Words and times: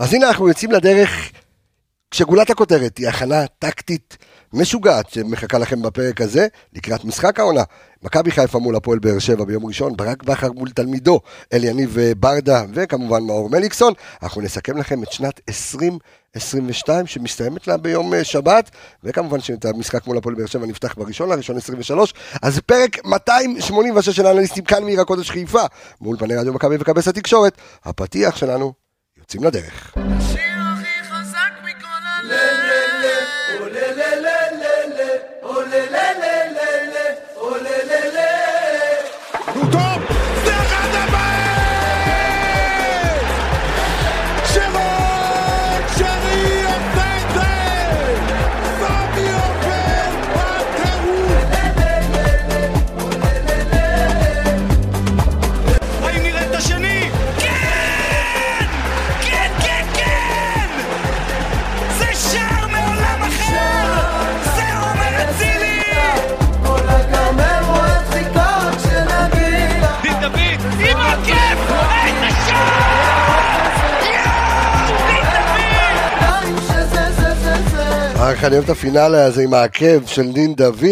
אז 0.00 0.14
הנה 0.14 0.28
אנחנו 0.28 0.48
יוצאים 0.48 0.72
לדרך 0.72 1.30
כשגולת 2.10 2.50
הכותרת 2.50 2.98
היא 2.98 3.08
הכנה 3.08 3.46
טקטית 3.58 4.16
משוגעת 4.52 5.10
שמחכה 5.10 5.58
לכם 5.58 5.82
בפרק 5.82 6.20
הזה 6.20 6.46
לקראת 6.72 7.04
משחק 7.04 7.40
העונה. 7.40 7.62
מכבי 8.02 8.30
חיפה 8.30 8.58
מול 8.58 8.76
הפועל 8.76 8.98
באר 8.98 9.18
שבע 9.18 9.44
ביום 9.44 9.66
ראשון, 9.66 9.96
ברק 9.96 10.22
בכר 10.22 10.52
מול 10.52 10.70
תלמידו 10.70 11.20
אליניב 11.52 11.96
ברדה 12.16 12.64
וכמובן 12.74 13.22
מאור 13.22 13.50
מליקסון. 13.50 13.92
אנחנו 14.22 14.40
נסכם 14.42 14.76
לכם 14.76 15.02
את 15.02 15.12
שנת 15.12 15.40
2022 15.48 17.06
שמסתיימת 17.06 17.68
לה 17.68 17.76
ביום 17.76 18.14
אה, 18.14 18.24
שבת, 18.24 18.70
וכמובן 19.04 19.40
שאת 19.40 19.64
המשחק 19.64 20.06
מול 20.06 20.18
הפועל 20.18 20.34
באר 20.34 20.46
שבע 20.46 20.66
נפתח 20.66 20.94
בראשון 20.98 21.28
לראשון 21.28 21.56
23. 21.56 22.14
אז 22.42 22.60
פרק 22.60 23.04
286 23.04 24.16
של 24.16 24.26
האנליסטים 24.26 24.64
כאן 24.64 24.84
מעיר 24.84 25.00
הקודש 25.00 25.30
חיפה, 25.30 25.62
מול 26.00 26.16
פני 26.18 26.36
רדיו 26.36 26.52
מכבי 26.52 26.76
וכבש 26.80 27.08
התקשורת. 27.08 27.56
הפתיח 27.84 28.36
שלנו, 28.36 28.79
יוצאים 29.34 29.44
לדרך. 29.44 29.92
השיר 29.96 30.49
דוד! 78.30 78.36
איך 78.36 78.44
אני 78.44 78.54
אוהב 78.54 78.64
את 78.64 78.70
הפינאלה 78.70 79.24
הזה 79.24 79.42
עם 79.42 79.54
העקב 79.54 80.06
של 80.06 80.32
דין 80.32 80.54
דוד. 80.54 80.84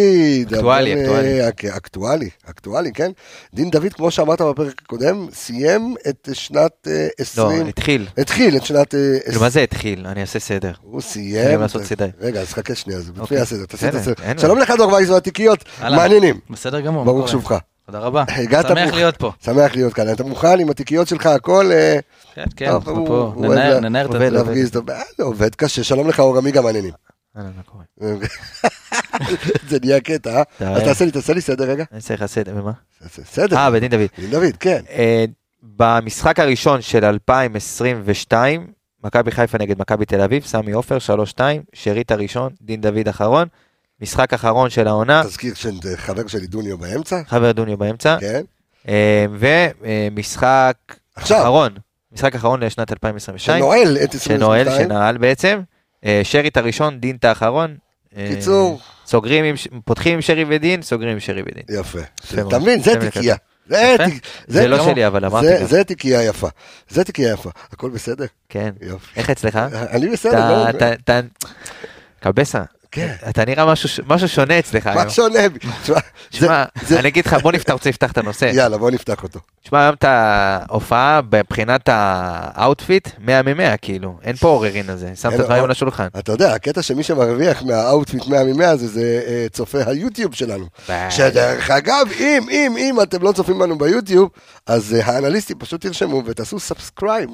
אקטואלי, 0.55 0.93
אבל, 0.95 1.03
אקטואלי. 1.03 1.41
אה, 1.41 1.49
אק- 1.49 1.65
אקטואלי, 1.65 2.29
אקטואלי, 2.51 2.93
כן. 2.93 3.11
דין 3.55 3.71
דוד, 3.71 3.93
כמו 3.93 4.11
שאמרת 4.11 4.41
בפרק 4.43 4.83
הקודם, 4.85 5.27
סיים 5.33 5.95
את 6.09 6.29
שנת 6.33 6.73
אה, 6.87 7.03
לא, 7.03 7.09
20... 7.19 7.67
התחיל. 7.67 8.07
התחיל 8.19 8.57
את 8.57 8.65
שנת... 8.65 8.95
אה, 8.95 9.19
כאילו, 9.25 9.41
מה 9.41 9.49
זה 9.49 9.61
התחיל? 9.63 10.07
אני 10.07 10.21
אעשה 10.21 10.39
סדר. 10.39 10.73
הוא 10.83 11.01
סיים. 11.01 11.63
רגע, 12.21 12.41
אז 12.41 12.53
חכה 12.55 12.75
שנייה, 12.75 12.99
אז 12.99 13.09
לפני 13.09 13.23
אוקיי. 13.23 13.39
הסדר, 13.41 13.65
בסדר, 13.73 13.99
הסדר. 13.99 14.15
שלום 14.39 14.59
לך 14.59 14.73
דור 14.79 14.93
וייס 14.93 15.09
והתיקיות. 15.11 15.65
מעניינים. 15.97 16.39
בסדר 16.51 16.81
גמור. 16.81 17.05
ברוך? 17.05 17.29
שובך. 17.29 17.59
תודה 17.87 17.99
רבה. 17.99 18.25
שמח 18.69 18.93
מוכ- 18.93 18.95
להיות 18.95 19.17
פה. 19.17 19.33
שמח 19.45 19.75
להיות 19.75 19.95
כאן. 19.95 20.13
אתה 20.13 20.25
מוכן 20.25 20.61
עם 20.61 20.71
התיקיות 20.71 21.09
שלך, 21.09 21.27
הכל... 21.27 21.71
אה, 21.73 21.99
כן, 22.35 22.45
כן, 22.57 22.71
אנחנו 22.71 23.07
פה. 23.07 23.33
ננער- 23.37 23.81
את. 24.81 24.91
אה, 24.91 25.03
זה 25.19 25.25
עובד 25.25 25.55
קשה, 25.55 25.85
שלום 25.85 26.09
לך 26.09 26.21
אור 26.21 26.39
עמיגה 26.39 26.61
מעניינים. 26.61 26.93
אהלן, 27.39 27.51
מה 27.57 27.63
קורה? 27.63 27.85
זה 29.69 29.79
נהיה 29.83 30.01
קטע, 30.01 30.31
אה? 30.31 30.43
אז? 30.61 30.83
תעשה 30.83 31.05
לי, 31.05 31.11
תעשה 31.11 31.33
לי 31.33 31.41
סדר 31.41 31.71
רגע. 31.71 31.85
אני 31.93 32.01
צריך 32.01 32.21
לעשות, 32.21 32.49
ומה? 32.49 32.73
סדר. 33.09 33.57
אה, 33.57 33.71
בדין 33.71 33.91
דוד. 33.91 34.07
דין 34.19 34.31
דוד, 34.31 34.57
כן. 34.61 34.83
אה, 34.91 35.25
במשחק 35.63 36.41
הראשון 36.41 36.83
של 36.83 37.05
2022, 37.05 38.67
מכבי 39.05 39.31
חיפה 39.31 39.59
נגד 39.59 39.81
מכבי 39.81 40.05
תל 40.05 40.21
אביב, 40.21 40.45
סמי 40.47 40.73
עופר, 40.73 40.99
3-2, 41.37 41.41
שרית 41.73 42.11
הראשון, 42.11 42.53
דין 42.63 42.81
דוד 42.81 43.09
אחרון. 43.09 43.49
משחק 44.01 44.35
אחרון 44.35 44.71
של 44.71 44.89
העונה, 44.89 45.23
תזכיר 45.25 45.55
שזה 45.55 45.97
חבר 45.97 46.27
שלי 46.27 46.47
דוניו 46.47 46.79
באמצע, 46.79 47.21
חבר 47.27 47.53
דוניו 47.53 47.77
באמצע. 47.77 48.17
כן. 48.21 48.43
אה, 48.89 49.27
ומשחק. 49.39 50.77
אחרון, 51.15 51.73
משחק 52.13 52.35
אחרון 52.35 52.63
לשנת 52.63 52.93
2022, 52.93 53.59
שנועל 53.59 53.97
את 54.05 54.15
22. 54.15 54.39
שנועל, 54.39 54.79
שנעל 54.79 55.19
בעצם. 55.19 55.61
אה, 56.05 56.21
שרית 56.25 56.57
הראשון, 56.57 56.99
דין 57.01 57.17
את 57.17 57.25
האחרון. 57.25 57.77
אה, 58.17 58.29
קיצור. 58.35 58.81
סוגרים 59.07 59.45
עם, 59.45 59.55
פותחים 59.85 60.15
עם 60.15 60.21
שרי 60.21 60.45
ודין, 60.49 60.83
סוגרים 60.83 61.13
עם 61.13 61.21
שרי 61.21 61.43
ודין. 61.43 61.63
יפה. 61.81 61.99
אתה 62.49 62.59
מבין? 62.59 62.83
זה. 62.83 63.01
תיקייה. 63.01 63.37
זה. 63.67 63.97
תיק- 64.05 64.23
זה 64.47 64.69
לא 64.69 64.85
שלי, 64.85 65.07
אבל 65.07 65.25
אמרתי 65.25 65.47
זה- 65.47 65.57
גם. 65.61 65.67
זה 65.67 65.85
תיקייה 65.85 66.23
יפה. 66.25 66.49
זה 66.89 67.05
תיקייה 67.05 67.33
יפה. 67.33 67.51
הכל 67.73 67.91
בסדר? 67.91 68.25
כן. 68.49 68.71
יופי. 68.81 69.21
איך 69.21 69.31
אצלך? 69.31 69.57
אני 69.73 70.09
בסדר, 70.09 70.33
אתה, 70.71 70.91
לא... 70.91 70.93
אתה, 70.95 71.21
קבסה, 72.21 72.63
כן. 72.93 73.15
אתה 73.29 73.45
נראה 73.45 73.67
משהו, 73.67 74.05
משהו 74.07 74.29
שונה 74.29 74.59
אצלך 74.59 74.87
היום. 74.87 74.99
מה 75.05 75.11
שונה? 75.11 75.39
תשמע, 76.31 76.65
אני 76.97 77.09
אגיד 77.09 77.27
לך, 77.27 77.35
בוא 77.43 77.53
נפתח, 77.53 77.73
רוצה 77.73 77.89
לפתח 77.89 78.13
את 78.13 78.19
הנושא. 78.19 78.51
יאללה, 78.55 78.79
בוא 78.79 78.91
נפתח 78.91 79.23
אותו. 79.23 79.41
תשמע, 79.63 79.83
היום 79.83 79.95
את 79.95 80.05
ההופעה 80.05 81.21
מבחינת 81.33 81.89
ה 81.93 82.07
outfit, 82.07 83.09
100 83.19 83.43
מ-100, 83.43 83.77
כאילו, 83.83 84.19
אין 84.23 84.37
פה 84.37 84.49
עוררין 84.49 84.91
על 84.91 84.97
זה, 84.97 85.11
שם 85.15 85.29
את 85.29 85.41
הדברים 85.41 85.65
על 85.65 85.71
השולחן. 85.71 86.07
אתה 86.19 86.33
יודע, 86.33 86.55
הקטע 86.55 86.83
שמי 86.83 87.03
שמרוויח 87.03 87.63
מה 87.63 87.79
outfit 87.79 88.27
100 88.27 88.45
מ-100 88.45 88.65
הזה, 88.65 88.89
זה 88.89 89.23
אה, 89.27 89.47
צופי 89.53 89.79
היוטיוב 89.87 90.35
שלנו. 90.35 90.67
שדרך 91.11 91.71
אגב, 91.71 92.07
אם, 92.21 92.47
אם, 92.51 92.77
אם 92.79 93.01
אתם 93.03 93.23
לא 93.23 93.33
צופים 93.33 93.59
בנו 93.59 93.79
ביוטיוב, 93.79 94.29
אז 94.67 94.95
אה, 94.95 95.07
האנליסטים 95.07 95.59
פשוט 95.59 95.81
תרשמו 95.81 96.23
ותעשו 96.27 96.61
subscribe 96.61 97.31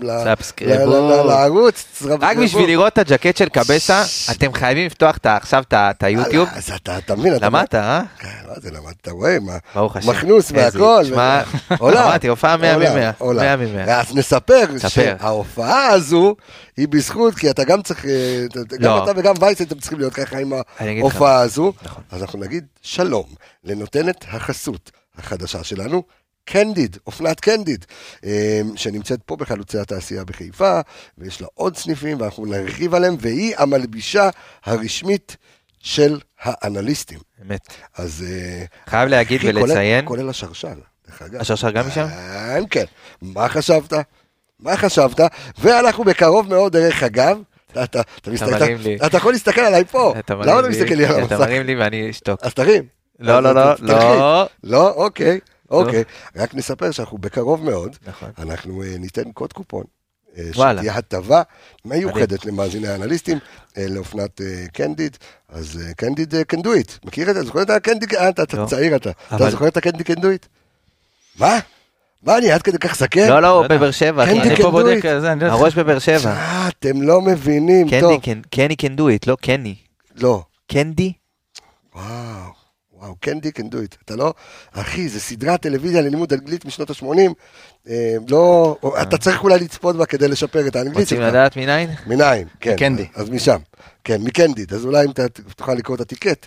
לערוץ. 1.26 2.02
רק 2.20 2.36
בשביל 2.36 2.66
לראות 2.66 2.92
את 2.92 2.98
הג'קט 2.98 3.36
של 3.36 3.48
קבסה, 3.48 4.02
אתם 4.30 4.52
חייבים 4.52 4.86
לפתוח 4.86 5.16
את 5.16 5.26
עכשיו 5.44 5.64
את 5.72 6.02
היוטיוב. 6.02 6.48
אז 6.52 6.70
אתה, 6.76 6.98
אתה 6.98 7.16
מבין, 7.16 7.36
אתה... 7.36 7.46
למדת, 7.46 7.74
אה? 7.74 8.02
כן, 8.18 8.28
מה 8.48 8.54
זה 8.56 8.70
למדת, 8.70 8.96
אתה 9.00 9.10
רואה, 9.10 9.38
מה, 9.40 9.56
ברוך 9.74 9.96
השם. 9.96 10.10
מכנוס 10.10 10.50
והכל. 10.54 11.04
שמע, 11.04 11.42
עולה. 11.78 12.04
אמרתי, 12.04 12.28
הופעה 12.28 12.56
100 12.56 12.74
עולה, 12.74 13.10
מ-100. 13.10 13.14
עולה. 13.18 13.56
100 13.56 13.86
מ-100. 13.86 13.90
אז 13.90 14.16
נספר 14.16 14.64
ספר. 14.78 14.88
שההופעה 14.88 15.86
הזו 15.86 16.36
היא 16.76 16.88
בזכות, 16.88 17.34
כי 17.34 17.50
אתה 17.50 17.64
גם 17.64 17.82
צריך, 17.82 18.04
אה, 18.06 18.44
גם 18.54 18.80
לא. 18.80 19.04
אתה 19.04 19.12
וגם 19.16 19.34
וייס 19.40 19.62
אתם 19.62 19.78
צריכים 19.78 19.98
להיות 19.98 20.14
ככה 20.14 20.38
עם. 20.38 20.52
ההופעה 20.80 21.40
הזו. 21.40 21.72
נכון. 21.82 22.02
אז 22.10 22.22
אנחנו 22.22 22.38
נגיד 22.38 22.64
שלום 22.82 23.26
לנותנת 23.64 24.24
החסות 24.28 24.90
החדשה 25.18 25.64
שלנו. 25.64 26.02
קנדיד, 26.44 26.96
אופנת 27.06 27.40
קנדיד, 27.40 27.84
אה, 28.24 28.60
שנמצאת 28.76 29.20
פה 29.26 29.36
בחלוצי 29.36 29.78
התעשייה 29.78 30.24
בחיפה, 30.24 30.80
ויש 31.18 31.40
לה 31.40 31.46
עוד 31.54 31.76
סניפים, 31.76 32.20
ואנחנו 32.20 32.46
נרחיב 32.46 32.94
עליהם, 32.94 33.16
והיא 33.20 33.54
המלבישה 33.58 34.30
הרשמית 34.64 35.36
של 35.80 36.18
האנליסטים. 36.42 37.18
אמת. 37.46 37.60
אז... 37.96 38.24
אה, 38.28 38.64
חייב 38.86 39.08
להגיד 39.08 39.40
אחי, 39.40 39.52
כולל- 39.52 39.62
ולציין, 39.62 40.04
כולל 40.06 40.28
השרשל, 40.28 40.68
דרך 41.08 41.22
אגב. 41.22 41.40
השרשר 41.40 41.70
גם 41.70 41.86
משם? 41.88 42.06
כן, 42.08 42.62
כן. 42.70 42.84
מה 43.22 43.48
חשבת? 43.48 43.92
מה 44.60 44.76
חשבת? 44.76 45.20
ואנחנו 45.58 46.04
בקרוב 46.04 46.48
מאוד, 46.48 46.72
דרך 46.72 47.02
אגב, 47.02 47.38
אתה, 47.72 47.84
אתה, 47.84 48.00
אתה, 48.18 48.30
מסתכל. 48.30 48.54
אתה, 48.96 49.06
אתה 49.06 49.16
יכול 49.16 49.32
להסתכל 49.32 49.60
עליי 49.60 49.84
פה, 49.84 50.14
אתה 50.18 50.34
למה 50.34 50.60
אתה 50.60 50.68
מסתכל 50.68 50.94
לי 50.94 51.04
על 51.06 51.10
אתה 51.12 51.20
המסך? 51.20 51.40
מרים 51.40 51.66
לי 51.66 51.74
ואני 51.74 52.10
אשתוק. 52.10 52.40
אז 52.42 52.54
תרים. 52.54 52.84
לא, 53.18 53.40
לא, 53.42 53.54
לא, 53.54 53.72
אתה-. 53.72 53.82
לא. 53.82 54.46
לא, 54.64 54.90
אוקיי, 54.90 55.40
אוקיי. 55.70 56.04
רק 56.36 56.54
נספר 56.54 56.90
שאנחנו 56.90 57.18
בקרוב 57.18 57.64
מאוד, 57.64 57.96
נכון. 58.06 58.30
אנחנו 58.38 58.82
אה, 58.82 58.96
ניתן 58.98 59.32
קוד 59.32 59.52
קופון. 59.52 59.84
אה. 60.38 60.44
שתהיה 60.52 60.94
הטבה 60.94 61.42
מיוחדת 61.84 62.44
למאזיני 62.44 62.88
האנליסטים 62.88 63.38
אה, 63.78 63.86
לאופנת 63.88 64.40
קנדיד, 64.72 65.16
אז 65.48 65.80
קנדיד 65.96 66.34
it, 66.34 66.92
מכיר 67.04 67.30
את 67.30 67.34
זה? 67.34 67.42
זוכר 67.42 67.62
את 67.62 67.70
הקנדיד? 67.70 68.14
אה, 68.14 68.28
אתה 68.28 68.42
אתה 68.42 68.56
לא. 68.56 68.66
צעיר 68.66 68.96
אתה, 68.96 69.10
אתה 69.34 69.50
זוכר 69.50 69.68
את 69.68 69.76
הקנדיד 69.76 70.06
it? 70.10 70.46
מה? 71.38 71.58
מה 72.22 72.38
אני 72.38 72.52
עד 72.52 72.62
כדי 72.62 72.78
כך 72.78 72.96
זקן? 72.96 73.28
לא, 73.28 73.42
לא, 73.42 73.48
הוא 73.48 73.62
יודע. 73.62 73.76
בבאר 73.76 73.90
שבע. 73.90 74.24
אחי. 74.24 74.40
אני 74.40 74.56
פה 74.56 74.70
בודק, 74.70 75.04
לא. 75.04 75.46
הראש 75.46 75.74
בבאר 75.74 75.98
שבע. 75.98 76.30
אה, 76.30 76.68
אתם 76.68 77.02
לא 77.02 77.20
מבינים, 77.20 77.86
טוב. 78.00 78.20
do 78.96 79.00
it, 79.00 79.24
לא 79.26 79.36
קני. 79.40 79.74
לא. 80.16 80.42
קנדי? 80.72 81.12
וואו, 81.94 82.52
וואו, 83.04 83.14
קנדי 83.20 83.48
can 83.48 83.72
do 83.72 83.76
it. 83.76 83.96
אתה 84.04 84.16
לא... 84.16 84.34
אחי, 84.72 85.08
זה 85.08 85.20
סדרת 85.20 85.62
טלוויזיה 85.62 86.00
ללימוד 86.02 86.32
אנגלית 86.32 86.64
משנות 86.64 86.90
ה-80. 86.90 87.06
אה, 87.88 88.14
לא... 88.28 88.76
אתה 89.02 89.18
צריך 89.18 89.42
אולי 89.44 89.58
לצפות 89.58 89.96
בה 89.96 90.06
כדי 90.06 90.28
לשפר 90.28 90.66
את 90.66 90.76
האנגלית 90.76 90.96
רוצים 90.98 91.18
שלך. 91.18 91.28
לדעת 91.28 91.56
מניין? 91.56 91.90
מניין, 92.06 92.48
כן. 92.60 92.72
מקנדי. 92.74 93.06
אז 93.14 93.30
משם. 93.30 93.58
כן, 94.04 94.22
מקנדיד. 94.22 94.74
אז 94.74 94.84
אולי 94.84 95.06
אם 95.06 95.10
תוכל 95.56 95.74
לקרוא 95.74 95.96
את 95.96 96.00
הטיקט. 96.00 96.46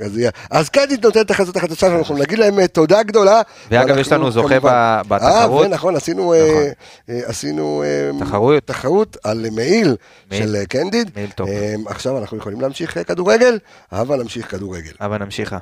אז. 0.00 0.20
אז 0.50 0.68
קנדיד 0.68 1.06
נותן 1.06 1.20
את 1.20 1.30
החזות 1.30 1.56
החדשה, 1.56 1.86
ואנחנו 1.86 2.16
נגיד 2.18 2.38
להם 2.38 2.58
אה, 2.58 2.68
תודה 2.68 3.02
גדולה. 3.02 3.40
ואגב, 3.70 3.98
יש 3.98 4.12
לנו 4.12 4.30
זוכה 4.30 4.48
כמובן- 4.60 5.02
ב- 5.08 5.14
בתחרות. 5.14 5.62
אה, 5.64 5.68
ונכון, 5.70 5.96
עשינו, 5.96 6.32
אה, 6.34 6.68
אה, 7.08 7.20
עשינו 7.24 7.82
אה, 7.82 8.10
תחרות. 8.26 8.62
תחרות 8.66 9.16
על 9.24 9.46
מעיל 9.52 9.96
מעיל. 10.30 10.42
של 10.42 10.56
אה, 10.56 10.66
קנדיד. 10.66 11.10
מעיל 11.16 11.30
טוב. 11.30 11.48
אה, 11.48 11.74
עכשיו 11.86 12.18
אנחנו 12.18 12.36
יכולים 12.36 12.60
להמשיך 12.60 12.96
אה, 12.96 13.04
כדורגל, 13.04 13.58
אבל 13.92 14.22
נמשיך 14.22 14.50
כדורגל. 14.50 14.92
אבל 15.00 15.18
נמשיכה. 15.24 15.58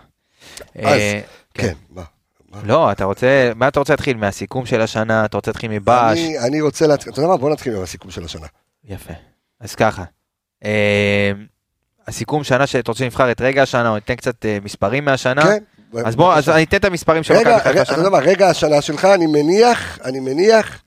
אז, 0.78 0.84
אה, 0.84 1.20
כן, 1.54 1.72
מה? 1.90 2.02
לא, 2.64 2.92
אתה 2.92 3.04
רוצה, 3.04 3.52
מה 3.56 3.68
אתה 3.68 3.78
רוצה 3.78 3.92
להתחיל? 3.92 4.16
מהסיכום 4.16 4.66
של 4.66 4.80
השנה? 4.80 5.24
אתה 5.24 5.36
רוצה 5.36 5.50
להתחיל 5.50 5.70
מבאש? 5.70 6.18
אני, 6.18 6.38
אני 6.38 6.60
רוצה 6.60 6.86
להתחיל, 6.86 7.12
אתה 7.12 7.20
יודע 7.20 7.28
מה? 7.28 7.36
בוא 7.36 7.50
נתחיל 7.50 7.76
עם 7.76 7.82
הסיכום 7.82 8.10
של 8.10 8.24
השנה. 8.24 8.46
יפה. 8.84 9.12
אז 9.60 9.74
ככה, 9.74 10.04
אה, 10.64 11.32
הסיכום 12.08 12.44
שנה 12.44 12.66
שאתה 12.66 12.90
רוצה 12.90 12.98
שנבחר 12.98 13.30
את 13.30 13.40
רגע 13.40 13.62
השנה, 13.62 13.88
או 13.88 13.94
ניתן 13.94 14.14
קצת 14.14 14.46
אה, 14.46 14.58
מספרים 14.64 15.04
מהשנה. 15.04 15.42
כן. 15.42 15.62
אז 16.04 16.16
בוא, 16.16 16.34
אז 16.34 16.48
אני 16.48 16.64
אתן 16.64 16.76
את 16.76 16.84
המספרים 16.84 17.22
של 17.22 17.34
מכבי 17.34 17.60
חיפה 17.60 17.80
השנה. 17.80 18.18
רגע 18.18 18.48
השנה 18.48 18.82
שלך, 18.82 19.04
אני 19.04 19.26
מניח, 19.26 19.98
אני 20.04 20.20
מניח, 20.20 20.82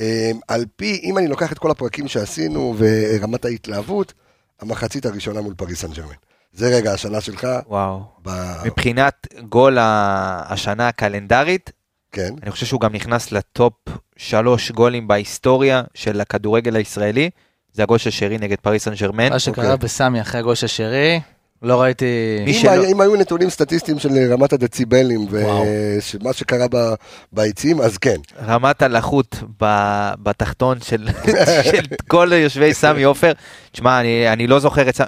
אה, 0.00 0.30
על 0.48 0.64
פי, 0.76 1.00
אם 1.04 1.18
אני 1.18 1.28
לוקח 1.28 1.52
את 1.52 1.58
כל 1.58 1.70
הפרקים 1.70 2.08
שעשינו 2.08 2.74
ורמת 2.78 3.44
ההתלהבות, 3.44 4.12
המחצית 4.60 5.06
הראשונה 5.06 5.40
מול 5.40 5.54
פריס 5.54 5.80
סן 5.80 5.92
ג'רמן. 5.92 6.14
זה 6.52 6.68
רגע 6.76 6.92
השנה 6.92 7.20
שלך, 7.20 7.46
וואו. 7.68 8.00
ב... 8.24 8.30
מבחינת 8.64 9.26
גול 9.48 9.78
השנה 9.80 10.88
הקלנדרית, 10.88 11.70
כן, 12.12 12.30
אני 12.42 12.50
חושב 12.50 12.66
שהוא 12.66 12.80
גם 12.80 12.92
נכנס 12.94 13.32
לטופ 13.32 13.72
שלוש 14.16 14.70
גולים 14.70 15.08
בהיסטוריה 15.08 15.82
של 15.94 16.20
הכדורגל 16.20 16.76
הישראלי. 16.76 17.30
זה 17.72 17.82
הגול 17.82 17.98
של 17.98 18.10
שרי 18.10 18.38
נגד 18.38 18.56
פריס 18.60 18.84
סן 18.84 18.94
ג'רמן. 18.94 19.28
מה 19.30 19.38
שקרה 19.38 19.72
אוקיי. 19.72 19.76
בסמי 19.86 20.20
אחרי 20.20 20.40
הגול 20.40 20.54
של 20.54 20.66
שרי, 20.66 21.20
לא 21.62 21.82
ראיתי... 21.82 22.04
אם, 22.46 22.52
שלא- 22.52 22.70
היה- 22.70 22.88
אם 22.88 23.00
היו 23.00 23.16
נתונים 23.16 23.50
סטטיסטיים 23.50 23.98
של 23.98 24.32
רמת 24.32 24.52
הדציבלים. 24.52 25.26
ומה 25.30 26.32
שקרה 26.32 26.66
ב- 26.70 26.94
ביציעים, 27.32 27.80
אז 27.80 27.98
כן. 27.98 28.16
רמת 28.46 28.82
הלחות 28.82 29.36
ב- 29.62 30.12
בתחתון 30.22 30.80
של, 30.80 31.08
של 31.72 31.82
כל 32.08 32.30
יושבי 32.34 32.74
סמי 32.74 33.02
עופר. 33.02 33.32
תשמע, 33.72 34.00
אני, 34.00 34.32
אני 34.32 34.46
לא 34.46 34.58
זוכר 34.58 34.88
את 34.88 34.96
סמי. 34.96 35.06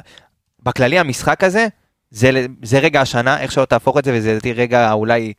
בכללי 0.65 0.99
המשחק 0.99 1.45
הזה, 1.45 1.67
זה, 2.11 2.47
זה 2.63 2.79
רגע 2.79 3.01
השנה, 3.01 3.41
איך 3.41 3.53
שלא 3.53 3.65
תהפוך 3.65 3.99
את 3.99 4.05
זה, 4.05 4.13
וזה 4.15 4.31
לדעתי 4.31 4.53
רגע 4.53 4.93
אולי 4.93 5.33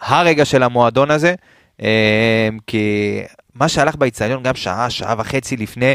הרגע 0.00 0.44
של 0.44 0.62
המועדון 0.62 1.10
הזה. 1.10 1.34
אה, 1.82 2.48
כי 2.66 3.16
מה 3.54 3.68
שהלך 3.68 3.96
באיצטדיון 3.96 4.42
גם 4.42 4.54
שעה, 4.54 4.90
שעה 4.90 5.14
וחצי 5.18 5.56
לפני, 5.56 5.94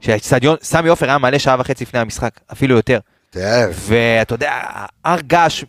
שהאיצטדיון, 0.00 0.56
סמי 0.62 0.88
עופר 0.88 1.06
היה 1.06 1.18
מלא 1.18 1.38
שעה 1.38 1.56
וחצי 1.58 1.84
לפני 1.84 2.00
המשחק, 2.00 2.40
אפילו 2.52 2.76
יותר. 2.76 2.98
תאר. 3.30 3.70
ואתה 3.74 4.34
יודע, 4.34 4.60
הר 5.04 5.20
געש, 5.20 5.64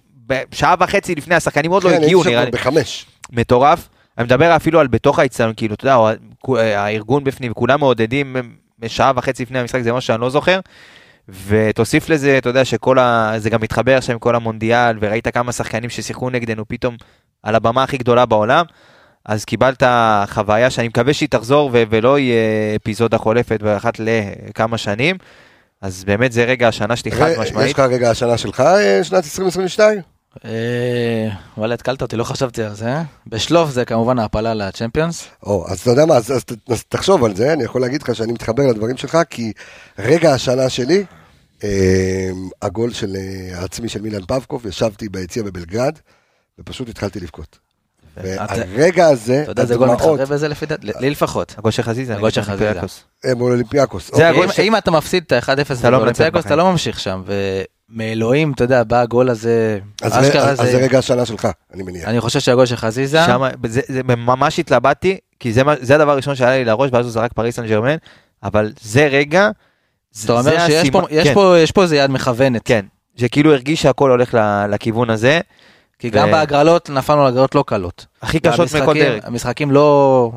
שעה 0.51 0.75
וחצי 0.79 1.15
לפני 1.15 1.35
השחקנים 1.35 1.71
עוד 1.71 1.83
לא 1.83 1.89
כן, 1.89 2.03
הגיעו, 2.03 2.23
נראה 2.23 2.45
לי. 2.45 2.51
בחמש. 2.51 3.05
מטורף. 3.31 3.89
אני 4.17 4.25
מדבר 4.25 4.55
אפילו 4.55 4.79
על 4.79 4.87
בתוך 4.87 5.19
האיצטדיון, 5.19 5.53
כאילו, 5.57 5.75
אתה 5.75 5.83
יודע, 5.83 5.97
הארגון 6.79 7.23
בפנים, 7.23 7.53
כולם 7.53 7.79
מעודדים 7.79 8.35
שעה 8.87 9.11
וחצי 9.15 9.43
לפני 9.43 9.59
המשחק, 9.59 9.81
זה 9.81 9.93
משהו 9.93 10.07
שאני 10.07 10.21
לא 10.21 10.29
זוכר. 10.29 10.59
ותוסיף 11.47 12.09
לזה, 12.09 12.37
אתה 12.37 12.49
יודע, 12.49 12.65
שכל 12.65 12.99
ה... 12.99 13.33
זה 13.37 13.49
גם 13.49 13.61
מתחבר 13.61 13.97
עכשיו 13.97 14.13
עם 14.13 14.19
כל 14.19 14.35
המונדיאל, 14.35 14.97
וראית 15.01 15.27
כמה 15.27 15.51
שחקנים 15.51 15.89
ששיחקו 15.89 16.29
נגדנו 16.29 16.67
פתאום 16.67 16.95
על 17.43 17.55
הבמה 17.55 17.83
הכי 17.83 17.97
גדולה 17.97 18.25
בעולם. 18.25 18.65
אז 19.25 19.45
קיבלת 19.45 19.83
חוויה 20.27 20.69
שאני 20.69 20.87
מקווה 20.87 21.13
שהיא 21.13 21.29
תחזור 21.29 21.69
ו- 21.73 21.83
ולא 21.89 22.19
יהיה 22.19 22.35
אפיזודה 22.75 23.17
חולפת 23.17 23.63
באחת 23.63 23.93
לכמה 23.99 24.77
שנים. 24.77 25.15
אז 25.81 26.03
באמת 26.03 26.31
זה 26.31 26.43
רגע 26.43 26.67
השנה 26.67 26.95
שלי 26.95 27.11
חד 27.11 27.21
ר- 27.21 27.27
יש 27.29 27.37
משמעית. 27.37 27.73
לך 27.73 27.79
רגע 27.79 28.09
השנה 28.11 28.37
שלך, 28.37 28.59
אה, 28.59 29.03
שנת 29.03 29.23
2022? 29.23 30.01
אה, 30.45 31.29
וואלה, 31.57 31.73
התקלת 31.73 32.01
אותי, 32.01 32.15
לא 32.15 32.23
חשבתי 32.23 32.63
על 32.63 32.73
זה. 32.73 32.93
בשלוף 33.27 33.69
זה 33.71 33.85
כמובן 33.85 34.19
העפלה 34.19 34.53
לצ'מפיונס. 34.53 35.25
או, 35.43 35.65
אז 35.69 35.79
אתה 35.79 35.89
יודע 35.89 36.05
מה, 36.05 36.15
אז, 36.15 36.31
אז, 36.31 36.43
ת- 36.43 36.69
אז 36.71 36.83
תחשוב 36.89 37.23
על 37.25 37.35
זה, 37.35 37.53
אני 37.53 37.63
יכול 37.63 37.81
להגיד 37.81 38.01
לך 38.01 38.15
שאני 38.15 38.33
מתחבר 38.33 38.67
לדברים 38.67 38.97
שלך, 38.97 39.17
כי 39.29 39.51
רגע 39.99 40.33
השנה 40.33 40.69
שלי, 40.69 41.03
אה, 41.63 42.29
הגול 42.61 42.93
של 42.93 43.15
אה, 43.15 43.59
העצמי 43.59 43.89
של 43.89 44.01
מילן 44.01 44.25
פבקוף, 44.25 44.65
ישבתי 44.65 45.09
ביציע 45.09 45.43
בבלגרד, 45.43 45.93
ופשוט 46.59 46.89
התחלתי 46.89 47.19
לבכות. 47.19 47.59
והרגע 48.17 49.07
הזה, 49.07 49.41
אתה 49.43 49.51
יודע 49.51 49.63
איזה 49.63 49.75
גול 49.75 49.89
הדמעות, 49.89 50.19
מתחרה 50.19 50.35
בזה 50.35 50.47
לפי 50.47 50.65
דעתי? 50.65 50.87
לי 50.99 51.09
לפחות. 51.09 51.55
הגול 51.57 51.71
של 51.71 51.83
חזיזה. 51.83 52.15
הגול 52.15 52.29
של 52.29 52.41
חזיזה. 52.41 52.79
אה, 53.25 53.35
מול 53.35 53.51
אולימפיאקוס. 53.51 54.11
זה 54.15 54.29
אוקיי. 54.29 54.67
אם- 54.67 54.75
אתה 54.75 54.91
מפסיד 54.91 55.23
את 55.27 55.31
ה-1-0 55.31 55.79
אתה 55.79 55.89
לא 55.89 55.97
באולימפיאקוס, 55.97 56.45
אתה. 56.45 56.55
לא 56.55 56.71
ממשיך 56.71 56.99
שם. 56.99 57.23
ומאלוהים, 57.93 58.51
אתה 58.51 58.63
יודע, 58.63 58.83
בא 58.83 59.01
הגול 59.01 59.29
הזה, 59.29 59.79
אז, 60.01 60.17
אשכרה 60.19 60.41
אז, 60.49 60.59
אז 60.61 60.65
זה 60.65 60.71
זה... 60.71 60.77
רגע 60.77 60.99
השנה 60.99 61.25
שלך, 61.25 61.47
אני 61.73 61.83
מניח. 61.83 62.07
אני 62.07 62.21
חושב 62.21 62.39
שהגול 62.39 62.65
של 62.65 62.75
חזיזה, 62.75 63.23
שם, 63.25 63.41
זה, 63.65 63.81
זה 63.87 64.03
ממש 64.03 64.59
התלבטתי, 64.59 65.17
כי 65.39 65.53
זה, 65.53 65.61
זה 65.81 65.95
הדבר 65.95 66.11
הראשון 66.11 66.35
שעלה 66.35 66.57
לי 66.57 66.65
לראש, 66.65 66.89
ואז 66.93 67.05
הוא 67.05 67.11
זרק 67.11 67.33
פריס 67.33 67.55
סן 67.55 67.67
ג'רמן, 67.67 67.95
אבל 68.43 68.71
זה 68.81 69.07
רגע, 69.07 69.49
זה, 70.11 70.25
אתה 70.25 70.33
אומר 70.33 70.43
זה 70.43 70.59
שיש 70.65 70.75
הסימן- 70.75 71.01
פה- 71.01 71.07
יש 71.11 71.27
כן, 71.27 71.33
פה- 71.33 71.55
יש 71.59 71.71
פה 71.71 71.83
איזה 71.83 71.95
יד 71.95 72.11
מכוונת. 72.11 72.61
כן, 72.65 72.85
שכאילו 73.15 73.51
הרגיש 73.53 73.81
שהכל 73.81 74.11
הולך 74.11 74.33
ל- 74.33 74.65
לכיוון 74.69 75.09
הזה, 75.09 75.39
כי 75.99 76.09
גם 76.09 76.27
ו- 76.27 76.31
בהגרלות 76.31 76.89
נפלנו 76.89 77.23
להגרלות 77.23 77.55
לא 77.55 77.63
קלות. 77.67 78.05
הכי 78.21 78.39
קשות 78.39 78.75
מכל 78.75 78.93
דרך. 78.93 79.23
המשחקים 79.25 79.71
לא... 79.71 80.31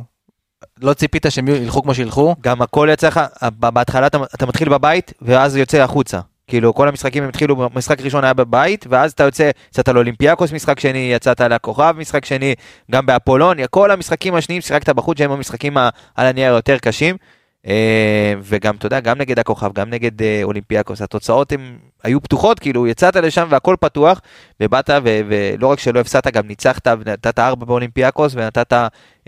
לא 0.82 0.94
ציפית 0.94 1.26
שהם 1.28 1.48
ילכו 1.48 1.82
כמו 1.82 1.94
שילכו. 1.94 2.36
גם 2.40 2.62
הכל 2.62 2.88
יצא 2.92 3.06
לך, 3.08 3.20
בהתחלה 3.58 4.06
אתה, 4.06 4.18
אתה 4.34 4.46
מתחיל 4.46 4.68
בבית, 4.68 5.12
ואז 5.22 5.52
זה 5.52 5.60
יוצא 5.60 5.78
החוצה. 5.82 6.20
כאילו 6.46 6.74
כל 6.74 6.88
המשחקים 6.88 7.22
הם 7.22 7.28
התחילו, 7.28 7.68
משחק 7.74 8.00
ראשון 8.00 8.24
היה 8.24 8.34
בבית, 8.34 8.86
ואז 8.88 9.12
אתה 9.12 9.24
יוצא, 9.24 9.50
יצאת 9.70 9.88
לאולימפיאקוס 9.88 10.52
משחק 10.52 10.80
שני, 10.80 11.10
יצאת 11.14 11.40
לכוכב 11.40 11.94
משחק 11.98 12.24
שני, 12.24 12.54
גם 12.90 13.06
באפולון, 13.06 13.66
כל 13.66 13.90
המשחקים 13.90 14.34
השניים 14.34 14.60
שיחקת 14.60 14.88
בחוץ, 14.88 15.18
שהם 15.18 15.30
המשחקים 15.30 15.76
על 15.76 16.26
הנייר 16.26 16.52
היותר 16.52 16.78
קשים. 16.78 17.16
אה, 17.66 18.34
וגם, 18.42 18.76
אתה 18.76 18.86
יודע, 18.86 19.00
גם 19.00 19.18
נגד 19.18 19.38
הכוכב, 19.38 19.72
גם 19.72 19.90
נגד 19.90 20.22
אה, 20.22 20.40
אולימפיאקוס, 20.42 21.02
התוצאות 21.02 21.52
הם 21.52 21.78
היו 22.02 22.20
פתוחות, 22.20 22.58
כאילו 22.58 22.86
יצאת 22.86 23.16
לשם 23.16 23.46
והכל 23.50 23.76
פתוח, 23.80 24.20
ובאת, 24.60 24.90
ו- 25.04 25.20
ולא 25.28 25.66
רק 25.66 25.78
שלא 25.78 26.00
הפסדת, 26.00 26.26
גם 26.26 26.46
ניצחת, 26.46 26.86
ונתת 26.86 27.38
ארבע 27.38 27.64
באולימפיאקוס, 27.64 28.32
ונתת 28.34 28.72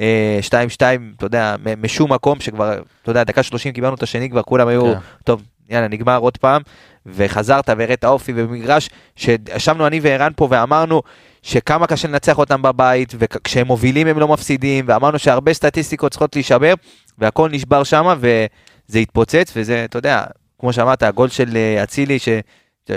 אה, 0.00 0.38
שתיים 0.40 0.68
שתיים, 0.68 1.12
אתה 1.16 1.26
יודע, 1.26 1.56
משום 1.82 2.12
מקום, 2.12 2.40
שכבר, 2.40 2.72
אתה 3.02 3.10
יודע, 3.10 3.24
דקה 3.24 3.42
שלושים 3.42 3.72
קיבלנו 3.72 3.94
את 3.94 4.02
השני, 4.02 4.30
כבר 4.30 4.42
כולם 4.42 4.68
היו, 4.68 4.82
כן. 4.84 4.98
טוב, 5.24 5.42
יאללה, 5.70 5.88
נגמר 5.88 6.18
עוד 6.18 6.36
פעם, 6.36 6.62
וחזרת 7.06 7.68
והראית 7.78 8.04
אופי 8.04 8.32
במגרש, 8.32 8.90
שישבנו 9.16 9.86
אני 9.86 10.00
וערן 10.02 10.32
פה 10.36 10.48
ואמרנו 10.50 11.02
שכמה 11.42 11.86
קשה 11.86 12.08
לנצח 12.08 12.38
אותם 12.38 12.62
בבית, 12.62 13.14
וכשהם 13.18 13.66
מובילים 13.66 14.06
הם 14.06 14.18
לא 14.18 14.28
מפסידים, 14.28 14.84
ואמרנו 14.88 15.18
שהרבה 15.18 15.54
סטטיסטיקות 15.54 16.12
צריכות 16.12 16.36
להישבר, 16.36 16.74
והכל 17.18 17.50
נשבר 17.50 17.84
שם, 17.84 18.14
וזה 18.18 18.98
התפוצץ, 18.98 19.52
וזה, 19.56 19.84
אתה 19.84 19.98
יודע, 19.98 20.24
כמו 20.58 20.72
שאמרת, 20.72 21.02
הגול 21.02 21.28
של 21.28 21.56
אה, 21.56 21.82
אצילי, 21.82 22.18
ש... 22.18 22.28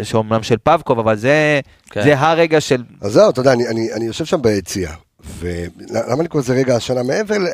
שאומנם 0.03 0.43
של 0.43 0.55
פבקוב, 0.63 0.99
אבל 0.99 1.15
זה, 1.15 1.59
כן. 1.89 2.03
זה 2.03 2.19
הרגע 2.19 2.61
של... 2.61 2.83
אז 3.01 3.11
זהו, 3.11 3.29
אתה 3.29 3.39
יודע, 3.39 3.53
אני, 3.53 3.67
אני, 3.67 3.93
אני 3.93 4.05
יושב 4.05 4.25
שם 4.25 4.41
ביציע, 4.41 4.91
ולמה 5.39 6.21
אני 6.21 6.27
קורא 6.27 6.43
לזה 6.43 6.53
רגע 6.53 6.75
השנה? 6.75 7.03
מעבר 7.03 7.37
ל... 7.37 7.47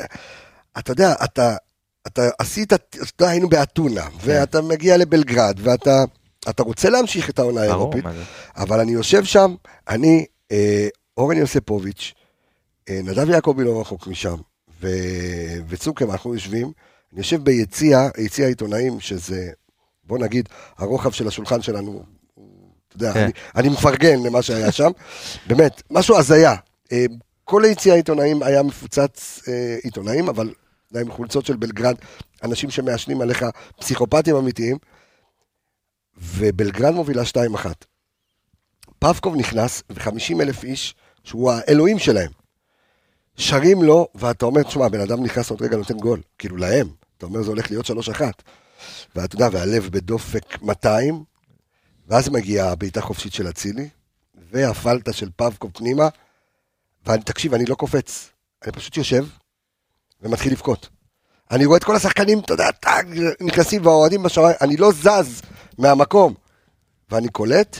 אתה 0.80 0.92
יודע, 0.92 1.14
אתה, 1.24 1.56
אתה 2.08 2.30
עשית, 2.40 2.74
אתה 2.74 2.98
יודע, 3.22 3.32
היינו 3.32 3.50
באתונה, 3.50 4.02
כן. 4.02 4.18
ואתה 4.22 4.62
מגיע 4.62 4.98
לבלגרד, 4.98 5.60
ואתה 5.64 6.04
אתה 6.50 6.64
רוצה 6.64 6.90
להמשיך 6.90 7.30
את 7.30 7.40
העונה 7.40 7.62
האירופית. 7.62 8.06
אבל 8.56 8.80
אני 8.80 8.92
יושב 8.92 9.24
שם, 9.24 9.56
אני, 9.90 10.26
אה, 10.52 10.88
אורן 11.18 11.38
יוספוביץ', 11.38 12.14
אה, 12.90 13.00
נדב 13.04 13.30
יעקבי 13.30 13.64
לא 13.64 13.82
רחוק 13.82 14.08
משם, 14.08 14.36
ו, 14.82 14.88
וצוקר, 15.68 16.06
אנחנו 16.06 16.34
יושבים, 16.34 16.72
אני 17.12 17.20
יושב 17.20 17.44
ביציע, 17.44 18.08
יציע 18.18 18.48
עיתונאים, 18.48 19.00
שזה, 19.00 19.50
בוא 20.04 20.20
נגיד, 20.20 20.50
הרוחב 20.78 21.12
של 21.12 21.28
השולחן 21.28 21.62
שלנו, 21.62 22.04
אתה 22.88 22.96
יודע, 22.96 23.14
כן. 23.14 23.24
אני, 23.24 23.32
אני 23.56 23.70
מפרגן 23.70 24.24
למה 24.24 24.42
שהיה 24.42 24.72
שם, 24.72 24.92
באמת, 25.48 25.82
משהו 25.92 26.18
הזיה. 26.18 26.56
אה, 26.92 27.06
כל 27.44 27.64
היציע 27.64 27.94
העיתונאים 27.94 28.44
היה 28.44 28.64
מפוצץ 28.64 29.40
אה, 29.48 29.78
עיתונאים, 29.84 30.30
אבל 30.30 30.54
זה 30.96 31.02
עם 31.02 31.12
חולצות 31.12 31.46
של 31.46 31.56
בלגרד, 31.56 31.96
אנשים 32.44 32.70
שמעשנים 32.70 33.22
עליך, 33.22 33.46
פסיכופטים 33.80 34.36
אמיתיים, 34.36 34.78
ובלגרד 36.18 36.94
מובילה 36.94 37.24
2-1. 37.24 37.66
פבקוב 39.00 39.36
נכנס, 39.36 39.84
ו-50 39.90 40.42
אלף 40.42 40.64
איש, 40.64 40.96
שהוא 41.24 41.52
האלוהים 41.52 42.00
שלהם, 42.00 42.32
שרים 43.38 43.84
לו, 43.84 44.08
ואתה 44.16 44.46
אומר, 44.46 44.64
תשמע, 44.64 44.86
הבן 44.86 45.00
אדם 45.00 45.24
נכנס 45.24 45.50
עוד 45.50 45.62
רגע 45.62 45.78
נותן 45.78 45.98
גול, 45.98 46.22
כאילו 46.38 46.58
להם, 46.58 46.88
אתה 47.18 47.26
אומר, 47.26 47.42
זה 47.42 47.50
הולך 47.50 47.72
להיות 47.72 47.86
3-1. 47.86 47.90
ואתה 49.16 49.36
יודע, 49.36 49.48
והלב 49.52 49.90
בדופק 49.92 50.62
200, 50.62 51.24
ואז 52.08 52.30
מגיעה 52.30 52.72
הבעיטה 52.72 53.02
חופשית 53.02 53.34
של 53.34 53.50
אצילי, 53.50 53.90
והפלטה 54.52 55.14
של 55.14 55.30
פבקוב 55.36 55.72
פנימה, 55.74 56.08
ואני, 57.06 57.24
תקשיב, 57.24 57.54
אני 57.54 57.66
לא 57.66 57.76
קופץ, 57.76 58.30
אני 58.64 58.72
פשוט 58.72 58.98
יושב 58.98 59.26
ומתחיל 60.26 60.52
לבכות. 60.54 60.90
אני 61.52 61.66
רואה 61.66 61.78
את 61.78 61.84
כל 61.84 61.96
השחקנים, 61.96 62.40
אתה 62.40 62.54
יודע, 62.54 62.72
טאג, 62.72 63.20
נכנסים 63.42 63.86
והאוהדים 63.86 64.24
בשמיים, 64.24 64.56
אני 64.62 64.78
לא 64.78 64.92
זז 64.92 65.42
מהמקום. 65.78 66.34
ואני 67.12 67.30
קולט 67.30 67.78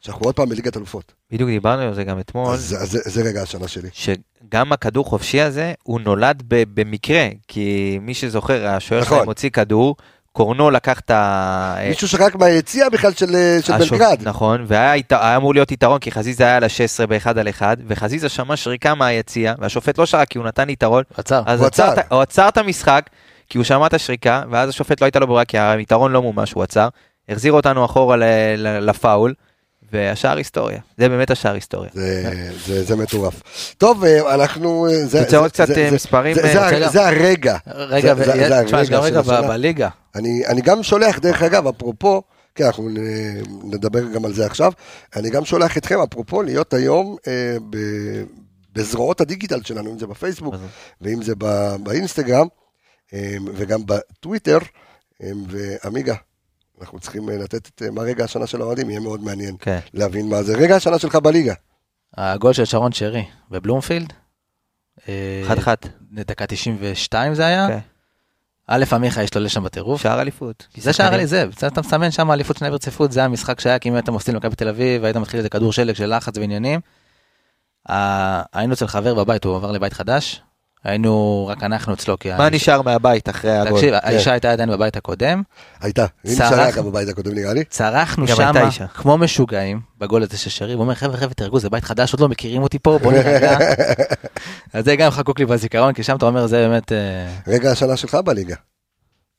שאנחנו 0.00 0.24
עוד 0.24 0.34
פעם 0.34 0.48
בליגת 0.48 0.76
אלופות. 0.76 1.12
בדיוק 1.32 1.50
דיברנו 1.50 1.82
על 1.82 1.94
זה 1.94 2.04
גם 2.04 2.20
אתמול. 2.20 2.54
אז 2.54 2.76
אז 2.80 2.90
זה- 2.90 3.00
זה 3.04 3.22
רגע 3.22 3.42
השנה 3.42 3.68
שלי. 3.68 3.88
שגם 3.92 4.72
הכדור 4.72 5.04
חופשי 5.04 5.40
הזה, 5.40 5.74
הוא 5.82 6.00
נולד 6.00 6.42
ב- 6.48 6.80
במקרה, 6.80 7.28
כי 7.48 7.98
מי 8.02 8.14
שזוכר, 8.14 8.66
השוער 8.66 9.00
נכון. 9.02 9.16
שלהם 9.16 9.28
הוציא 9.28 9.50
כדור, 9.50 9.96
קורנו 10.32 10.70
לקח 10.70 11.00
את 11.00 11.10
ה... 11.10 11.74
מישהו 11.88 12.08
שרק 12.08 12.34
מהיציע 12.36 12.88
בכלל 12.88 13.12
של 13.12 13.36
של 13.62 13.72
השופ- 13.72 13.90
בלגרד. 13.90 14.18
נכון, 14.22 14.64
והיה 14.66 14.92
היה 15.10 15.36
אמור 15.36 15.54
להיות 15.54 15.72
יתרון, 15.72 15.98
כי 15.98 16.10
חזיזה 16.10 16.44
היה 16.44 16.56
על 16.56 16.64
ה-16 16.64 17.06
באחד 17.06 17.38
על 17.38 17.48
אחד, 17.48 17.76
וחזיזה 17.86 18.28
שמע 18.28 18.56
שריקה 18.56 18.94
מהיציע, 18.94 19.54
והשופט 19.58 19.98
לא 19.98 20.06
שרק 20.06 20.28
כי 20.28 20.38
הוא 20.38 20.46
נתן 20.46 20.70
יתרון, 20.70 21.02
עצר. 21.16 21.42
הוא 21.60 21.66
עצר 21.66 21.84
הוא 22.10 22.20
עצר 22.22 22.48
את 22.48 22.58
המשחק, 22.58 23.02
כי 23.48 23.58
הוא 23.58 23.64
שמע 23.64 23.86
את 23.86 23.94
השריקה, 23.94 24.42
ואז 24.50 24.68
השופט 24.68 25.00
לא 25.00 25.06
הייתה 25.06 25.18
לו 25.18 25.26
ברירה, 25.26 25.44
כי 25.44 25.58
היתרון 25.58 26.12
לא 26.12 26.22
מומש, 26.22 26.52
הוא 26.52 26.62
עצר, 26.62 26.88
החזיר 27.28 27.52
אותנו 27.52 27.84
אחורה 27.84 28.16
ל- 28.16 28.24
ל- 28.56 28.90
והשער 29.92 30.36
היסטוריה. 30.36 30.78
זה 30.98 31.08
באמת 31.08 31.30
השער 31.30 31.54
היסטוריה. 31.54 31.90
זה, 31.94 32.32
זה, 32.66 32.84
זה 32.84 32.96
מטורף. 32.96 33.42
טוב, 33.78 34.04
אה, 34.04 34.34
אנחנו... 34.34 34.86
אה, 34.86 35.06
זה, 35.06 35.20
רוצה 35.20 35.36
עוד 35.38 35.46
זה- 35.46 35.52
קצת, 35.52 35.66
זה- 35.66 35.74
אה, 35.84 35.88
זה- 35.90 35.94
מספרים, 35.94 36.34
זה, 36.34 36.42
זה, 36.42 36.88
זה 36.88 37.06
הרגע. 37.08 37.56
רגע, 37.66 38.14
תשמע, 38.64 38.82
יש 38.82 38.90
גם 38.90 39.02
רגע 39.02 39.20
בליגה. 39.22 39.88
אני, 40.14 40.46
אני 40.46 40.60
גם 40.60 40.82
שולח, 40.82 41.18
דרך 41.18 41.42
אגב, 41.42 41.66
אפרופו, 41.66 42.22
כן, 42.54 42.64
אנחנו 42.64 42.88
נדבר 43.64 44.00
גם 44.14 44.24
על 44.24 44.32
זה 44.32 44.46
עכשיו, 44.46 44.72
אני 45.16 45.30
גם 45.30 45.44
שולח 45.44 45.78
אתכם, 45.78 45.98
אפרופו, 46.00 46.42
להיות 46.42 46.74
היום 46.74 47.16
אה, 47.26 47.56
ב, 47.70 47.76
בזרועות 48.72 49.20
הדיגיטל 49.20 49.62
שלנו, 49.62 49.92
אם 49.92 49.98
זה 49.98 50.06
בפייסבוק? 50.06 50.54
ואם 51.00 51.22
זה 51.22 51.32
ב, 51.38 51.74
באינסטגרם, 51.82 52.46
אה, 53.14 53.34
וגם 53.54 53.80
בטוויטר, 53.86 54.58
אה, 55.22 55.30
ועמיגה, 55.48 56.14
אנחנו 56.80 56.98
צריכים 57.00 57.30
אה, 57.30 57.36
לתת 57.36 57.68
את 57.68 57.82
אה, 57.82 57.90
מה 57.90 58.02
רגע 58.02 58.24
השנה 58.24 58.46
של 58.46 58.60
האוהדים, 58.60 58.90
יהיה 58.90 59.00
מאוד 59.00 59.22
מעניין 59.22 59.56
כן. 59.60 59.78
להבין 59.94 60.28
מה 60.28 60.42
זה 60.42 60.56
רגע 60.56 60.76
השנה 60.76 60.98
שלך 60.98 61.16
בליגה. 61.16 61.54
הגול 62.16 62.52
של 62.52 62.64
שרון 62.64 62.92
שרי 62.92 63.24
בבלומפילד. 63.50 64.12
אה, 65.08 65.42
אחת 65.46 65.58
אחת. 65.58 65.86
דקה 66.12 66.46
92 66.46 67.34
זה 67.34 67.46
היה. 67.46 67.68
כן. 67.68 67.78
א' 68.66 68.84
עמיחה 68.92 69.22
השתולל 69.22 69.48
שם 69.48 69.64
בטירוף. 69.64 70.02
שער 70.02 70.20
אליפות. 70.20 70.66
זה 70.76 70.92
שער 70.92 71.16
לי 71.16 71.26
זה, 71.26 71.46
בסדר, 71.46 71.68
אתה 71.68 71.80
מסמן 71.80 72.10
שם 72.10 72.30
אליפות 72.30 72.56
שני 72.56 72.70
ברציפות, 72.70 73.12
זה 73.12 73.24
המשחק 73.24 73.60
שהיה, 73.60 73.78
כי 73.78 73.88
אם 73.88 73.94
היית 73.94 74.08
מפסיד 74.08 74.34
למכבי 74.34 74.56
תל 74.56 74.68
אביב, 74.68 75.02
והיית 75.02 75.16
מתחיל 75.16 75.38
איזה 75.38 75.48
כדור 75.48 75.72
שלג 75.72 75.94
של 75.94 76.16
לחץ 76.16 76.38
ועניינים. 76.38 76.80
היינו 78.52 78.74
אצל 78.74 78.86
חבר 78.86 79.14
בבית, 79.14 79.44
הוא 79.44 79.56
עבר 79.56 79.72
לבית 79.72 79.92
חדש, 79.92 80.42
היינו 80.84 81.46
רק 81.50 81.62
אנחנו 81.62 81.94
אצלו, 81.94 82.18
כי... 82.18 82.32
מה 82.32 82.50
נשאר 82.50 82.82
מהבית 82.82 83.28
אחרי 83.28 83.58
הגול? 83.58 83.78
תקשיב, 83.78 83.94
האישה 84.02 84.32
הייתה 84.32 84.52
עדיין 84.52 84.70
בבית 84.70 84.96
הקודם, 84.96 85.42
הייתה, 85.80 86.06
היא. 86.24 86.32
נשארה 86.32 86.70
גם 86.70 86.84
בבית 86.84 87.08
הקודם 87.08 87.34
נראה 87.34 87.52
לי. 87.52 87.64
צרחנו 87.64 88.28
שם. 88.28 88.52
כמו 88.94 89.18
משוגעים 89.18 89.80
בגול 89.98 90.22
הזה 90.22 90.38
של 90.38 90.50
שרי, 90.50 90.72
הוא 90.72 90.80
אומר 90.80 90.94
חבר'ה 90.94 91.16
חבר'ה 91.16 91.34
תרגעו 91.34 91.60
זה 91.60 91.70
בית 91.70 91.84
חדש 91.84 92.12
עוד 92.12 92.20
לא 92.20 92.28
מכירים 92.28 92.62
אותי 92.62 92.78
פה 92.78 92.98
בוא 93.02 93.12
נרגע. 93.12 93.58
אז 94.74 94.84
זה 94.84 94.96
גם 94.96 95.10
חקוק 95.10 95.38
לי 95.38 95.46
בזיכרון 95.46 95.92
כי 95.92 96.02
שם 96.02 96.16
אתה 96.16 96.26
אומר 96.26 96.46
זה 96.46 96.68
באמת 96.68 96.92
אה, 96.92 96.98
רגע 97.46 97.70
השנה 97.70 97.96
שלך 97.96 98.14
בליגה. 98.14 98.56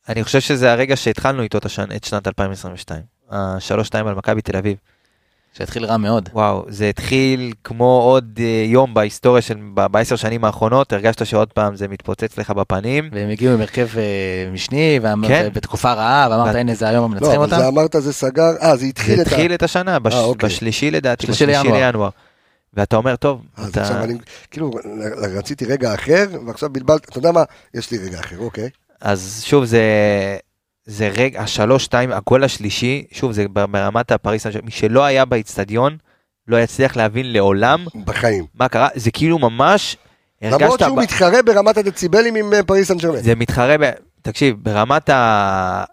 אני 0.10 0.24
חושב 0.24 0.39
שזה 0.39 0.72
הרגע 0.72 0.96
שהתחלנו 0.96 1.43
איתו 1.43 1.58
את 1.96 2.03
שנת 2.03 2.27
2022. 2.27 3.01
השלוש 3.31 3.88
שתיים 3.88 4.08
על 4.08 4.15
מכבי 4.15 4.41
תל 4.41 4.58
אביב. 4.58 4.77
שהתחיל 5.57 5.85
רע 5.85 5.97
מאוד. 5.97 6.29
וואו, 6.33 6.65
זה 6.67 6.89
התחיל 6.89 7.53
כמו 7.63 8.01
עוד 8.01 8.39
אה, 8.39 8.63
יום 8.67 8.93
בהיסטוריה 8.93 9.41
של, 9.41 9.57
בעשר 9.73 10.15
שנים 10.15 10.45
האחרונות, 10.45 10.93
הרגשת 10.93 11.25
שעוד 11.25 11.53
פעם 11.53 11.75
זה 11.75 11.87
מתפוצץ 11.87 12.37
לך 12.37 12.49
בפנים. 12.49 13.09
והם 13.13 13.29
הגיעו 13.29 13.53
עם 13.53 13.61
הרכב 13.61 13.87
אה, 13.97 14.03
משני 14.53 14.99
ואמר- 15.01 15.27
כן. 15.27 15.49
בתקופה 15.53 15.93
רעה 15.93 16.27
ואמרת 16.31 16.55
הנה 16.55 16.75
זה 16.75 16.87
היום 16.87 17.01
לא, 17.13 17.19
מנצחים 17.19 17.39
אותם. 17.39 17.57
זה 17.57 17.67
אמרת 17.67 17.95
זה 17.99 18.13
סגר, 18.13 18.51
אה, 18.61 18.75
זה 18.77 18.85
התחיל 18.85 19.15
זה 19.15 19.21
את 19.21 19.27
ה... 19.27 19.29
התחיל 19.29 19.53
את 19.53 19.63
השנה, 19.63 19.99
בש, 19.99 20.13
אה, 20.13 20.23
אוקיי. 20.23 20.49
בשלישי 20.49 20.91
לדעתי, 20.91 21.25
שלישי 21.25 21.45
בשלישי 21.45 21.63
לינואר. 21.67 21.85
לינואר. 21.85 22.09
ואתה 22.73 22.95
אומר, 22.95 23.15
טוב, 23.15 23.41
אז 23.57 23.69
אתה... 23.69 23.81
עכשיו 23.81 24.03
אני, 24.03 24.13
כאילו, 24.51 24.71
רציתי 25.37 25.65
רגע 25.65 25.93
אחר, 25.95 26.25
ועכשיו 26.47 26.69
בלבלת, 26.69 27.09
אתה 27.09 27.17
יודע 27.17 27.31
מה? 27.31 27.43
יש 27.73 27.91
לי 27.91 27.97
רגע 27.97 28.19
אחר, 28.19 28.37
אוקיי. 28.39 28.69
אז 29.01 29.41
שוב, 29.45 29.65
זה, 29.65 29.83
זה 30.89 31.08
רגע, 31.17 31.41
השלוש, 31.41 31.84
שתיים, 31.84 32.12
הגול 32.12 32.43
השלישי, 32.43 33.05
שוב, 33.12 33.31
זה 33.31 33.46
ברמת 33.48 34.12
הפריס, 34.12 34.46
מי 34.63 34.72
שלא 34.72 35.03
היה 35.03 35.25
באיצטדיון, 35.25 35.98
לא 36.48 36.58
יצליח 36.58 36.96
להבין 36.98 37.34
לעולם 37.34 37.86
בחיים. 38.05 38.46
מה 38.55 38.67
קרה, 38.67 38.88
זה 38.96 39.12
כאילו 39.12 39.39
ממש, 39.39 39.98
למרות 40.41 40.79
שהוא 40.79 40.98
ב- 40.98 41.01
מתחרה 41.01 41.41
ברמת 41.41 41.77
הדציבלים 41.77 42.36
עם 42.36 42.53
אה, 42.53 42.63
פריס 42.63 42.88
סן 42.88 42.98
ג'רמן. 42.98 43.17
זה 43.22 43.36
מתחרה, 43.36 43.75
ב... 43.79 43.91
תקשיב, 44.22 44.55
ברמת 44.60 45.10
ה... 45.10 45.84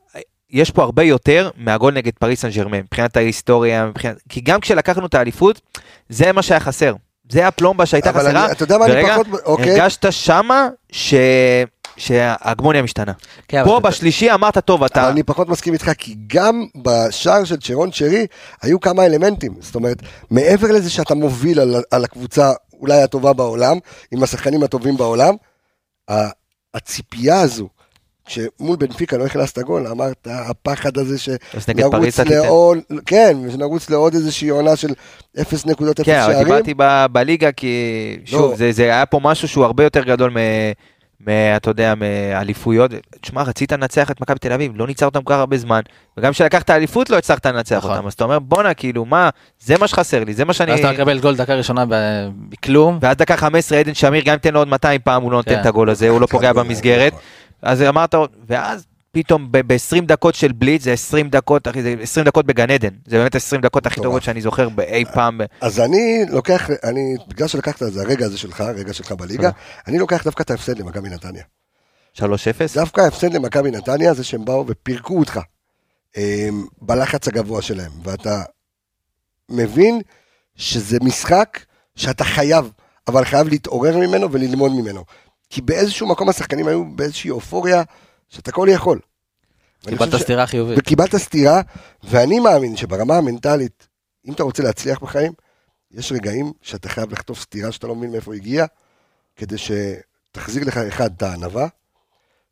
יש 0.50 0.70
פה 0.70 0.82
הרבה 0.82 1.02
יותר 1.02 1.50
מהגול 1.56 1.94
נגד 1.94 2.12
פריס 2.18 2.40
סן 2.42 2.50
ג'רמן, 2.50 2.78
מבחינת 2.78 3.16
ההיסטוריה, 3.16 3.86
מבחינת... 3.86 4.16
כי 4.28 4.40
גם 4.40 4.60
כשלקחנו 4.60 5.06
את 5.06 5.14
האליפות, 5.14 5.60
זה 6.08 6.32
מה 6.32 6.42
שהיה 6.42 6.60
חסר. 6.60 6.94
זה 7.30 7.46
הפלומבה 7.48 7.86
שהייתה 7.86 8.10
אבל 8.10 8.20
חסרה, 8.20 8.44
אני- 8.44 8.52
אתה 8.52 8.62
יודע 8.62 8.78
מה 8.78 8.86
אני 8.86 9.02
פחות... 9.10 9.26
אוקיי. 9.44 9.70
הרגשת 9.80 10.12
שמה 10.12 10.68
ש... 10.92 11.14
שההגמוניה 11.96 12.82
משתנה. 12.82 13.12
כן, 13.48 13.58
אבל 13.58 13.68
פה 13.68 13.80
בשלישי 13.80 14.32
אמרת, 14.32 14.58
טוב, 14.58 14.80
אבל 14.80 14.86
אתה... 14.86 15.10
אני 15.10 15.22
פחות 15.22 15.48
מסכים 15.48 15.72
איתך, 15.72 15.90
כי 15.98 16.16
גם 16.26 16.64
בשער 16.82 17.44
של 17.44 17.56
צ'רון 17.56 17.92
שרי 17.92 18.26
היו 18.62 18.80
כמה 18.80 19.06
אלמנטים. 19.06 19.54
זאת 19.60 19.74
אומרת, 19.74 19.96
מעבר 20.30 20.72
לזה 20.72 20.90
שאתה 20.90 21.14
מוביל 21.14 21.60
על, 21.60 21.74
על 21.90 22.04
הקבוצה 22.04 22.52
אולי 22.80 23.02
הטובה 23.02 23.32
בעולם, 23.32 23.78
עם 24.10 24.22
השחקנים 24.22 24.62
הטובים 24.62 24.96
בעולם, 24.96 25.34
ה- 26.10 26.30
הציפייה 26.74 27.40
הזו, 27.40 27.68
שמול 28.28 28.76
בנפיקה 28.76 29.16
לא 29.16 29.24
הכנסת 29.24 29.58
גול, 29.58 29.86
אמרת, 29.86 30.26
הפחד 30.30 30.98
הזה 30.98 31.18
שנרוץ. 31.18 32.18
לעוד, 32.20 32.78
כן, 33.06 33.36
שנרוץ 33.52 33.90
לעוד 33.90 34.14
איזושהי 34.14 34.48
עונה 34.48 34.76
של 34.76 34.88
0 35.40 35.66
נקודות 35.66 36.00
0 36.00 36.06
כן, 36.06 36.20
אבל 36.20 36.32
שערים. 36.32 36.46
דיברתי 36.46 36.74
בליגה, 37.12 37.52
כי 37.52 38.16
שוב, 38.24 38.50
לא. 38.50 38.56
זה, 38.56 38.72
זה 38.72 38.82
היה 38.82 39.06
פה 39.06 39.20
משהו 39.22 39.48
שהוא 39.48 39.64
הרבה 39.64 39.84
יותר 39.84 40.02
גדול 40.04 40.30
אתה 41.56 41.70
יודע, 41.70 41.94
מאליפויות. 41.94 42.90
תשמע, 43.20 43.42
רצית 43.42 43.72
לנצח 43.72 44.10
את 44.10 44.20
מכבי 44.20 44.38
תל 44.38 44.52
אביב, 44.52 44.72
לא 44.74 44.86
ניצח 44.86 45.06
אותם 45.06 45.22
כל 45.22 45.32
כך 45.32 45.38
הרבה 45.38 45.56
זמן, 45.56 45.80
וגם 46.16 46.32
כשלקחת 46.32 46.70
אליפות 46.70 47.10
לא 47.10 47.18
הצלחת 47.18 47.46
לנצח 47.46 47.76
נכון. 47.76 47.90
אותם, 47.90 48.06
אז 48.06 48.12
אתה 48.12 48.24
אומר, 48.24 48.38
בואנה, 48.38 48.74
כאילו, 48.74 49.04
מה, 49.04 49.30
זה 49.60 49.78
מה 49.78 49.88
שחסר 49.88 50.24
לי, 50.24 50.34
זה 50.34 50.44
מה 50.44 50.52
שאני... 50.52 50.70
ואז 50.70 50.80
אתה 50.80 50.92
מקבל 50.92 51.18
גול 51.18 51.36
דקה 51.36 51.54
ראשונה 51.54 51.84
ב- 51.88 52.28
מכלום. 52.50 52.98
ואז 53.00 53.16
דקה 53.16 53.36
15 53.36 53.78
עדן 53.78 53.94
שמיר, 53.94 54.22
גם 54.24 54.32
אם 54.32 54.38
תן 54.38 54.54
לו 54.54 54.60
עוד 54.60 54.68
200 54.68 55.00
פעם, 55.04 55.22
הוא 55.22 55.32
לא 55.32 55.36
נותן 55.36 55.54
כן. 55.54 55.60
את 55.60 55.66
הגול 55.66 55.90
הזה, 55.90 56.08
הוא 56.08 56.20
לא 56.20 56.26
פוגע 56.26 56.50
נכון, 56.50 56.68
במסגרת. 56.68 57.12
אז 57.62 57.82
אמרת, 57.82 58.14
ואז 58.48 58.86
פתאום 59.16 59.48
ב-20 59.50 60.04
דקות 60.06 60.34
של 60.34 60.52
בליץ, 60.52 60.82
זה 60.82 60.92
20 60.92 61.28
דקות, 61.28 61.68
אחי, 61.68 61.82
זה 61.82 61.94
20 62.02 62.26
דקות 62.26 62.46
בגן 62.46 62.70
עדן. 62.70 62.94
זה 63.06 63.18
באמת 63.18 63.34
20 63.34 63.60
דקות 63.60 63.86
הכי. 63.86 64.00
טובות 64.00 64.22
שאני 64.22 64.40
זוכר 64.40 64.68
באי 64.68 65.04
פעם. 65.14 65.40
אז 65.60 65.80
אני 65.80 66.24
לוקח, 66.28 66.70
אני, 66.84 67.16
בגלל 67.28 67.48
שלקחת 67.48 67.82
את 67.82 67.92
זה, 67.92 68.02
הרגע 68.02 68.26
הזה 68.26 68.38
שלך, 68.38 68.60
הרגע 68.60 68.92
שלך 68.92 69.12
בליגה, 69.12 69.50
אני 69.86 69.98
לוקח 69.98 70.24
דווקא 70.24 70.42
את 70.42 70.50
ההפסד 70.50 70.78
למכבי 70.78 71.08
נתניה. 71.08 71.42
3-0. 72.16 72.22
דווקא 72.74 73.00
ההפסד 73.00 73.34
למכבי 73.34 73.70
נתניה 73.70 74.14
זה 74.14 74.24
שהם 74.24 74.44
באו 74.44 74.64
ופירקו 74.66 75.18
אותך 75.18 75.40
אמ, 76.16 76.66
בלחץ 76.82 77.28
הגבוה 77.28 77.62
שלהם, 77.62 77.92
ואתה 78.02 78.42
מבין 79.48 80.00
שזה 80.56 80.98
משחק 81.02 81.64
שאתה 81.94 82.24
חייב, 82.24 82.70
אבל 83.08 83.24
חייב 83.24 83.48
להתעורר 83.48 83.96
ממנו 83.96 84.32
וללמוד 84.32 84.72
ממנו. 84.72 85.04
כי 85.50 85.60
באיזשהו 85.60 86.06
מקום 86.06 86.28
השחקנים 86.28 86.68
היו 86.68 86.84
באיזושהי 86.84 87.30
אופוריה 87.30 87.82
שאתה 88.28 88.52
כל 88.52 88.68
יכול. 88.70 88.98
קיבלת 89.82 89.98
חושב 90.10 90.18
ש- 90.18 90.22
סטירה 90.22 90.46
חיובית. 90.46 90.78
וקיבלת 90.78 91.16
סטירה, 91.16 91.60
ואני 92.04 92.40
מאמין 92.40 92.76
שברמה 92.76 93.16
המנטלית, 93.16 93.88
אם 94.26 94.32
אתה 94.32 94.42
רוצה 94.42 94.62
להצליח 94.62 94.98
בחיים, 95.02 95.32
יש 95.90 96.12
רגעים 96.12 96.52
שאתה 96.62 96.88
חייב 96.88 97.12
לחטוף 97.12 97.40
סטירה 97.40 97.72
שאתה 97.72 97.86
לא 97.86 97.94
מבין 97.94 98.10
מאיפה 98.10 98.34
הגיע, 98.34 98.66
כדי 99.36 99.56
שתחזיר 99.58 100.64
לך 100.64 100.76
אחד 100.76 101.10
את 101.16 101.22
הענווה, 101.22 101.66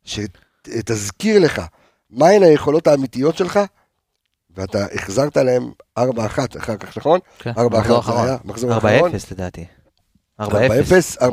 שתזכיר 0.03 1.39
לך 1.39 1.61
מהן 2.09 2.43
היכולות 2.43 2.87
האמיתיות 2.87 3.37
שלך, 3.37 3.59
ואתה 4.55 4.85
החזרת 4.93 5.37
להם 5.37 5.71
4-1 5.99 6.01
אחר 6.57 6.77
כך, 6.77 6.97
נכון? 6.97 7.19
כן, 7.39 7.51
4-1 7.51 7.53
מחזור 7.69 7.83
זה 7.83 7.99
אחרון. 7.99 8.27
היה, 8.27 8.37
מחזור 8.45 8.73
4-0 8.73 8.77
אחרון. 8.77 9.11
לדעתי. 9.31 9.65
4-0. 10.41 10.45
4-0, 11.21 11.23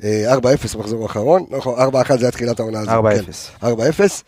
4-0. 0.00 0.04
אה, 0.04 0.34
4-0 0.34 0.78
מחזור 0.78 1.06
אחרון, 1.06 1.46
נכון, 1.50 1.78
4-1 1.78 2.16
זה 2.16 2.24
היה 2.24 2.30
תחילת 2.30 2.60
העונה 2.60 2.80
הזאת. 2.80 3.04
4-0. 3.04 3.60
כן. 3.60 3.66
4-0, 3.66 4.22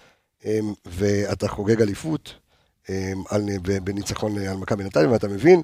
אמ, 0.44 0.72
ואתה 0.86 1.48
חוגג 1.48 1.82
אליפות 1.82 2.34
אמ, 2.88 2.94
בניצחון 3.84 4.38
על 4.38 4.56
מכבי 4.56 4.84
נתניה, 4.84 5.10
ואתה 5.10 5.28
מבין 5.28 5.62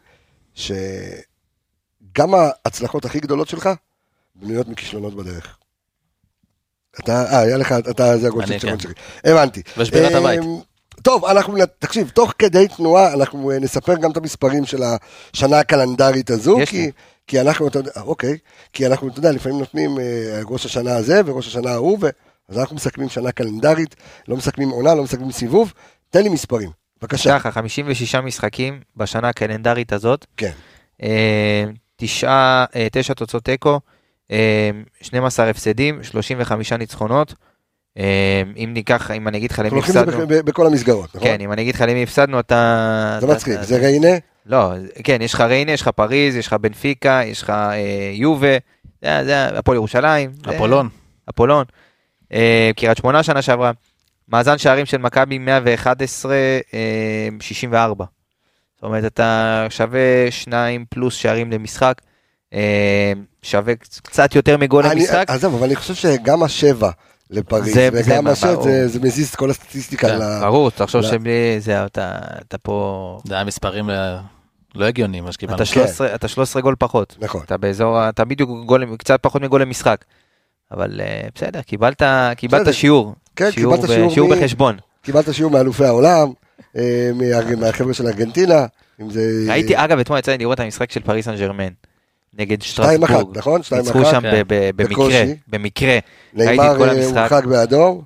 שגם 0.55 0.75
ההצלחות 2.35 3.05
הכי 3.05 3.21
גדולות 3.21 3.49
שלך 3.49 3.69
בנויות 4.35 4.69
מכישלונות 4.69 5.15
בדרך. 5.15 5.57
אתה, 7.01 7.25
אה, 7.25 7.41
היה 7.41 7.57
לך, 7.57 7.75
אתה, 7.91 8.19
זה 8.19 8.27
הגול 8.27 8.47
של 8.47 8.59
צ'רון 8.59 8.79
כן. 8.79 8.83
שרי. 8.83 8.93
הבנתי. 9.25 9.63
בשבירת 9.79 10.13
אמ, 10.13 10.17
הבית. 10.17 10.41
טוב, 11.03 11.25
אנחנו, 11.25 11.57
תקשיב, 11.79 12.09
תוך 12.09 12.33
כדי 12.39 12.69
תנועה, 12.69 13.13
אנחנו 13.13 13.51
אה, 13.51 13.59
נספר 13.59 13.95
גם 13.95 14.11
את 14.11 14.17
המספרים 14.17 14.65
של 14.65 14.83
השנה 14.83 15.59
הקלנדרית 15.59 16.31
הזו, 16.31 16.57
כי, 16.67 16.77
לי. 16.77 16.91
כי 17.27 17.41
אנחנו, 17.41 17.69
אתה 17.69 17.79
יודע, 17.79 17.91
אה, 17.97 18.03
אוקיי, 18.03 18.39
כי 18.73 18.87
אנחנו, 18.87 19.09
אתה 19.09 19.19
יודע, 19.19 19.33
לפעמים 19.33 19.59
נותנים 19.59 19.99
אה, 19.99 20.41
ראש 20.45 20.67
השנה 20.67 20.97
הזה 20.97 21.21
וראש 21.27 21.47
השנה 21.47 21.71
ההוא, 21.71 21.99
ו... 22.01 22.09
אז 22.49 22.59
אנחנו 22.59 22.77
מסכמים 22.77 23.09
שנה 23.09 23.33
קלנדרית, 23.33 23.97
לא 24.29 24.37
מסכמים 24.37 24.69
עונה, 24.71 24.95
לא 24.95 25.03
מסכמים 25.03 25.31
סיבוב, 25.31 25.73
תן 26.11 26.23
לי 26.23 26.29
מספרים, 26.29 26.71
בבקשה. 27.03 27.39
ככה, 27.39 27.51
56 27.51 28.15
משחקים 28.15 28.81
בשנה 28.97 29.29
הקלנדרית 29.29 29.93
הזאת. 29.93 30.27
כן. 30.37 30.51
אה, 31.03 31.65
תשעה, 31.97 32.65
אה, 32.77 32.87
תשע 32.93 33.15
תוצאות 33.15 33.45
תיקו, 33.45 33.81
אה, 34.31 34.71
12 35.01 35.51
הפסדים, 35.51 36.03
35 36.03 36.73
ניצחונות. 36.73 37.35
אה, 37.99 38.43
אם 38.57 38.71
ניקח, 38.75 39.11
אם 39.11 39.29
אני 39.29 39.39
אגיד 39.39 39.51
לך 39.51 39.59
אנחנו 39.59 39.77
למי 39.77 39.81
לוקחים 39.81 40.03
את 40.03 40.07
זה 40.07 40.17
הפסדנו, 40.17 40.45
בכל 40.45 40.67
המסגרות, 40.67 41.15
נכון? 41.15 41.29
כן, 41.29 41.41
אם 41.41 41.53
אני 41.53 41.63
אגיד 41.63 41.75
לך 41.75 41.81
למי 41.81 42.03
הפסדנו, 42.03 42.41
אתה... 42.41 43.19
זה 43.21 43.27
מצחיק, 43.27 43.63
זה 43.63 43.79
ריינה, 43.79 44.09
לא, 44.47 44.73
כן, 45.05 45.19
יש 45.23 45.35
לך 45.35 45.41
ריינה, 45.41 45.73
יש 45.73 45.83
לך 45.83 45.89
פריז, 45.89 46.37
יש 46.37 46.47
לך 46.47 46.53
בנפיקה, 46.53 47.21
יש 47.25 47.43
לך 47.43 47.51
אה, 47.51 47.77
יובה, 48.15 48.57
זה- 49.03 49.21
זה 49.25 49.59
הפועל 49.59 49.77
ירושלים. 49.77 50.33
זה- 50.47 50.57
אפולון. 50.57 50.89
אפולון. 51.31 51.65
אה, 52.33 52.71
קריית 52.77 52.97
שמונה 52.99 53.23
שנה 53.23 53.43
שעברה. 53.43 53.71
מאזן 54.29 54.59
שערים 54.59 54.87
של 54.87 54.99
מכבי 54.99 55.39
111, 55.39 56.35
אה, 56.75 57.29
64. 57.41 58.05
זאת 58.75 58.83
אומרת, 58.83 59.05
אתה 59.05 59.67
שווה 59.71 60.01
שניים 60.31 60.85
פלוס 60.91 61.15
שערים 61.15 61.53
למשחק, 61.53 62.01
אה, 62.55 63.13
שווה 63.43 63.75
קצת 64.03 64.35
יותר 64.35 64.57
מגול 64.57 64.87
אני- 64.87 65.01
למשחק. 65.01 65.25
עזוב, 65.29 65.55
אבל 65.55 65.67
אני 65.67 65.77
חושב 65.77 65.95
שגם 65.95 66.43
השבע 66.43 66.91
לפריז, 67.35 67.75
זה- 67.75 67.89
זה 67.93 68.01
וגם 68.13 68.25
ברור. 68.25 68.63
זה- 68.63 68.89
זה 68.89 69.01
מזיז 69.01 69.29
את 69.29 69.37
כל 69.37 69.51
הסטטיסטיקה. 69.51 70.09
כן, 70.09 70.19
ל- 70.19 70.41
ברור, 70.41 70.71
תחשוב 70.71 71.03
לא. 71.03 71.09
שבלי 71.11 71.31
זה, 71.61 71.85
אתה 71.87 72.13
אתה 72.49 72.59
פה... 72.59 73.19
זה 73.25 73.35
היה 73.35 73.45
מספרים 73.45 73.91
ל- 73.91 74.17
לא 74.75 74.85
הגיוניים, 74.85 75.25
מה 75.25 75.33
שקיבלנו. 75.33 75.57
אתה 75.57 75.65
13 75.65 76.15
אתה 76.15 76.29
13 76.29 76.63
גול 76.63 76.75
פחות. 76.79 77.17
נכון. 77.21 77.41
אתה 77.45 77.57
באזור, 77.57 78.09
אתה 78.09 78.25
בדיוק 78.25 78.51
גול, 78.67 78.97
קצת 78.97 79.19
פחות 79.23 79.43
מגול 79.43 79.63
למשחק. 79.63 80.05
אבל 80.73 81.01
אה, 81.01 81.29
בסדר, 81.35 81.63
קיבלת, 81.63 81.97
בסדר. 82.03 82.35
קיבלת 82.35 82.75
שיעור. 82.75 83.15
כן, 83.37 83.51
שיעור 83.53 83.75
קיבלת 83.77 83.91
ב- 83.91 83.95
שיעור 83.95 84.11
שיעור 84.11 84.29
מ- 84.35 84.39
בחשבון. 84.41 84.77
קיבלת 85.03 85.35
שיעור 85.35 85.53
מאלופי 85.53 85.85
העולם, 85.85 86.33
אה, 86.77 87.11
מה- 87.15 87.57
מהחבר'ה 87.57 87.95
של 87.95 88.07
ארגנטינה, 88.07 88.67
אם 89.01 89.11
זה... 89.11 89.21
ראיתי, 89.49 89.73
אגב, 89.77 89.99
אתמול 89.99 90.19
יצא 90.19 90.33
לי 90.33 90.39
לראות 90.39 90.55
את 90.61 90.65
המשחק 90.65 90.91
של 90.93 91.01
פריס 91.01 91.25
סן 91.25 91.37
ג'רמן. 91.37 91.69
נגד 92.39 92.59
אחת, 92.61 92.67
שטרסבורג. 92.67 93.39
נכון? 93.39 93.63
שתיים 93.63 93.83
ניצחו 93.83 94.03
אחת. 94.03 94.11
שם 94.11 94.21
כן. 94.21 94.43
במקרה. 94.77 95.25
במקרה. 95.49 95.99
ניימאר 96.35 96.85
אה. 96.89 97.05
הורחק 97.05 97.45
באדום, 97.45 98.03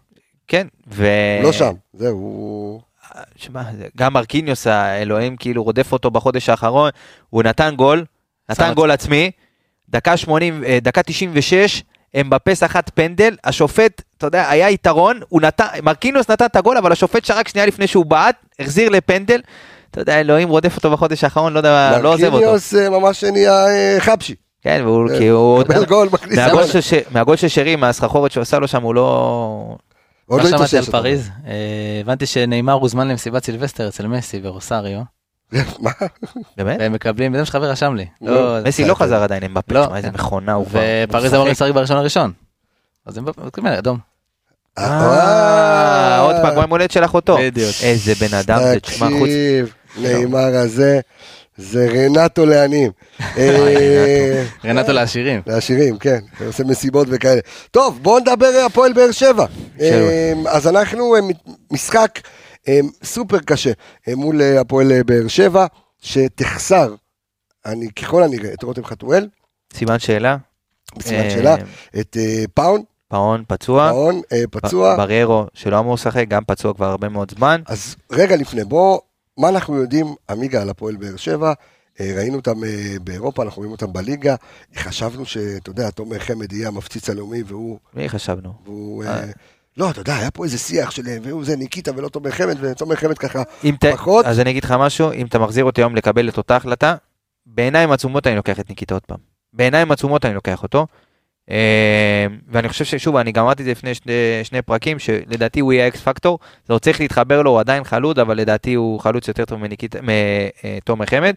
כן, 0.49 0.67
ו... 0.93 1.07
לא 1.43 1.53
שם, 1.53 1.73
זהו. 1.93 2.81
שמע, 3.37 3.63
זה- 3.79 3.87
גם 3.97 4.13
מרקיניוס 4.13 4.67
האלוהים 4.67 5.37
כאילו 5.37 5.63
רודף 5.65 5.93
אותו 5.93 6.11
בחודש 6.11 6.49
האחרון, 6.49 6.91
הוא 7.31 7.43
נתן 7.43 7.75
גול, 7.77 8.05
נתן 8.51 8.73
גול 8.75 8.91
עצמי, 8.91 9.31
דקה 9.89 10.17
80, 10.17 10.65
אה, 10.65 10.79
דקה 10.83 11.03
96, 11.03 11.83
אמבפה 12.21 12.55
סחט 12.55 12.91
פנדל, 12.95 13.37
השופט, 13.45 14.03
אתה 14.19 14.27
יודע, 14.27 14.51
היה 14.51 14.71
יתרון, 14.71 15.21
הוא 15.29 15.41
נתן, 15.41 15.67
מרקיניוס 15.83 16.31
נתן 16.31 16.45
את 16.45 16.57
הגול, 16.57 16.77
אבל 16.77 16.93
השופט 16.93 17.25
שרק 17.25 17.49
שנייה 17.49 17.67
לפני 17.67 17.87
שהוא 17.87 18.07
בעט, 18.07 18.37
החזיר 18.59 18.89
לפנדל, 18.89 19.41
אתה 19.91 20.01
יודע, 20.01 20.21
אלוהים 20.21 20.49
רודף 20.49 20.77
אותו 20.77 20.91
בחודש 20.91 21.25
האחרון, 21.25 21.53
לא 21.53 21.59
יודע, 21.59 21.99
לא 22.03 22.15
עוזב 22.15 22.25
אותו. 22.25 22.35
מרקיניוס 22.35 22.75
אה, 22.75 22.91
ממש 22.91 23.25
נהיה 23.25 23.67
אה, 23.67 23.97
חבשי. 24.01 24.35
כן, 24.63 24.81
והוא 24.85 25.09
כי 25.19 25.29
הוא... 25.29 25.61
מקבל 25.61 25.85
גול, 25.85 26.09
מכניס 26.13 26.39
מהגול 26.39 27.25
גול. 27.25 27.37
של 27.37 27.49
שרי, 27.49 27.77
מהסחרחורת 27.77 28.33
שהוא 28.33 28.43
עשה 28.43 28.59
לו 28.59 28.69
שם, 28.69 28.83
הוא 28.83 28.95
לא... 28.95 29.77
עוד 30.27 30.43
מה 30.43 30.51
לא 30.51 30.57
שמעתי 30.57 30.77
על. 30.77 30.85
פריז? 30.85 31.31
אה, 31.47 31.53
הבנתי 32.01 32.27
שניימאר 32.27 32.73
הוזמן 32.73 33.09
למסיבת 33.09 33.45
סילבסטר 33.45 33.89
אצל 33.89 34.07
מסי 34.07 34.41
ברוסריו, 34.43 35.01
מה? 35.81 35.91
באמת? 36.57 36.77
והם 36.81 36.93
מקבלים, 36.93 37.33
זה 37.33 37.39
מה 37.39 37.45
שחבר 37.45 37.71
רשם 37.71 37.95
לי. 37.95 38.07
לא, 38.23 38.35
לא, 38.35 38.65
מסי 38.69 38.85
לא 38.85 38.95
חזר 38.95 39.23
עדיין 39.23 39.45
אמבפה, 39.45 39.75
לא. 39.75 39.97
איזה 39.97 40.11
מכונה 40.11 40.53
הוא 40.53 40.67
כבר. 40.67 40.81
ופריז 41.09 41.35
משחק. 41.35 41.51
לשחק 41.51 41.71
בראשון 41.71 41.97
הראשון. 41.97 42.33
אז 43.07 43.19
הם 43.19 43.25
מקבלים 43.25 43.73
אדום. 43.73 43.99
אה, 44.79 46.21
עוד 46.21 46.37
פעם, 46.43 46.53
כמו 46.53 46.61
יום 46.61 46.71
הולדת 46.71 46.91
של 46.91 47.05
אחותו. 47.05 47.37
בדיוק. 47.41 47.75
איזה 47.83 48.15
בן 48.15 48.35
אדם 48.35 48.59
זה, 48.63 48.81
תשמע, 48.81 49.09
חוץ... 49.19 49.29
נאמר 50.03 50.57
הזה, 50.57 51.01
זה 51.57 51.89
רנטו 51.91 52.47
לעניים. 52.47 52.91
אה, 53.37 54.45
רנטו 54.65 54.93
לעשירים. 54.93 55.41
לעשירים, 55.47 55.99
כן, 55.99 56.19
עושה 56.47 56.65
מסיבות 56.65 57.09
וכאלה. 57.11 57.41
טוב, 57.71 57.99
בואו 58.03 58.19
נדבר 58.19 58.47
על 58.47 58.67
הפועל 58.67 58.93
באר 58.93 59.11
שבע. 59.11 59.47
אה, 59.81 60.33
אז 60.49 60.67
אנחנו, 60.69 61.15
אה, 61.17 61.21
משחק 61.73 62.21
אה, 62.69 62.81
סופר 63.05 63.39
קשה 63.39 63.73
אה, 64.09 64.15
מול 64.17 64.43
אה, 64.43 64.61
הפועל 64.61 64.93
אה, 64.93 65.05
באר 65.05 65.29
שבע, 65.29 65.67
שתחסר, 66.03 66.95
אני 67.67 67.89
ככל 67.93 68.23
הנראה, 68.23 68.53
את 68.53 68.63
רותם 68.63 68.85
חתואל, 68.85 69.29
סימן 69.75 69.99
שאלה. 69.99 70.37
בסימן 70.97 71.21
אה, 71.25 71.31
שאלה, 71.31 71.57
את 72.01 72.17
אה, 72.21 72.45
פאון, 72.55 72.83
פאון 73.09 73.45
פצוע. 73.49 73.91
פאון 73.91 74.21
אה, 74.33 74.43
פצוע. 74.51 74.97
בריירו 74.97 75.47
שלא 75.55 75.79
אמור 75.79 75.95
לשחק, 75.95 76.25
גם 76.29 76.43
פצוע 76.47 76.75
כבר 76.75 76.87
הרבה 76.87 77.09
מאוד 77.09 77.33
זמן. 77.39 77.63
אז 77.67 77.97
רגע 78.13 78.37
לפני, 78.37 78.65
בוא, 78.65 78.99
מה 79.39 79.49
אנחנו 79.49 79.77
יודעים, 79.77 80.07
עמיגו 80.31 80.63
על 80.63 80.71
הפועל 80.71 80.97
באר 80.97 81.17
שבע, 81.17 81.53
אה, 82.01 82.13
ראינו 82.17 82.37
אותם 82.37 82.65
אה, 82.65 82.97
באירופה, 83.05 83.43
אנחנו 83.43 83.61
רואים 83.61 83.73
אותם 83.73 83.93
בליגה, 83.93 84.35
חשבנו 84.77 85.27
שאתה 85.27 85.71
יודע, 85.71 85.91
תומר 85.91 86.19
חמד 86.19 86.53
יהיה 86.53 86.69
המפציץ 86.69 87.11
הלאומי, 87.11 87.43
והוא, 87.47 87.79
מי 87.95 88.09
חשבנו? 88.09 88.53
והוא 88.65 89.05
אה. 89.05 89.21
אה, 89.21 89.25
לא, 89.77 89.91
אתה 89.91 90.01
יודע, 90.01 90.17
היה 90.17 90.31
פה 90.31 90.45
איזה 90.45 90.59
שיח 90.59 90.91
של, 90.91 91.03
והוא 91.23 91.45
זה 91.45 91.57
ניקיטה 91.57 91.91
ולא 91.97 92.09
תומר 92.09 92.31
חמד, 92.31 92.57
ותומר 92.61 92.97
חמד 92.97 93.19
ככה, 93.19 93.43
אם 93.65 93.75
ת- 93.81 93.85
פחות. 93.93 94.27
אז 94.27 94.41
אני 94.41 94.51
אגיד 94.51 94.65
לך 94.65 94.75
משהו, 94.79 95.13
אם 95.13 95.27
אתה 95.27 95.39
מחזיר 95.39 95.65
אותי 95.65 95.81
היום 95.81 95.97
לקבל 95.97 96.29
את 96.29 96.37
אותה 96.37 96.57
החלטה, 96.57 96.97
בעיניים 97.47 97.93
עצומות 97.93 98.27
אני 98.27 98.37
לוקח 98.37 98.61
את 98.61 98.69
ניקיטה 98.69 98.95
עוד 98.95 99.03
פעם. 99.07 99.19
בעיניים 99.53 99.91
עצומות 99.93 100.25
אני 100.25 100.35
לוקח 100.35 100.63
אותו. 100.63 100.87
אה, 101.51 102.27
ואני 102.49 102.69
חושב 102.69 102.85
ששוב, 102.85 103.17
אני 103.17 103.33
גם 103.33 103.45
אמרתי 103.45 103.63
את 103.63 103.65
זה 103.65 103.71
לפני 103.71 103.95
שני, 103.95 104.13
שני 104.43 104.63
פרקים, 104.63 104.99
שלדעתי 104.99 105.61
הוא 105.61 105.73
יהיה 105.73 105.89
אקס 105.89 106.01
פקטור, 106.01 106.39
זה 106.67 106.73
עוד 106.73 106.83
צריך 106.83 107.01
להתחבר 107.01 107.43
לו, 107.43 107.51
הוא 107.51 107.61
עדיין 107.61 107.85
חלוד, 107.85 108.19
אבל 108.19 108.37
לדעתי 108.37 108.75
הוא 108.75 109.01
חלוץ 109.01 109.29
יותר 109.29 109.45
טוב 109.45 109.61
מתומר 110.03 111.07
חמד. 111.07 111.35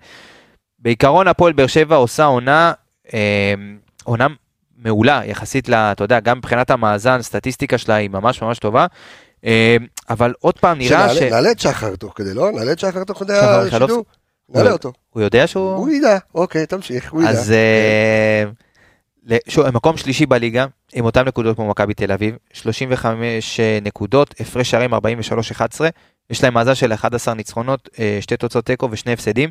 בעיקרון 0.80 1.28
הפועל 1.28 1.54
באר 1.54 1.68
שבע 1.68 1.96
עושה 1.96 2.26
עונה, 2.26 2.74
אה, 3.14 3.54
עונה 4.04 4.28
מעולה 4.78 5.22
יחסית 5.26 5.70
ל... 5.70 5.74
אתה 5.74 6.04
יודע, 6.04 6.20
גם 6.20 6.38
מבחינת 6.38 6.72
המאזן, 6.72 7.22
סטטיסטיקה 7.22 7.78
שלה 7.78 7.96
היא 7.96 8.10
ממש 8.10 8.42
ממש 8.42 8.60
טובה. 8.60 8.86
אה, 9.46 9.78
אבל 10.10 10.34
עוד 10.40 10.60
פעם 10.60 10.78
נראה 10.78 11.16
ש... 11.16 11.22
נעלה 11.22 11.52
את 11.52 11.60
שחר 11.60 11.96
תוך 11.96 12.14
כדי, 12.16 12.34
לא? 12.34 12.52
נעלה 12.52 12.72
את 12.72 12.80
שחר 12.80 13.04
תוך 13.04 13.20
כדי 13.20 13.34
השידור? 13.34 14.06
נעלה 14.50 14.72
אותו. 14.72 14.92
הוא 15.10 15.24
יודע 15.24 15.48
שהוא... 15.48 15.76
הוא 15.76 15.90
ידע, 15.90 16.18
אוקיי, 16.36 16.66
תמשיך, 16.66 17.12
הוא 17.12 17.22
ידע. 17.22 17.32
אז 17.32 17.52
אה, 17.52 18.44
מקום 19.74 19.98
שלישי 19.98 20.26
בליגה, 20.26 20.66
עם 20.94 21.06
אותן 21.06 21.28
נקודות 21.28 21.56
כמו 21.56 21.70
מכבי 21.70 21.94
תל 21.94 22.12
אביב, 22.12 22.36
35 22.54 23.60
נקודות, 23.82 24.36
הפרש 24.40 24.72
שערים 24.72 24.94
43-11, 24.94 24.98
יש 26.30 26.44
להם 26.44 26.54
מאזן 26.54 26.76
של 26.76 26.94
11 26.94 27.34
ניצחונות, 27.34 27.90
אה, 28.00 28.18
שתי 28.22 28.38
תוצאות 28.38 28.66
תיקו 28.66 28.88
ושני 28.92 29.14
הפסדים. 29.14 29.50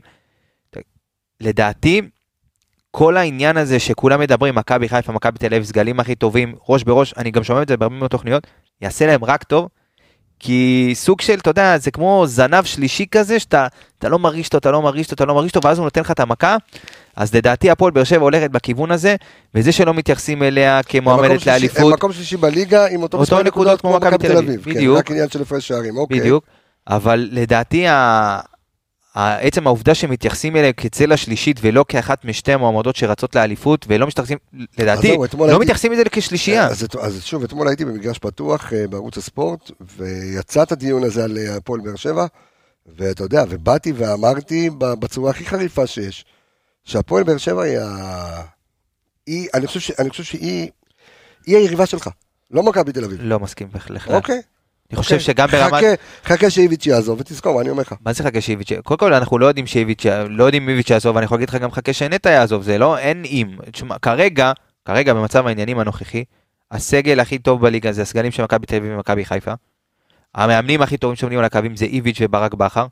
לדעתי, 1.40 2.02
כל 2.90 3.16
העניין 3.16 3.56
הזה 3.56 3.78
שכולם 3.78 4.20
מדברים, 4.20 4.54
מכבי 4.54 4.88
חיפה, 4.88 5.12
מכבי 5.12 5.38
תל 5.38 5.46
אביב, 5.46 5.64
סגלים 5.64 6.00
הכי 6.00 6.14
טובים, 6.14 6.54
ראש 6.68 6.85
בראש, 6.85 7.14
אני 7.16 7.30
גם 7.30 7.44
שומע 7.44 7.62
את 7.62 7.68
זה 7.68 7.76
בהרבה 7.76 7.96
מאוד 7.96 8.11
תוכניות, 8.11 8.46
יעשה 8.80 9.06
להם 9.06 9.24
רק 9.24 9.44
טוב, 9.44 9.68
כי 10.38 10.90
סוג 10.94 11.20
של, 11.20 11.35
אתה 11.35 11.50
יודע, 11.50 11.78
זה 11.78 11.90
כמו 11.90 12.24
זנב 12.26 12.64
שלישי 12.64 13.06
כזה, 13.11 13.40
שאתה 13.40 13.66
אתה 13.98 14.09
לא 14.09 14.18
מרגיש 14.18 14.46
אותו, 14.46 14.59
אתה 14.59 14.70
לא 14.70 14.83
מרגיש 14.83 15.06
אותו, 15.06 15.14
אתה 15.14 15.24
לא 15.24 15.35
מרגיש 15.35 15.56
אותו, 15.56 15.68
ואז 15.68 15.78
הוא 15.78 15.85
נותן 15.85 16.00
לך 16.00 16.11
את 16.11 16.20
המכה. 16.20 16.56
אז 17.20 17.35
לדעתי 17.35 17.70
הפועל 17.70 17.92
באר 17.92 18.04
שבע 18.04 18.22
הולכת 18.22 18.50
בכיוון 18.50 18.90
הזה, 18.90 19.16
וזה 19.54 19.72
שלא 19.72 19.94
מתייחסים 19.94 20.42
אליה 20.42 20.80
כמועמדת 20.83 21.30
הם 21.30 21.38
לאליפות, 21.46 21.92
מקום 21.92 22.12
שלישי 22.12 22.37
בליגה 22.37 22.87
עם 22.87 23.02
אותו 23.02 23.18
אותו 23.18 23.42
נקודות 23.42 23.80
כמו 23.80 23.96
מכבי 23.96 24.18
תל 24.18 24.37
אביב, 24.37 24.64
כן, 24.64 24.70
בדיוק. 24.70 24.98
רק 24.98 25.11
עניין 25.11 25.28
של 25.28 25.42
הפרש 25.42 25.68
שערים, 25.68 25.96
אוקיי. 25.96 26.20
בדיוק, 26.20 26.44
אבל 26.88 27.28
לדעתי 27.33 27.87
עצם 29.14 29.66
העובדה 29.66 29.94
שמתייחסים 29.94 30.56
אליהם 30.56 30.72
כצלע 30.76 31.16
שלישית 31.16 31.56
ולא 31.62 31.85
כאחת 31.88 32.24
משתי 32.24 32.52
המועמדות 32.52 32.96
שרצות 32.96 33.35
לאליפות, 33.37 33.87
ולא 33.88 34.06
מתייחסים, 34.06 34.38
לדעתי, 34.78 35.16
לא 35.16 35.44
הייתי- 35.44 35.59
מתייחסים 35.61 35.92
לזה 35.92 36.02
כשלישייה. 36.11 36.66
אז, 36.66 36.87
אז 37.00 37.22
שוב, 37.24 37.44
אתמול 37.44 37.68
הייתי 37.68 37.85
במגרש 37.85 38.18
פתוח 38.18 38.72
אה, 38.72 38.87
בערוץ 38.90 39.18
הספורט, 39.18 39.70
ויצא 39.96 40.62
את 40.62 40.72
הדיון 40.72 41.04
הזה 41.04 41.24
על 41.24 41.38
אה, 41.38 41.56
הפועל 41.56 41.80
באר 41.80 41.96
שבע, 41.96 42.26
ואתה 42.98 43.22
יודע, 43.24 43.44
ובאתי 43.48 43.92
ואמרתי 43.96 44.70
בצורה 44.78 45.30
הכי 45.30 45.44
חריפה 45.46 45.87
שיש, 45.87 46.24
שהפועל 46.90 47.24
באר 47.24 47.37
שבע 47.37 47.62
היא 47.62 47.79
ה... 47.79 48.42
היא, 49.26 49.48
אני 49.55 49.66
חושב, 49.66 49.81
ש, 49.81 49.90
אני 49.98 50.11
חושב 50.11 50.24
שהיא 50.24 50.70
היא 51.46 51.57
היריבה 51.57 51.87
שלך, 51.87 52.09
לא 52.50 52.62
מכבי 52.62 52.92
תל 52.92 53.05
אביב. 53.05 53.18
לא 53.22 53.40
מסכים 53.40 53.68
בכלל. 53.72 53.96
אוקיי. 54.14 54.42
אני 54.90 54.96
חושב 54.96 55.14
אוקיי. 55.14 55.24
שגם 55.24 55.48
ברמת... 55.48 55.72
חכה, 55.72 56.35
חכה 56.35 56.50
שאיביץ' 56.50 56.87
יעזוב, 56.87 57.20
ותזכור 57.20 57.55
מה 57.55 57.61
אני 57.61 57.70
אומר 57.70 57.83
לך. 57.83 57.94
מה 58.05 58.12
זה 58.12 58.22
חכה 58.22 58.40
שאיביץ'? 58.40 58.68
קודם 58.85 58.98
כל 58.98 59.14
אנחנו 59.14 59.38
לא 59.38 59.46
יודעים 59.46 59.66
שאיביץ', 59.66 60.07
לא 60.29 60.44
יודעים 60.44 60.68
איביץ' 60.68 60.90
יעזוב, 60.90 61.16
אני 61.16 61.24
יכול 61.24 61.37
להגיד 61.37 61.48
לך 61.48 61.55
גם 61.55 61.70
חכה 61.70 61.92
שנטע 61.92 62.31
יעזוב, 62.31 62.62
זה 62.62 62.79
לא, 62.79 62.98
אין 62.98 63.22
אם. 63.24 63.57
תשמע, 63.72 63.98
כרגע, 63.98 64.53
כרגע 64.85 65.14
במצב 65.14 65.46
העניינים 65.46 65.79
הנוכחי, 65.79 66.24
הסגל 66.70 67.20
הכי 67.20 67.38
טוב 67.38 67.61
בליגה 67.61 67.92
זה 67.92 68.03
הסגלים 68.03 68.33
של 68.33 68.42
מכבי 68.42 68.66
תל 68.66 68.76
אביב 68.76 68.92
ומכבי 68.94 69.24
חיפה. 69.24 69.53
המאמנים 70.35 70.83
הכי 70.83 70.96
טובים 70.96 71.16
שעומדים 71.16 71.38
על 71.38 71.44
הקווים 71.44 71.76
זה 71.76 71.85
איביץ' 71.85 72.18
וברק 72.20 72.55
בכר. 72.55 72.87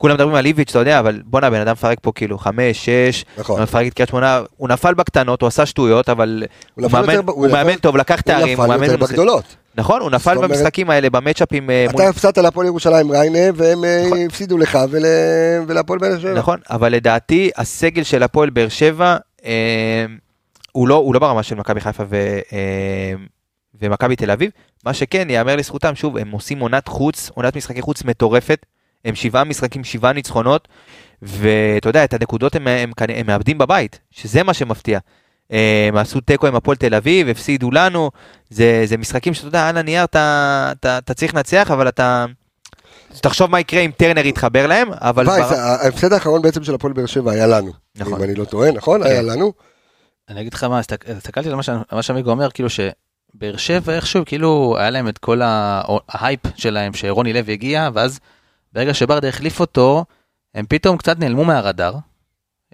כולם 0.00 0.14
מדברים 0.14 0.34
על 0.34 0.46
איביץ', 0.46 0.70
אתה 0.70 0.78
יודע, 0.78 0.98
אבל 0.98 1.22
בואנה, 1.24 1.50
בן 1.50 1.60
אדם 1.60 1.72
מפרק 1.72 1.98
פה 2.02 2.12
כאילו 2.14 2.38
חמש, 2.38 2.84
שש, 2.90 3.24
נכון. 3.38 3.56
הוא 3.56 3.62
מפרק 3.62 3.86
את 3.86 3.94
קריית 3.94 4.08
שמונה, 4.08 4.42
הוא 4.56 4.68
נפל 4.68 4.94
בקטנות, 4.94 5.42
הוא 5.42 5.48
עשה 5.48 5.66
שטויות, 5.66 6.08
אבל 6.08 6.42
הוא 6.74 6.84
נפל 6.86 7.00
מאמן- 7.00 7.12
יותר 7.14 7.32
הוא 7.32 7.46
נפל- 7.46 7.52
מאמן 7.56 7.76
טוב, 7.76 7.96
לקח 7.96 8.14
הוא 8.14 8.22
תארים, 8.22 8.60
הוא 8.60 8.66
מאמן... 8.66 8.84
יותר. 8.84 8.96
בגדולות. 9.06 9.44
נכון, 9.74 10.00
הוא 10.00 10.10
נפל 10.10 10.38
במשחקים 10.38 10.90
האלה, 10.90 11.10
במצ'אפים 11.10 11.70
אה, 11.70 11.86
אתה 11.90 12.08
הפסדת 12.08 12.38
להפועל 12.38 12.66
ירושלים 12.66 13.12
ריינה, 13.12 13.38
והם 13.54 13.84
אה, 13.84 14.02
נכון. 14.06 14.18
הפסידו 14.26 14.58
לך 14.58 14.78
ול- 14.90 15.04
ולהפועל 15.66 15.98
באר 15.98 16.18
שבע. 16.18 16.34
נכון, 16.34 16.58
אבל 16.70 16.92
לדעתי 16.92 17.50
הסגל 17.56 18.02
של 18.02 18.22
הפועל 18.22 18.50
באר 18.50 18.68
שבע 18.68 19.16
אה, 19.44 20.04
הוא, 20.72 20.88
לא, 20.88 20.94
הוא 20.94 21.14
לא 21.14 21.20
ברמה 21.20 21.42
של 21.42 21.54
מכבי 21.54 21.80
חיפה 21.80 22.04
ו, 22.08 22.38
ומכבי 23.82 24.16
תל 24.16 24.30
אביב. 24.30 24.50
מה 24.84 24.94
שכן, 24.94 25.26
ייאמר 25.30 25.56
לזכותם, 25.56 25.94
שוב, 25.94 26.16
הם 26.16 26.30
עושים 26.30 26.60
עונת 26.60 26.88
חוץ, 26.88 27.30
עונת 27.34 27.56
משחקי 27.56 27.80
חוץ 27.82 28.04
מטורפת. 28.04 28.66
הם 29.04 29.14
שבעה 29.14 29.44
משחקים, 29.44 29.84
שבעה 29.84 30.12
ניצחונות, 30.12 30.68
ואתה 31.22 31.88
יודע, 31.88 32.04
את 32.04 32.14
הנקודות 32.14 32.54
הם, 32.56 32.66
הם, 32.66 32.92
הם, 32.98 33.10
הם 33.16 33.26
מאבדים 33.26 33.58
בבית, 33.58 34.00
שזה 34.10 34.42
מה 34.42 34.54
שמפתיע. 34.54 34.98
הם 35.88 35.96
עשו 35.96 36.20
תיקו 36.20 36.46
עם 36.46 36.54
הפועל 36.56 36.76
תל 36.76 36.94
אביב, 36.94 37.28
הפסידו 37.28 37.70
לנו, 37.70 38.10
זה, 38.50 38.82
זה 38.84 38.96
משחקים 38.96 39.34
שאתה 39.34 39.48
יודע, 39.48 39.68
על 39.68 39.76
הנייר 39.76 40.04
אתה, 40.04 40.68
אתה, 40.72 40.98
אתה 40.98 41.14
צריך 41.14 41.34
לנצח, 41.34 41.70
אבל 41.70 41.88
אתה... 41.88 42.26
תחשוב 43.20 43.50
מה 43.50 43.60
יקרה 43.60 43.80
אם 43.80 43.90
טרנר 43.96 44.26
יתחבר 44.26 44.66
להם, 44.66 44.88
אבל... 44.92 45.28
וייס, 45.28 45.46
בר- 45.50 45.54
ההפסד 45.58 46.12
האחרון 46.12 46.42
בעצם 46.42 46.64
של 46.64 46.74
הפועל 46.74 46.92
באר 46.92 47.06
שבע 47.06 47.32
היה 47.32 47.46
לנו. 47.46 47.72
נכון. 47.96 48.14
אם 48.14 48.22
אני 48.24 48.34
לא 48.34 48.44
טועה, 48.44 48.72
נכון? 48.72 49.02
היה 49.02 49.22
לנו. 49.22 49.52
אני 50.28 50.40
אגיד 50.40 50.54
לך 50.54 50.64
מה, 50.64 50.78
הסתכלתי 50.78 51.48
על 51.48 51.54
מה 51.92 52.02
שעמיגו 52.02 52.30
אומר, 52.30 52.50
כאילו 52.50 52.68
שבאר 52.70 53.56
שבע 53.56 53.94
איכשהו, 53.94 54.24
כאילו 54.26 54.76
היה 54.78 54.90
להם 54.90 55.08
את 55.08 55.18
כל 55.18 55.42
ה- 55.42 55.82
ה-hype 56.08 56.40
שלהם, 56.56 56.94
שרוני 56.94 57.32
לוי 57.32 57.52
הגיע, 57.52 57.88
ואז 57.94 58.20
ברגע 58.72 58.94
שברדה 58.94 59.28
החליף 59.28 59.60
אותו, 59.60 60.04
הם 60.54 60.66
פתאום 60.68 60.96
קצת 60.96 61.18
נעלמו 61.18 61.44
מהרדאר. 61.44 61.94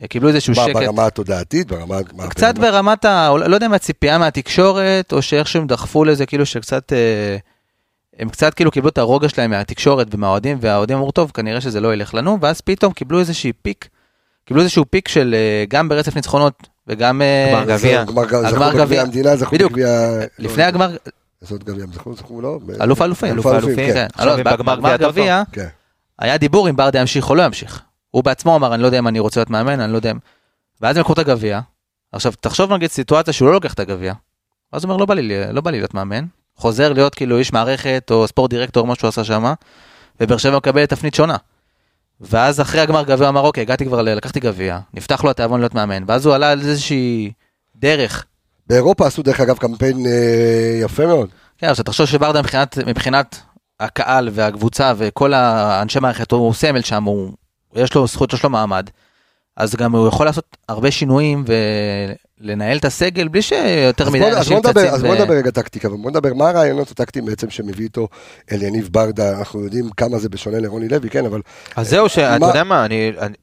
קיבלו 0.09 0.29
איזשהו 0.29 0.55
מה, 0.57 0.65
שקט. 0.65 0.77
ברמה 0.77 1.07
התודעתית, 1.07 1.67
ברמה... 1.67 1.97
מה, 2.15 2.29
קצת 2.29 2.59
ברמת 2.59 3.05
ה... 3.05 3.31
לא 3.47 3.55
יודע 3.55 3.67
אם 3.67 3.73
הציפייה 3.73 4.19
מהתקשורת, 4.19 5.13
או 5.13 5.23
שאיכשהו 5.23 5.61
הם 5.61 5.67
דחפו 5.67 6.05
לזה, 6.05 6.27
כאילו 6.27 6.47
שקצת... 6.47 6.93
אה, 6.93 7.37
הם 8.19 8.29
קצת 8.29 8.55
כאילו 8.55 8.71
קיבלו 8.71 8.89
את 8.89 8.99
הרוגע 8.99 9.29
שלהם 9.29 9.51
מהתקשורת 9.51 10.07
ומהאוהדים, 10.15 10.59
והאוהדים 10.61 10.97
אמרו, 10.97 11.13
טוב, 11.13 11.31
כנראה 11.35 11.61
שזה 11.61 11.81
לא 11.81 11.95
ילך 11.95 12.15
לנו, 12.15 12.39
ואז 12.41 12.61
פתאום 12.61 12.93
קיבלו 12.93 13.21
איזושהי 13.21 13.53
פיק, 13.53 13.89
קיבלו 14.45 14.63
איזשהו 14.63 14.85
פיק 14.91 15.09
של 15.09 15.35
אה, 15.35 15.65
גם 15.69 15.89
ברצף 15.89 16.17
ניצחונות, 16.17 16.69
וגם... 16.87 17.23
אה, 17.23 17.51
גמר 17.53 17.65
גביע. 17.65 18.01
הגמר 18.01 18.27
זכו 18.27 18.59
גביע. 18.59 18.71
בגביע 18.71 19.03
המדינה, 19.03 19.37
זכו 19.37 19.55
בדיוק. 19.55 19.73
בגביע... 19.73 20.11
לפני 20.39 20.63
הגמר, 20.63 20.97
לעשות 21.43 21.65
גביע, 21.65 21.87
זכו, 21.95 22.15
זכו, 22.15 22.41
לא? 22.41 22.59
אלוף 22.81 23.01
האלופים. 23.01 23.33
אלוף 23.33 23.47
האלופים, 23.47 23.79
האלופים, 23.79 24.45
כן. 24.45 24.45
בגמר 24.45 24.77
גביע 24.77 24.97
גביע, 24.97 25.43
כן. 25.53 25.67
היה 26.19 26.39
דיבור 26.39 26.69
אם 26.69 26.77
ברדה 26.77 27.01
ימשיך 27.01 27.31
או 27.31 27.35
לא 27.35 27.43
ימשיך. 27.43 27.83
הוא 28.11 28.25
בעצמו 28.25 28.57
אמר, 28.57 28.75
אני 28.75 28.83
לא 28.83 28.87
יודע 28.87 28.99
אם 28.99 29.09
אני 29.09 29.19
רוצה 29.19 29.41
להיות 29.41 29.51
מאמן, 29.51 29.81
אני 29.81 29.93
לא 29.93 29.97
יודע 29.97 30.11
אם... 30.11 30.19
ואז 30.81 30.97
הם 30.97 31.01
לקחו 31.01 31.13
את 31.13 31.19
הגביע. 31.19 31.61
עכשיו, 32.13 32.33
תחשוב 32.41 32.73
נגיד 32.73 32.91
סיטואציה 32.91 33.33
שהוא 33.33 33.49
לא 33.49 33.55
לוקח 33.55 33.75
את 33.75 33.81
הגביע. 33.81 34.13
אז 34.73 34.85
הוא 34.85 34.91
אומר, 34.91 35.01
לא 35.01 35.07
בא 35.07 35.15
לי, 35.15 35.53
לא 35.53 35.61
בא 35.61 35.71
לי 35.71 35.79
להיות 35.79 35.95
מאמן. 35.95 36.25
חוזר 36.57 36.93
להיות 36.93 37.15
כאילו 37.15 37.39
איש 37.39 37.53
מערכת 37.53 38.09
או 38.11 38.29
ספורט 38.29 38.51
דירקטור, 38.51 38.87
מה 38.87 38.95
שהוא 38.95 39.09
עשה 39.09 39.25
שם, 39.25 39.53
ובאר 40.21 40.37
שבע 40.37 40.57
מקבל 40.57 40.87
תפנית 40.87 41.15
שונה. 41.15 41.37
ואז 42.21 42.61
אחרי 42.61 42.81
הגמר 42.81 43.03
גביע 43.03 43.27
הוא 43.27 43.29
אמר, 43.29 43.41
אוקיי, 43.41 43.63
הגעתי 43.63 43.85
כבר, 43.85 44.03
לקחתי 44.03 44.41
גביע, 44.41 44.79
נפתח 44.95 45.25
לו 45.25 45.31
התיאבון 45.31 45.61
להיות 45.61 45.75
מאמן. 45.75 46.05
ואז 46.07 46.27
הוא 46.27 46.35
עלה 46.35 46.51
על 46.51 46.61
איזושהי 46.61 47.33
דרך. 47.77 48.25
באירופה 48.67 49.07
עשו 49.07 49.23
דרך 49.23 49.41
אגב 49.41 49.59
קמפיין 49.59 50.07
אה, 50.07 50.81
יפה 50.83 51.07
מאוד. 51.07 51.29
כן, 51.59 51.69
עכשיו 51.69 51.85
תחשוב 51.85 52.07
שברדה 52.07 52.41
מבחינת, 52.41 52.79
מבחינת 52.87 53.41
הקהל 53.81 54.29
והקבוצה 54.33 54.93
וכל 54.97 55.35
האנשי 55.35 56.01
מערכת, 56.01 56.33
הוא 56.33 56.55
סמל 56.55 56.83
שם, 56.83 57.05
הוא, 57.05 57.33
יש 57.75 57.95
לו 57.95 58.07
זכות, 58.07 58.33
יש 58.33 58.43
לו 58.45 58.51
מעמד. 58.51 58.87
אז 59.57 59.75
גם 59.75 59.95
הוא 59.95 60.09
יכול 60.09 60.27
לעשות 60.27 60.57
הרבה 60.69 60.91
שינויים 60.91 61.45
ולנהל 62.41 62.77
את 62.79 62.85
הסגל 62.85 63.29
בלי 63.29 63.43
שיותר 63.43 64.05
אז 64.07 64.11
מדי 64.11 64.33
אנשים 64.33 64.61
צצים. 64.61 64.89
אז 64.93 65.03
ו- 65.05 65.07
בוא 65.07 65.15
נדבר 65.15 65.35
רגע 65.35 65.51
טקטיקה, 65.51 65.93
ובוא 65.93 66.11
נדבר 66.11 66.35
מה 66.35 66.49
הרעיונות 66.49 66.91
הטקטיים 66.91 67.25
בעצם 67.25 67.51
שמביא 67.51 67.85
איתו 67.85 68.09
אל 68.53 68.63
יניב 68.63 68.89
ברדה, 68.93 69.39
אנחנו 69.39 69.65
יודעים 69.65 69.91
כמה 69.97 70.19
זה 70.19 70.29
בשונה 70.29 70.59
לרוני 70.59 70.89
לוי, 70.89 71.11
כן, 71.11 71.27
אבל 71.27 71.41
אז 71.77 71.89
זהו, 71.91 72.09
שאתה 72.09 72.39
מה- 72.39 72.47
יודע 72.47 72.65
מה, 72.65 72.85
אני... 72.85 73.13
אני- 73.19 73.35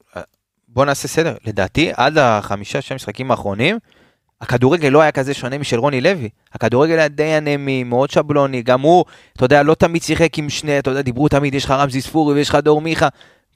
בוא 0.68 0.86
נעשה 0.86 1.08
סדר. 1.08 1.36
לדעתי, 1.46 1.92
עד 1.96 2.18
החמישה, 2.18 2.82
שש 2.82 2.92
משחקים 2.92 3.32
האחרונים, 3.32 3.80
הכדורגל 4.44 4.88
לא 4.88 5.02
היה 5.02 5.12
כזה 5.12 5.34
שונה 5.34 5.58
משל 5.58 5.80
רוני 5.80 6.02
לוי. 6.02 6.30
הכדורגל 6.54 7.00
היה 7.00 7.08
די 7.08 7.38
אנמי, 7.38 7.84
מאוד 7.84 8.10
שבלוני, 8.10 8.62
גם 8.62 8.82
הוא, 8.82 9.06
אתה 9.36 9.46
יודע, 9.46 9.64
לא 9.64 9.74
תמיד 9.74 10.04
שיחק 10.04 10.38
עם 10.38 10.50
שני, 10.50 10.80
אתה 10.80 10.92
יודע, 10.92 11.02
דיברו 11.02 11.28
תמיד, 11.30 11.54
יש 11.54 11.66
לך 11.66 11.72
רמזי 11.72 12.02
ספורי 12.02 12.34
ויש 12.34 12.50
לך 12.50 12.56
דור 12.56 12.82
מיכה, 12.82 13.08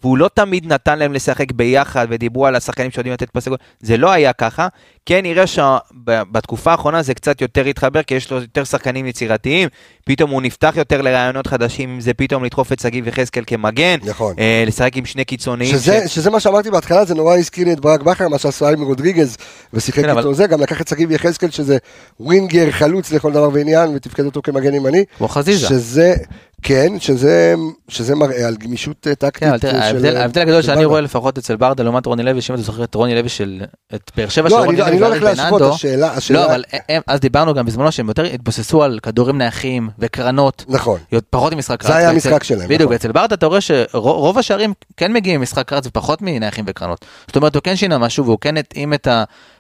והוא 0.02 0.17
לא 0.17 0.30
תמיד 0.34 0.73
נתן 0.73 1.00
להם 1.00 1.13
לשחק 1.13 1.52
ביחד, 1.52 2.08
ודיברו 2.10 2.47
על 2.47 2.56
השחקנים 2.56 2.91
שיודעים 2.91 3.13
לתת 3.13 3.30
פסי 3.30 3.50
גול, 3.50 3.58
זה 3.80 3.97
לא 3.97 4.12
היה 4.12 4.34
ככה. 4.34 4.67
כן 5.09 5.19
נראה 5.23 5.43
שבתקופה 5.47 6.71
האחרונה 6.71 7.01
זה 7.01 7.13
קצת 7.13 7.41
יותר 7.41 7.65
התחבר, 7.65 8.03
כי 8.03 8.15
יש 8.15 8.31
לו 8.31 8.37
יותר 8.41 8.63
שחקנים 8.63 9.05
יצירתיים, 9.05 9.69
פתאום 10.05 10.31
הוא 10.31 10.41
נפתח 10.41 10.73
יותר 10.77 11.01
לרעיונות 11.01 11.47
חדשים, 11.47 11.89
אם 11.89 12.01
זה 12.01 12.13
פתאום 12.13 12.43
לדחוף 12.43 12.71
את 12.71 12.79
שגיב 12.79 13.07
יחזקאל 13.07 13.43
כמגן, 13.47 13.95
נכון. 14.03 14.33
אה, 14.39 14.63
לשחק 14.67 14.97
עם 14.97 15.05
שני 15.05 15.25
קיצוניים. 15.25 15.71
שזה, 15.71 16.01
ש- 16.07 16.15
שזה 16.15 16.29
מה 16.29 16.39
שאמרתי 16.39 16.71
בהתחלה, 16.71 17.05
זה 17.05 17.15
נורא 17.15 17.37
הזכיר 17.37 17.65
לי 17.65 17.73
את 17.73 17.79
ברק 17.79 18.01
בכר, 18.01 18.27
מה 18.27 18.37
שעשה 18.37 18.69
עם 18.69 18.81
רודריגז, 18.81 19.37
ושיחק 19.73 20.01
כן, 20.03 20.09
איתו 20.09 20.19
אבל- 20.19 20.33
זה, 20.33 20.47
גם 20.47 20.61
לקח 20.61 20.81
את 20.81 20.87
שגיב 20.87 21.11
יחזקאל, 21.11 21.49
שזה 21.49 21.77
ווינגר 22.19 22.71
חלוץ 22.71 23.11
לכל 23.11 23.31
דבר 23.31 23.49
ועניין, 23.53 23.89
ותפקד 23.95 24.25
אותו 24.25 24.41
כמגן 24.41 24.73
ימני. 24.73 25.03
כמו 25.17 25.27
חזיזה. 25.27 25.67
שזה, 25.67 26.15
כן, 26.61 26.93
שזה, 26.99 27.53
שזה 27.87 28.15
מראה 28.15 28.47
על 28.47 28.55
גמישות 28.57 29.07
אה, 29.07 29.15
טקטית. 29.15 29.43
כן, 29.61 29.69
של- 29.69 29.75
ההבדל 29.77 30.17
ההבדל 30.17 30.41
הגדול 30.41 30.61
של 30.61 30.65
שאני 30.67 30.75
ברדה. 30.75 30.87
רואה 30.87 31.01
לפחות 31.01 31.37
אצל 31.37 31.55
ברדה 31.55 31.83
לעומת 31.83 32.05
רוני 32.05 32.23
לוי, 32.23 32.41
שאם 32.41 32.55
אתה 32.55 32.63
זוכר 32.63 32.83
את 32.83 32.95
רוני 32.95 33.15
לוי 33.15 33.29
של... 33.29 33.61
את 33.95 34.11
באר 34.17 34.29
שבע 34.29 34.49
של 34.49 34.55
לא, 34.55 34.59
אני 34.59 34.65
רוני 34.65 34.77
לא- 34.79 34.87
לוי 34.89 34.96
אני 34.97 35.12
לא 35.12 35.15
הולך 35.15 35.38
להשוות, 35.38 35.62
בנאדו, 35.62 35.73
השאלה, 35.73 36.13
השאלה, 36.13 36.39
לא, 36.39 36.45
אבל 36.45 36.63
הם, 36.89 37.01
אז 37.07 37.19
דיברנו 37.19 37.53
גם 37.53 37.65
בזמנו 37.65 37.91
שהם 37.91 38.07
יותר 38.07 38.23
התבססו 38.23 38.83
על 38.83 38.99
כדורים 39.03 39.38
נייחים 39.38 39.89
וקרנות, 39.99 40.65
נכון. 40.67 40.99
פחות 41.29 41.53
ממשחק 41.53 41.83
רץ. 41.83 41.88
זה 41.88 41.95
היה 41.95 42.10
ואצל- 42.10 42.13
המשחק 42.13 42.43
שלהם, 42.43 42.65
בדיוק, 42.65 42.81
נכון. 42.81 42.93
ואצל 42.93 43.12
ברדה 43.12 43.36
אתה 43.36 43.45
רואה 43.45 43.62
שרוב 43.62 44.38
השערים 44.38 44.73
כן 44.97 45.13
מגיעים 45.13 45.39
ממשחק 45.39 45.73
רץ 45.73 45.88
ופחות 45.88 46.21
מנייחים 46.21 46.65
וקרנות. 46.67 47.05
זאת 47.27 47.36
אומרת, 47.36 47.55
הוא 47.55 47.62
כן 47.63 47.75
שינה 47.75 47.97
משהו 47.97 48.25
והוא 48.25 48.38
כן 48.41 48.57
התאים 48.57 48.93
את 48.93 49.07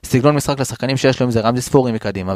הסגנון 0.03 0.35
משחק 0.35 0.59
לשחקנים 0.59 0.97
שיש 0.97 1.19
לו, 1.19 1.25
אם 1.25 1.31
זה 1.31 1.39
רמזי 1.41 1.61
ספורי 1.61 1.91
מקדימה, 1.91 2.35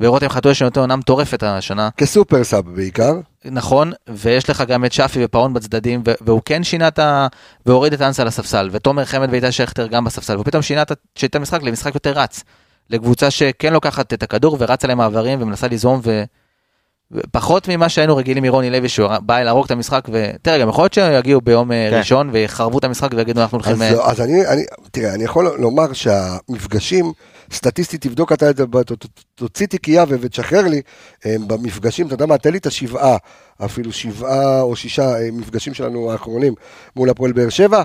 ורותם 0.00 0.28
חתואל 0.28 0.54
שנותן 0.54 0.80
עונה 0.80 0.96
מטורפת 0.96 1.42
השנה. 1.42 1.88
כסופר 1.96 2.44
סאב 2.44 2.74
בעיקר. 2.74 3.12
נכון, 3.44 3.92
ויש 4.08 4.50
לך 4.50 4.64
גם 4.68 4.84
את 4.84 4.92
שפי 4.92 5.24
ופאון 5.24 5.54
בצדדים, 5.54 6.02
והוא 6.20 6.40
כן 6.44 6.64
שינה 6.64 6.88
את 6.88 6.98
ה... 6.98 7.26
והוריד 7.66 7.92
את 7.92 8.02
אנסה 8.02 8.24
לספסל, 8.24 8.68
ותומר 8.72 9.04
חמד 9.04 9.28
ואיתי 9.30 9.52
שכטר 9.52 9.86
גם 9.86 10.04
בספסל, 10.04 10.34
והוא 10.34 10.44
פתאום 10.44 10.62
שינה 10.62 10.82
את 11.24 11.34
המשחק 11.34 11.62
למשחק 11.62 11.94
יותר 11.94 12.12
רץ. 12.12 12.44
לקבוצה 12.90 13.30
שכן 13.30 13.72
לוקחת 13.72 14.12
את 14.12 14.22
הכדור 14.22 14.56
ורצה 14.60 14.88
להם 14.88 14.98
מעברים 14.98 15.42
ומנסה 15.42 15.68
ליזום, 15.68 16.00
ו... 16.04 16.24
ופחות 17.12 17.68
ממה 17.68 17.88
שהיינו 17.88 18.16
רגילים 18.16 18.42
מרוני 18.42 18.70
לוי, 18.70 18.88
שהוא 18.88 19.08
בא 19.22 19.42
להרוג 19.42 19.64
את 19.64 19.70
המשחק, 19.70 20.08
ותראה, 20.12 20.58
גם 20.58 20.68
יכול 20.68 20.82
להיות 20.84 20.94
שיגיעו 20.94 21.40
ביום 21.40 21.72
אה, 21.72 21.88
כן. 21.90 21.98
ראשון 21.98 22.30
ויחרבו 22.32 22.78
את 22.78 22.84
המשחק 22.84 23.08
ויגידו 23.14 23.40
אנחנו 23.40 23.58
הולכים... 23.58 23.82
אז, 23.82 23.82
אה, 23.82 24.10
אז 24.10 24.20
אני, 24.20 24.46
אני, 24.46 24.62
תראה, 24.90 25.14
אני 25.14 25.24
יכול 25.24 25.54
לומר 25.58 25.92
שהמפגשים, 25.92 27.12
סטטיסטית 27.52 28.00
תבדוק 28.06 28.32
אתה 28.32 28.50
את 28.50 28.56
זה, 28.56 28.64
תוציא 29.34 29.66
תיקייה 29.66 30.04
ותשחרר 30.08 30.68
לי, 30.68 30.82
הם 31.24 31.48
במפגשים, 31.48 32.06
אתה 32.06 32.14
יודע 32.14 32.26
מה, 32.26 32.38
תן 32.38 32.52
לי 32.52 32.58
את 32.58 32.66
השבעה, 32.66 33.16
אפילו 33.64 33.92
שבעה 33.92 34.60
או 34.60 34.76
שישה 34.76 35.20
אה, 35.20 35.28
מפגשים 35.32 35.74
שלנו 35.74 36.12
האחרונים 36.12 36.54
מול 36.96 37.10
הפועל 37.10 37.32
באר 37.32 37.48
שבע, 37.48 37.82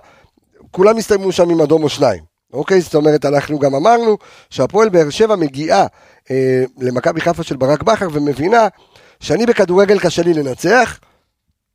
כולם 0.71 0.97
הסתיימו 0.97 1.31
שם 1.31 1.49
עם 1.49 1.61
אדום 1.61 1.83
או 1.83 1.89
שניים. 1.89 2.23
אוקיי, 2.53 2.81
זאת 2.81 2.95
אומרת, 2.95 3.25
אנחנו 3.25 3.59
גם 3.59 3.75
אמרנו 3.75 4.17
שהפועל 4.49 4.89
באר 4.89 5.09
שבע 5.09 5.35
מגיעה 5.35 5.85
אה, 6.31 6.63
למכבי 6.77 7.21
חיפה 7.21 7.43
של 7.43 7.57
ברק 7.57 7.83
בכר 7.83 8.07
ומבינה 8.11 8.67
שאני 9.19 9.45
בכדורגל 9.45 9.99
קשה 9.99 10.23
לי 10.23 10.33
לנצח, 10.33 10.99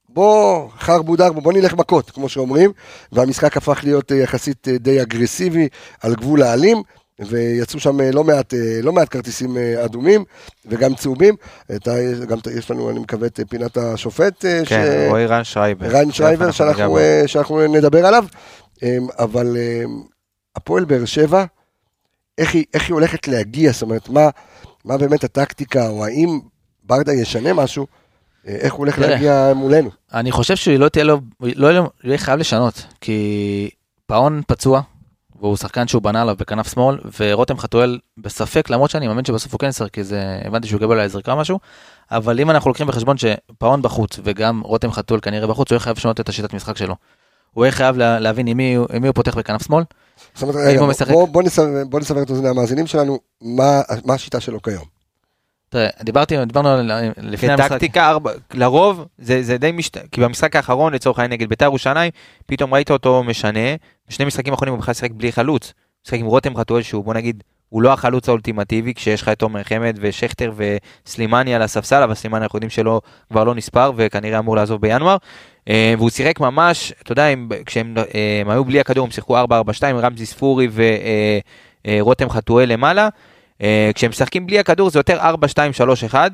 בוא 0.08 0.68
חרבו 0.78 1.16
דרבו, 1.16 1.40
בוא 1.40 1.52
נלך 1.52 1.74
מכות, 1.74 2.10
כמו 2.10 2.28
שאומרים, 2.28 2.72
והמשחק 3.12 3.56
הפך 3.56 3.80
להיות 3.82 4.12
אה, 4.12 4.16
יחסית 4.16 4.68
אה, 4.68 4.78
די 4.78 5.02
אגרסיבי, 5.02 5.68
על 6.00 6.14
גבול 6.14 6.42
האלים, 6.42 6.82
ויצאו 7.28 7.80
שם 7.80 8.00
אה, 8.00 8.10
לא 8.12 8.24
מעט, 8.24 8.54
אה, 8.54 8.80
לא 8.82 8.92
מעט 8.92 9.08
כרטיסים 9.08 9.56
אה, 9.58 9.84
אדומים, 9.84 10.24
וגם 10.66 10.94
צהובים. 10.94 11.34
את 11.76 11.88
ה- 11.88 11.94
גם, 12.28 12.38
יש 12.58 12.70
לנו, 12.70 12.90
אני 12.90 12.98
מקווה, 12.98 13.26
את 13.26 13.40
פינת 13.48 13.76
השופט, 13.76 14.44
כן, 14.66 15.06
רועי 15.08 15.26
רן 15.26 15.44
שרייבר. 15.44 15.86
ריין 15.86 16.12
שרייבר, 16.12 16.50
שאנחנו, 16.50 16.98
שאנחנו 17.26 17.66
נדבר 17.74 18.06
עליו, 18.06 18.24
אמ, 18.82 18.88
אבל 19.18 19.56
אמ, 19.56 20.02
הפועל 20.56 20.84
באר 20.84 21.04
שבע, 21.04 21.44
איך 22.38 22.54
היא, 22.54 22.64
איך 22.74 22.86
היא 22.88 22.94
הולכת 22.94 23.28
להגיע, 23.28 23.72
זאת 23.72 23.82
אומרת, 23.82 24.08
מה, 24.08 24.28
מה 24.84 24.96
באמת 24.98 25.24
הטקטיקה, 25.24 25.88
או 25.88 26.04
האם 26.04 26.40
ברדה 26.84 27.12
ישנה 27.12 27.52
משהו, 27.52 27.86
איך 28.46 28.72
הוא 28.72 28.78
הולך 28.78 28.96
תראה. 28.96 29.08
להגיע 29.10 29.52
מולנו. 29.56 29.90
אני 30.14 30.32
חושב 30.32 30.56
שהוא 30.56 30.74
לא 30.76 30.88
תהיה 30.88 31.04
לו, 31.04 31.20
לא 31.40 31.66
יהיה 31.66 31.80
לו- 31.80 31.90
יהיה 32.04 32.18
חייב 32.18 32.38
לשנות, 32.40 32.82
כי 33.00 33.70
פאון 34.06 34.42
פצוע, 34.46 34.80
והוא 35.40 35.56
שחקן 35.56 35.88
שהוא 35.88 36.02
בנה 36.02 36.22
עליו 36.22 36.36
בכנף 36.38 36.72
שמאל, 36.72 36.98
ורותם 37.20 37.58
חתואל 37.58 37.98
בספק, 38.18 38.70
למרות 38.70 38.90
שאני 38.90 39.08
מאמין 39.08 39.24
שבסוף 39.24 39.52
הוא 39.52 39.58
כן 39.58 39.68
ישחק, 39.68 39.90
כי 39.90 40.04
זה, 40.04 40.40
הבנתי 40.44 40.68
שהוא 40.68 40.78
יקבל 40.78 40.96
אולי 40.96 41.08
זריקה 41.08 41.32
או 41.32 41.36
משהו, 41.36 41.58
אבל 42.10 42.40
אם 42.40 42.50
אנחנו 42.50 42.70
לוקחים 42.70 42.86
בחשבון 42.86 43.16
שפאון 43.16 43.82
בחוץ, 43.82 44.18
וגם 44.24 44.60
רותם 44.64 44.92
חתואל 44.92 45.20
כנראה 45.20 45.46
בחוץ, 45.46 45.70
הוא 45.70 45.76
יהיה 45.76 45.80
חייב 45.80 45.96
לשנות 45.96 46.20
את 46.20 46.28
השיטת 46.28 46.54
משחק 46.54 46.76
שלו. 46.76 46.94
הוא 47.50 47.64
יהיה 47.64 47.72
חייב 47.72 47.96
לה, 47.96 48.18
להבין 48.18 48.46
עם 48.46 48.56
מי, 48.56 48.76
עם 48.76 49.02
מי 49.02 49.06
הוא 49.06 49.14
פותח 49.14 49.36
בכנף 49.36 49.66
שמאל. 49.66 49.84
זאת 50.34 50.42
אומרת, 50.42 50.78
בוא, 50.78 50.86
משחק? 50.86 51.10
בוא, 51.10 51.28
בוא 51.84 52.00
נסבר 52.00 52.22
את 52.22 52.30
אוזני 52.30 52.48
המאזינים 52.48 52.86
שלנו, 52.86 53.18
מה, 53.40 53.80
מה 54.04 54.14
השיטה 54.14 54.40
שלו 54.40 54.62
כיום. 54.62 54.99
תראה, 55.70 55.88
דיברתי, 56.02 56.44
דיברנו 56.44 56.68
על- 56.68 56.90
לפני 57.16 57.52
המשחק. 57.52 57.68
כטקטיקה 57.68 58.08
ארבע, 58.10 58.32
לרוב 58.54 59.06
זה, 59.18 59.42
זה 59.42 59.58
די 59.58 59.72
משת... 59.72 59.98
כי 60.12 60.20
במשחק 60.20 60.56
האחרון 60.56 60.92
לצורך 60.94 61.18
העניין 61.18 61.32
נגד 61.32 61.48
בית"ר 61.48 61.64
ירושלים, 61.64 62.10
פתאום 62.46 62.74
ראית 62.74 62.90
אותו 62.90 63.22
משנה, 63.22 63.60
בשני 64.08 64.24
משחקים 64.24 64.52
האחרונים 64.52 64.74
הוא 64.74 64.80
בכלל 64.80 64.94
שיחק 64.94 65.10
בלי 65.10 65.32
חלוץ. 65.32 65.72
משחק 66.06 66.18
עם 66.18 66.26
רותם 66.26 66.56
חתואל 66.56 66.82
שהוא 66.82 67.04
בוא 67.04 67.14
נגיד, 67.14 67.42
הוא 67.68 67.82
לא 67.82 67.92
החלוץ 67.92 68.28
האולטימטיבי 68.28 68.94
כשיש 68.94 69.22
לך 69.22 69.28
את 69.28 69.38
תומר 69.38 69.62
חמד 69.62 69.98
ושכטר 70.00 70.52
וסלימני 70.56 71.54
על 71.54 71.62
הספסל, 71.62 72.02
אבל 72.02 72.14
סלימני 72.14 72.42
אנחנו 72.42 72.56
יודעים 72.56 72.70
שלא, 72.70 73.00
כבר 73.30 73.44
לא 73.44 73.54
נספר 73.54 73.92
וכנראה 73.96 74.38
אמור 74.38 74.56
לעזוב 74.56 74.80
בינואר. 74.80 75.16
אה, 75.68 75.94
והוא 75.98 76.10
שיחק 76.10 76.40
ממש, 76.40 76.92
אתה 77.02 77.12
יודע, 77.12 77.24
הם, 77.24 77.48
כשהם 77.66 77.94
אה, 77.98 78.38
הם 78.40 78.50
היו 78.50 78.64
בלי 78.64 78.80
הכדור 78.80 79.04
הם 79.04 79.10
שיחקו 79.10 79.38
4-4-2, 79.38 79.44
רמזי 79.94 80.26
ספורי 80.26 80.68
ורותם 81.86 82.30
חתואל 82.30 82.72
למעלה. 82.72 83.08
אה, 83.62 83.90
כשהם 83.94 84.10
משחקים 84.10 84.46
בלי 84.46 84.58
הכדור 84.58 84.90
זה 84.90 84.98
יותר 84.98 85.18
4, 85.20 85.48
2, 85.48 85.72
3, 85.72 86.04
1. 86.04 86.32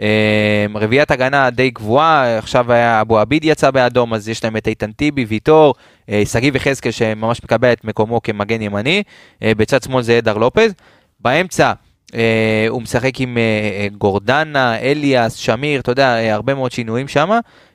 אה, 0.00 0.66
רביעיית 0.74 1.10
הגנה 1.10 1.50
די 1.50 1.70
קבועה, 1.70 2.38
עכשיו 2.38 2.66
אבו 3.00 3.18
עביד 3.18 3.44
יצא 3.44 3.70
באדום, 3.70 4.14
אז 4.14 4.28
יש 4.28 4.44
להם 4.44 4.56
את 4.56 4.68
איתן 4.68 4.92
טיבי, 4.92 5.24
ויטור, 5.24 5.74
אה, 6.08 6.22
שגיב 6.26 6.56
יחזקאל 6.56 6.90
שממש 6.92 7.40
מקבל 7.44 7.72
את 7.72 7.84
מקומו 7.84 8.22
כמגן 8.22 8.62
ימני, 8.62 9.02
בצד 9.42 9.82
שמאל 9.82 10.02
זה 10.02 10.18
אדר 10.18 10.38
לופז. 10.38 10.74
באמצע 11.20 11.72
הוא 12.68 12.82
משחק 12.82 13.20
עם 13.20 13.38
אה, 13.38 13.42
אה, 13.42 13.86
גורדנה, 13.98 14.78
אליאס, 14.78 15.34
שמיר, 15.34 15.80
אתה 15.80 15.92
יודע, 15.92 16.14
אה, 16.14 16.34
הרבה 16.34 16.54
מאוד 16.54 16.72
שינויים 16.72 17.08
שם, 17.08 17.30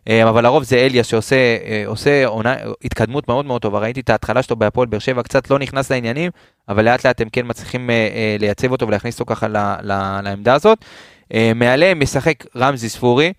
אה, 0.10 0.30
אבל 0.30 0.44
לרוב 0.44 0.64
זה 0.64 0.76
אליאס 0.76 1.08
שעושה 1.08 1.36
אה, 1.36 1.84
עושה 1.86 2.26
עונה, 2.26 2.56
התקדמות 2.84 3.28
מאוד 3.28 3.46
מאוד 3.46 3.62
טובה. 3.62 3.80
ראיתי 3.80 4.00
את 4.00 4.10
ההתחלה 4.10 4.44
שלו 4.44 4.56
בהפועל 4.56 4.88
באר 4.88 5.00
שבע, 5.00 5.24
קצת 5.24 5.50
לא 5.50 5.60
נכנס 5.60 5.92
לעניינים, 5.92 6.32
אבל 6.70 6.86
לאט 6.86 7.06
לאט 7.06 7.22
הם 7.22 7.30
כן 7.30 7.46
מצליחים 7.46 7.90
אה, 7.90 7.96
אה, 7.96 8.36
לייצב 8.40 8.72
אותו 8.72 8.88
ולהכניס 8.88 9.20
אותו 9.20 9.36
ככה 9.36 9.48
ל, 9.48 9.58
ל, 9.58 10.20
לעמדה 10.24 10.54
הזאת. 10.54 10.78
אה, 11.34 11.52
מעליהם 11.56 12.00
משחק 12.00 12.44
רמזי 12.56 12.90
ספורי. 12.90 13.34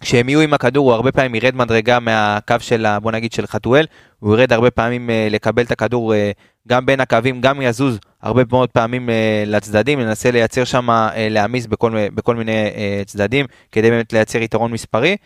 כשהם 0.00 0.28
יהיו 0.28 0.40
עם 0.40 0.54
הכדור 0.54 0.86
הוא 0.86 0.94
הרבה 0.94 1.12
פעמים 1.12 1.34
ירד 1.34 1.54
מדרגה 1.54 2.00
מהקו 2.00 2.54
של, 2.58 2.86
בוא 3.02 3.12
נגיד, 3.12 3.32
של 3.32 3.46
חתואל, 3.46 3.86
הוא 4.18 4.34
ירד 4.34 4.52
הרבה 4.52 4.70
פעמים 4.70 5.10
אה, 5.10 5.28
לקבל 5.30 5.62
את 5.62 5.70
הכדור 5.70 6.14
אה, 6.14 6.30
גם 6.68 6.86
בין 6.86 7.00
הקווים, 7.00 7.40
גם 7.40 7.62
יזוז 7.62 7.98
הרבה 8.22 8.42
מאוד 8.50 8.68
פעמים 8.70 9.10
אה, 9.10 9.14
לצדדים, 9.46 10.00
ננסה 10.00 10.30
לייצר 10.30 10.64
שם, 10.64 10.90
אה, 10.90 11.28
להעמיס 11.30 11.66
בכל, 11.66 11.90
מ- 11.90 12.14
בכל 12.14 12.36
מיני 12.36 12.52
אה, 12.52 13.02
צדדים, 13.06 13.46
כדי 13.72 13.90
באמת 13.90 14.12
לייצר 14.12 14.38
יתרון 14.42 14.72
מספרי. 14.72 15.16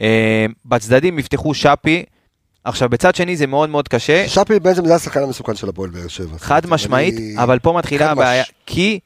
אה, 0.00 0.46
בצדדים 0.64 1.18
יפתחו 1.18 1.54
שפי, 1.54 2.04
עכשיו 2.64 2.88
בצד 2.88 3.14
שני 3.14 3.36
זה 3.36 3.46
מאוד 3.46 3.70
מאוד 3.70 3.88
קשה, 3.88 4.28
שפי 4.28 4.60
בעצם 4.60 4.86
זה 4.86 4.94
השחקן 4.94 5.22
המסוכן 5.22 5.54
של 5.54 5.68
הפועל 5.68 5.90
באר 5.90 6.08
שבע. 6.08 6.38
חד 6.38 6.66
משמעית, 6.66 7.14
אני- 7.16 7.34
אבל 7.38 7.58
פה 7.58 7.72
מתחילה 7.78 8.10
הבעיה, 8.10 8.42
מש. 8.42 8.52
כי 8.66 8.98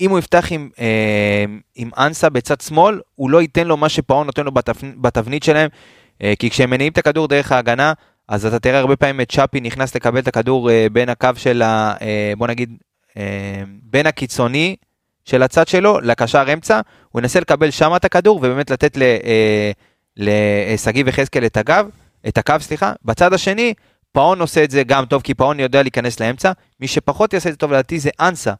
אם 0.00 0.10
הוא 0.10 0.18
יפתח 0.18 0.46
עם, 0.50 0.68
אה, 0.80 1.44
עם 1.74 1.90
אנסה 1.98 2.28
בצד 2.28 2.60
שמאל, 2.60 3.00
הוא 3.14 3.30
לא 3.30 3.42
ייתן 3.42 3.66
לו 3.66 3.76
מה 3.76 3.88
שפאון 3.88 4.26
נותן 4.26 4.44
לו. 4.44 4.50
בתבנית 5.00 5.42
שלהם, 5.42 5.68
אה, 6.22 6.32
כי 6.38 6.50
כשהם 6.50 6.70
מניעים 6.70 6.92
את 6.92 6.98
הכדור 6.98 7.28
דרך 7.28 7.52
ההגנה, 7.52 7.92
אז 8.28 8.46
אתה 8.46 8.58
תראה 8.58 8.78
הרבה 8.78 8.96
פעמים 8.96 9.20
את 9.20 9.32
צ'אפי 9.32 9.60
נכנס 9.60 9.94
לקבל 9.94 10.18
את 10.18 10.28
הכדור 10.28 10.70
אה, 10.70 10.86
בין 10.92 11.08
הקו 11.08 11.28
של 11.36 11.62
ה... 11.62 11.94
אה, 12.02 12.32
בוא 12.38 12.46
נגיד, 12.46 12.76
אה, 13.16 13.62
בין 13.82 14.06
הקיצוני 14.06 14.76
של 15.24 15.42
הצד 15.42 15.68
שלו 15.68 16.00
לקשר 16.00 16.52
אמצע, 16.52 16.80
הוא 17.08 17.20
ינסה 17.20 17.40
לקבל 17.40 17.70
שם 17.70 17.96
את 17.96 18.04
הכדור 18.04 18.36
ובאמת 18.36 18.70
לתת 18.70 18.98
לשגיב 20.16 21.08
יחזקאל 21.08 21.46
את 21.46 21.56
הגב, 21.56 21.88
את 22.28 22.38
הקו, 22.38 22.54
סליחה. 22.60 22.92
בצד 23.04 23.32
השני, 23.32 23.74
פאון 24.12 24.40
עושה 24.40 24.64
את 24.64 24.70
זה 24.70 24.82
גם 24.82 25.04
טוב, 25.04 25.22
כי 25.22 25.34
פאון 25.34 25.60
יודע 25.60 25.82
להיכנס 25.82 26.20
לאמצע. 26.20 26.52
מי 26.80 26.88
שפחות 26.88 27.32
יעשה 27.32 27.48
את 27.48 27.54
זה 27.54 27.58
טוב 27.58 27.72
לדעתי 27.72 27.98
זה 27.98 28.10
אנסה. 28.20 28.52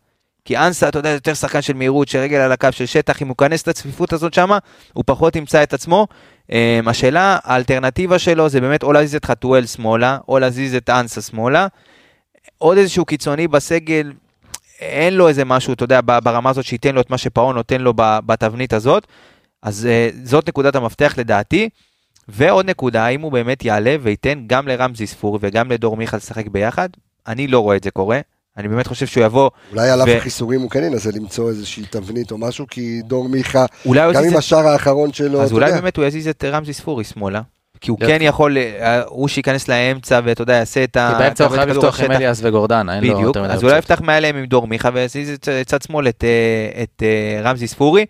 כי 0.49 0.57
אנסה, 0.57 0.89
אתה 0.89 0.99
יודע, 0.99 1.11
יותר 1.11 1.35
שחקן 1.35 1.63
של 1.63 1.73
מהירות, 1.73 2.09
של 2.09 2.19
רגל 2.19 2.37
על 2.37 2.53
הקו 2.53 2.69
של 2.71 2.87
שטח, 2.87 3.23
אם 3.23 3.29
הוא 3.29 3.35
ייכנס 3.41 3.63
את 3.63 3.69
הצפיפות 3.69 4.13
הזאת 4.13 4.35
שמה, 4.35 4.59
הוא 4.93 5.05
פחות 5.07 5.37
ימצא 5.37 5.63
את 5.63 5.75
עצמו. 5.75 6.07
Um, 6.47 6.53
השאלה, 6.87 7.39
האלטרנטיבה 7.45 8.19
שלו 8.19 8.49
זה 8.49 8.61
באמת 8.61 8.83
או 8.83 8.93
להזיז 8.93 9.15
את 9.15 9.25
חתואל 9.25 9.67
שמאלה, 9.67 10.19
או 10.29 10.39
להזיז 10.39 10.75
את 10.75 10.91
אנסה 10.91 11.21
שמאלה. 11.21 11.67
עוד 12.59 12.79
איזשהו 12.79 13.05
קיצוני 13.05 13.49
בסגל, 13.49 14.13
אין 14.81 15.15
לו 15.15 15.29
איזה 15.29 15.45
משהו, 15.45 15.73
אתה 15.73 15.85
יודע, 15.85 16.01
ברמה 16.05 16.51
הזאת 16.51 16.65
שייתן 16.65 16.95
לו 16.95 17.01
את 17.01 17.11
מה 17.11 17.19
שפאון 17.19 17.57
נותן 17.57 17.81
לו 17.81 17.93
בתבנית 17.97 18.73
הזאת. 18.73 19.07
אז 19.63 19.89
uh, 19.89 20.17
זאת 20.25 20.49
נקודת 20.49 20.77
המפתח 20.77 21.15
לדעתי. 21.19 21.69
ועוד 22.29 22.67
נקודה, 22.67 23.05
האם 23.05 23.21
הוא 23.21 23.33
באמת 23.33 23.65
יעלה 23.65 23.97
וייתן 24.01 24.45
גם 24.47 24.69
לרמזי 24.69 25.07
ספורי 25.07 25.39
וגם 25.43 25.71
לדור 25.71 25.97
מיכה 25.97 26.17
לשחק 26.17 26.47
ביחד? 26.47 26.89
אני 27.27 27.47
לא 27.47 27.61
רואה 27.61 27.77
את 27.77 27.85
זה 27.85 27.91
קורה. 27.91 28.21
אני 28.59 28.68
באמת 28.68 28.87
חושב 28.87 29.07
שהוא 29.07 29.25
יבוא, 29.25 29.51
אולי 29.73 29.90
על 29.90 30.03
אף 30.03 30.09
ו- 30.09 30.16
החיסורים 30.16 30.61
הוא 30.61 30.71
כן 30.71 30.85
ינסה 30.85 31.11
למצוא 31.14 31.49
איזושהי 31.49 31.83
תבנית 31.90 32.31
או 32.31 32.38
משהו, 32.38 32.66
כי 32.71 33.01
דור 33.05 33.29
מיכה, 33.29 33.66
גם 33.94 34.25
עם 34.25 34.37
השער 34.37 34.68
האחרון 34.68 35.12
שלו, 35.12 35.42
אז 35.42 35.53
אולי 35.53 35.66
יודע. 35.66 35.81
באמת 35.81 35.97
הוא 35.97 36.05
יזיז 36.05 36.29
את 36.29 36.44
רמזי 36.44 36.73
ספורי 36.73 37.05
שמאלה. 37.05 37.40
כי 37.81 37.90
הוא 37.90 37.99
כן 37.99 38.18
יכול, 38.21 38.59
אה, 38.59 39.03
הוא 39.05 39.29
שייכנס 39.29 39.68
לאמצע 39.68 40.21
ואתה 40.25 40.42
יודע, 40.42 40.55
יעשה 40.55 40.85
את 40.85 40.97
ה... 40.97 41.12
כי 41.12 41.23
באמצע 41.23 41.44
הוא 41.44 41.57
חייב 41.57 41.68
לפתוח 41.68 42.01
עם. 42.01 42.11
אליאס 42.11 42.40
וגורדנה, 42.42 42.97
אין 42.97 43.05
לו 43.05 43.21
יותר 43.21 43.42
מדי 43.42 43.53
אז 43.53 43.64
אולי. 43.64 43.79
יפתח 43.79 44.01
מעליהם 44.01 44.37
עם 44.37 44.44
דור 44.44 44.66
מיכה 44.66 44.90
ויזיז 44.94 45.31
את 45.31 45.49
את 45.49 45.66
צד 45.66 45.83
שמאל 45.83 46.09
את, 46.09 46.25
אה, 46.25 46.83
את 46.83 47.03
אה, 47.03 47.40
רמזי 47.42 47.66
ספורי. 47.66 48.07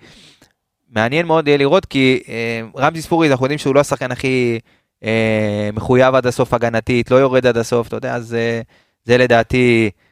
מעניין 0.90 1.26
מאוד 1.26 1.48
יהיה 1.48 1.58
לראות, 1.58 1.84
כי 1.84 2.20
אה, 2.28 2.60
רמזי 2.76 3.02
ספורי, 3.02 3.30
אנחנו 3.30 3.44
יודעים 3.44 3.58
שהוא 3.58 3.74
לא 3.74 3.80
השחקן 3.80 4.12
הכי 4.12 4.58
אה, 5.04 5.70
מחויב 5.72 6.14
עד 6.14 6.26
הסוף 6.26 6.54
הגנתית, 6.54 7.10
לא 7.10 7.16
יורד 7.16 7.46
עד 7.46 7.56
הסוף, 7.56 7.88
אתה 7.88 7.96
יודע, 7.96 8.14
אז 8.14 8.34
אה, 8.34 8.60
זה 9.04 9.18
לדעתי 9.18 9.90
אה, 9.94 10.07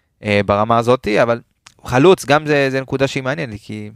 ברמה 0.46 0.78
הזאתי, 0.78 1.22
אבל 1.22 1.40
חלוץ, 1.84 2.24
גם 2.24 2.46
זה, 2.46 2.68
זה 2.70 2.80
נקודה 2.80 3.06
שהיא 3.06 3.22
מעניינת, 3.22 3.60
כי 3.62 3.90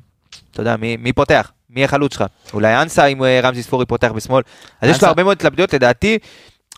אתה 0.51 0.61
יודע, 0.61 0.77
מי, 0.77 0.97
מי 0.97 1.13
פותח? 1.13 1.53
מי 1.71 1.85
החלוץ 1.85 2.13
שלך? 2.15 2.25
אולי 2.55 2.83
אנסה 2.83 3.07
אם 3.07 3.25
אה, 3.25 3.41
רמזי 3.43 3.63
ספורי 3.63 3.87
פותח 3.87 4.13
בשמאל. 4.15 4.43
אז 4.81 4.89
יש 4.89 4.95
אנסה- 4.97 5.07
לו 5.07 5.11
הרבה 5.11 5.23
מאוד 5.25 5.37
התלבטויות, 5.37 5.75
לדעתי, 5.75 6.19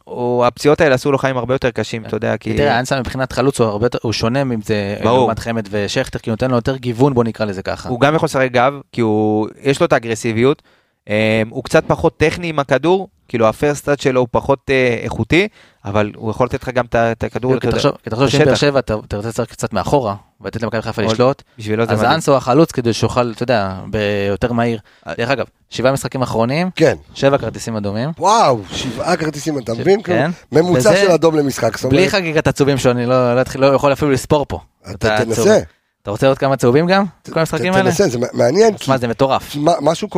או 0.06 0.44
הפציעות 0.46 0.80
האלה 0.80 0.94
עשו 0.94 1.12
לו 1.12 1.18
חיים 1.18 1.36
הרבה 1.36 1.54
יותר 1.54 1.70
קשים, 1.70 2.04
אתה 2.06 2.16
יודע, 2.16 2.36
כי... 2.36 2.56
תראה, 2.56 2.78
אנסה 2.78 3.00
מבחינת 3.00 3.32
חלוץ 3.32 3.60
הוא 3.60 3.68
הרבה 3.68 3.86
יותר, 3.86 3.98
הוא 4.02 4.12
שונה 4.12 4.42
אם 4.42 4.62
זה 4.62 4.96
ברור. 5.02 5.18
לעומת 5.18 5.38
חמד 5.38 5.68
ושכטר, 5.70 6.18
כי 6.18 6.30
הוא 6.30 6.32
נותן 6.32 6.50
לו 6.50 6.56
יותר 6.56 6.76
גיוון, 6.76 7.14
בוא 7.14 7.24
נקרא 7.24 7.46
לזה 7.46 7.62
ככה. 7.62 7.88
הוא 7.88 8.00
גם 8.00 8.14
יכול 8.14 8.26
לשחק 8.26 8.50
גב, 8.52 8.72
כי 8.92 9.00
הוא, 9.00 9.48
יש 9.62 9.80
לו 9.80 9.86
את 9.86 9.92
האגרסיביות, 9.92 10.62
אה, 11.08 11.42
הוא 11.50 11.64
קצת 11.64 11.84
פחות 11.86 12.16
טכני 12.16 12.48
עם 12.48 12.58
הכדור, 12.58 13.08
כאילו 13.28 13.48
הפרסטאט 13.48 14.00
שלו 14.00 14.20
הוא 14.20 14.28
פחות 14.30 14.58
אה, 14.70 14.98
איכותי, 15.02 15.48
אבל 15.84 16.12
הוא 16.16 16.30
יכול 16.30 16.46
לתת 16.46 16.62
לך 16.62 16.68
גם 16.68 16.84
את 16.92 17.24
הכדור, 17.24 17.58
כי 17.60 17.66
תחשוב- 17.70 17.92
כי 18.04 18.10
תחשוב 18.10 18.28
שאם. 18.28 18.44
באר 18.44 18.54
שבע 18.54 18.78
אתה 18.78 18.94
תרצה 19.08 19.28
לשחק 19.28 19.50
קצת 19.50 19.72
מאחורה, 19.72 20.14
ולתת 20.40 20.62
למכבי 20.62 20.82
חיפה 20.82 21.02
לשלוט, 21.02 21.42
אז 21.88 22.28
הוא 22.28 22.36
החלוץ 22.36 22.72
כדי 22.72 22.92
שיוכל, 22.92 23.32
אתה 23.32 23.42
יודע, 23.42 23.74
ביותר 23.90 24.52
מהיר. 24.52 24.78
דרך 25.18 25.30
אגב, 25.30 25.44
שבעה 25.70 25.92
משחקים 25.92 26.22
אחרונים, 26.22 26.70
כן. 26.76 26.96
שבע 27.14 27.38
כרטיסים 27.38 27.76
אדומים. 27.76 28.10
וואו, 28.18 28.60
שבעה 28.72 29.16
כרטיסים, 29.16 29.58
אתה 29.58 29.72
מבין? 29.74 30.02
כן. 30.02 30.30
כאילו, 30.50 30.64
ממוצע 30.66 30.90
וזה- 30.90 30.96
של 31.04 31.10
אדום 31.10 31.36
למשחק. 31.36 31.82
בלי 31.84 32.08
חגיגת 32.10 32.46
עצובים 32.46 32.78
שאני 32.78 33.06
לא 33.06 33.34
לא 33.34 33.40
אתחיל- 33.40 33.60
לא 33.60 33.66
יכול 33.66 33.92
אפילו 33.92 34.10
לספור 34.10 34.46
פה. 34.48 34.58
את 34.90 34.94
אתה. 34.94 35.24
תנסה, 35.24 35.58
אתה 36.02 36.10
רוצה 36.10 36.26
עוד 36.28 36.38
כמה 36.38 36.56
צהובים 36.56 36.86
גם? 36.86 37.04
כל 37.32 37.40
המשחקים 37.40 37.72
האלה? 37.72 37.90
תנסה, 37.90 38.08
זה 38.08 38.18
מעניין, 38.32 38.76
שמע, 38.78 38.98
זה 38.98 39.08
מטורף. 39.08 39.56
מה- 39.56 39.72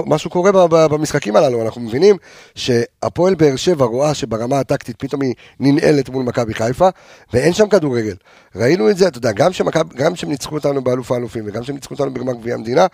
משהו, 0.06 0.30
קורה 0.30 0.50
במשחקים 0.88 1.36
הללו, 1.36 1.62
אנחנו 1.64 1.80
מבינים 1.80 2.16
שהפועל 2.54 3.34
באר 3.34 3.56
שבע 3.56 3.84
רואה 3.84 4.14
שברמה 4.14 4.58
הטקטית 4.58 4.96
פתאום 4.98 5.20
היא 5.22 5.34
ננעלת 5.60 6.08
מול 6.08 6.24
מכבי 6.24 6.54
חיפה, 6.54 6.88
ואין 7.32 7.52
שם 7.52 7.68
כדורגל. 7.68 8.14
ראינו 8.56 8.90
את 8.90 8.96
זה, 8.96 9.08
אתה 9.08 9.18
יודע, 9.18 9.32
גם 9.32 9.52
שמכבי- 9.52 9.94
גם 9.96 10.16
שהם 10.16 10.30
ניצחו 10.30 10.54
אותנו 10.54 10.84
באלוף 10.84 11.12
האלופים, 11.12 11.44
וגם 11.46 11.64
שהם 11.64 11.74
ניצחו 11.74 11.94
אותנו 11.94 12.14
בגמר 12.14 12.32
גביע 12.32 12.54
המדינה, 12.54 12.86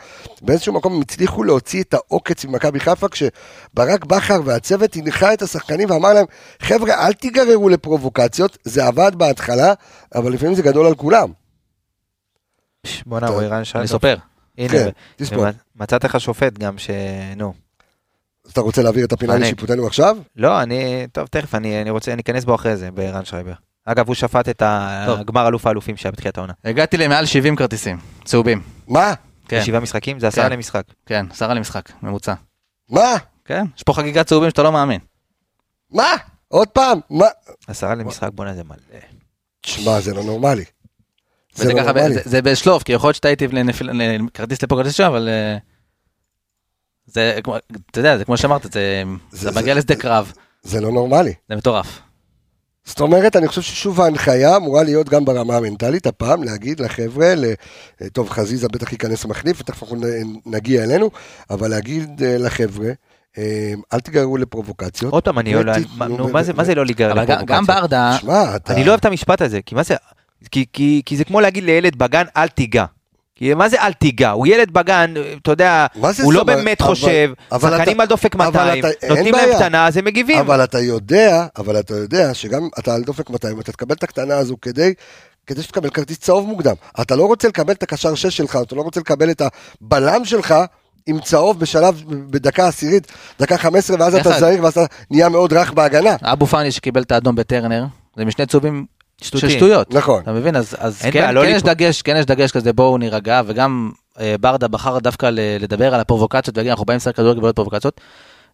באיזשהו 0.42 0.72
מקום 0.72 0.92
הם 0.94 1.00
הצליחו 1.00 1.42
להוציא 1.44 1.82
את 1.82 1.94
העוקץ 1.94 2.44
ממכבי 2.44 2.80
חיפה, 2.80 3.08
כשברק 3.08 4.04
בכר 4.04 4.40
והצוות 4.44 4.96
הנחה 4.96 5.32
את 5.32 5.42
השחקנים 5.42 5.90
ואמר 5.90 6.12
להם, 6.12 6.26
חבר'ה, 6.62 7.06
אל 7.06 7.12
תיגררו 7.12 7.68
לפרובוקציות, 7.68 8.58
זה 8.64 8.86
עבד 8.86 9.12
בהתחלה, 9.14 9.72
אבל 10.14 10.32
לפעמים 10.32 10.54
זה 10.54 10.62
גדול 10.62 10.86
על 10.86 10.94
כולם. 10.94 11.28
בואנה, 13.06 13.28
הוא 13.28 13.42
ערן 13.42 13.64
שלום. 13.64 13.80
אני 13.80 13.88
סופר. 13.88 14.16
הנה, 14.58 14.68
כן. 15.30 15.50
מצאת 15.76 16.04
לך 16.04 16.20
שופט 16.20 16.58
גם 16.58 16.78
ש... 16.78 16.90
נו. 17.36 17.54
אז 18.44 18.50
אתה 18.50 18.60
רוצה 18.60 18.82
להעביר 18.82 19.06
את 19.06 19.12
הפינה. 19.12 19.36
לשיפוטנו 19.36 19.86
עכשיו? 19.86 20.16
לא, 20.36 20.62
אני... 20.62 21.06
טוב, 21.12 21.26
תכף, 21.26 21.54
אני 21.54 21.82
אני 21.82 21.90
רוצה, 21.90 22.12
אני 22.12 22.22
אכנס 22.22 22.44
בו 22.44 22.54
אחרי 22.54 22.76
זה, 22.76 22.90
בערן 22.90 23.24
שרייבר. 23.24 23.52
אגב, 23.84 24.06
הוא 24.06 24.14
שפט 24.14 24.48
את. 24.48 24.62
הגמר 24.62 25.48
אלוף 25.48 25.66
האלופים 25.66 25.96
שהיה 25.96 26.12
בתחילת 26.12 26.38
העונה. 26.38 26.52
הגעתי 26.64 26.96
למעל 26.96 27.26
70 27.26 27.56
כרטיסים, 27.56 27.98
צהובים. 28.24 28.62
מה? 28.88 29.14
כן, 29.48 29.62
שבעה 29.64 29.80
משחקים, 29.80 30.20
זה 30.20 30.28
עשרה 30.28 30.44
כן. 30.44 30.52
למשחק. 30.52 30.82
כן, 31.06 31.26
עשרה 31.30 31.54
למשחק, 31.54 31.90
ממוצע. 32.02 32.34
מה? 32.90 33.16
כן, 33.44 33.64
יש 33.76 33.82
פה 33.82 33.92
חגיגת 33.92 34.26
צהובים 34.26 34.50
שאתה 34.50 34.62
לא 34.62 34.72
מאמין. 34.72 35.00
מה? 35.90 36.12
עוד 36.48 36.68
פעם? 36.68 37.00
מה? 37.10 37.26
עשרה 37.66 37.94
למשחק, 37.94 38.28
בואנה, 38.34 38.54
זה 38.54 38.64
מלא. 38.64 38.98
תשמע, 39.60 40.00
זה 40.00 40.14
לא 40.14 40.24
נורמלי. 40.24 40.64
זה 41.54 41.64
וזה 41.64 41.72
לא 41.74 41.80
ככה, 41.80 41.92
נורמלי. 41.92 42.14
זה- 42.14 42.20
זה 42.24 42.42
בשלוף, 42.42 42.82
כי 42.82 42.92
יכול 42.92 43.08
להיות 43.08 43.16
שטעיתי 43.16 43.48
לנפיל- 43.48 43.90
לכרטיס 43.92 44.62
לפה 44.62 44.76
כרטיס 44.76 44.92
שם, 44.94 45.04
אבל... 45.04 45.28
אה, 45.28 45.56
זה 47.06 47.38
כמו, 47.44 47.56
אתה 47.90 48.00
יודע, 48.00 48.18
זה 48.18 48.24
כמו 48.24 48.36
שאמרת, 48.36 48.62
זה 48.72 49.02
זה- 49.30 49.50
זה 49.50 49.60
מגיע 49.60 49.74
לשדה 49.74 49.94
קרב, 49.96 50.32
זה 50.62 50.80
לא 50.80 50.92
נורמלי. 50.92 51.32
זה 51.48 51.56
מטורף. 51.56 51.98
זאת 52.84 53.00
אומרת, 53.00 53.36
אני 53.36 53.48
חושב 53.48 53.62
ששוב 53.62 54.00
ההנחיה 54.00 54.56
אמורה 54.56 54.82
להיות 54.82 55.08
גם 55.08 55.24
ברמה 55.24 55.56
המנטלית, 55.56 56.06
הפעם 56.06 56.42
להגיד 56.42 56.80
לחבר'ה. 56.80 57.34
טוב, 58.12 58.30
חזיזה 58.30 58.68
בטח 58.68 58.92
ייכנס 58.92 59.24
מחליף, 59.24 59.60
ותכף 59.60 59.82
אנחנו 59.82 59.96
נגיע 60.46 60.84
אלינו, 60.84 61.10
אבל 61.50 61.68
להגיד 61.70 62.22
אה, 62.22 62.38
לחבר'ה, 62.38 62.88
אה, 63.38 63.72
אל 63.92 64.00
תיגררו 64.00 64.36
לפרובוקציות. 64.36 65.12
עוד 65.12 65.22
פעם, 65.24 65.38
אני... 65.38 65.54
לא- 65.54 65.72
מה- 65.96 66.08
נו, 66.08 66.28
ו- 66.28 66.32
מה 66.32 66.64
זה- 66.64 66.74
לא 66.74 66.84
להיגרר 66.86 67.12
אבל 67.12 67.24
גם- 67.24 67.34
לפרובוקציות? 67.42 67.66
ברדה. 67.80 68.16
אני 68.74 68.84
לא 68.84 68.88
אוהב 68.90 68.98
את 69.00 69.04
המשפט 69.04 69.42
הזה, 69.42 69.60
כי 69.66 69.74
מה 69.74 69.82
זה... 69.82 69.94
כי, 70.50 70.64
כי, 70.72 71.02
כי 71.06 71.16
זה 71.16 71.24
כמו 71.24 71.40
להגיד 71.40 71.64
לילד 71.64 71.96
בגן, 71.98 72.24
אל 72.36 72.48
תיגע. 72.48 72.84
כי 73.34 73.54
מה 73.54 73.68
זה 73.68 73.82
אל 73.82 73.92
תיגע? 73.92 74.30
הוא 74.30 74.46
ילד 74.46 74.70
בגן, 74.70 75.14
אתה 75.42 75.50
יודע, 75.50 75.86
הוא 75.94 76.02
לא 76.04 76.12
זאת 76.12 76.24
אומרת? 76.24 76.46
באמת 76.46 76.80
אבל- 76.82 76.90
חושב, 76.90 77.32
אבל 77.52 77.70
שחקנים 77.70 77.94
אתה- 77.94 78.02
על 78.02 78.08
דופק 78.08 78.34
אבל 78.34 78.44
200, 78.46 78.84
אתה- 78.84 79.08
נותנים 79.08 79.34
להם. 79.34 79.54
קטנה, 79.56 79.86
אז 79.86 79.96
הם 79.96 80.04
מגיבים. 80.04 80.38
אבל 80.38 80.64
אתה 80.64 80.78
יודע, 80.80 81.46
אבל 81.56 81.78
אתה 81.80 81.94
יודע 81.94 82.34
שגם 82.34 82.68
אתה 82.78 82.94
על 82.94 83.02
דופק 83.02 83.30
200, 83.30 83.60
אתה 83.60 83.72
תקבל 83.72 83.94
את 83.94 84.02
הקטנה 84.02 84.36
הזו 84.38 84.56
כדי 84.62 84.94
כדי 85.46 85.62
שתקבל 85.62 85.90
כרטיס 85.90 86.18
צהוב 86.18 86.46
מוקדם. 86.48 86.74
אתה 87.00 87.16
לא 87.16 87.26
רוצה 87.26 87.48
לקבל 87.48 87.72
את 87.72 87.82
הקשר 87.82 88.14
6 88.14 88.36
שלך, 88.36 88.58
אתה 88.62 88.74
לא 88.74 88.82
רוצה 88.82 89.00
לקבל 89.00 89.30
את 89.30 89.42
הבלם 89.80 90.24
שלך 90.24 90.54
עם 91.06 91.20
צהוב 91.20 91.60
בשלב, 91.60 92.02
בדקה 92.08 92.68
עשירית, 92.68 93.12
דקה 93.40 93.58
15, 93.58 93.96
ואז 94.00 94.14
אתה. 94.14 94.38
זהיר 94.40 94.64
ואז 94.64 94.72
אתה 94.72 94.84
נהיה 95.10 95.28
מאוד 95.28 95.52
רך 95.52 95.72
בהגנה. 95.72 96.16
אבו 96.22 96.46
פאני 96.46 96.70
שקיבל 96.70 97.02
את 97.02 97.12
האדום 97.12 97.34
בטרנר, 97.36 97.84
זה 98.16 98.24
משני 98.24 98.46
צהובים 98.46 98.86
של 99.20 99.26
שטותיים. 99.26 99.52
שטויות. 99.58 99.94
נכון. 99.94 100.22
אתה 100.22 100.32
מבין? 100.32 100.56
אז, 100.56 100.74
אז 100.78 101.02
כן, 101.02 101.10
בעיה, 101.10 101.32
לא 101.32 101.42
כן 101.42 101.48
יש. 101.56 101.62
דגש, 101.62 102.02
כן 102.02 102.16
יש 102.16 102.26
דגש 102.26 102.50
כזה, 102.50 102.72
בואו 102.72 102.98
נירגע, 102.98 103.42
וגם 103.46 103.90
אה, 104.20 104.34
ברדה 104.40 104.68
בחר 104.68 104.98
דווקא 104.98 105.26
ל- 105.26 105.40
לדבר 105.62 105.94
על 105.94 106.00
הפרובוקציות, 106.00 106.56
ולהגיד, 106.56 106.70
אנחנו 106.70 106.84
באים 106.84 106.96
לשחק 106.96 107.16
כדורגל 107.16 107.44
ולא 107.44 107.52
פרובוקציות. 107.52 108.00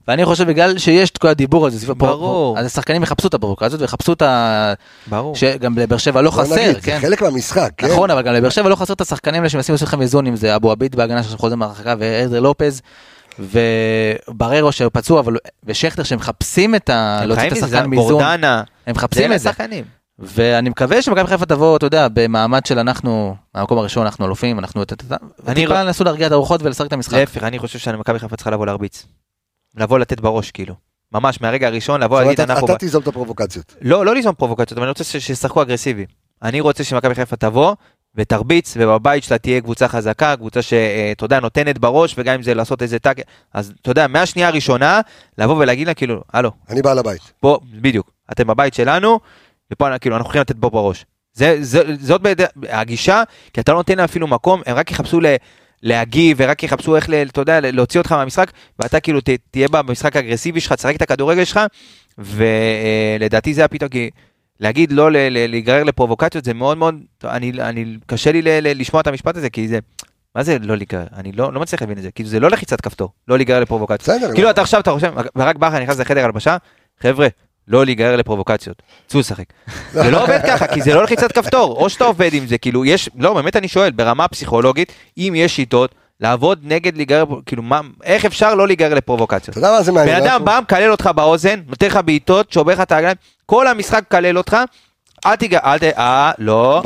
ואני 0.09 0.25
חושב 0.25 0.45
בגלל 0.49 0.79
שיש 0.79 1.11
את 1.11 1.19
כל 1.19 1.29
הדיבור 1.29 1.67
הזה, 1.67 1.95
ברור. 1.95 2.59
אז 2.59 2.67
השחקנים 2.67 3.03
יחפשו 3.03 3.29
את 3.29 3.35
הפרובוקציות 3.35 3.81
ויחפשו 3.81 4.13
את 4.13 4.23
ה... 4.23 4.73
ברור. 5.07 5.35
שגם 5.37 5.79
לבאר 5.79 5.99
שבע 5.99 6.23
לא 6.23 6.31
חסר, 6.31 6.55
נגיד, 6.55 6.77
כן. 6.83 6.99
זה 7.01 7.07
חלק 7.07 7.23
מהמשחק, 7.23 7.71
כן? 7.77 7.87
נכון, 7.87 8.11
אבל 8.11 8.23
גם 8.23 8.35
לבאר 8.35 8.51
שבע 8.51 8.69
לא 8.69 8.75
חסר 8.77 8.93
את 8.93 9.01
השחקנים 9.01 9.41
האלה 9.41 9.49
שמנסים 9.49 9.73
לעשות 9.73 9.89
לכם 9.89 10.03
איזון, 10.03 10.27
אם 10.27 10.37
זה 10.37 10.57
אבו 10.57 10.71
עביד 10.73 10.97
בהגנה 10.97 11.23
שעכשיו 11.23 11.39
חוזר 11.39 11.55
מהרחקה, 11.57 11.95
ועזר 11.99 12.41
לופז, 12.41 12.81
ובררו 14.29 14.73
שפצוע, 14.73 15.21
אבל- 15.21 15.37
ושכטר 15.65 16.03
שמחפשים 16.03 16.75
את 16.75 16.91
ה... 16.91 17.19
הם 17.23 17.29
להוציא 17.29 17.41
חיים 17.41 17.53
את 17.53 17.57
מזה, 17.57 17.67
השחקן 17.67 17.91
מאיזון, 17.91 18.09
בורדנה. 18.13 18.63
הם 18.87 18.95
מחפשים 18.97 19.33
את 19.33 19.41
זה. 19.41 19.51
ואני 20.19 20.71
מקווה 20.71 21.03
שמכבי 21.03 21.27
חיפה 21.27 21.47
תבוא, 21.47 21.77
אתה 21.77 21.87
יודע, 21.87 22.09
במעמד 22.15 22.67
של 22.67 22.79
אנחנו, 22.79 23.37
מהמקום 23.55 23.79
הראשון 23.79 24.07
אנחנו 24.07 24.27
אלופים, 24.27 24.59
אנחנו... 24.59 24.83
אני 25.49 25.61
טיפה 25.67 25.83
ר- 25.83 25.89
נסו 25.89 26.05
להרגיע 26.05 26.27
את 26.27 26.33
הרוחות 26.33 26.63
ולשחק 26.63 26.87
את 26.87 26.93
המשחק. 26.93 27.15
להפך, 27.15 27.43
אני 27.43 27.59
חושב 27.59 27.79
שמכבי 27.79 28.19
חיפה 28.19 28.37
צריכה 28.37 28.51
לבוא 28.51 28.67
להרביץ. 28.67 29.07
לבוא 29.77 29.99
לתת 29.99 30.21
בראש, 30.21 30.51
כאילו. 30.51 30.75
ממש, 31.13 31.41
מהרגע 31.41 31.67
הראשון, 31.67 32.01
לבוא 32.01 32.23
להגיד, 32.23 32.41
אנחנו... 32.41 32.67
אתה 32.67 32.77
תיזום 32.79 33.03
את 33.03 33.09
הפרובוקציות. 33.09 33.75
לא, 33.83 34.07
לא 34.07 34.15
ליזום 34.15 34.35
פרובוקציות, 34.35 34.73
אבל 34.73 34.83
אני 34.83 34.89
רוצה 34.89 35.05
שישחקו 35.05 35.63
אגרסיבי. 35.63 36.07
אני 36.43 36.61
רוצה 36.61 36.85
שמכבי 36.85 37.15
חיפה 37.15 37.37
תבוא 37.37 37.75
ותרביץ, 38.15 38.77
ובבית 38.81 39.25
שלה 39.25 39.39
תהיה 39.39 39.61
קבוצה 39.61 39.89
חזקה, 39.89 40.37
קבוצה 40.37 40.63
שאתה 40.63 41.25
יודע, 41.25 41.41
נותנת 41.41 41.79
בראש, 41.79 42.15
וגם 42.19 42.35
אם 42.35 42.43
זה 42.43 42.55
לעשות 42.55 42.83
איזה 42.83 42.99
טאק, 42.99 43.17
אז 43.55 43.73
אתה 43.83 43.91
יודע, 43.91 44.07
מהשנייה 44.07 44.49
הראשונה, 44.49 45.01
לבוא 45.39 45.55
ולהגיד 45.57 45.87
לה, 45.87 45.95
כאילו, 45.95 46.23
הלו, 46.33 46.51
אני 46.69 46.83
בעל 46.83 46.99
הבית. 46.99 47.33
פה, 47.41 47.59
בדיוק, 47.81 48.11
אתם 48.33 48.47
בבית 48.47 48.75
שלנו, 48.75 49.21
ופה 49.73 49.99
כאילו, 49.99 50.17
אנחנו 50.17 50.27
הולכים 50.27 50.41
לתת 50.41 50.57
בו 50.57 50.71
בראש. 50.71 51.07
זה, 51.33 51.57
זה, 51.61 51.83
זאת 52.01 52.23
בידי, 52.23 52.45
הגישה, 52.69 53.23
כי 53.53 53.61
אתה 53.61 53.73
לא 53.73 53.79
נותן 53.79 53.97
להם 53.97 54.05
אפילו 54.05 54.27
מקום, 54.27 54.63
הם 54.67 54.77
רק 54.77 54.91
יחפשו 54.91 55.21
ל, 55.21 55.27
להגיב, 55.83 56.37
ורק 56.41 56.63
יחפשו 56.63 56.97
איך, 56.97 57.09
ל, 57.09 57.15
אתה 57.15 57.41
יודע, 57.41 57.61
להוציא 57.61 58.01
אותך 58.01 58.13
מהמשחק, 58.13 58.51
ואתה 58.79 59.01
כאילו 59.01 59.21
ת, 59.21 59.29
תהיה 59.51 59.69
במשחק 59.69 60.17
האגרסיבי 60.17 60.61
שלך, 60.61 60.73
תשחק 60.73 60.97
את 60.97 61.03
הכדורגל 61.03 61.45
שלך, 61.45 61.61
ולדעתי 62.19 63.55
זה 63.55 63.65
הפתרון, 63.65 63.91
כי 63.91 64.11
להגיד 64.61 64.93
לא 64.93 65.11
להיגרר 65.13 65.85
לפרובוקציות 65.85 66.45
זה 66.45 66.55
מאוד 66.55 66.79
מאוד, 66.79 66.95
אני, 67.25 67.53
אני 67.61 67.97
קשה 68.07 68.33
לי 68.33 68.43
ל, 68.43 68.49
ל, 68.49 68.81
לשמוע 68.81 69.01
את 69.01 69.07
המשפט 69.07 69.37
הזה, 69.37 69.51
כי 69.51 69.69
זה, 69.69 69.79
מה 70.35 70.43
זה 70.43 70.59
לא 70.59 70.77
להיגרר? 70.77 71.07
אני 71.17 71.33
לא, 71.33 71.53
לא 71.53 71.61
מצליח 71.61 71.83
להבין 71.83 71.99
את 71.99 72.03
זה, 72.03 72.11
כאילו 72.11 72.29
זה 72.29 72.41
לא 72.41 72.51
לחיצת 72.51 72.81
כפתור, 72.81 73.13
לא 73.29 73.37
להיגרר 73.37 73.61
לפרובוקציות. 73.61 74.01
בסדר. 74.01 74.33
כאילו 74.35 74.47
לא. 74.47 74.51
אתה 74.51 74.61
עכשיו 74.61 74.81
אתה 74.81 74.91
חושב, 74.91 75.15
ברק 75.35 75.57
בכר 75.57 75.79
נכנס 75.79 75.99
לחדר 75.99 76.25
הלבשה, 76.25 76.57
חבר'ה, 77.01 77.29
לא 77.69 77.85
להיגרר 77.85 78.17
לפרובוקציות, 78.17 78.83
צאו 79.07 79.21
לשחק. 79.21 79.45
זה 79.93 80.11
לא 80.11 80.23
עובד 80.23 80.41
ככה, 80.47 80.67
כי 80.67 80.83
זה 80.83 80.95
לא 80.95 81.03
לחיצת 81.05 81.33
כפתור, 81.33 81.77
או 81.77 81.91
שאתה 81.91 82.05
עובד 82.05 82.31
עם 82.35 82.47
זה, 82.47 82.59
כאילו 82.59 82.85
יש, 82.85 83.11
לא, 83.19 83.35
באמת 83.35 83.57
אני 83.57 83.69
שואל, 83.69 83.91
ברמה 83.91 84.29
פסיכולוגית, 84.29 84.93
אם 85.19 85.33
יש 85.37 85.57
שיטות, 85.57 85.95
לעבוד 86.21 86.61
נגד 86.63 86.97
להיגרר, 86.97 87.25
כאילו 87.47 87.63
מה, 87.63 87.81
איך 88.05 88.25
אפשר 88.25 88.55
לא 88.55 88.67
להיגרר 88.67 88.95
לפרובוקציות? 88.95 89.49
אתה 89.49 89.67
יודע 89.67 89.71
מה 89.77 89.83
זה 89.83 89.93
מעניין? 89.93 90.21
בן 90.21 90.27
אדם 90.27 90.45
בא, 90.45 90.59
מקלל 90.63 90.91
אותך 90.91 91.11
באוזן, 91.17 91.61
נותן 91.69 91.87
לך 91.87 91.99
בעיטות, 92.05 92.53
שובר 92.53 92.73
לך 92.73 92.81
את 92.81 92.93
הרגליים, 92.93 93.17
כל 93.47 93.67
המשחק 93.69 94.03
מקלל 94.09 94.39
אותך, 94.39 94.57
אל 95.27 95.37
תיגע, 95.37 95.59
אל 95.65 95.79
ת... 95.79 95.83
אה, 95.83 96.33
לא, 96.39 96.83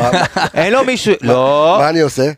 אין 0.55 0.73
לו 0.73 0.85
מישהו, 0.85 1.15
לא, 1.23 1.77
מה 1.81 1.89
אני 1.89 2.01
עושה? 2.01 2.31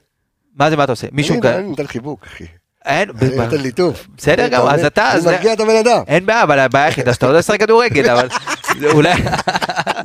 מה 0.57 0.71
זה, 0.71 0.77
מה 0.77 0.85
אתה 0.85 0.93
עושה? 0.93 1.07
מישהו, 1.13 1.37
מקלל- 1.37 1.53
אני 1.55 1.69
נותן 1.69 1.87
חיבוק, 1.87 2.25
אחי. 2.27 2.45
אין, 2.87 3.09
נותן 3.37 3.61
ליטוף. 3.61 4.07
בסדר 4.19 4.49
גם, 4.49 4.67
אז? 4.67 4.85
אתה- 4.85 5.09
אני 5.11 5.19
אז- 5.19 5.27
מרגיע 5.27 5.53
את 5.53 5.61
הבן 5.61 5.77
אדם. 5.77 6.03
אין 6.09 6.27
בעיה, 6.27 6.43
אבל 6.43 6.59
הבעיה 6.59 6.85
היחידה 6.85 7.15
שאתה 7.15 7.27
לא 7.27 7.31
יודע 7.31 7.39
לשחק 7.39 7.61
כדורגל, 7.61 8.11
אבל 8.11 8.29
אולי, 8.93 9.13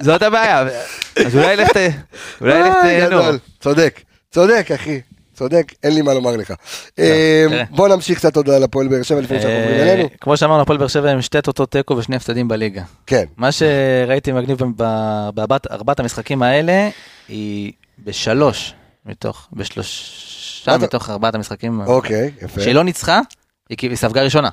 זאת 0.01 0.21
הבעיה, 0.21 0.65
אז 1.25 1.35
אולי 1.35 1.55
לך, 1.55 1.69
ת- 1.69 1.77
אולי 2.41 2.59
לך, 2.61 2.75
ת-. 3.11 3.61
צודק, 3.61 4.01
צודק, 4.31 4.71
אחי. 4.75 5.01
צודק, 5.33 5.73
אין 5.83 5.95
לי 5.95 6.01
מה 6.01 6.13
לומר 6.13 6.35
לך. 6.35 6.53
תראה. 6.95 7.63
בוא 7.69 7.87
נמשיך 7.87 8.17
קצת 8.17 8.35
עוד 8.35 8.49
על 8.49 8.63
הפועל 8.63 8.87
באר 8.87 9.01
שבע 9.03 9.21
לפני 9.21 9.39
שאנחנו 9.41 9.57
עוברים 9.59 9.79
אה, 9.79 9.93
אלינו. 9.93 10.09
כמו 10.21 10.37
שאמרנו, 10.37 10.61
הפועל 10.61 10.77
באר 10.77 10.87
שבע 10.87 11.11
עם 11.11 11.21
שתי 11.21 11.41
תוצאות 11.41 11.71
תיקו 11.71 11.97
ושני 11.97 12.15
הפסדים 12.15 12.47
בליגה. 12.47 12.81
כן. 13.07 13.23
מה 13.37 13.49
שראיתי 13.51 14.31
מגניב 14.31 14.57
בארבעת 15.33 15.71
ארבעת 15.71 15.99
המשחקים 15.99 16.43
האלה, 16.43 16.89
היא 17.29 17.71
בשלוש 18.03 18.73
מתוך, 19.05 19.47
בשלושה 19.53 20.36
מה 20.67 20.75
אתה- 20.75 20.85
מתוך 20.85 21.09
ארבעת 21.09 21.35
המשחקים, 21.35 21.81
אוקיי, 21.81 22.31
יפה. 22.41 22.61
שהיא 22.61 22.73
לא 22.75 22.83
ניצחה, 22.83 23.19
היא 23.69 23.95
ספגה 23.95 24.21
ראשונה. 24.21 24.49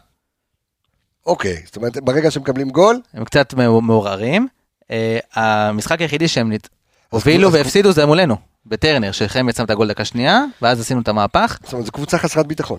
אוקיי, 1.27 1.63
זאת 1.67 1.77
אומרת, 1.77 1.97
ברגע 2.03 2.31
שמקבלים 2.31 2.71
גול, 2.71 3.01
הם 3.15 3.25
קצת 3.25 3.55
מעו- 3.55 3.81
מעורערים. 3.81 4.49
אה, 4.91 5.19
המשחק 5.35 6.01
היחידי 6.01 6.29
שהם 6.29 6.53
נת- 6.53 6.69
הובילו 7.11 7.49
אז- 7.49 7.55
והפסידו 7.55 7.93
זה 7.93 8.07
מולנו, 8.07 8.37
בטרנר, 8.67 9.13
שחיים 9.13 9.49
יצא 9.49 9.63
את 9.63 9.71
הגול 9.71 9.89
דקה 9.89 10.05
שנייה, 10.05 10.45
ואז 10.63 10.81
עשינו 10.81 11.01
את 11.01 11.09
המהפך. 11.09 11.59
זאת 11.65 11.73
אומרת, 11.73 11.87
זו 11.87 11.93
קבוצה 11.93 12.19
חסרת 12.19 12.47
ביטחון. 12.47 12.79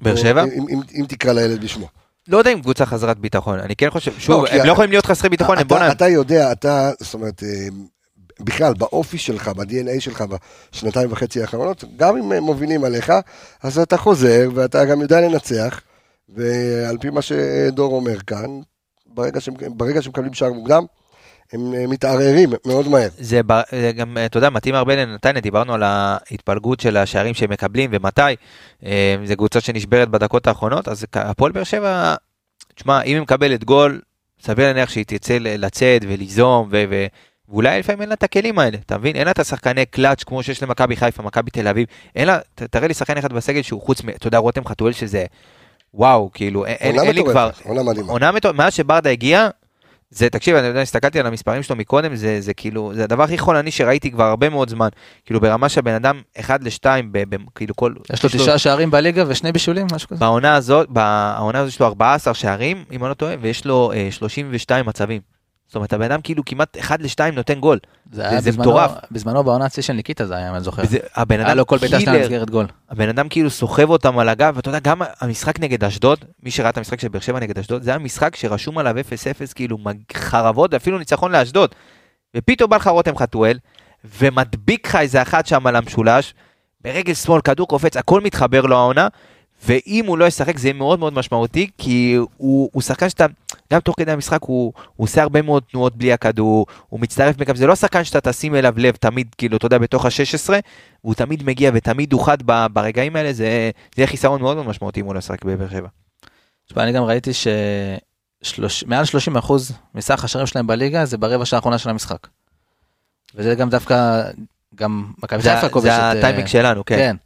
באר 0.00 0.16
שבע? 0.16 0.44
אם- 0.44 0.66
אם- 0.70 0.80
אם 1.00 1.04
תקרא 1.08 1.32
לילד 1.32 1.60
בשמו. 1.64 1.88
לא 2.28 2.38
יודע 2.38 2.52
אם 2.52 2.60
קבוצה 2.62 2.86
חזרת 2.86 3.18
ביטחון, 3.18 3.58
אני 3.60 3.76
כן 3.76 3.90
חושב, 3.90 4.18
שוב, 4.18 4.46
כי 4.46 4.60
הם 4.60 4.66
לא 4.66 4.72
יכולים 4.72 4.90
להיות 4.90 5.06
חסרי 5.06 5.28
ביטחון, 5.30 5.58
הם 5.58 5.66
אתה- 5.66 5.74
בואנה, 5.74 5.92
אתה 5.92 6.08
יודע, 6.08 6.52
אתה, 6.52 6.90
זאת 7.00 7.14
אומרת, 7.14 7.42
אה, 7.42 7.48
בכלל, 8.42 8.74
באופי 8.74 9.18
שלך, 9.18 9.48
ב-DNA 9.48 10.00
שלך, 10.00 10.24
בשנתיים 10.72 11.12
וחצי 11.12 11.40
האחרונות, 11.40 11.84
גם 11.96 12.16
אם 12.16 12.42
מובילים 12.42 12.84
עליך, 12.84 13.12
אז 13.62 13.78
אתה 13.78 13.96
חוזר, 13.96 14.48
ואתה 14.54 14.84
גם 14.84 15.00
יודע 15.00 15.20
לנצח, 15.20 15.80
ועל 16.28 16.98
פי 17.00 17.10
מה 17.10 17.22
שדור 17.22 17.92
אומר 17.94 18.18
כאן, 18.26 18.60
ברגע 19.06 19.40
שהם, 19.40 19.54
ברגע 19.68 20.02
שמקבלים 20.02 20.34
שער 20.34 20.52
מוקדם, 20.52 20.84
הם 21.52 21.74
אה, 21.74 21.86
מתערערים 21.86 22.50
מאוד 22.66 22.88
מהר. 22.88 23.08
זה 23.18 23.40
זה 23.72 23.92
גם, 23.92 24.18
אתה 24.26 24.38
יודע, 24.38 24.50
מתאים 24.50 24.74
הרבה 24.74 24.96
לנתניה, 24.96 25.40
דיברנו 25.40 25.74
על 25.74 25.82
ההתפלגות 25.82 26.80
של 26.80 26.96
השערים 26.96 27.34
שהם 27.34 27.50
מקבלים 27.50 27.90
ומתי. 27.92 28.22
אה, 28.84 29.16
זו 29.24 29.36
קבוצה 29.36 29.60
שנשברת 29.60 30.08
בדקות 30.08 30.46
האחרונות, 30.46 30.88
אז 30.88 31.06
הפועל 31.14 31.52
באר 31.52 31.64
שבע, 31.64 32.14
תשמע, 32.74 33.02
אם 33.02 33.14
היא 33.14 33.20
מקבלת 33.20 33.64
גול, 33.64 34.00
סביר 34.42 34.66
להניח 34.66 34.90
שהיא 34.90 35.04
ל- 35.40 35.64
לצאת 35.64 36.02
וליזום, 36.08 36.68
ו- 36.72 36.84
ו- 36.90 37.06
ואולי 37.52 37.78
לפעמים 37.78 38.00
אין 38.00 38.08
לה 38.08 38.14
את 38.14 38.22
הכלים 38.22 38.58
האלה, 38.58 38.78
אתה 38.86 38.98
מבין? 38.98 39.16
אין 39.16 39.24
לה 39.24 39.30
את 39.30 39.38
השחקני 39.38 39.86
קלאץ' 39.86 40.22
כמו 40.24 40.42
שיש 40.42 40.62
למכבי 40.62 40.96
חיפה, 40.96 41.22
מכבי 41.22 41.50
תל 41.50 41.68
אביב, 41.68 41.86
אין 42.16 42.26
לה, 42.26 42.38
ת- 42.54 42.62
תראה 42.62 42.88
לי 42.88 42.94
שחקן 42.94 43.18
אחד 43.18 43.32
בסגל 43.32 43.62
שהוא 43.62 43.82
חוץ 43.82 44.04
מ... 44.04 44.08
אתה 44.08 44.26
יודע, 44.28 44.38
רותם 44.38 44.64
חתואל 44.64 44.92
שזה, 44.92 45.24
וואו, 45.94 46.30
כאילו, 46.34 46.66
אין, 46.66 46.98
אין, 47.00 47.14
לי 47.14 47.22
כבר... 47.24 47.48
מטורפת, 47.48 47.66
עונה 47.66 47.82
מדהימה. 47.82 48.12
עונה 48.12 48.32
מטורפת, 48.32 48.58
מאז 48.58 48.74
שברדה 48.74 49.10
הגיע, 49.10 49.48
זה, 50.10 50.30
תקשיב, 50.30 50.56
אני 50.56 50.66
יודע, 50.66 50.80
הסתכלתי 50.80 51.20
על 51.20 51.26
המספרים 51.26 51.62
שלו 51.62 51.76
מקודם, 51.76 52.16
זה, 52.16 52.40
זה 52.40 52.54
כאילו, 52.54 52.92
זה 52.94 53.04
הדבר 53.04 53.22
הכי 53.22 53.38
חולני 53.38 53.70
שראיתי 53.70 54.10
כבר 54.10 54.24
הרבה 54.24 54.48
מאוד 54.48 54.68
זמן. 54.70 54.88
כאילו 55.24 55.40
ברמה 55.40 55.68
שהבן 55.68 55.94
אדם 55.94 56.20
1 56.40 56.60
ל-2, 56.64 56.84
כאילו 57.54 57.76
כל... 57.76 57.94
יש 58.12 58.22
לו 58.22 58.30
תשעה 58.30 58.58
שערים 58.58 58.90
בליגה 58.90 59.24
ושני 59.28 59.52
בישולים, 59.52 59.86
משהו 59.94 60.08
כזה. 60.08 60.20
בעונה 60.20 60.54
הזאת, 60.54 60.88
בעונה 60.90 61.58
הזאת 61.58 61.72
יש 61.72 61.80
לו 61.80 61.86
14 61.86 62.34
שערים, 62.34 62.84
אם 62.92 63.04
אני 63.04 63.08
לא 63.08 63.14
טועה, 63.14 63.34
ויש 63.40 63.64
לו 63.64 63.92
אה, 63.94 64.08
32 64.10 64.86
מצבים. 64.86 65.31
זאת 65.72 65.76
אומרת, 65.76 65.92
הבן 65.92 66.04
אדם 66.04 66.20
כאילו 66.20 66.44
כמעט 66.44 66.76
1 66.78 67.00
ל-2 67.00 67.30
נותן 67.32 67.60
גול. 67.60 67.78
זה 68.12 68.28
היה 68.28 68.40
זה 68.40 68.50
מטורף. 68.58 68.90
בזמנו 69.10 69.44
בעונה 69.44 69.64
הצי 69.64 69.82
של 69.82 69.92
ניקיטה 69.92 70.26
זה 70.26 70.36
היה, 70.36 70.50
אם 70.50 70.54
אני 70.54 70.64
זוכר. 70.64 70.82
וזה, 70.82 70.98
הבן 71.14 71.40
היה 71.40 71.48
אדם 71.48 71.56
לו 71.56 71.66
כל 71.66 71.78
בעיטה 71.78 72.00
שלהם 72.00 72.14
קילר, 72.14 72.28
במסגרת 72.28 72.50
גול. 72.50 72.66
הבן 72.90 73.08
אדם 73.08 73.28
כאילו 73.28 73.50
סוחב 73.50 73.90
אותם 73.90 74.18
על 74.18 74.28
הגב, 74.28 74.52
ואתה 74.56 74.68
יודע, 74.68 74.78
גם 74.78 75.02
המשחק 75.20 75.60
נגד 75.60 75.84
אשדוד, 75.84 76.18
מי 76.42 76.50
שראה 76.50 76.70
את 76.70 76.78
המשחק 76.78 77.00
של 77.00 77.08
באר 77.08 77.20
שבע 77.20 77.40
נגד 77.40 77.58
אשדוד, 77.58 77.82
זה 77.82 77.90
היה 77.90 77.98
משחק 77.98 78.36
שרשום 78.36 78.78
עליו 78.78 78.96
0-0, 79.48 79.54
כאילו 79.54 79.78
חרבות, 80.12 80.74
ואפילו 80.74 80.98
ניצחון 80.98 81.32
לאשדוד. 81.32 81.74
ופתאום 82.36 82.70
בא 82.70 82.76
לך 82.76 82.86
רותם 82.86 83.16
חתואל, 83.16 83.58
ומדביק 84.18 84.88
לך 84.88 84.96
איזה 84.96 85.22
אחת 85.22 85.46
שם 85.46 85.66
על 85.66 85.76
המשולש, 85.76 86.34
ברגל 86.80 87.14
שמאל, 87.14 87.40
כדור 87.40 87.68
קופץ, 87.68 87.96
הכל 87.96 88.20
מתחבר 88.20 88.62
לו 88.62 88.76
העונה, 88.76 89.08
ואם 89.66 90.04
הוא 90.06 90.18
לא 90.18 90.24
ישחק 90.24 90.58
זה 90.58 90.68
יהיה 90.68 90.74
מאוד 90.74 90.98
מאוד 90.98 91.14
משמעותי, 91.14 91.70
כי 91.78 92.16
הוא, 92.36 92.70
הוא 92.72 92.82
שחקן 92.82 93.08
שאתה, 93.08 93.26
גם 93.72 93.80
תוך 93.80 93.94
כדי 93.98 94.12
המשחק 94.12 94.42
הוא, 94.42 94.72
הוא 94.96 95.04
עושה 95.04 95.22
הרבה 95.22 95.42
מאוד 95.42 95.62
תנועות 95.70 95.96
בלי 95.96 96.12
הכדור, 96.12 96.66
הוא 96.88 97.00
מצטרף 97.00 97.38
מקו, 97.38 97.52
זה 97.54 97.66
לא 97.66 97.74
שחקן 97.74 98.04
שאתה 98.04 98.30
תשים 98.30 98.54
אליו 98.54 98.74
לב 98.76 98.96
תמיד, 98.96 99.26
כאילו, 99.38 99.56
אתה 99.56 99.66
יודע, 99.66 99.78
בתוך 99.78 100.04
ה-16, 100.04 100.50
והוא 101.04 101.14
תמיד 101.14 101.42
מגיע 101.42 101.70
ותמיד 101.74 102.12
הוא 102.12 102.26
חד 102.26 102.38
ברגעים 102.72 103.16
האלה, 103.16 103.32
זה, 103.32 103.70
זה 103.94 104.02
יהיה 104.02 104.06
חיסרון 104.06 104.40
מאוד 104.40 104.56
מאוד 104.56 104.66
משמעותי 104.66 105.00
אם 105.00 105.06
הוא 105.06 105.14
לא 105.14 105.18
ישחק 105.18 105.44
בבאר 105.44 105.68
שבע. 105.70 105.88
תשמע, 106.66 106.82
אני 106.82 106.92
גם 106.92 107.02
ראיתי 107.02 107.30
שמעל 108.42 109.04
30 109.04 109.36
אחוז 109.36 109.72
מסך 109.94 110.24
השערים 110.24 110.46
שלהם 110.46 110.66
בליגה 110.66 111.04
זה 111.04 111.18
ברבע 111.18 111.44
שעה 111.44 111.58
האחרונה 111.58 111.78
של 111.78 111.90
המשחק. 111.90 112.26
וזה 113.34 113.54
גם 113.54 113.70
דווקא, 113.70 114.22
גם 114.74 115.12
מכבי 115.22 115.42
חיפה 115.42 115.68
כובשת. 115.68 115.84
זה 115.86 116.02
אה, 116.02 116.10
הטיימינג 116.10 116.46
שלנו, 116.46 116.84
כן. 116.84 116.96
כן. 116.96 117.16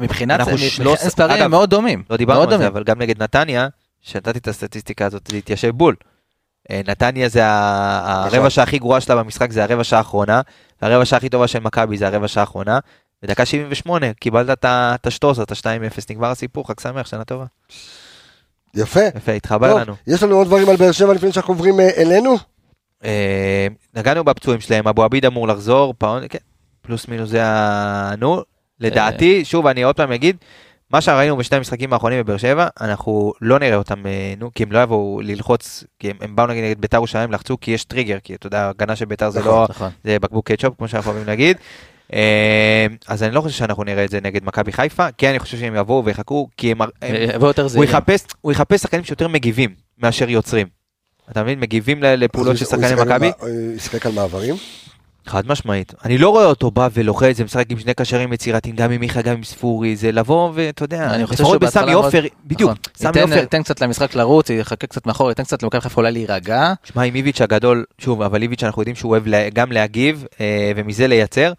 מבחינת 0.00 0.40
אנחנו 0.40 0.52
מבחינת 0.52 0.72
13 0.72 1.06
מספרים 1.06 1.30
אגב, 1.30 1.42
הם 1.42 1.50
מאוד 1.50 1.70
דומים. 1.70 2.02
לא 2.10 2.16
דיברנו 2.16 2.42
על 2.52 2.58
זה. 2.58 2.66
אבל 2.66 2.84
גם 2.84 2.98
נגד 2.98 3.22
נתניה, 3.22 3.68
שנתתי 4.00 4.38
את 4.38 4.48
הסטטיסטיקה 4.48 5.06
הזאת, 5.06 5.26
זה 5.26 5.36
התיישב 5.36 5.70
בול. 5.70 5.94
אה, 6.70 6.80
נתניה 6.86 7.28
זה 7.28 7.40
נכון. 7.40 8.38
הרבע 8.38 8.50
שעה 8.50 8.64
הכי 8.64 8.78
גרועה 8.78 9.00
שלה 9.00 9.16
במשחק, 9.16 9.52
זה 9.52 9.62
הרבע 9.62 9.84
שעה 9.84 9.98
האחרונה, 9.98 10.40
והרבע 10.82 11.04
שעה 11.04 11.16
הכי 11.16 11.28
טובה 11.28 11.48
של 11.48 11.58
מכבי 11.58 11.98
זה 11.98 12.06
הרבע 12.06 12.28
שעה 12.28 12.40
האחרונה. 12.40 12.78
בדקה 13.22 13.46
78 13.46 14.12
קיבלת 14.12 14.64
את 14.64 15.06
השטוס, 15.06 15.40
את 15.40 15.50
ה-2-0, 15.50 16.04
נגמר 16.10 16.30
הסיפור, 16.30 16.68
חג 16.68 16.80
שמח, 16.80 17.06
שנה 17.06 17.24
טובה. 17.24 17.44
יפה. 18.74 19.00
יפה, 19.16 19.32
התחבר 19.32 19.68
טוב, 19.68 19.78
לנו. 19.78 19.94
יש 20.06 20.22
לנו 20.22 20.36
עוד 20.36 20.46
דברים 20.46 20.68
על 20.68 20.76
באר 20.76 20.92
שבע 20.92 21.14
לפני 21.14 21.32
שאנחנו 21.32 21.54
עוברים 21.54 21.80
אה, 21.80 21.90
אלינו? 21.96 22.36
אה, 23.04 23.66
נגענו 23.94 24.24
בפצועים 24.24 24.60
שלהם, 24.60 24.88
אבו 24.88 25.02
עביד 25.04 25.26
אמור 25.26 25.48
לחזור, 25.48 25.94
פאון, 25.98 26.22
כן, 26.28 26.38
פלוס 26.82 27.08
מינוס 27.08 27.30
זה 27.30 27.44
ה... 27.44 28.14
נו, 28.18 28.42
לדעתי, 28.80 29.44
שוב, 29.44 29.66
אני 29.66 29.82
עוד 29.82 29.96
פעם 29.96 30.12
אגיד, 30.12 30.36
מה 30.90 31.00
שראינו 31.00 31.36
בשני 31.36 31.56
המשחקים 31.56 31.92
האחרונים 31.92 32.18
בבאר 32.22 32.36
שבע, 32.36 32.66
אנחנו 32.80 33.32
לא 33.40 33.58
נראה 33.58 33.76
אותם, 33.76 34.06
אה, 34.06 34.34
נו, 34.38 34.50
כי 34.54 34.62
הם 34.62 34.72
לא 34.72 34.78
יבואו 34.82 35.20
ללחוץ, 35.24 35.84
כי 35.98 36.10
הם, 36.10 36.16
הם 36.20 36.36
באו 36.36 36.46
נגיד 36.46 36.64
נגד 36.64 36.80
ביתר 36.80 36.96
ירושלים, 36.96 37.32
לחצו 37.32 37.60
כי 37.60 37.70
יש 37.70 37.84
טריגר, 37.84 38.18
כי 38.24 38.34
אתה 38.34 38.46
יודע, 38.46 38.60
ההגנה 38.60 38.96
של 38.96 39.04
ביתר 39.04 39.30
זה 39.30 39.40
לא, 39.42 39.66
נכון. 39.70 39.90
זה 40.04 40.18
בקבוק 40.18 40.50
קטשופ, 40.52 40.74
כמו 40.78 40.88
שאנחנו 40.88 41.10
אוהבים 41.10 41.26
להגיד. 41.26 41.56
אה, 42.12 42.86
אז 43.08 43.22
אני 43.22 43.34
לא 43.34 43.40
חושב 43.40 43.56
שאנחנו 43.56 43.84
נראה 43.84 44.04
את 44.04 44.10
זה 44.10 44.20
נגד 44.22 44.44
מכבי 44.44 44.72
חיפה, 44.72 45.06
כי 45.12 45.28
אני 45.30 45.38
חושב 45.38 45.58
שהם 45.58 45.74
יבואו 45.76 46.04
ויחכו, 46.04 46.48
כי 46.56 46.70
הם, 46.72 46.80
הם, 46.82 46.88
יבוא 47.34 47.48
יותר 47.48 47.62
הוא 47.62 47.68
זהירים. 47.68 47.88
יחפש, 47.90 48.24
הוא 48.40 48.52
יחפש 48.52 48.80
שחקנים 48.80 49.04
שיותר 49.04 49.28
מגיבים 49.28 49.74
מאשר 49.98 50.28
יוצרים. 50.28 50.66
אתה 51.30 51.42
מבין? 51.42 51.60
מגיבים 51.60 52.02
ל- 52.02 52.14
לפעולות 52.14 52.56
של 52.56 52.64
אז 52.64 52.72
הוא 52.72 52.80
שחקני 52.82 52.94
ישחק 52.94 53.00
על 53.10 53.14
מכבי? 53.14 53.30
הוא 53.38 53.48
ישחק 53.76 54.06
על 54.06 54.12
מעברים? 54.12 54.54
חד 55.28 55.46
משמעית. 55.46 55.94
אני 56.04 56.18
לא 56.18 56.30
רואה 56.30 56.44
אותו 56.44 56.70
בא 56.70 56.88
ולוחץ 56.92 57.40
ומשחק 57.40 57.70
עם 57.70 57.78
שני 57.78 57.94
קשרים 57.94 58.32
יצירתיים, 58.32 58.76
גם 58.76 58.90
עם 58.90 59.00
מיכה, 59.00 59.22
גם 59.22 59.34
עם 59.34 59.44
ספורי, 59.44 59.96
זה 59.96 60.12
לבוא 60.12 60.50
ואתה 60.54 60.84
יודע, 60.84 61.14
אני 61.14 61.26
חושב 61.26 61.42
לפחות 61.42 61.60
בסמי 61.60 61.92
עופר, 61.92 62.22
בדיוק, 62.44 62.70
נכון. 62.70 62.82
סמי 62.96 63.20
עופר. 63.22 63.36
ייתן 63.36 63.62
קצת 63.62 63.80
למשחק 63.80 64.14
לרוץ, 64.14 64.50
יחכה 64.50 64.86
קצת 64.86 65.06
מאחור, 65.06 65.28
ייתן 65.28 65.44
קצת 65.44 65.62
למכבי 65.62 65.80
חיפה 65.80 66.00
אולי 66.00 66.12
להירגע. 66.12 66.72
שמע, 66.84 67.02
עם 67.02 67.14
איביץ' 67.14 67.40
הגדול, 67.40 67.84
שוב, 67.98 68.22
אבל 68.22 68.42
איביץ' 68.42 68.64
אנחנו 68.64 68.82
יודעים 68.82 68.96
שהוא 68.96 69.10
אוהב 69.10 69.24
גם 69.52 69.72
להגיב 69.72 70.24
אה, 70.40 70.72
ומזה 70.76 71.06
לייצר, 71.06 71.52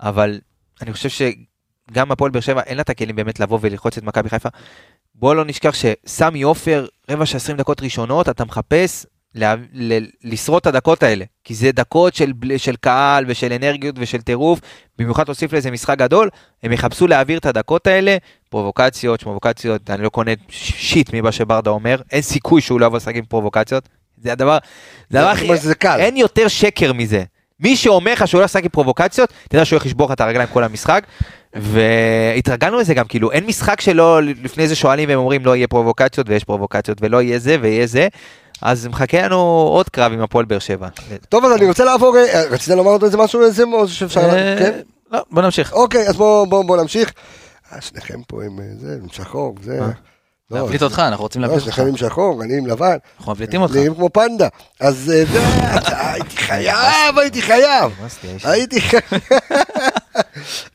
אבל 0.00 0.40
אני 0.82 0.92
חושב 0.92 1.08
שגם 1.08 2.12
הפועל 2.12 2.30
באר 2.30 2.40
שבע 2.40 2.60
אין 2.60 2.76
לה 2.76 2.82
את 2.82 2.90
הכלים 2.90 3.16
באמת 3.16 3.40
לבוא 3.40 3.58
וללחוץ 3.62 3.98
את 3.98 4.02
מכבי 4.02 4.28
חיפה. 4.28 4.48
בוא 5.14 5.34
לא 5.34 5.44
נשכח 5.44 5.74
שסמי 5.74 6.42
עופר, 6.42 6.86
רבע 7.10 7.26
של 7.26 7.36
20 7.36 7.56
דקות 7.56 7.82
ראשונות, 7.82 8.28
אתה 8.28 8.44
מחפש 8.44 9.06
לה, 9.34 9.54
ל, 9.72 9.98
לשרוד 10.24 10.60
את 10.60 10.66
הדקות 10.66 11.02
האלה, 11.02 11.24
כי 11.44 11.54
זה 11.54 11.72
דקות 11.72 12.14
של, 12.14 12.32
של 12.56 12.76
קהל 12.76 13.24
ושל 13.28 13.52
אנרגיות 13.52 13.94
ושל 13.98 14.20
טירוף, 14.20 14.60
במיוחד 14.98 15.24
תוסיף 15.24 15.52
לזה 15.52 15.70
משחק 15.70 15.98
גדול, 15.98 16.28
הם 16.62 16.72
יחפשו 16.72 17.06
להעביר 17.06 17.38
את 17.38 17.46
הדקות 17.46 17.86
האלה, 17.86 18.16
פרובוקציות, 18.50 19.20
שמובוקציות, 19.20 19.90
אני 19.90 20.02
לא 20.02 20.08
קונה 20.08 20.30
שיט 20.48 21.10
ממה 21.12 21.32
שברדה 21.32 21.70
אומר, 21.70 22.00
אין 22.12 22.22
סיכוי 22.22 22.60
שהוא 22.60 22.80
לא 22.80 22.86
יבוא 22.86 22.96
לשחק 22.96 23.16
עם 23.16 23.24
פרובוקציות, 23.24 23.88
זה 24.22 24.32
הדבר, 24.32 24.58
זה 25.10 25.18
הדבר 25.18 25.30
הכי. 25.30 25.46
אין 26.00 26.16
יותר 26.16 26.48
שקר 26.48 26.92
מזה. 26.92 27.22
מי 27.60 27.76
שאומר 27.76 28.12
לך 28.12 28.28
שהוא 28.28 28.38
הולך 28.38 28.50
לשחק 28.50 28.62
עם 28.62 28.68
פרובוקציות, 28.68 29.32
תדע 29.48 29.64
שהוא 29.64 29.76
הולך 29.76 29.86
לשבור 29.86 30.06
לך 30.06 30.12
את 30.12 30.20
הרגליים 30.20 30.48
כל 30.52 30.64
המשחק. 30.64 31.06
והתרגלנו 31.56 32.78
לזה 32.78 32.94
גם, 32.94 33.06
כאילו, 33.06 33.32
אין 33.32 33.46
משחק 33.46 33.80
שלא, 33.80 34.22
לפני 34.22 34.68
זה 34.68 34.76
שואלים 34.76 35.08
והם 35.08 35.18
אומרים 35.18 35.46
לא 35.46 35.56
יהיה 35.56 35.66
פרובוקציות 35.66 36.28
ויש 36.28 36.44
פרובוקציות 36.44 36.98
ולא 37.00 37.22
יהיה 37.22 37.38
זה 37.38 37.56
ויהיה 37.60 37.86
זה. 37.86 38.08
אז 38.62 38.86
מחכה 38.86 39.22
לנו 39.22 39.36
עוד 39.72 39.88
קרב 39.88 40.12
עם 40.12 40.20
הפועל 40.20 40.44
באר 40.44 40.58
שבע. 40.58 40.88
טוב, 41.28 41.44
אז 41.44 41.52
אני 41.52 41.68
רוצה 41.68 41.84
לעבור, 41.84 42.16
אה, 42.16 42.42
רצית 42.50 42.68
לומר 42.68 42.90
עוד 42.90 43.04
איזה 43.04 43.16
משהו 43.16 43.42
איזה 43.42 43.64
או 43.72 43.88
שאפשר, 43.88 44.20
אה, 44.20 44.56
כן? 44.58 44.80
לא, 45.10 45.24
בוא 45.30 45.42
נמשיך. 45.42 45.72
אוקיי, 45.72 46.08
אז 46.08 46.16
בואו 46.16 46.46
בוא, 46.46 46.64
בוא 46.64 46.76
נמשיך. 46.76 47.12
אה, 47.72 47.80
שניכם 47.80 48.22
פה 48.28 48.44
עם 48.44 48.58
זה, 48.78 48.98
עם 49.02 49.08
שחור, 49.12 49.54
זה. 49.62 49.80
מה? 49.80 49.90
לא, 50.50 50.58
להבליט 50.58 50.82
אותך, 50.82 50.98
אנחנו 50.98 51.22
רוצים 51.22 51.42
לא, 51.42 51.48
להבליט 51.48 51.66
אותך. 51.66 51.76
שניכם 51.76 51.90
עם 51.90 51.96
שחור, 51.96 52.42
אני 52.42 52.58
עם 52.58 52.66
לבן. 52.66 52.96
אנחנו 53.18 53.32
מבליטים 53.32 53.62
אותך. 53.62 53.74
נראים 53.74 53.94
כמו 53.94 54.10
פנדה. 54.12 54.48
אז 54.80 54.96
זה, 54.96 55.24
הייתי 56.12 56.36
חייב, 56.36 57.18
הייתי 57.18 57.42
חייב. 57.42 57.92
הייתי 58.44 58.80
חייב. 58.80 59.02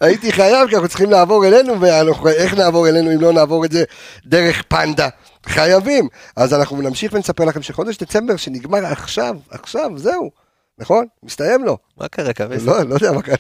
הייתי 0.01 0.31
חייב, 0.31 0.69
כי 0.69 0.75
אנחנו 0.75 0.87
צריכים 0.87 1.11
לעבור 1.11 1.45
אלינו, 1.45 1.81
ואיך 1.81 2.53
נעבור 2.53 2.87
אלינו 2.89 3.11
אם 3.11 3.21
לא 3.21 3.33
נעבור 3.33 3.65
את 3.65 3.71
זה 3.71 3.83
דרך 4.25 4.63
פנדה? 4.67 5.09
חייבים. 5.45 6.07
אז 6.35 6.53
אנחנו 6.53 6.81
נמשיך 6.81 7.13
ונספר 7.13 7.45
לכם 7.45 7.61
שחודש 7.61 7.97
דצמבר 7.97 8.35
שנגמר 8.35 8.85
עכשיו, 8.85 9.35
עכשיו, 9.49 9.91
זהו. 9.95 10.31
נכון? 10.79 11.05
מסתיים 11.23 11.63
לו. 11.63 11.77
מה 11.97 12.07
קרה 12.07 12.33
קוויס? 12.33 12.63
לא, 12.63 12.83
לא 12.83 12.93
יודע 12.93 13.11
מה 13.11 13.21
קרה. 13.21 13.35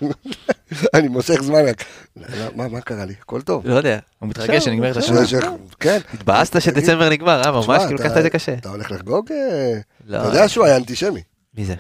אני 0.93 1.07
מושך 1.07 1.41
זמן 1.41 1.67
רק. 1.67 1.83
לא, 2.15 2.25
מה, 2.55 2.67
מה 2.67 2.81
קרה 2.81 3.05
לי? 3.05 3.13
הכל 3.21 3.41
טוב. 3.41 3.67
לא 3.67 3.75
יודע. 3.75 3.99
הוא 4.19 4.29
מתרגש 4.29 4.65
שנגמרת 4.65 4.97
השנה. 4.97 5.19
כן. 5.79 5.99
התבאסת 6.13 6.61
שדצמבר 6.61 7.09
נגמר, 7.09 7.41
אה? 7.45 7.51
ממש, 7.51 7.83
כאילו 7.83 7.99
לקחת 7.99 8.17
את 8.17 8.23
זה 8.23 8.29
קשה. 8.29 8.53
אתה 8.53 8.69
הולך 8.69 8.91
לחגוג? 8.91 9.31
אה, 9.31 9.79
לא. 10.05 10.17
אתה 10.17 10.27
יודע 10.27 10.47
שהוא 10.47 10.65
היה 10.65 10.77
אנטישמי. 10.77 11.21
מי 11.57 11.65
זה? 11.65 11.75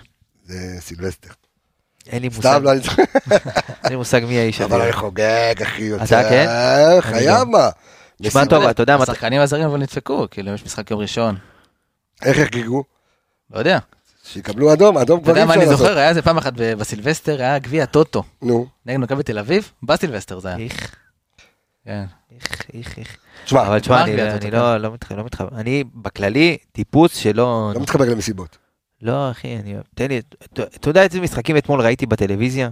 זה 0.45 0.55
סילבסטר. 0.79 1.29
אין 2.07 2.21
לי 2.21 2.27
מושג. 2.27 2.39
סתם 2.39 2.63
לא 2.63 2.71
אני. 2.71 2.81
אין 3.83 3.89
לי 3.89 3.95
מושג 3.95 4.21
מי 4.25 4.39
האיש 4.39 4.61
אבל. 4.61 4.81
אני 4.81 4.93
חוגג, 4.93 5.61
אחי, 5.63 5.83
יוצא. 5.83 6.03
אתה 6.03 6.29
כן? 6.29 6.47
חייב 7.01 7.47
מה. 7.47 7.69
תשמע 8.23 8.41
מסיבה- 8.41 8.45
טוב, 8.49 8.63
אתה 8.63 8.83
יודע 8.83 8.97
מה... 8.97 9.03
השחקנים 9.03 9.41
הזרים 9.41 9.65
אבל 9.65 9.77
נדפקו, 9.79 10.27
כאילו 10.31 10.53
יש 10.53 10.65
משחק 10.65 10.91
יום 10.91 10.99
ראשון. 10.99 11.35
איך 12.25 12.37
יחגגו? 12.37 12.83
לא 13.51 13.59
יודע. 13.59 13.79
שיקבלו 14.23 14.73
אדום, 14.73 14.97
אדום 14.97 15.19
אתה 15.19 15.23
כבר 15.25 15.35
אי 15.35 15.39
יודע 15.41 15.45
מה 15.45 15.53
אפשר 15.53 15.61
אני 15.63 15.71
לעשות. 15.71 15.87
זוכר? 15.87 15.97
היה 15.97 16.09
איזה 16.09 16.21
פעם 16.21 16.37
אחת 16.37 16.53
בסילבסטר, 16.55 17.41
היה 17.41 17.59
גביע 17.59 17.85
טוטו. 17.85 18.23
נו, 18.41 18.67
נגד 18.85 18.97
מכבי 18.99 19.23
תל 19.23 19.39
אביב, 19.39 19.71
בסילבסטר 19.83 20.39
זה 20.39 20.47
היה. 20.47 20.57
איך, 20.57 20.95
כן. 21.85 22.03
איך, 22.31 22.61
איך, 22.73 22.97
איך. 22.99 23.17
תשמע, 23.45 23.67
אבל 23.67 23.79
תשמע, 23.79 24.03
אני- 24.03 24.17
לא 24.51 24.77
לא 24.77 24.93
מתחבר, 24.93 25.17
לא 25.17 25.23
מתחבר. 25.25 25.49
אני 25.57 25.83
בכללי 25.95 26.57
טיפוס 26.71 27.15
שלא... 27.15 27.71
לא 27.75 27.81
מתחבר 27.81 28.05
למסיבות. 28.09 28.57
לא, 29.01 29.31
אחי, 29.31 29.55
אני... 29.57 29.75
תן 29.95 30.07
לי... 30.07 30.21
אתה- 30.53 30.63
אתה 30.63 30.89
יודע 30.89 31.03
איזה 31.03 31.21
משחקים 31.21 31.57
אתמול 31.57 31.81
ראיתי 31.81 32.05
בטלוויזיה? 32.05 32.69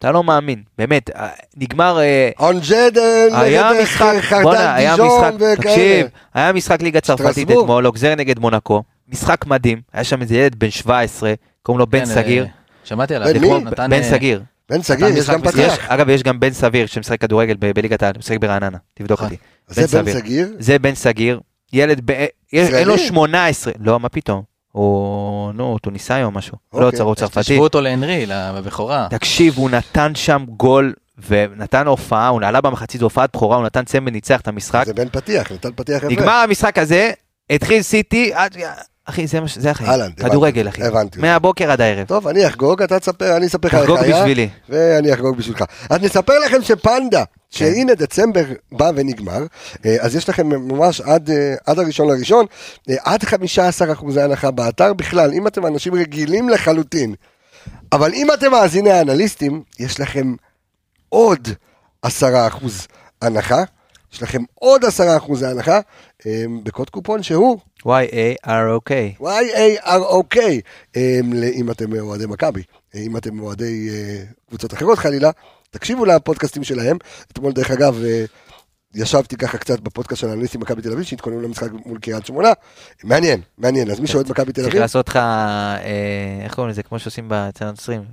אתה 0.00 0.12
לא 0.12 0.24
מאמין, 0.24 0.62
באמת. 0.78 1.10
אה, 1.16 1.28
נגמר... 1.56 1.98
אה, 2.00 2.30
אונג'ד 2.38 2.98
היה 3.32 3.70
נגד 3.72 4.42
בואנה, 4.42 4.74
היה 4.74 4.96
דיז'ון 4.96 5.08
משחק, 5.08 5.32
וכאלה. 5.34 5.56
תקשיב, 5.56 6.06
היה 6.34 6.52
משחק 6.52 6.82
ליגה 6.82 7.00
צרפתית. 7.00 7.50
אתמול, 7.50 7.86
אוגזר 7.86 8.14
נגד 8.14 8.38
מונקו, 8.38 8.82
משחק 9.08 9.46
מדהים, 9.46 9.80
היה 9.92 10.04
שם 10.04 10.22
איזה 10.22 10.36
ילד 10.36 10.54
בן 10.54 10.70
17, 10.70 11.34
קוראים 11.62 11.78
לו 11.78 11.86
בן 11.86 11.98
כן, 11.98 12.04
סגיר, 12.06 12.44
אה, 12.44 12.48
שמעתי 12.84 13.14
עליו. 13.14 13.34
בן 13.76 13.92
אה, 13.92 14.02
סגיר, 14.02 14.42
בן 14.70 14.82
סגיר, 14.82 15.06
יש 15.06 15.30
גם. 15.30 15.42
פתח. 15.42 15.76
אגב 15.88 16.08
יש 16.08 16.22
גם 16.22 16.40
בן 16.40 16.52
סביר 16.52 16.86
שמשחק 16.86 17.20
כדורגל 17.20 17.56
ב- 17.58 17.70
בליגת 17.70 18.02
העל, 18.02 18.12
משחק 18.18 18.38
ברעננה, 18.38 18.78
תבדוק. 18.94 19.22
אותי, 19.22 19.36
זה 19.68 20.02
בן. 20.02 20.12
סגיר. 20.12 20.48
זה 20.58 20.78
בן 20.78 20.94
סגיר, 20.94 21.40
ילד, 21.72 22.10
אין 22.10 22.28
לו 22.52 22.94
ישראלי? 22.94 22.98
18, 22.98 23.72
לא 23.80 24.00
מה 24.00 24.08
פתאום, 24.08 24.42
הוא, 24.72 25.52
נו, 25.52 25.78
טוניסאי 25.78 26.22
או 26.22 26.30
משהו, 26.30 26.56
לא 26.74 26.84
אוקיי. 26.84 26.98
צרות 26.98 27.18
צרפתי, 27.18 27.40
תשוו 27.40 27.62
אותו 27.62 27.80
להנרי, 27.80 28.26
בבכורה. 28.28 29.06
תקשיב, 29.10 29.56
הוא 29.56 29.70
נתן 29.70 30.14
שם 30.14 30.44
גול, 30.48 30.94
ונתן 31.28 31.86
הופעה, 31.86 32.28
הוא 32.28 32.40
עלה 32.44 32.60
במחצית, 32.60 33.02
הופעת 33.02 33.36
בכורה, 33.36 33.56
הוא 33.56 33.64
נתן 33.64 33.84
צמד, 33.84 34.12
ניצח 34.12 34.40
את 34.40 34.48
המשחק, 34.48 34.82
זה 34.86 34.94
בן 34.94 35.08
פתיח, 35.08 35.52
נתן 35.52 35.72
פתיח 35.76 35.96
יפה. 35.96 36.08
נגמר 36.08 36.32
המשחק 36.32 36.78
הזה, 36.78 37.12
התחיל 37.50 37.82
סיטי, 37.82 38.32
אחי, 39.10 39.26
זה 39.26 39.40
מה 39.40 39.48
ש- 39.48 39.58
זה 39.58 39.70
החיים, 39.70 39.90
אהלן, 39.90 40.12
כדורגל 40.12 40.68
אחי, 40.68 40.82
הבנתי. 40.84 41.18
מהבוקר 41.20 41.70
עד 41.70 41.80
הערב, 41.80 42.06
טוב, 42.06 42.28
אני 42.28 42.46
אחגוג, 42.46 42.82
אתה 42.82 43.00
תספר, 43.00 43.36
אני 43.36 43.46
אספר 43.46 43.68
לך 43.68 43.74
איך 43.74 43.82
תחגוג 43.82 43.98
היה. 43.98 44.22
בשבילי. 44.22 44.48
ואני 44.68 45.14
אחגוג 45.14 45.36
בשבילך. 45.36 45.64
אז 45.90 46.00
נספר 46.02 46.38
לכם 46.46 46.62
שפנדה, 46.62 47.24
שהנה 47.50 47.94
דצמבר 47.94 48.44
בא 48.72 48.90
ונגמר, 48.96 49.42
אה, 49.86 49.96
אז 50.00 50.16
יש 50.16 50.28
לכם 50.28 50.46
ממש 50.46 51.00
עד, 51.00 51.30
אה, 51.30 51.54
עד 51.66 51.78
הראשון 51.78 52.08
לראשון, 52.08 52.46
אה, 52.90 52.94
עד 53.04 53.22
15 53.24 53.92
אחוזי 53.92 54.20
הנחה 54.22 54.50
באתר 54.50 54.92
בכלל, 54.94 55.32
אם 55.32 55.46
אתם 55.46 55.66
אנשים 55.66 55.94
רגילים 55.94 56.48
לחלוטין. 56.48 57.14
אבל 57.92 58.12
אם 58.14 58.32
אתם 58.34 58.50
מאזיני 58.50 58.90
האנליסטים, 58.90 59.62
יש 59.78 60.00
לכם 60.00 60.34
עוד 61.08 61.48
10 62.02 62.46
אחוז 62.46 62.86
הנחה, 63.22 63.62
יש 64.12 64.22
לכם 64.22 64.42
עוד 64.54 64.84
10 64.84 65.16
אחוזי 65.16 65.46
הנחה, 65.46 65.80
בקוד 66.62 66.90
קופון 66.90 67.22
שהוא 67.22 67.58
Y-A-R-O-K. 67.86 69.20
Y-A-R-O-K, 69.20 70.36
אמ, 70.96 71.32
אם 71.54 71.70
אתם 71.70 71.98
אוהדי 72.00 72.26
מכבי, 72.26 72.62
אם 72.94 73.16
אתם 73.16 73.40
אוהדי 73.40 73.88
אה, 73.90 74.22
קבוצות 74.48 74.74
אחרות 74.74 74.98
חלילה, 74.98 75.30
תקשיבו 75.70 76.04
לפודקאסטים 76.04 76.64
שלהם. 76.64 76.96
אתמול 77.32 77.52
דרך 77.52 77.70
אגב, 77.70 78.02
אה, 78.04 78.24
ישבתי 78.94 79.36
ככה 79.36 79.58
קצת 79.58 79.80
בפודקאסט 79.80 80.20
של 80.20 80.28
האנליסטים 80.28 80.60
מכבי 80.60 80.82
תל 80.82 80.92
אביב, 80.92 81.04
שהתכוננו 81.04 81.40
למשחק 81.40 81.68
מול 81.86 81.98
קריית 81.98 82.26
שמונה. 82.26 82.52
מעניין, 83.04 83.40
מעניין, 83.58 83.90
אז 83.90 84.00
מי 84.00 84.06
שאוהד 84.06 84.30
מכבי 84.30 84.52
תל 84.52 84.60
צריך 84.60 84.68
אביב, 84.68 84.80
לעשות 84.80 85.08
לך, 85.08 85.16
אה, 85.16 86.40
איך 86.44 86.54
קוראים 86.54 86.70
לזה, 86.70 86.82
כמו 86.82 86.98
שעושים 86.98 87.32
אצל 87.32 87.64
הנוצרים, 87.64 88.04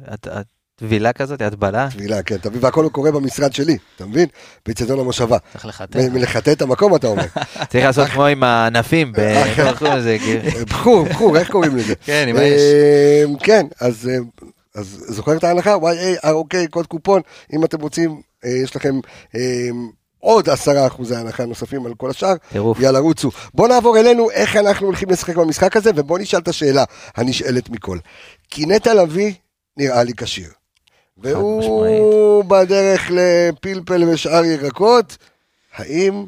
הטבילה 0.78 1.14
כזאת, 1.14 1.42
הטבלה. 1.42 1.88
טבילה, 1.92 2.24
כן, 2.24 2.38
תביא, 2.38 2.60
והכל 2.62 2.88
קורה 2.92 3.12
במשרד 3.12 3.54
שלי, 3.54 3.78
אתה 3.96 4.06
מבין? 4.06 4.28
באיצטדיון 4.66 5.00
המושבה. 5.00 5.38
צריך 5.54 5.66
לחטא. 5.66 6.08
מלחטא 6.12 6.52
את 6.52 6.62
המקום, 6.62 6.96
אתה 6.96 7.08
אומר. 7.08 7.24
צריך 7.70 7.86
לעשות 7.86 8.08
כמו 8.08 8.26
עם 8.26 8.44
הענפים, 8.44 9.12
ב- 9.12 9.20
איך 9.20 9.78
קוראים 9.80 9.98
לזה, 9.98 10.18
כאילו. 10.20 10.42
אה, 10.60 10.66
בחור, 10.66 11.06
בחור, 11.06 11.38
איך 11.38 11.52
קוראים 11.52 11.76
לזה? 11.76 11.96
כן, 12.06 12.26
עם 12.30 12.36
האש. 12.36 12.62
אמ, 13.26 13.38
כן, 13.38 13.66
אז 13.80 14.10
אה, 14.14 14.84
זוכר 14.84 15.38
את 15.38 15.44
ההנחה? 15.44 15.76
Y-A-R-O-K, 15.76 16.56
קוד 16.70 16.88
קופון, 16.88 17.22
אם 17.54 17.64
אתם 17.64 17.82
רוצים, 17.82 18.22
אה, 18.46 18.50
יש 18.50 18.76
לכם 18.76 19.00
עוד 20.20 20.50
עשרה 20.50 20.88
אחוזי 20.88 21.16
הנחה 21.16 21.46
נוספים 21.46 21.86
על 21.86 21.94
כל 21.98 22.10
השאר. 22.10 22.34
טירוף. 22.52 22.80
יאללה, 22.80 23.00
רוצו. 23.00 23.32
בוא 23.54 23.68
נעבור 23.68 23.98
אלינו, 24.00 24.32
איך 24.32 24.56
אנחנו 24.56 24.86
הולכים 24.86 25.10
לשחק 25.10 25.36
במשחק 25.36 25.76
הזה, 25.78 25.92
ובוא 25.96 26.20
נשאל 26.20 26.40
את 26.40 26.48
השאלה 26.48 26.84
הנשאלת 27.16 27.70
מכל. 27.70 27.98
כי 28.50 28.66
נטע 28.66 28.94
לביא 28.94 29.34
נראה 29.78 30.04
לי 30.04 30.14
כשיר. 30.18 30.50
והוא 31.20 32.44
בדרך 32.46 33.12
לפלפל 33.14 34.04
ושאר 34.04 34.46
ירקות, 34.46 35.18
האם 35.76 36.26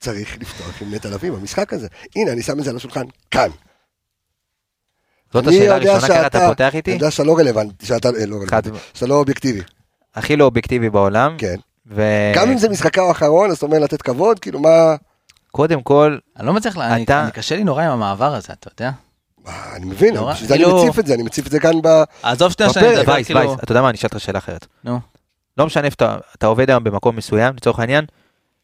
צריך 0.00 0.36
לפתוח 0.40 0.82
עם 0.82 0.94
נטע 0.94 1.10
לביא 1.10 1.30
במשחק 1.30 1.72
הזה? 1.72 1.86
הנה, 2.16 2.32
אני 2.32 2.42
שם 2.42 2.58
את 2.58 2.64
זה 2.64 2.70
על 2.70 2.76
השולחן, 2.76 3.04
כאן. 3.30 3.48
זאת 5.32 5.46
השאלה 5.46 5.74
הראשונה, 5.74 6.00
ככה 6.00 6.26
אתה 6.26 6.46
פותח 6.48 6.74
איתי? 6.74 6.90
אני 6.90 6.96
יודע 6.98 7.10
שאתה 7.10 7.24
לא 7.24 7.38
רלוונטי, 7.38 7.86
שאתה 7.86 8.08
אה, 8.08 8.26
לא 8.26 8.36
רלוונטי, 8.36 8.70
שאתה 8.94 9.06
לא 9.06 9.14
אובייקטיבי. 9.14 9.60
הכי 10.14 10.36
לא 10.36 10.44
אובייקטיבי 10.44 10.90
בעולם. 10.90 11.34
כן. 11.38 11.56
ו... 11.86 12.02
גם 12.34 12.50
אם 12.50 12.58
זה 12.58 12.68
משחקה 12.68 13.02
האחרון, 13.02 13.50
אז 13.50 13.56
אתה 13.56 13.66
אומר 13.66 13.78
לתת 13.78 14.02
כבוד, 14.02 14.38
כאילו 14.38 14.60
מה... 14.60 14.94
קודם 15.50 15.82
כל, 15.82 16.18
אני 16.36 16.46
לא 16.46 16.52
מצליח, 16.52 16.76
לה- 16.76 16.94
אני- 16.94 17.04
אתה- 17.04 17.22
אני 17.22 17.30
קשה 17.32 17.56
לי 17.56 17.64
נורא 17.64 17.82
עם 17.82 17.90
המעבר 17.90 18.34
הזה, 18.34 18.52
אתה 18.52 18.68
יודע? 18.82 18.90
אני 19.76 19.86
מבין, 19.86 20.14
בשביל 20.30 20.48
זה 20.48 20.54
אני 20.54 20.64
כאילו- 20.64 20.84
מציף 20.84 20.98
את 20.98 21.06
זה, 21.06 21.14
אני 21.14 21.22
מציף 21.22 21.46
את 21.46 21.50
זה 21.50 21.60
כאן 21.60 21.82
ב... 21.82 21.88
עזוב 22.22 22.52
שנייה 22.52 22.72
שאני 22.72 22.86
בפרק, 22.86 22.98
מדבר, 22.98 23.12
וייס, 23.12 23.26
כאילו... 23.26 23.40
וייס, 23.40 23.52
אתה 23.62 23.72
יודע 23.72 23.82
מה, 23.82 23.88
אני 23.88 23.96
אשאל 23.98 24.08
אותך 24.12 24.20
שאלה 24.24 24.38
אחרת. 24.38 24.66
נו. 24.84 25.00
לא 25.58 25.66
משנה 25.66 25.84
איפה 25.84 25.96
אתה, 26.38 26.46
עובד 26.46 26.70
היום 26.70 26.84
במקום 26.84 27.16
מסוים, 27.16 27.54
לצורך 27.56 27.78
העניין, 27.78 28.04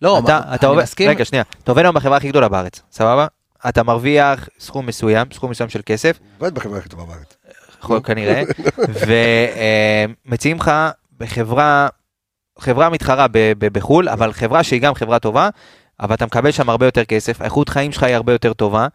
לא, 0.02 0.18
אתה, 0.18 0.26
מה- 0.46 0.54
אתה 0.54 0.66
אני 0.66 0.70
עובד, 0.70 0.82
מסכים. 0.82 1.10
רגע 1.10 1.24
שנייה, 1.24 1.44
אתה 1.64 1.70
עובד 1.70 1.82
היום 1.84 1.94
בחברה 1.94 2.16
הכי 2.16 2.28
גדולה 2.28 2.48
בארץ, 2.48 2.82
סבבה? 2.92 3.26
אתה 3.68 3.82
מרוויח 3.82 4.48
סכום 4.60 4.86
מסוים, 4.86 5.26
סכום 5.32 5.50
מסוים 5.50 5.68
של 5.68 5.80
כסף, 5.86 6.18
עובד 6.38 6.54
בחברה 6.54 6.78
הכי 6.78 6.88
טובה 6.88 7.04
בארץ. 7.04 7.36
יכול 7.82 8.00
כנראה, 8.04 8.42
ומציעים 10.26 10.56
לך 10.56 10.70
בחברה, 11.18 11.88
חברה 12.58 12.88
מתחרה 12.90 13.26
ב- 13.28 13.52
ב- 13.58 13.78
בחו"ל, 13.78 14.08
אבל 14.08 14.32
חברה 14.32 14.62
שהיא 14.62 14.80
גם 14.80 14.94
חברה 14.94 15.18
טובה, 15.18 15.48
אבל 16.00 16.14
אתה 16.14 16.26
מקבל 16.26 16.50
שם 16.50 16.70
הרבה 16.70 16.86
יותר 16.86 17.04
כסף, 17.04 17.40
האיכות 17.40 17.68
חיים 17.68 17.92
שלך 17.92 18.02
היא 18.02 18.14
הרבה 18.14 18.32
יותר 18.32 18.52
טובה, 18.52 18.86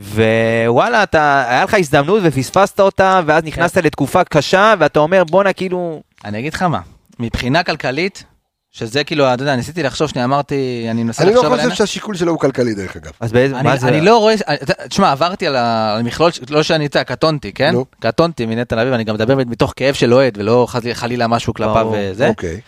ווואלה, 0.00 1.02
אתה, 1.02 1.44
היה 1.48 1.64
לך 1.64 1.74
הזדמנות 1.74 2.20
ופספסת 2.24 2.80
אותה, 2.80 3.20
ואז 3.26 3.44
נכנסת 3.44 3.76
לתקופה 3.76 4.24
קשה, 4.24 4.74
ואתה 4.78 4.98
אומר 5.00 5.24
בואנה 5.24 5.52
כאילו, 5.52 6.02
אני 6.24 6.38
אגיד 6.38 6.54
לך 6.54 6.62
מה, 6.62 6.80
מבחינה 7.18 7.62
כלכלית, 7.62 8.24
שזה 8.70 9.04
כאילו, 9.04 9.34
אתה 9.34 9.42
יודע, 9.42 9.56
ניסיתי 9.56 9.82
לחשוב, 9.82 10.08
שנייה 10.08 10.24
אמרתי, 10.24 10.86
אני 10.90 11.02
מנסה 11.02 11.22
אני 11.22 11.34
לא 11.34 11.42
לחשוב 11.42 11.56
חושב. 11.60 11.74
שהשיקול 11.74 12.14
שלו 12.16 12.32
הוא 12.32 12.40
כלכלי 12.40 12.74
דרך 12.74 12.96
אגב. 12.96 13.10
אז 13.20 13.32
באיזה, 13.32 13.54
מה 13.54 13.60
אני, 13.72 13.78
זה, 13.78 13.88
אני 13.88 14.00
לא 14.00 14.18
רואה, 14.18 14.34
אני- 14.48 14.56
אתה- 14.62 14.88
תשמע, 14.88 15.12
עברתי 15.12 15.46
על 15.46 15.56
המכלול, 15.56 16.30
לא 16.50 16.62
שאני 16.62 16.84
יודע, 16.84 17.04
קטונתי, 17.04 17.52
כן? 17.52 17.74
קטונתי 18.00 18.46
מנטע 18.46 18.76
לביא, 18.76 18.92
ואני 18.92 19.04
גם 19.04 19.14
מדבר 19.14 19.36
מתוך 19.36 19.72
כאב 19.76 19.94
של 19.94 20.14
אוהד, 20.14 20.38
ולא 20.38 20.66
חלילה 20.92 21.26
משהו 21.26 21.54
כלפיו. 21.54 21.92
וזה. 21.94 22.28
אוקיי. 22.28 22.60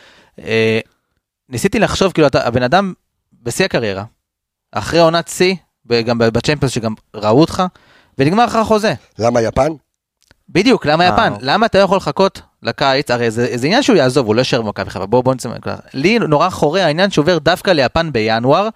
אה, 0.44 0.80
ניסיתי 1.48 1.78
לחשוב, 1.78 2.12
כאילו, 2.12 2.26
אתה 2.28 2.46
הבן 2.46 2.62
אדם 2.62 2.92
בשיא 3.42 3.64
הקריירה, 3.64 4.04
אחרי 4.72 5.00
עונת 5.00 5.28
שיא, 5.28 5.54
גם 5.92 6.18
בצ'מפיונס 6.18 6.72
שגם 6.72 6.94
ראו 7.14 7.40
אותך, 7.40 7.62
ונגמר 8.18 8.44
לך 8.44 8.54
החוזה. 8.54 8.94
למה 9.18 9.42
יפן? 9.42 9.68
בדיוק, 10.48 10.86
למה 10.86 11.04
אה, 11.04 11.08
יפן? 11.08 11.32
אוקיי. 11.32 11.48
למה 11.48 11.66
אתה 11.66 11.78
לא 11.78 11.84
יכול 11.84 11.96
לחכות 11.96 12.40
לקיץ? 12.62 13.10
הרי 13.10 13.30
זה, 13.30 13.48
זה 13.54 13.66
עניין 13.66 13.82
שהוא 13.82 13.96
יעזוב, 13.96 14.26
הוא 14.26 14.34
לא 14.34 14.40
יישאר 14.40 14.62
במכבי 14.62 14.90
חיפה. 14.90 15.06
בואו 15.06 15.22
בוא 15.22 15.34
נצא 15.34 15.48
מהנקודה. 15.48 15.76
לי 15.94 16.18
נורא 16.18 16.50
חורה 16.50 16.84
העניין 16.84 17.10
שעובר 17.10 17.38
דווקא 17.38 17.70
ליפן 17.70 18.12
בינואר, 18.12 18.68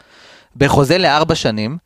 בחוזה 0.56 0.98
לארבע 0.98 1.34
שנים. 1.34 1.78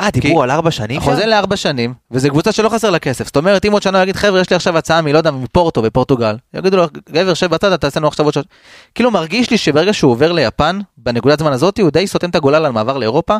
אה, 0.00 0.10
דיברו 0.10 0.42
על 0.42 0.50
ארבע 0.50 0.70
שנים 0.70 1.00
חוזה 1.00 1.22
שם? 1.22 1.28
לארבע 1.28 1.56
שנים, 1.56 1.94
וזו 2.10 2.28
קבוצה 2.30 2.52
שלא 2.52 2.68
חסר 2.68 2.90
לה 2.90 2.98
כסף. 2.98 3.26
זאת 3.26 3.36
אומרת, 3.36 3.64
אם 3.64 3.72
עוד 3.72 3.82
שנה 3.82 4.02
יגיד, 4.02 4.16
חבר'ה, 4.16 4.40
יש 4.40 4.50
לי 4.50 4.56
עכשיו 4.56 4.78
הצעה 4.78 5.02
מלא 5.02 5.18
יודע, 5.18 5.30
מפורטו 5.30 5.82
בפורטוגל, 5.82 6.36
יגידו 6.54 6.76
לו, 6.76 6.86
גבר, 7.10 7.34
שב 7.34 7.46
בצד, 7.50 7.72
אתה 7.72 7.78
תעשה 7.78 8.00
לנו 8.00 8.08
עכשיו 8.08 8.26
עוד 8.26 8.34
שעות. 8.34 8.46
כאילו 8.94 9.10
מרגיש 9.10 9.50
לי 9.50 9.58
שברגע 9.58 9.92
שהוא 9.92 10.12
עובר 10.12 10.32
ליפן, 10.32 10.78
בנקודת 10.98 11.38
זמן 11.38 11.52
הזאת, 11.52 11.78
הוא 11.78 11.90
די 11.90 12.06
סותם 12.06 12.30
את 12.30 12.34
הגולל 12.34 12.64
על 12.64 12.72
מעבר 12.72 12.98
לאירופה, 12.98 13.36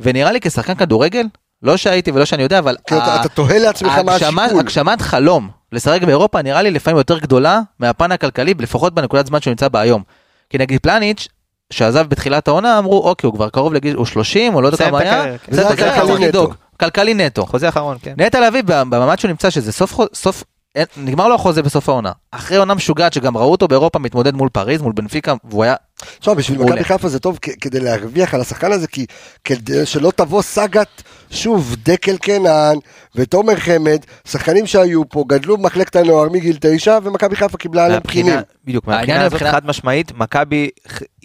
ונראה 0.00 0.32
לי 0.32 0.40
כשחקן 0.40 0.74
כדורגל, 0.74 1.26
לא 1.62 1.76
שהייתי 1.76 2.10
ולא 2.10 2.24
שאני 2.24 2.42
יודע, 2.42 2.58
אבל... 2.58 2.76
אתה- 2.86 2.96
ה- 3.04 3.20
אתה 3.20 3.28
תוהה 3.28 3.58
לעצמך 3.58 3.92
מה 4.04 4.12
השיקול. 4.14 4.60
הגשמת 4.60 5.02
חלום 5.02 5.48
לשחק 5.72 6.02
באירופה 6.02 6.42
נראה 6.42 6.62
לי 6.62 6.70
לפעמים 6.70 6.96
יותר 6.98 7.18
גדולה 7.18 7.60
מהפן 7.78 8.12
הכלכלי, 8.12 8.54
לפחות 8.58 8.94
בנקודת 8.94 9.26
זמן 9.26 9.40
שהוא 9.40 9.50
נמצא 9.50 9.68
בה 9.68 9.80
היום. 9.80 10.02
כי 10.50 10.58
נגיד 10.58 10.80
פלניץ', 10.82 11.28
שעזב 11.72 12.06
בתחילת 12.08 12.48
העונה, 12.48 12.78
אמרו, 12.78 12.98
אוקיי, 13.08 13.28
הוא 13.28 13.34
כבר 13.34 13.48
קרוב 13.48 13.74
לגיל, 13.74 13.96
הוא 13.96 14.06
30, 14.06 14.54
או 14.54 14.60
לא 14.62 14.66
יודע 14.68 14.76
כמה 14.88 14.98
היה, 14.98 15.38
כן. 15.38 15.52
זה 15.54 15.64
כלכלי 15.76 16.28
נטו. 16.28 16.50
כלכלי 16.80 17.14
נטו. 17.14 17.46
חוזה 17.46 17.68
אחרון, 17.68 17.96
כן. 18.02 18.14
נטע 18.16 18.48
לביא 18.48 18.62
במעמד 18.66 19.18
שהוא 19.18 19.28
נמצא 19.28 19.50
שזה 19.50 19.72
סוף, 19.72 19.94
סוף, 20.14 20.44
אין- 20.74 20.86
נגמר 20.96 21.28
לו 21.28 21.34
החוזה 21.34 21.62
בסוף 21.62 21.88
העונה. 21.88 22.12
אחרי 22.30 22.56
עונה 22.56 22.74
משוגעת 22.74 23.12
שגם 23.12 23.36
ראו 23.36 23.50
אותו 23.50 23.68
באירופה 23.68 23.98
מתמודד 23.98 24.34
מול 24.34 24.48
פריז, 24.48 24.82
מול 24.82 24.92
בנפיקה, 24.92 25.34
והוא 25.44 25.64
היה, 25.64 25.74
תשמע, 26.20 26.34
בשביל. 26.34 26.58
מכבי 26.58 26.84
חיפה 26.84 27.08
זה 27.08 27.18
טוב 27.18 27.38
כדי 27.60 27.80
להרוויח 27.80 28.34
על 28.34 28.40
השחקן 28.40 28.72
הזה, 28.72 28.86
כי 28.86 29.06
כדי 29.44 29.86
שלא 29.86 30.12
תבוא 30.16 30.42
סאגת, 30.42 31.02
שוב, 31.30 31.76
דקל 31.82 32.16
קנן 32.16 32.74
ותומר 33.14 33.56
חמד, 33.56 33.98
שחקנים 34.28 34.66
שהיו 34.66 35.08
פה, 35.08 35.24
גדלו 35.26 35.56
במחלקת 35.56 35.96
הנוער 35.96 36.28
מגיל 36.28 36.56
תשע, 36.60 36.98
ומכבי 37.02 37.36
חיפה 37.36 37.58
קיבלה 37.58 37.84
עליהם 37.84 38.00
בחינים. 38.04 38.34
בדיוק, 38.64 38.86
מהבחינה 38.86 39.24
הזאת 39.24 39.42
חד 39.42 39.66
משמעית, 39.66 40.12
מכבי, 40.18 40.68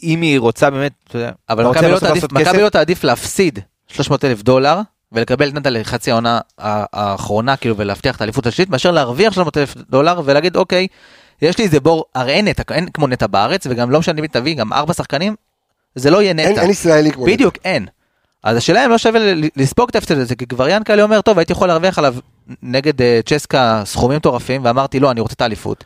אם 0.04 0.22
היא 0.22 0.40
רוצה 0.40 0.70
באמת, 0.70 0.92
אתה 1.08 1.18
יודע, 1.18 1.32
אבל 1.50 1.66
מכבי 1.66 1.92
לא? 1.92 1.98
מכבי 2.32 2.62
לא 2.62 2.70
תעדיף 2.70 3.04
להפסיד 3.04 3.60
300 3.88 4.26
אלף 4.26 4.42
דולר 4.42 4.80
ולקבל 5.14 5.50
את 5.50 5.54
נטע 5.54 5.70
לחצי 5.70 6.12
העונה 6.12 6.40
האחרונה 6.58 7.58
כאילו 7.58 7.78
ולהבטיח 7.78 8.16
את 8.16 8.22
האליפות 8.22 8.46
השלישית 8.46 8.70
מאשר 8.70 8.92
להרוויח 8.92 9.34
300 9.34 9.58
אלף 9.58 9.76
דולר 9.90 10.22
ולהגיד 10.26 10.56
אוקיי 10.56 10.88
יש 11.42 11.58
לי 11.58 11.64
איזה 11.64 11.80
בור 11.80 12.06
הרי 12.16 12.32
אין 12.32 12.48
נטע 12.48 12.74
אין 12.74 12.90
כמו 12.94 13.08
נטע 13.08 13.28
בארץ 13.28 13.68
וגם 13.70 13.92
לא 13.92 14.00
משנה 14.00 14.22
מי 14.22 14.28
תביא 14.28 14.56
גם 14.56 14.74
ארבע 14.74 14.94
שחקנים 14.94 15.36
זה 15.96 16.12
לא 16.12 16.22
יהיה 16.22 16.30
אין 16.30 16.40
נטע 16.40 16.62
אין 16.62 16.70
ישראלי 16.70 17.12
כמו 17.12 17.26
נטע. 17.26 17.34
בדיוק 17.34 17.56
אין. 17.66 17.86
אז 18.44 18.58
השאלה 18.58 18.86
אם 18.86 18.90
לא 18.90 18.98
שווה 18.98 19.20
לספוג 19.56 19.90
את 19.90 19.96
ההפסד 19.96 20.18
הזה 20.18 20.36
כי 20.36 20.48
כבר 20.48 20.70
ינקלה 20.70 21.04
אומר 21.04 21.22
טוב 21.22 21.38
הייתי 21.38 21.54
יכול 21.54 21.68
להרוויח 21.68 22.00
עליו 22.00 22.16
נגד 22.62 23.02
אה, 23.02 23.20
צ'סקה 23.26 23.82
סכומים 23.86 24.18
מטורפים 24.18 24.66
ואמרתי 24.66 25.00
לא 25.00 25.12
אני 25.12 25.22
רוצה 25.22 25.34
את 25.34 25.42
האליפות. 25.42 25.84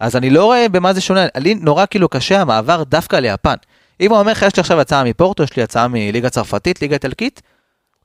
אז 0.00 0.16
אני 0.16 0.30
לא 0.30 0.44
רואה 0.44 0.68
במה 0.68 0.92
זה 0.92 1.00
שונה 1.00 1.26
לי 1.36 1.54
נורא 1.54 1.84
כאילו 1.90 2.08
קשה 2.08 2.40
המעבר 2.40 2.82
דווקא 2.82 3.16
ליפן. 3.16 3.54
אם 4.00 4.10
הוא 4.10 4.18
אומר 4.18 4.32
לך 4.32 4.42
יש 4.42 4.56
לי 4.56 4.60
עכשיו 4.60 4.80
הצעה 4.80 5.04
מפורטו 5.04 5.42
יש 5.42 5.56
לי 5.56 5.62
הצעה 5.62 5.88
מליגה 5.88 6.30
צרפתית 6.30 6.82
ליגה 6.82 6.94
איטלקית. 6.94 7.42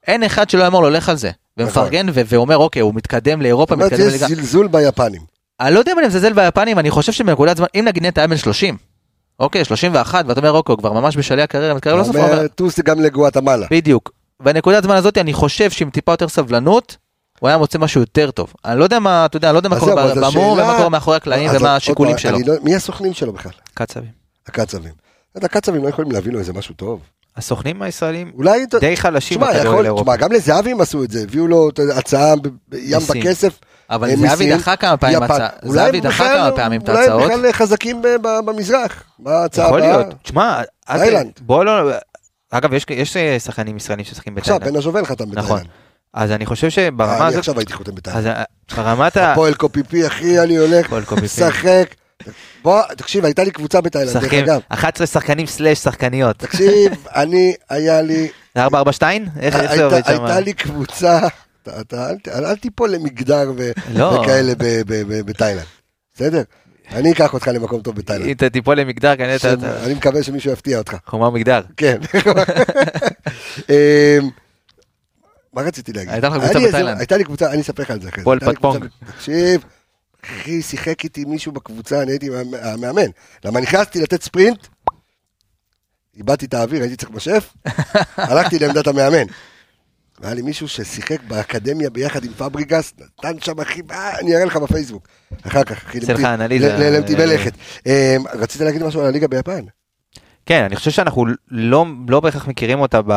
אין 0.08 0.24
אחד 0.24 0.50
שלא 0.50 0.68
אמר 0.68 0.80
לו 0.80 0.90
לך 0.90 1.10
על 1.10 1.16
זה. 1.18 1.32
ומפרגן 1.58 2.08
ו- 2.14 2.22
ואומר 2.26 2.58
אוקיי 2.58 2.82
הוא 2.82 2.94
מתקדם 2.96 3.42
לאירופה 3.42 3.76
זאת 3.76 3.80
אומרת, 3.80 3.94
מתקדם 3.94 4.08
יש 4.08 4.22
לליגה. 4.22 4.28
זלזול 4.28 4.68
ביפנים. 4.68 5.22
אני 5.60 5.74
לא 5.74 5.80
יודע 5.80 5.92
אם 5.92 6.00
אני 6.00 6.08
מזלזל 6.08 6.34
ביפנים 6.34 6.80
אני 6.80 6.90
חושב 6.92 7.12
שבנקודת 7.12 7.58
זמן 7.58 7.66
אם 7.76 7.86
נגיד 7.88 8.06
נטע 8.06 8.22
היה 8.22 8.28
בן 8.28 8.38
30. 8.38 8.78
אוקיי 9.40 9.66
31 9.66 10.26
ואתה 10.28 10.40
אומר 10.40 10.52
אוקיי 10.52 10.74
הוא 10.74 10.80
כבר 10.80 10.94
ממש 10.94 11.18
בשלהי 11.18 11.44
הקריירה 11.44 11.74
לא 11.74 12.04
סופה. 12.04 12.20
הוא 12.20 12.30
אומר, 12.30 12.48
טוס 12.48 12.80
גם 12.80 13.00
לגואטמלה. 13.00 13.68
בדיוק. 13.72 14.12
בנקודת 14.44 14.84
זמן 14.84 14.96
הזאת 14.96 15.18
אני 15.18 15.34
חושב 15.34 15.72
שעם 15.72 15.90
טיפה 15.90 16.12
יותר 16.12 16.28
סבלנות, 16.28 16.98
הוא 17.40 17.48
היה 17.50 17.58
מוצא 17.58 17.80
משהו 17.80 18.02
יותר 18.02 18.32
טוב. 18.32 18.54
אני 18.66 18.80
לא 18.80 18.84
יודע 18.84 19.00
מה, 19.00 19.26
אתה 19.26 19.38
יודע, 19.38 19.50
אני 19.50 19.54
לא 19.54 19.60
יודע 19.60 19.70
מה 19.70 19.80
קורה 19.80 20.14
במור 20.16 20.52
ומה 20.54 20.74
קורה 20.78 20.90
מאחורי 20.90 21.18
הקלעים 21.18 21.52
ומה 21.54 21.76
השיקולים 21.76 22.18
שלו. 22.18 22.40
לא- 22.46 22.54
מי 22.64 22.76
הסוכנים 22.76 23.14
שלו 23.14 23.34
בכלל? 23.34 23.52
קצבים. 23.74 24.10
הקצבים. 24.48 24.92
הקצבים 25.36 25.84
לא 25.84 25.90
יכולים 25.90 26.12
להביא 26.12 26.32
לו 26.32 26.40
איזה 26.40 26.54
משהו 26.54 26.76
טוב. 26.76 27.00
הסוכנים 27.38 27.82
הישראלים 27.82 28.32
אולי... 28.38 28.66
די 28.80 28.98
חלשים 28.98 29.40
בכדורגל 29.40 29.66
יכול- 29.68 29.86
אירופי. 29.86 30.04
תשמע, 30.04 30.16
גם 30.16 30.32
לזהבי 30.32 30.72
הם 30.72 30.82
עשו 30.82 31.04
את 31.04 31.12
זה, 31.12 31.22
הביאו 31.24 31.48
לו 31.48 31.70
הצעה 31.96 32.34
ים. 32.74 33.00
בכסף. 33.14 33.60
אבל 33.90 34.10
אה, 34.10 34.16
זהבי 34.16 34.54
דחה 34.58 34.76
כמה 34.76 34.98
פעמים. 34.98 35.24
הצעה, 35.24 35.48
אולי 35.64 35.74
זהבי 35.74 36.02
דחה 36.02 36.24
כמה 36.38 36.52
פעמים 36.56 36.82
את 36.82 36.90
אולי 36.90 37.00
ההצעות. 37.00 37.32
הם 37.32 37.40
בכלל 37.40 37.52
חזקים 37.52 38.02
במזרח. 38.22 39.04
מה 39.20 39.32
ההצעה 39.32 39.68
יכול 39.68 39.82
הבאה? 39.82 39.98
להיות. 39.98 40.14
תשמע. 40.24 40.62
בוא 41.42 41.64
לא... 41.66 41.92
אגב, 42.52 42.74
יש- 42.74 42.86
יש 42.90 43.18
אה, 43.18 43.40
שחקנים 43.40 43.78
ישראלים 43.78 44.06
ששחקים 44.06 44.38
עכשיו, 44.38 44.56
בתאילנד. 44.56 44.74
בן 44.74 44.80
הז'ובל 44.80 45.06
חתם 45.06 45.24
נכון. 45.32 45.44
בתאילנד. 45.58 45.68
אז 46.14 46.32
אני 46.32 46.46
חושב 46.46 46.66
אה, 46.66 46.72
שברמה 46.72 47.18
אני 47.18 47.26
הזאת... 47.26 47.40
עכשיו 47.40 47.60
הייתי 47.60 47.74
חותם 47.74 47.96
בתאילנד. 47.96 48.28
אה, 48.28 48.44
ברמת 48.78 49.18
ה... 49.18 49.32
הפועל 49.32 49.54
קופיפי, 49.54 50.08
אחי, 50.08 50.40
אני 50.40 50.56
הולך. 50.58 50.94
שחק. 51.28 51.86
בוא, 52.64 52.82
תקשיב, 52.98 53.26
הייתה 53.26 53.44
לי 53.44 53.52
קבוצה 53.52 53.82
בתאילנד, 53.82 54.18
דרך 54.18 54.34
אגב. 54.34 54.60
11 54.70 55.08
שחקנים 55.08 55.48
סלאש 55.48 55.78
שחקניות. 55.80 56.38
תקשיב, 56.38 56.92
אני, 57.16 57.54
היה 57.70 58.02
לי, 58.02 58.28
זה 58.56 58.64
442? 58.64 59.26
איך 59.40 59.58
זה 59.76 59.84
עובד 59.86 60.02
שם? 60.06 60.12
הייתה 60.26 60.40
לי 60.40 60.54
קבוצה, 60.54 61.20
אל 62.28 62.56
תיפול 62.56 62.90
למגדר 62.90 63.52
לא. 63.94 64.04
וכאלה 64.06 64.54
בתאילנד, 65.26 65.66
בסדר? 66.16 66.42
אני 66.92 67.12
אקח 67.12 67.34
אותך 67.34 67.48
למקום 67.48 67.82
טוב 67.82 67.94
אם 67.96 68.00
בתאילנד. 68.02 68.30
אתה 68.30 68.50
תיפול 68.50 68.80
למגדר, 68.80 69.16
כנראה 69.16 69.36
אתה-. 69.36 69.54
אני 69.86 69.94
מקווה 69.94 70.24
שמישהו 70.24 70.52
יפתיע 70.52 70.78
אותך. 70.78 70.96
חומה 71.06 71.30
מגדר. 71.30 71.62
כן. 71.78 71.98
אמ, 73.70 74.30
מה 75.54 75.62
רציתי 75.62 75.94
להגיד? 75.94 76.12
הייתה 76.14 76.30
לך 76.30 76.34
קבוצה 76.44 76.60
בתאילנד. 76.68 76.98
הייתה 76.98 77.18
לי 77.18 77.24
קבוצה, 77.24 77.52
אני 77.52 77.62
אספר 77.62 77.84
לך 77.84 77.92
על 77.92 78.02
זה 78.02 78.10
אחרי 78.10 78.24
זה. 78.24 78.30
קבוצה- 78.40 78.52
פטפונג. 78.54 78.86
תקשיב, 79.18 79.64
אחי, 80.26 80.62
שיחק 80.62 81.04
איתי 81.04 81.26
מישהו 81.26 81.52
בקבוצה, 81.52 82.02
אני 82.02 82.12
הייתי 82.12 82.28
המ- 82.38 82.54
המאמן. 82.62 83.10
למה 83.46 83.60
נכנסתי 83.62 84.02
לתת 84.02 84.24
ספרינט, 84.24 84.68
איבדתי 86.18 86.46
את 86.46 86.54
האוויר, 86.54 86.82
הייתי 86.82 86.96
צריך 86.96 87.12
משף, 87.12 87.54
הלכתי 88.18 88.60
לעמדת 88.60 88.88
המאמן. 88.88 89.26
והיה 90.20 90.34
לי 90.36 90.42
מישהו 90.42 90.68
ששיחק 90.68 91.24
באקדמיה 91.28 91.90
ביחד 91.90 92.24
עם 92.26 92.34
פבריגס, 92.34 92.94
נתן 93.00 93.40
שם 93.40 93.60
אחי, 93.62 93.82
אני 94.20 94.36
אראה 94.36 94.46
לך 94.46 94.58
בפייסבוק. 94.58 95.08
אחר 95.48 95.64
כך, 95.64 95.72
אחי, 95.86 96.00
למתי- 96.00 96.22
מלאכת. 97.26 97.54
אמ, 97.86 97.92
רצית 98.34 98.62
להגיד 98.62 98.84
משהו 98.84 99.02
על 99.02 99.08
הליגה 99.08 99.28
ביפן? 99.28 99.66
כן, 100.46 100.64
אני 100.64 100.76
חושב 100.76 100.92
שאנחנו 100.92 101.26
לא, 101.52 101.86
לא 102.08 102.20
בהכרח 102.20 102.48
מכירים 102.48 102.80
אותה 102.80 103.02
ב... 103.08 103.12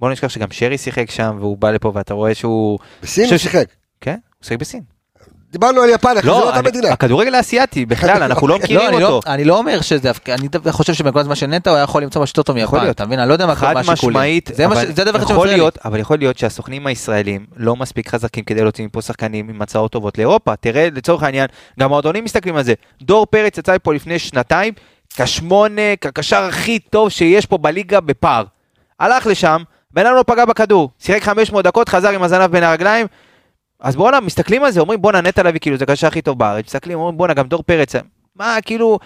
בוא 0.00 0.10
נשכח 0.10 0.28
שגם 0.28 0.48
שרי 0.50 0.78
שיחק 0.78 1.10
שם, 1.10 1.36
והוא 1.40 1.58
בא 1.58 1.70
לפה 1.70 1.92
ואתה 1.94 2.14
רואה 2.14 2.34
שהוא... 2.34 2.78
בסין 3.02 3.28
הוא 3.30 3.38
שיחק. 3.38 3.66
כן, 4.00 4.16
הוא 4.38 4.44
שיחק 4.46 4.60
בסין. 4.60 4.95
דיברנו 5.52 5.80
על 5.82 5.90
יפן, 5.90 6.08
אחי, 6.18 6.20
זה 6.20 6.26
לא 6.26 6.42
אותה 6.46 6.58
אני- 6.58 6.68
מדינה. 6.68 6.88
הכדורגל 6.88 7.34
האסייתי, 7.34 7.86
בכלל, 7.86 8.22
אנחנו 8.28 8.48
לא 8.48 8.58
מכירים 8.58 8.90
לא, 8.92 9.00
לא, 9.00 9.08
אותו. 9.08 9.30
אני 9.30 9.44
לא 9.44 9.58
אומר 9.58 9.80
שזה, 9.80 10.10
אני 10.28 10.48
חושב 10.70 10.92
שבנקודת 10.94 11.24
זמן 11.24 11.34
של 11.34 11.46
נטע 11.46 11.70
הוא 11.70 11.76
היה 11.76 11.84
יכול 11.84 12.02
למצוא 12.02 12.22
משהו 12.22 12.30
יותר 12.30 12.42
טוב 12.42 12.56
יכול 12.56 12.78
מיפן, 12.78 12.84
להיות. 12.86 12.94
אתה 12.96 13.06
מבין? 13.06 13.18
אני 13.18 13.28
לא 13.28 13.32
יודע 13.32 13.46
מה 13.46 13.54
חד 13.54 13.76
השיקולים. 13.76 14.16
משמעית, 14.16 14.50
זה 14.54 14.66
מה 14.66 14.74
ש- 14.74 14.78
אבל 14.78 15.08
יכול 15.08 15.28
שמפריע 15.28 15.44
לי. 15.52 15.56
להיות, 15.58 15.78
אבל 15.84 15.98
יכול 16.00 16.18
להיות 16.18 16.38
שהסוכנים 16.38 16.86
הישראלים 16.86 17.46
לא 17.56 17.76
מספיק 17.76 18.08
חזקים 18.08 18.44
כדי 18.44 18.62
להוציא 18.62 18.84
מפה 18.86 19.02
שחקנים 19.02 19.48
עם 19.48 19.62
הצעות 19.62 19.92
טובות 19.92 20.18
לאירופה. 20.18 20.56
תראה, 20.56 20.88
לצורך 20.94 21.22
העניין, 21.22 21.46
גם 21.80 21.86
המועדונים 21.86 22.24
מסתכלים 22.24 22.56
על 22.56 22.62
זה. 22.62 22.74
דור 23.02 23.26
פרץ 23.26 23.58
יצא 23.58 23.74
מפה 23.74 23.94
לפני 23.94 24.18
שנתיים, 24.18 24.72
כשמונה, 25.16 25.96
כקשר 26.00 26.42
הכי 26.44 26.78
טוב 26.78 27.08
שיש 27.08 27.46
פה 27.46 27.58
בליגה 27.58 28.00
בפער. 28.00 28.44
הלך 29.00 29.26
לשם, 29.26 29.62
בן 29.90 30.06
אדם 30.06 30.14
לא 30.14 30.24
פגע 30.26 30.44
בכדור, 30.44 30.90
שיחק 30.98 31.22
500 31.22 31.64
דקות, 31.64 31.88
חזר 31.88 32.08
עם 32.08 32.22
הזנב 32.22 32.50
בין 32.50 32.62
הרגליים. 32.62 33.06
אז 33.80 33.96
בואנה, 33.96 34.20
מסתכלים 34.20 34.64
על 34.64 34.70
זה, 34.70 34.80
אומרים 34.80 35.02
בואנה 35.02 35.20
נטע 35.20 35.42
לביא, 35.42 35.60
כאילו 35.60 35.76
זה 35.76 35.84
הקשר 35.84 36.06
הכי 36.06 36.22
טוב 36.22 36.38
בארץ, 36.38 36.64
מסתכלים, 36.66 36.98
אומרים 36.98 37.16
בואנה 37.16 37.34
גם 37.34 37.46
דור 37.46 37.62
פרץ, 37.62 37.94
מה 38.36 38.58
כאילו, 38.64 38.98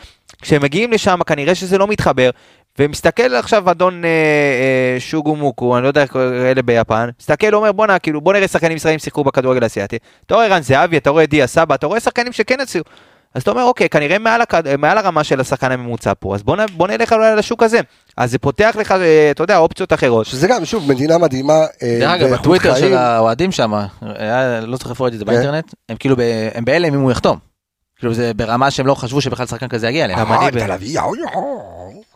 כשהם 0.42 0.62
מגיעים 0.62 0.92
לשם 0.92 1.18
כנראה 1.26 1.54
שזה 1.54 1.78
לא 1.78 1.86
מתחבר, 1.86 2.30
ומסתכל 2.78 3.34
עכשיו 3.34 3.70
אדון 3.70 4.04
אה, 4.04 4.08
אה, 4.08 5.00
שוגו 5.00 5.36
מוקו, 5.36 5.76
אני 5.76 5.82
לא 5.82 5.88
יודע 5.88 6.02
איך 6.02 6.12
קוראים 6.12 6.32
אלה 6.32 6.62
ביפן, 6.62 7.08
מסתכל, 7.20 7.54
אומר 7.54 7.72
בואנה, 7.72 7.98
כאילו 7.98 8.20
בוא 8.20 8.32
נראה 8.32 8.48
שחקנים 8.48 8.76
ישראלים 8.76 8.98
שיחקו 8.98 9.24
בכדורגל 9.24 9.62
האסייתי, 9.62 9.98
אתה 10.26 10.34
רואה 10.34 10.46
רן 10.46 10.62
זהבי, 10.62 10.96
אתה 10.96 11.10
רואה 11.10 11.26
דיה 11.26 11.46
סבא, 11.46 11.74
אתה 11.74 11.86
רואה 11.86 12.00
שחקנים 12.00 12.32
שכן 12.32 12.56
יצאו, 12.62 12.80
אז 13.34 13.42
אתה 13.42 13.50
אומר 13.50 13.62
אוקיי, 13.62 13.88
כנראה 13.88 14.18
מעל, 14.18 14.40
הכד... 14.40 14.76
מעל 14.76 14.98
הרמה 14.98 15.24
של 15.24 15.40
השחקן 15.40 15.72
הממוצע 15.72 16.12
פה, 16.18 16.34
אז 16.34 16.42
בוא, 16.42 16.56
נ... 16.56 16.60
בוא 16.76 16.88
נלך 16.88 17.12
אולי 17.12 17.36
לשוק 17.36 17.62
הזה, 17.62 17.80
אז 18.16 18.30
זה 18.30 18.38
פותח 18.38 18.76
לך, 18.78 18.92
אה, 18.92 19.28
אתה 19.30 19.42
יודע, 19.42 19.58
אופציות 19.58 19.92
אחרות. 19.92 20.26
שזה 20.26 20.48
גם, 20.48 20.64
שוב, 20.64 20.88
מדינה 20.88 21.18
מדהימה. 21.18 21.52
אה, 21.82 21.96
דרך 22.00 22.10
אגב, 22.10 22.34
בטוויטר 22.34 22.74
של. 22.74 22.94
האוהדים 22.94 23.52
שם, 23.52 23.72
היה- 24.02 24.60
לא 24.60 24.76
זוכר 24.76 24.90
איפה 24.90 25.04
ראיתי 25.04 25.14
את 25.14 25.18
זה 25.18 25.24
כן. 25.24 25.30
באינטרנט, 25.32 25.74
הם 25.88 25.96
כאילו, 25.96 26.16
ב- 26.16 26.48
הם 26.54 26.64
בהלם 26.64 26.94
אם 26.94 27.00
הוא 27.00 27.10
יחתום. 27.12 27.38
כאילו 27.98 28.14
זה 28.14 28.34
ברמה 28.34 28.70
שהם 28.70 28.86
לא 28.86 28.94
חשבו 28.94 29.20
שבכלל 29.20 29.46
שחקן 29.46 29.68
כזה 29.68 29.88
יגיע 29.88 30.04
אליהם. 30.04 30.18
גם 30.20 30.32
אני 30.32 30.44
אה, 30.46 30.50
תל 30.50 30.72
אביב. 30.72 30.96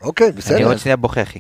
אוקיי, 0.03 0.27
אני 0.27 0.37
בסדר. 0.37 0.67
עוד 0.67 0.79
שנייה 0.79 0.97
בוכה 0.97 1.23
אחי, 1.23 1.39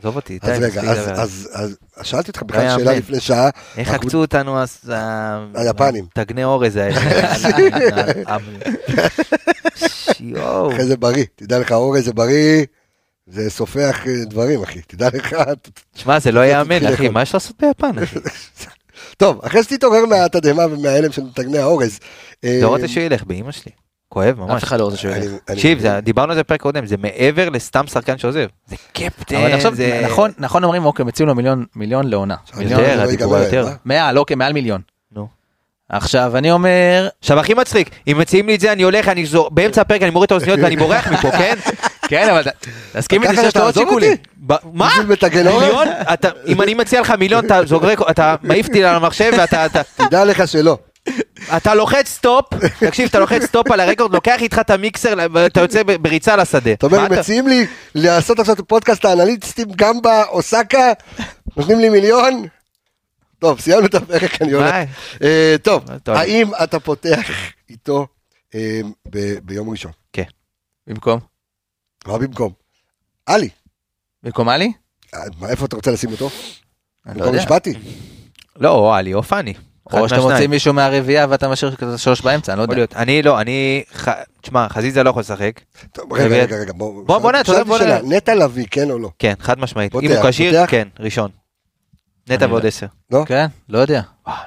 עזוב 0.00 0.16
אותי, 0.16 0.38
אז 0.42 0.58
די, 0.58 0.64
רגע, 0.64 0.80
אז-. 0.82 1.08
אז 1.20 1.48
אז 1.96 2.06
שאלתי 2.06 2.28
אותך 2.30 2.42
לא 2.42 2.48
בכלל 2.48 2.68
שאלה 2.78 2.90
יאמן. 2.90 2.98
לפני 2.98 3.20
שעה. 3.20 3.50
איך 3.76 3.88
עקצו 3.90 4.18
אותנו 4.18 4.58
אז 4.62 4.78
ה- 4.92 5.46
היפנים. 5.54 6.06
תגני 6.14 6.44
אורז 6.44 6.76
האלה. 6.76 7.00
יואו. 10.20 10.72
אחרי 10.72 10.86
זה 10.86 10.96
בריא, 10.96 11.24
תדע 11.36 11.58
לך, 11.58 11.72
אורז 11.72 12.04
זה 12.04 12.12
בריא, 12.12 12.64
זה 13.26 13.50
סופח 13.50 14.06
אה, 14.06 14.24
דברים, 14.24 14.62
אחי, 14.62 14.80
תדע 14.86 15.08
לך. 15.14 15.36
שמע, 15.94 16.18
זה 16.18 16.32
לא 16.32 16.40
ייאמן, 16.40 16.86
אחי. 16.86 17.08
מה 17.08 17.22
יש 17.22 17.34
לעשות 17.34 17.56
ביפן, 17.62 17.98
אחי? 18.02 18.18
טוב, 19.16 19.40
אחרי 19.44 19.62
שתתעורר 19.62 20.06
מהתדהמה 20.06 20.62
ומההלם 20.70 21.12
של 21.12 21.22
מתגני 21.22 21.58
האורז. 21.58 21.98
אה, 22.44 22.58
לא 22.62 22.68
רוצה 22.68 22.88
שהוא 22.88 23.02
ילך, 23.04 23.24
באמא 23.24 23.52
שלי. 23.52 23.72
כואב 24.16 24.40
ממש. 24.40 24.62
אף 24.62 24.64
אחד 24.64 24.80
לא 24.80 24.84
רוצה 24.84 24.96
שהוא 24.96 25.12
ילך. 25.12 25.24
תקשיב, 25.44 25.78
זה- 25.78 26.00
דיברנו 26.00 26.30
על 26.32 26.36
זה 26.36 26.42
בפרק 26.42 26.60
קודם, 26.60 26.86
זה 26.86 26.96
מעבר 26.96 27.48
לסתם 27.48 27.86
שחקן 27.86 28.18
שעוזב. 28.18 28.46
זה 28.66 28.76
קפטן, 28.92 29.36
זה... 29.74 30.00
נכון, 30.04 30.30
נכון 30.38 30.64
אומרים, 30.64 30.84
אוקיי, 30.84 31.04
מציעו 31.04 31.26
לו 31.26 31.34
מיליון, 31.34 31.64
מיליון 31.76 32.08
לעונה. 32.08 32.34
לא 32.56 32.62
יותר, 32.62 32.80
ייגמר 32.80 33.02
הדיבור 33.02 33.38
יותר. 33.38 33.66
אה? 33.68 33.72
מעל, 33.84 34.18
אוקיי, 34.18 34.36
מעל 34.36 34.52
מיליון. 34.52 34.80
נו. 35.12 35.28
עכשיו, 35.88 36.36
אני 36.36 36.50
אומר, 36.50 37.08
עכשיו 37.20 37.40
הכי 37.40 37.54
מצחיק, 37.54 37.90
אם 38.08 38.18
מציעים 38.18 38.46
לי 38.46 38.54
את 38.54 38.60
זה 38.60 38.72
אני 38.72 38.82
הולך, 38.82 39.08
אני 39.08 39.26
זור... 39.26 39.50
באמצע 39.50 39.80
הפרק 39.80 40.02
אני 40.02 40.10
מוריד 40.10 40.26
את 40.26 40.30
האוזניות 40.32 40.58
ואני 40.62 40.76
בורח 40.76 41.08
מפה, 41.08 41.30
כן? 41.30 41.54
כן, 42.10 42.28
אבל 42.30 42.42
תסכים 42.92 43.22
איתי 43.22 43.36
שיש 43.36 43.56
לו 43.56 43.62
עוד 43.62 43.74
שיקולים. 43.74 44.16
מה? 44.72 44.90
מיליון? 45.60 45.88
אתה- 46.12 46.28
אם 46.46 46.62
אני 46.62 46.74
מציע 46.74 47.00
לך 47.00 47.10
מיליון, 47.10 47.44
אתה 48.10 48.34
מעיף 48.42 48.66
אותי 48.68 48.84
על 48.84 48.94
המחשב 48.94 49.32
ואתה... 49.38 49.66
אתה- 49.66 49.82
תדע 49.96 50.24
לך 50.24 50.48
שלא. 50.48 50.78
אתה 51.56 51.74
לוחץ 51.74 52.08
stop, 52.08 52.44
תקשיב, 52.80 53.08
אתה 53.08 53.18
לוחץ 53.18 53.42
stop 53.42 53.70
על 53.70 53.80
ה 53.80 53.84
record, 53.84 54.12
לוקח 54.12 54.42
איתך 54.42 54.58
את 54.58 54.70
המיקסר, 54.70 55.14
ואתה 55.32 55.60
יוצא 55.60 55.82
בריצה 55.82 56.36
לשדה. 56.36 56.72
אתה 56.72 56.86
אומר, 56.86 57.06
אתה- 57.06 57.20
מציעים 57.20 57.48
לי 57.48 57.66
לעשות 57.94 58.38
עכשיו 58.38 58.54
את 58.54 58.60
הפודקאסט 58.60 59.04
האנליסטים 59.04 59.68
גם 59.76 60.02
באוסקה, 60.02 60.92
נותנים 61.56 61.78
לי 61.80 61.88
מיליון? 61.88 62.44
טוב, 63.38 63.60
סיימנו 63.60 63.86
את 63.86 63.94
הפרק, 63.94 64.42
אני 64.42 64.52
הולך. 64.52 64.72
מה? 64.74 64.84
אה, 65.22 65.56
טוב. 65.62 65.84
האם 66.06 66.50
אתה 66.64 66.80
פותח 66.80 67.30
איתו 67.70 68.06
אה, 68.54 68.80
ביום 69.42 69.70
ראשון? 69.70 69.92
במקום? 70.86 71.20
מה 72.06 72.18
במקום? 72.18 72.52
עלי, 73.26 73.48
במקום 74.22 74.48
עלי? 74.48 74.72
אה, 75.14 75.20
מה, 75.40 75.48
איפה 75.48 75.64
אתה 75.64 75.76
רוצה 75.76 75.90
לשים 75.90 76.10
אותו? 76.10 76.30
אני 77.06 77.18
לא 77.20 77.26
במקום. 77.26 77.36
משפטי? 77.40 77.74
לא, 78.56 78.70
או 78.70 78.94
עלי 78.94 79.14
או 79.14 79.22
פאני. 79.22 79.54
או 79.92 80.08
שאתה. 80.08 80.20
מוציא 80.20 80.46
מישהו 80.46 80.72
מהרביעייה 80.74 81.26
ואתה 81.30 81.48
משאיר 81.48 81.74
כזה 81.76 81.98
שלוש 81.98 82.20
באמצע, 82.20 82.52
אני 82.52 82.58
לא 82.58 82.72
יודע. 82.72 82.84
אני 82.96 83.22
לא, 83.22 83.40
אני... 83.40 83.82
תשמע, 84.42 84.66
חזיזה 84.68 85.02
לא 85.02 85.10
יכול 85.10 85.20
לשחק. 85.20 85.60
טוב, 85.92 86.12
רגע. 86.12 86.24
רגע, 86.42 86.56
רגע, 86.56 86.72
בוא. 86.76 87.04
בוא, 87.06 87.18
בוא 87.18 87.32
נ- 87.32 87.34
אתה 87.34 87.50
יודע, 87.50 87.54
שאלתי 87.58 87.68
בוא 87.68 87.78
שאלה, 87.78 88.02
נ- 88.02 88.12
נטע 88.12 88.34
לביא, 88.34 88.66
כן 88.70 88.90
או 88.90 88.98
לא? 88.98 89.10
כן, 89.18 89.34
חד 89.40 89.58
משמעית. 89.60 89.94
אם 89.94 90.10
הוא 90.12 90.30
כשיר? 90.30 90.66
כן, 90.66 90.88
ראשון. 91.00 91.30
נטע 92.28 92.44
אני 92.44 92.52
ועוד 92.52 92.62
לא- 92.62 92.68
עשר. 92.68 92.86
כן? 93.26 93.46
לא 93.68 93.78
יודע. 93.78 94.00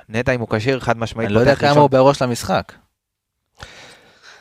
נטע 0.09 0.31
אם 0.35 0.39
הוא 0.39 0.47
כשיר, 0.51 0.79
חד 0.79 0.97
משמעית. 0.97 1.27
אני 1.27 1.35
לא 1.35 1.39
יודע 1.39 1.55
כמה. 1.55 1.81
הוא 1.81 1.89
בראש 1.89 2.21
למשחק. 2.21 2.71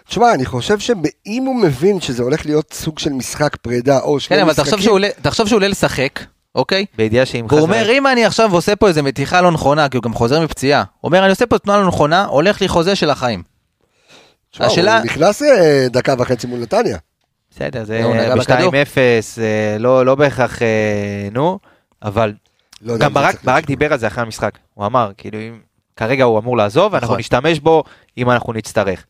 תשמע, 0.08 0.34
אני 0.34 0.46
חושב 0.46 0.78
שאם 0.78 1.42
הוא 1.46 1.56
מבין 1.62 2.00
שזה 2.00 2.22
הולך 2.22 2.46
להיות 2.46 2.72
סוג 2.72 2.98
של 2.98 3.10
משחק 3.10 3.56
פרידה, 3.56 4.00
או 4.00 4.20
שני 4.20 4.36
כן, 4.36 4.42
אבל 4.42 4.50
משחקים... 4.52 4.78
שהוא 4.80 4.92
עולה- 4.94 5.08
תחשוב 5.22 5.46
שהוא 5.48 5.56
עולה 5.56 5.68
לשחק, 5.68 6.20
אוקיי? 6.58 6.84
בידיעה 6.96 7.26
שאם 7.26 7.46
והוא 7.48 7.60
אומר, 7.60 7.90
אם 7.90 8.06
אני 8.06 8.24
עכשיו 8.24 8.52
עושה 8.54 8.76
פה 8.76 8.88
איזה 8.88 9.02
מתיחה 9.02 9.40
לא 9.40 9.50
נכונה, 9.50 9.88
כי 9.88 9.96
הוא 9.96 10.02
גם 10.02 10.14
חוזר 10.14 10.40
מפציעה, 10.40 10.84
הוא 11.00 11.08
אומר, 11.08 11.18
אני 11.22 11.30
עושה 11.30 11.46
פה 11.46 11.58
תנועה 11.58 11.78
לא 11.80 11.86
נכונה, 11.86 12.24
הולך 12.24 12.60
לי 12.60 12.68
חוזה 12.68 12.94
של 12.94 13.10
החיים. 13.10 13.42
תשמע, 14.50 14.66
השאלה- 14.66 14.96
הוא 14.98 15.04
נכנס 15.04 15.42
אה, 15.42 15.86
דקה 15.90 16.14
וחצי 16.18 16.46
מול 16.46 16.60
נתניה. 16.60 16.98
בסדר, 17.50 17.84
זה 17.84 18.04
הוא 18.04 18.14
בכדור. 18.38 18.70
ב-2-0, 18.70 18.98
אה, 19.40 19.78
לא 20.04 20.14
בהכרח, 20.14 20.62
אה, 20.62 21.28
נו, 21.32 21.58
אבל 22.02 22.32
לא 22.82 22.96
גם 22.96 23.14
ברק 23.14 23.44
ברק. 23.44 23.66
דיבר 23.66 23.92
על 23.92 23.98
זה 23.98 24.06
אחרי 24.06 24.22
המשחק. 24.22 24.58
הוא 24.74 24.86
אמר, 24.86 25.10
כאילו, 25.18 25.38
אם 25.38 25.58
כרגע 25.96 26.24
הוא 26.24 26.38
אמור 26.38 26.56
לעזוב, 26.56 26.94
אנחנו 26.94 27.06
נכון. 27.06 27.18
נשתמש 27.18 27.58
בו 27.60 27.82
אם 28.18 28.30
אנחנו 28.30 28.52
נצטרך. 28.52 29.04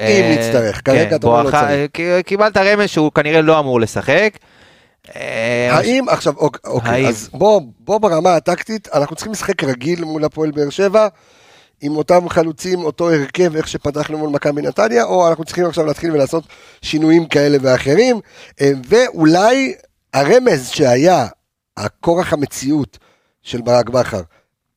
אם 0.00 0.34
נצטרך, 0.38 0.80
כרגע 0.84 1.10
כן, 1.10 1.16
אתה 1.16 1.26
לא 1.26 1.50
צריך. 1.50 1.90
קיבלת 2.26 2.56
רמז 2.56 2.88
שהוא 2.88 3.12
כנראה 3.12 3.40
לא 3.42 3.58
אמור 3.58 3.80
לשחק. 3.80 4.30
אה, 5.16 5.76
האם 5.76 6.08
עכשיו, 6.08 6.34
אוק- 6.36 6.58
אוקיי, 6.64 6.90
האם? 6.90 7.06
אז 7.06 7.28
בוא, 7.32 7.60
בוא 7.80 7.98
ברמה 7.98 8.36
הטקטית, 8.36 8.88
אנחנו 8.94 9.16
צריכים 9.16 9.32
לשחק 9.32 9.64
רגיל 9.64 10.04
מול 10.04 10.24
הפועל 10.24 10.50
באר 10.50 10.70
שבע, 10.70 11.08
עם 11.80 11.96
אותם 11.96 12.28
חלוצים, 12.28 12.78
אותו 12.84 13.10
הרכב, 13.10 13.56
איך 13.56 13.68
שפתחנו 13.68 14.18
מול 14.18 14.30
מכבי 14.30 14.62
נתניה, 14.62 15.04
או 15.04 15.28
אנחנו 15.28 15.44
צריכים 15.44 15.66
עכשיו 15.66 15.84
להתחיל 15.86 16.12
ולעשות 16.12 16.44
שינויים 16.82 17.26
כאלה 17.26 17.58
ואחרים, 17.62 18.20
אה, 18.60 18.70
ואולי 18.88 19.74
הרמז 20.14 20.68
שהיה, 20.68 21.26
הכורח 21.76 22.32
המציאות 22.32 22.98
של 23.42 23.60
ברק 23.60 23.90
בכר, 23.90 24.22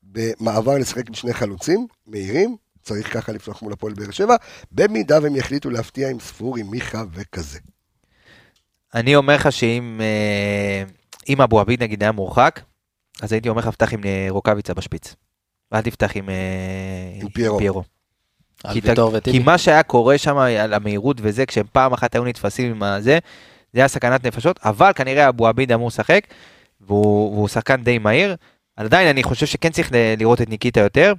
במעבר 0.04 0.78
לשחק 0.78 1.08
עם 1.08 1.14
שני 1.14 1.34
חלוצים 1.34 1.88
מהירים, 2.08 2.56
צריך 2.84 3.14
ככה 3.14 3.32
לפתוח 3.32 3.62
מול 3.62 3.74
הפועל 3.74 3.94
באר 3.94 4.12
שבע, 4.12 4.36
במידה 4.72 5.20
והם 5.22 5.36
יחליטו 5.36 5.70
להפתיע 5.70 6.10
עם 6.10 6.20
ספורי, 6.20 6.64
מיכה 6.64 7.04
וכזה. 7.14 7.60
אני 8.96 9.16
אומר 9.16 9.36
לך 9.36 9.52
שאם 9.52 10.02
אה, 10.04 10.84
אם 11.30 11.42
אבו 11.42 11.60
עביד 11.60 11.84
נגיד 11.84 12.04
היה 12.04 12.12
מורחק, 12.12 12.60
אז 13.22 13.34
הייתי 13.34 13.50
אומר 13.50 13.62
לך 13.62 13.68
פתח 13.68 13.94
עם 13.94 14.04
אה, 14.06 14.28
רוקאביצה 14.30 14.74
בשפיץ. 14.74 15.16
אל 15.74 15.82
תפתח 15.82 16.12
עם, 16.16 16.30
אה, 16.30 16.36
עם 17.22 17.30
פיירו. 17.58 17.84
כי 18.74 18.82
ת- 18.82 18.86
כי. 19.32 19.40
מה 19.46 19.58
שהיה 19.58 19.84
קורה 19.84 20.18
שם 20.18 20.38
על 20.38 20.74
המהירות 20.74 21.18
וזה, 21.22 21.46
כשהם 21.46 21.66
פעם 21.72 21.94
אחת 21.94 22.16
היו 22.16 22.24
נתפסים 22.24 22.72
עם 22.72 22.84
הזה, 22.84 23.20
זה 23.74 23.80
היה 23.80 23.88
סכנת 23.88 24.26
נפשות, 24.26 24.60
אבל 24.66 24.92
כנראה 24.96 25.30
אבו 25.30 25.48
עביד 25.48 25.72
אמור 25.72 25.88
לשחק, 25.88 26.22
והוא, 26.82 27.34
והוא 27.36 27.48
שחקן 27.48 27.84
די 27.84 27.98
מהיר. 27.98 28.36
עדיין 28.78 29.08
אני 29.08 29.24
חושב 29.24 29.46
שכן 29.46 29.70
צריך 29.70 29.92
ל- 29.92 30.14
לראות 30.18 30.42
את 30.42 30.50
ניקיטה 30.50 30.80
יותר, 30.80 31.14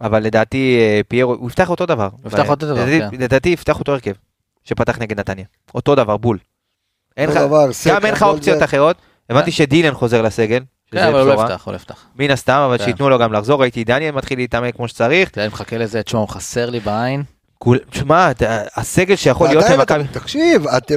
אבל 0.00 0.22
לדעתי 0.22 0.78
פיירו, 1.08 1.34
הוא 1.34 1.48
יפתח 1.48 1.70
אותו 1.70 1.86
דבר. 1.86 2.08
הוא 2.12 2.26
יפתח 2.26 2.48
אותו 2.50 2.66
דבר, 2.66 2.84
לדעתי- 2.84 3.16
כן. 3.16 3.22
לדעתי 3.22 3.48
יפתח 3.48 3.78
אותו 3.78 3.92
הרכב, 3.92 4.12
שפתח 4.64 4.98
נגד 4.98 5.20
נתניה. 5.20 5.44
אותו 5.74 5.94
דבר, 5.94 6.16
בול. 6.16 6.38
אין 7.16 7.30
לך, 7.30 7.36
גם 7.86 8.04
אין 8.06 8.14
לך 8.14 8.22
אופציות. 8.22 8.62
אחרות. 8.62 8.96
הבנתי 9.30 9.50
שדילן 9.50 9.94
חוזר 9.94 10.22
לסגל. 10.22 10.60
כן, 10.92 11.06
אבל 11.06 11.20
הוא 11.20 11.28
לא. 11.28 11.40
יפתח, 11.42 11.62
הוא 11.64 11.72
לא 11.72 11.76
יפתח. 11.76 12.04
מן 12.16 12.30
הסתם, 12.30 12.62
אבל 12.66 12.78
כן. 12.78 12.84
שייתנו 12.84 13.08
לו 13.10 13.18
גם 13.18 13.32
לחזור, 13.32 13.60
ראיתי 13.60 13.84
דניאל 13.84 14.14
מתחיל 14.14 14.38
להתעמק 14.38 14.76
כמו 14.76 14.88
שצריך. 14.88 15.38
אני 15.38 15.48
מחכה 15.48 15.78
לזה, 15.78 16.02
תשמע, 16.02 16.20
הוא 16.20 16.28
חסר 16.28 16.70
לי 16.70 16.80
בעין. 16.80 17.22
תשמע, 17.90 18.30
הסגל 18.76 19.16
שיכול 19.16 19.48
להיות 19.48 19.64
למכבי... 19.70 20.04
תקשיב, 20.12 20.66
אתם, 20.68 20.94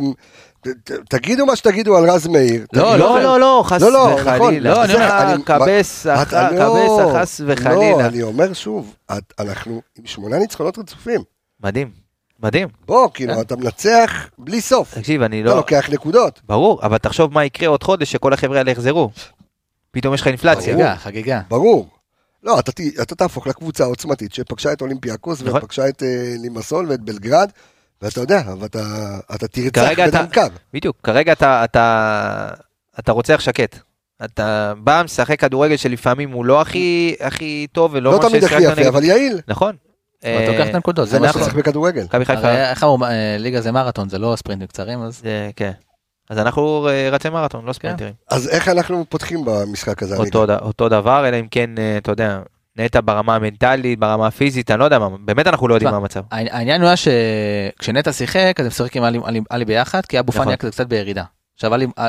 תגידו 1.10 1.46
מה 1.46 1.56
שתגידו 1.56 1.98
על 1.98 2.10
רז 2.10 2.28
מאיר. 2.28 2.66
לא, 2.74 2.96
לא, 2.98 3.22
לא, 3.22 3.40
לא, 3.40 3.64
חס 3.66 3.82
לא, 3.82 3.92
לא, 3.92 4.10
נכון. 4.20 4.34
וחלילה. 4.36 4.70
לא, 4.74 4.84
אני 4.84 4.94
אומר, 4.94 5.34
אני- 5.34 5.44
קבס, 5.44 6.06
לא- 6.06 7.12
חס 7.16 7.40
לא, 7.40 7.54
וחלילה. 7.54 8.08
אני 8.08 8.22
אומר 8.22 8.54
שוב, 8.54 8.96
אנחנו 9.40 9.82
עם 10.00 10.06
שמונה 10.06 10.38
ניצחונות 10.40 10.78
רצופים. 10.78 11.22
מדהים. 11.64 12.03
מדהים. 12.44 12.68
בוא, 12.86 13.10
כאילו, 13.14 13.34
כן. 13.34 13.42
אתה 13.42 13.56
מנצח 13.56 14.30
בלי 14.38 14.62
סוף. 14.62 14.94
תקשיב, 14.98 15.22
אני 15.22 15.42
אתה 15.42 15.50
לא... 15.50 15.56
לוקח 15.56 15.90
נקודות. 15.92 16.42
ברור, 16.48 16.80
אבל 16.84 16.98
תחשוב 16.98 17.34
מה 17.34 17.46
יקרה 17.46 17.70
עוד 17.70 17.84
חודש 17.84 18.12
שכל 18.12 18.34
החבר'ה 18.34 18.58
האלה 18.58 18.72
יחזרו. 18.72 19.12
פתאום 19.92 20.14
יש 20.14 20.22
לך 20.22 20.28
אינפלציה. 20.28 20.74
חגיגה, 20.74 20.96
חגיגה. 20.96 21.42
ברור. 21.50 21.88
לא, 22.44 22.60
אתה, 22.60 22.72
ת- 22.72 23.00
אתה 23.02 23.16
תהפוך 23.16 23.48
לקבוצה 23.48 23.84
העוצמתית 23.84 24.34
שפגשה 24.34 24.74
את 24.74 24.82
אולימפיאקוס 24.82 25.42
נכון. 25.42 25.62
ופגשה 25.64 25.90
את 25.90 26.04
אה, 26.04 26.08
לימסול 26.42 26.86
ואת 26.90 27.00
בלגרד, 27.00 27.50
ואתה 28.02 28.20
יודע, 28.22 28.42
ואתה 28.60 28.80
אתה 29.36 29.48
תרצח 29.48 29.82
כרגע 29.82 30.08
בדם 30.08 30.24
אתה- 30.24 30.34
קר. 30.34 30.48
בדיוק, 30.74 30.98
כרגע 31.04 31.32
אתה, 31.34 31.64
אתה, 31.64 32.50
אתה 33.00 33.12
רוצח 33.12 33.40
שקט. 33.40 33.78
אתה 34.26 34.74
בא, 34.78 35.02
משחק 35.06 35.40
כדורגל 35.40 35.76
שלפעמים 35.78 36.32
הוא 36.32 36.46
לא 36.46 36.62
הכי, 36.62 37.16
הכי 37.20 37.68
טוב 37.72 37.92
ולא 37.94 38.12
לא 38.12 38.18
מה 38.20 38.30
תמיד 38.30 38.44
הכי 38.44 38.62
יפה, 38.64 38.76
נגד- 38.76 38.86
אבל 38.88 39.04
יעיל. 39.04 39.40
נכון. 39.48 39.76
אתה 40.26 40.52
לוקח 40.52 40.70
את 40.70 40.76
הנקודות, 40.76 41.08
זה 41.10 41.20
מה 41.20 41.26
אנחנו- 41.28 41.40
שצריך 41.42 41.56
בכדורגל. 41.56 42.04
מכבי 42.04 42.26
חיפה, 42.26 42.48
הרי 42.48 42.70
איך 42.70 42.84
אמרו, 42.84 43.06
אה, 43.06 43.36
ליגה 43.40 43.62
זה 43.62 43.72
מרתון, 43.72 44.10
זה 44.10 44.18
לא 44.20 44.34
ספרינטים 44.38 44.68
קצרים, 44.68 45.02
אז 45.02 45.22
כן. 45.56 45.72
אז 46.30 46.38
אנחנו 46.38 46.88
אה, 46.90 47.10
רצי 47.12 47.30
מרתון, 47.30 47.66
לא 47.66 47.74
ספרינטרים. 47.74 48.14
אז 48.30 48.48
איך 48.48 48.68
אנחנו 48.70 49.06
פותחים 49.10 49.46
במשחק 49.46 50.04
הזה? 50.04 50.18
אותו, 50.62 50.90
דבר, 50.90 51.28
אלא 51.28 51.40
אם 51.40 51.48
כן, 51.52 51.70
אה, 51.78 51.98
אתה 51.98 52.12
יודע, 52.12 52.40
נטע 52.78 53.00
ברמה 53.06 53.36
המנטלית, 53.36 54.00
ברמה 54.00 54.28
הפיזית, 54.28 54.72
אני 54.72 54.80
לא 54.80 54.86
יודע 54.86 55.00
מה, 55.00 55.10
באמת 55.26 55.48
אנחנו 55.48 55.68
לא 55.68 55.74
יודעים 55.74 55.92
מה 55.92 55.98
המצב. 55.98 56.22
העני- 56.32 56.50
העניין 56.52 56.82
הוא 56.82 56.88
היה 56.88 56.96
שכשנטע 56.98 58.12
שיחק, 58.14 58.54
אז 58.60 58.66
הם 58.66 58.72
שיחקים 58.72 59.04
עם 59.04 59.22
עלי- 59.50 59.66
ביחד, 59.66 60.02
כי 60.06 60.20
אבו 60.20 60.32
פאני 60.32 60.42
נכון. 60.42 60.48
היה 60.50 60.58
כזה 60.58 60.72
קצת 60.72 60.88
בירידה. 60.88 61.24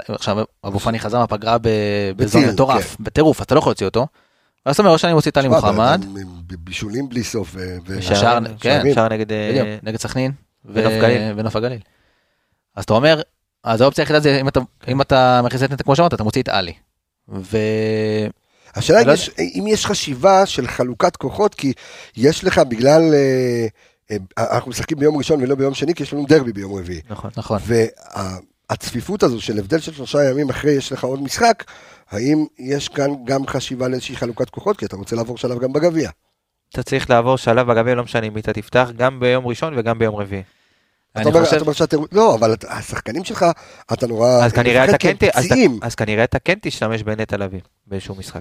עכשיו 0.08 0.36
אבו 0.66 0.78
פאני 0.78 0.98
חזר 0.98 1.18
מהפגרה 1.18 1.58
ב- 1.58 1.68
בזון 2.16 2.44
מטורף, 2.44 2.96
בטירוף, 3.00 3.40
אז 3.40 3.44
אתה 3.44 3.54
לא 3.54 3.58
יכול 3.58 3.70
להוציא 3.70 3.86
אותו. 3.86 4.06
ואז 4.66 4.74
אתה 4.74 4.82
אומר, 4.82 4.92
או 4.92 4.98
שאני 4.98 5.14
מוציא 5.14 5.30
תשמע, 5.34 5.48
מוחמד, 5.48 6.04
בישולים 6.64 7.08
בלי 7.08 7.24
סוף. 7.24 7.56
שער- 8.00 8.38
כן. 8.60 8.82
שער 8.94 9.08
נגד... 9.08 9.32
אה, 9.32 9.76
נגד 9.82 10.00
סכנין, 10.00 10.32
ונוף 10.64 10.92
גליל. 11.00 11.32
ונוף 11.36 11.56
הגליל. 11.56 11.78
אז 12.76 12.84
אתה 12.84 12.92
אומר, 12.92 13.22
אז 13.64 13.80
האופציה 13.80 14.02
היחידה 14.02 14.20
זה 14.20 14.38
אם 14.40 14.48
אתה- 14.48 14.60
אם 14.88 15.00
אתה 15.00 15.40
מכניס 15.44 15.62
את 15.62 15.70
נטע 15.72 15.82
כמו 15.84 15.96
שאמרת, 15.96 16.14
אתה 16.14 16.24
מוציא 16.24 16.42
את 16.42 16.48
עלי. 16.48 16.72
ו... 17.28 17.58
השאלה 18.74 19.02
אם 19.02 19.06
לא 19.06 19.12
יש, 19.12 19.30
אם 19.38 19.64
יש 19.68 19.86
חשיבה 19.86 20.46
של 20.46 20.66
חלוקת 20.66 21.16
כוחות, 21.16 21.54
כי 21.54 21.72
יש 22.16 22.44
לך 22.44 22.58
בגלל, 22.58 23.02
אה, 23.14 23.66
אה, 24.10 24.16
אנחנו 24.56 24.70
משחקים 24.70 24.98
ביום 24.98 25.16
ראשון 25.16 25.42
ולא 25.42 25.54
ביום 25.54 25.74
שני, 25.74 25.94
כי 25.94 26.02
יש 26.02 26.12
לנו 26.12 26.26
דרבי 26.28 26.52
ביום 26.52 26.78
רביעי. 26.78 27.00
נכון. 27.10 27.30
נכון. 27.36 27.58
והצפיפות 28.70 29.22
הזו 29.22 29.40
של 29.40 29.58
הבדל 29.58 29.78
של 29.78 29.92
שלושה 29.92 30.30
ימים 30.30 30.50
אחרי 30.50 30.72
יש 30.72 30.92
לך 30.92 31.04
עוד 31.04 31.22
משחק, 31.22 31.64
האם 32.14 32.44
יש 32.58 32.88
כאן 32.88 33.10
גם 33.24 33.46
חשיבה 33.46 33.88
לאיזושהי 33.88 34.16
חלוקת 34.16 34.50
כוחות, 34.50 34.76
כי 34.76 34.84
אתה 34.86 34.96
רוצה 34.96 35.16
לעבור 35.16 35.38
שלב 35.38 35.58
גם 35.58 35.72
בגביע. 35.72 36.10
אתה 36.70 36.82
צריך 36.82 37.10
לעבור 37.10 37.38
שלב 37.38 37.66
בגביע, 37.72 37.94
לא 37.94 38.02
משנה 38.04 38.26
אם 38.26 38.38
אתה 38.38 38.52
תפתח, 38.52 38.88
גם 38.96 39.20
ביום 39.20 39.46
ראשון 39.46 39.78
וגם 39.78 39.98
ביום 39.98 40.16
רביעי. 40.16 40.42
אתה 41.20 41.28
אומר, 41.28 41.44
חושב- 41.44 41.56
אתה 41.56 41.60
אומר 41.64 41.72
שאתה, 41.72 41.96
לא, 42.12 42.34
אבל 42.34 42.54
השחקנים 42.68 43.24
שלך, 43.24 43.46
אתה 43.92 44.06
נורא, 44.06 44.28
אז 44.44 44.52
כנראה 44.52 44.84
אתה 44.84 44.98
כן, 44.98 45.14
אז. 45.34 45.46
אז 45.82 45.94
כנראה 45.94 46.24
אתה 46.24 46.38
כן 46.38 46.54
תשתמש 46.62 47.02
בנטע 47.02 47.36
לביא 47.36 47.60
באיזשהו 47.86 48.14
משחק. 48.14 48.40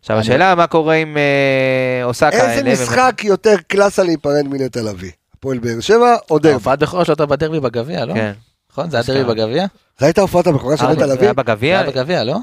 עכשיו 0.00 0.18
השאלה 0.18 0.54
מה 0.54 0.66
קורה 0.66 0.94
עם 0.94 1.16
אה, 1.16 2.04
אוסקה. 2.04 2.52
איזה 2.52 2.72
משחק 2.72 3.20
יותר 3.24 3.56
קלאסה 3.68 4.02
להיפרד 4.02 4.42
מנטע 4.46 4.82
לביא? 4.82 5.10
הפועל 5.38 5.58
באר 5.58 5.80
שבע 5.80 6.16
או 6.30 6.38
דרבי? 6.38 6.76
בכורה 6.78 7.04
שלו 7.04 7.12
הייתה 7.12 7.26
בדרבי 7.26 7.60
בגביע, 7.60 8.04
לא? 8.04 8.14
כן. 8.14 8.32
נכון? 8.78 8.90
זה 8.90 8.96
היה 8.96 9.04
דרבי 9.06 9.34
בגביע? 9.34 9.66
זו 10.00 10.06
הייתה 10.06 10.20
הופעת 10.20 10.46
הבכורה 10.46 10.76
של 10.76 10.84
ארבע- 10.84 10.94
נטע 10.96 11.06
זה 11.06 11.12
לביא? 11.14 11.24
היה 11.24 11.32
בגביע, 11.32 11.78
זה 11.78 11.82
היה 11.82 11.90
בגביע, 11.90 12.24
לא? 12.24 12.36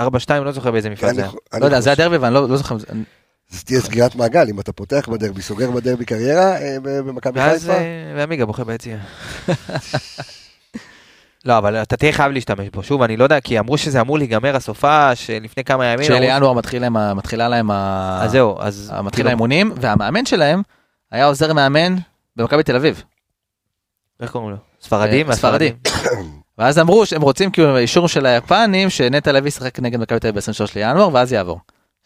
4-2, 0.00 0.04
לא 0.44 0.52
זוכר 0.52 0.70
באיזה 0.70 0.90
מפעל 0.90 1.14
זה 1.14 1.20
היה. 1.20 1.30
אני- 1.30 1.38
אני 1.52 1.60
לא 1.60 1.66
יודע, 1.66 1.80
זה 1.80 1.90
היה 1.90 1.96
דרבי 1.96 2.16
ואני 2.16 2.34
לא 2.34 2.48
לא 2.48 2.56
זוכר. 2.56 2.76
זה 3.50 3.64
תהיה 3.64 3.80
סגירת 3.80 4.14
מעגל, 4.14 4.46
אם 4.50 4.60
אתה 4.60 4.72
פותח 4.72 5.08
בדרבי, 5.12 5.42
סוגר 5.42 5.70
בדרבי 5.70 6.04
קריירה 6.04 6.56
אה, 6.56 6.76
במכבי 6.82 7.40
חיפה. 7.40 7.72
אה, 7.72 7.78
ועמיגה 8.16 8.46
בוכה 8.46 8.64
ביציע. 8.64 8.96
לא, 11.44 11.58
אבל 11.58 11.76
אתה 11.76 11.96
תהיה 11.96 12.12
חייב 12.12 12.32
להשתמש 12.32 12.68
בו. 12.72 12.82
שוב, 12.82 13.02
אני 13.02 13.16
לא 13.16 13.24
יודע, 13.24 13.40
כי 13.40 13.58
אמרו 13.58 13.78
שזה 13.78 14.00
אמור 14.00 14.18
להיגמר 14.18 14.56
הסופה 14.56 15.14
שלפני 15.14 15.64
כמה 15.64 15.86
ימים. 15.86 16.06
מתחיל 16.54 16.84
ה- 16.96 17.14
מתחילה 17.14 17.48
להם 17.48 17.70
ה- 17.70 18.20
אז 18.22 18.30
זהו, 18.30 18.56
אז... 18.60 18.92
מתחיל 19.04 19.10
כאילו, 19.16 19.28
האימונים, 19.28 19.72
והמאמן 19.80 20.26
שלהם 20.26 20.62
היה 21.12 21.24
עוזר 21.26 21.52
מאמן 21.52 21.96
במכבי 22.36 22.62
תל 22.62 22.76
אביב. 22.76 23.02
איך 24.20 24.30
קוראים 24.30 24.50
לו? 24.50 24.56
ספרדים? 24.82 25.30
אה, 25.30 25.36
ספרדי. 25.36 25.72
ואז 26.58 26.78
אמרו 26.78 27.06
שהם 27.06 27.22
רוצים 27.22 27.50
כאילו 27.50 27.78
אישור 27.78 28.08
של 28.08 28.26
היפנים 28.26 28.90
שנטע 28.90 29.32
לוי 29.32 29.48
ישחק 29.48 29.80
נגד 29.80 30.00
מכבי 30.00 30.20
תל 30.20 30.28
אביב 30.28 30.40
ב-23 30.40 30.72
לינואר 30.76 31.10
ואז 31.14 31.32
יעבור. 31.32 31.60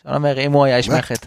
אני 0.07 0.17
אומר 0.17 0.41
אם 0.41 0.53
הוא 0.53 0.65
היה 0.65 0.77
איש? 0.77 0.89
מערכת, 0.89 1.27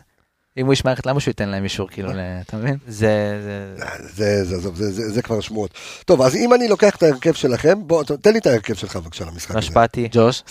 אם 0.57 0.65
הוא 0.65 0.71
איש 0.71 0.85
מערכת 0.85 1.05
למה 1.05 1.19
שהוא 1.19 1.31
ייתן 1.31 1.49
להם 1.49 1.63
אישור 1.63 1.87
כאילו, 1.89 2.09
אתה 2.47 2.57
מבין? 2.57 2.77
זה... 2.87 3.41
זה- 3.43 3.75
זה, 4.13 4.45
זה, 4.45 4.69
זה, 4.75 4.91
זה, 4.91 5.09
זה 5.13 5.21
כבר 5.21 5.41
שמועות. 5.41 5.71
טוב, 6.05 6.21
אז 6.21 6.35
אם 6.35 6.53
אני 6.53 6.67
לוקח 6.67 6.95
את 6.95 7.03
ההרכב 7.03 7.33
שלכם, 7.33 7.87
בוא, 7.87 8.03
תן 8.03 8.33
לי 8.33 8.39
את 8.39 8.45
ההרכב 8.47 8.73
שלך 8.73 8.95
בבקשה 8.95 9.25
למשחק 9.25 9.51
הזה. 9.51 9.59
משפטי. 9.59 10.07
ג'וש, 10.11 10.43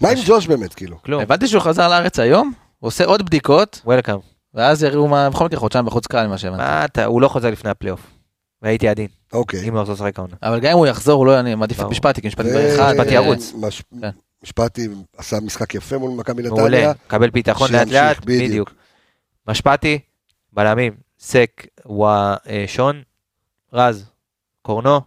מה 0.00 0.08
עם 0.08 0.18
ג'וש 0.26 0.46
באמת, 0.46 0.74
כאילו? 0.74 1.02
כלום. 1.02 1.22
הבנתי 1.22 1.48
שהוא 1.48 1.62
חזר 1.62 1.88
לארץ 1.88 2.18
היום, 2.18 2.52
הוא 2.78 2.88
עושה 2.88 3.04
עוד 3.04 3.26
בדיקות 3.26 3.80
וולקאם. 3.84 4.18
ואז 4.54 4.82
יראו 4.82 5.08
מה 5.08 5.30
בכל 5.30 5.44
מקרה 5.44 5.60
חודשיים 5.60 5.84
בחוץ 5.84 6.06
קהל 6.06 6.26
מה 6.26 6.38
שהבנתי. 6.38 6.62
מה 6.62 6.84
אתה, 6.84 7.04
הוא 7.04 7.20
לא 7.20 7.28
חוזר 7.28 7.50
לפני 7.50 7.70
הפלייאוף. 7.70 8.00
והייתי 8.66 8.88
עדין, 8.88 9.06
אוקיי. 9.32 9.68
אם 9.68 9.72
הוא 9.72 9.80
יחזור 9.80 9.94
לשחק 9.94 10.18
העונה. 10.18 10.34
אבל 10.42 10.60
גם 10.60 10.72
אם 10.72 10.76
הוא 10.78 10.86
יחזור 10.86 11.14
הוא 11.14 11.26
לא 11.26 11.40
אני 11.40 11.54
מעדיף 11.54 11.80
את. 11.80 11.84
משפטי 11.84 12.20
כי 12.20 12.28
משפטי 12.28 12.48
ו- 12.48 12.50
כבר 12.50 12.74
אחד. 12.74 12.92
משפטי 12.94 13.08
אה, 13.08 13.14
ירוץ. 13.14 13.52
כן. 14.00 14.10
משפטי 14.42 14.88
עשה 15.16 15.36
משחק 15.40 15.74
יפה 15.74 15.98
מול 15.98 16.10
מכבי 16.10 16.42
מעולה, 16.42 16.64
נתניה. 16.64 16.92
קבל 17.06 17.30
ביטחון 17.30 17.72
לאט 17.72 17.88
לאט, 17.88 18.16
בדיוק. 18.24 18.72
משפטי, 19.48 19.98
בלמים, 20.52 20.92
סק, 21.18 21.66
ושון, 21.86 23.02
רז, 23.72 24.04
קורנו, 24.62 25.00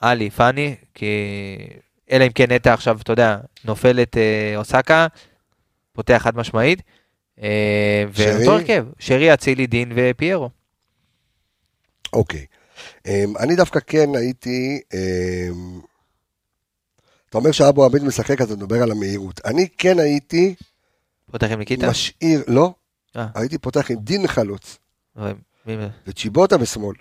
עלי, 0.00 0.30
פאני, 0.30 0.74
כי 0.94 1.06
אלא 2.10 2.24
אם 2.24 2.32
כן 2.32 2.52
נטע 2.52 2.74
עכשיו, 2.74 2.98
אתה 3.02 3.12
יודע, 3.12 3.38
נופל 3.64 4.02
את 4.02 4.16
אה, 4.16 4.56
אוסקה, 4.56 5.06
פותח 5.92 6.20
חד 6.24 6.36
משמעית. 6.36 6.82
אה, 7.42 8.04
שרי? 8.14 8.36
ואותו 8.36 8.52
הרכב, 8.52 8.84
שרי, 8.98 9.34
אצילי, 9.34 9.66
דין 9.66 9.92
ופיירו. 9.94 10.50
אוקיי. 12.12 12.46
אמ, 13.06 13.36
אני 13.38 13.56
דווקא 13.56 13.80
כן 13.86 14.14
הייתי... 14.14 14.80
אמ, 14.94 15.80
אתה 17.28 17.38
אומר 17.38 17.52
שאבו 17.52 17.84
עביד 17.84 18.04
משחק, 18.04 18.40
אז 18.40 18.52
אתה 18.52 18.60
מדבר 18.60 18.82
על 18.82 18.90
המהירות. 18.90 19.40
אני 19.44 19.68
כן 19.78 19.98
הייתי 19.98 20.54
פותח 21.30 21.46
עם 21.50 21.58
ניקיטה? 21.58 21.90
משאיר, 21.90 22.44
לא, 22.46 22.74
אה. 23.16 23.26
הייתי 23.34 23.58
פותח 23.58 23.90
עם 23.90 23.98
דין 23.98 24.26
חלוץ, 24.26 24.78
וצ'יבוטה 26.06 26.58
בשמאל, 26.58 26.96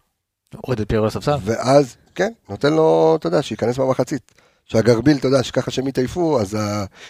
הוריד 0.56 0.80
את 0.80 0.90
פיירו 0.90 1.06
לספסל. 1.06 1.36
ואז, 1.44 1.96
כן, 2.16 2.34
נותן 2.50 2.74
לו, 2.74 3.16
אתה 3.20 3.28
יודע, 3.28 3.42
שייכנס 3.42 3.78
במחצית. 3.78 4.32
שהגרביל, 4.66 5.18
אתה 5.18 5.28
יודע, 5.28 5.44
שככה 5.44 5.72
שהם 5.72 5.88
יתעייפו, 5.88 6.42
אז 6.42 6.58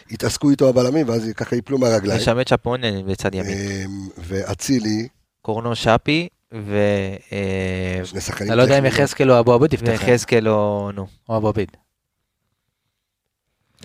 יתעסקו 0.10 0.50
איתו 0.50 0.70
הבלמים, 0.70 1.10
ואז 1.10 1.30
ככה 1.36 1.56
ייפלו 1.56 1.78
מהרגליים. 1.78 2.20
יש 2.20 2.26
שם 2.26 2.40
את 2.40 2.48
צ'פון 2.48 2.82
בצד 3.08 3.36
ימין. 3.36 3.52
אמ, 3.52 4.08
ואצילי, 4.18 5.08
קורנו 5.42 5.76
שפי 5.76 6.28
ו... 6.54 6.76
אה, 7.32 8.02
שני 8.06 8.22
שחקנים 8.22 8.48
אתה 8.48 8.56
לא 8.56 8.62
יודע 8.62 8.80
אם. 8.80 8.86
יחזקאל 8.86 9.32
או 9.32 9.40
אבו 9.40 9.54
עביד 9.54 9.74
יפתח. 9.74 9.88
ויחזקאל 9.90 10.50
או 10.50 10.92
נו. 10.94 11.08
או 11.30 11.38
אבו 11.38 11.48
עביד. 11.48 11.72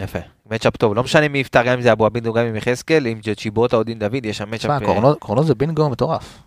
יפה. 0.01 0.19
מצ'אפ 0.51 0.77
טוב. 0.77 0.95
לא 0.95 1.03
משנה 1.03 1.29
מי 1.29 1.39
יפתח, 1.39 1.63
גם 1.67 1.73
אם 1.73 1.83
זה 1.83 1.93
אבו 1.93 2.07
עביד 2.07 2.27
או 2.27 2.33
גם 2.33 2.47
עם 2.47 2.57
יחזקאל, 2.57 3.07
אם 3.07 3.21
זה 3.25 3.35
צ'יבוטה 3.35 3.77
או 3.77 3.83
דין 3.83 3.99
דוד, 3.99 4.25
יש 4.27 4.39
שם 4.39 4.51
מצ'אפ... 4.51 4.59
תשמע, 4.61 4.75
אה, 4.75 4.81
קורנו- 4.85 5.15
זה 5.45 5.55
בינגו 5.55 5.91
מטורף. 5.91 6.39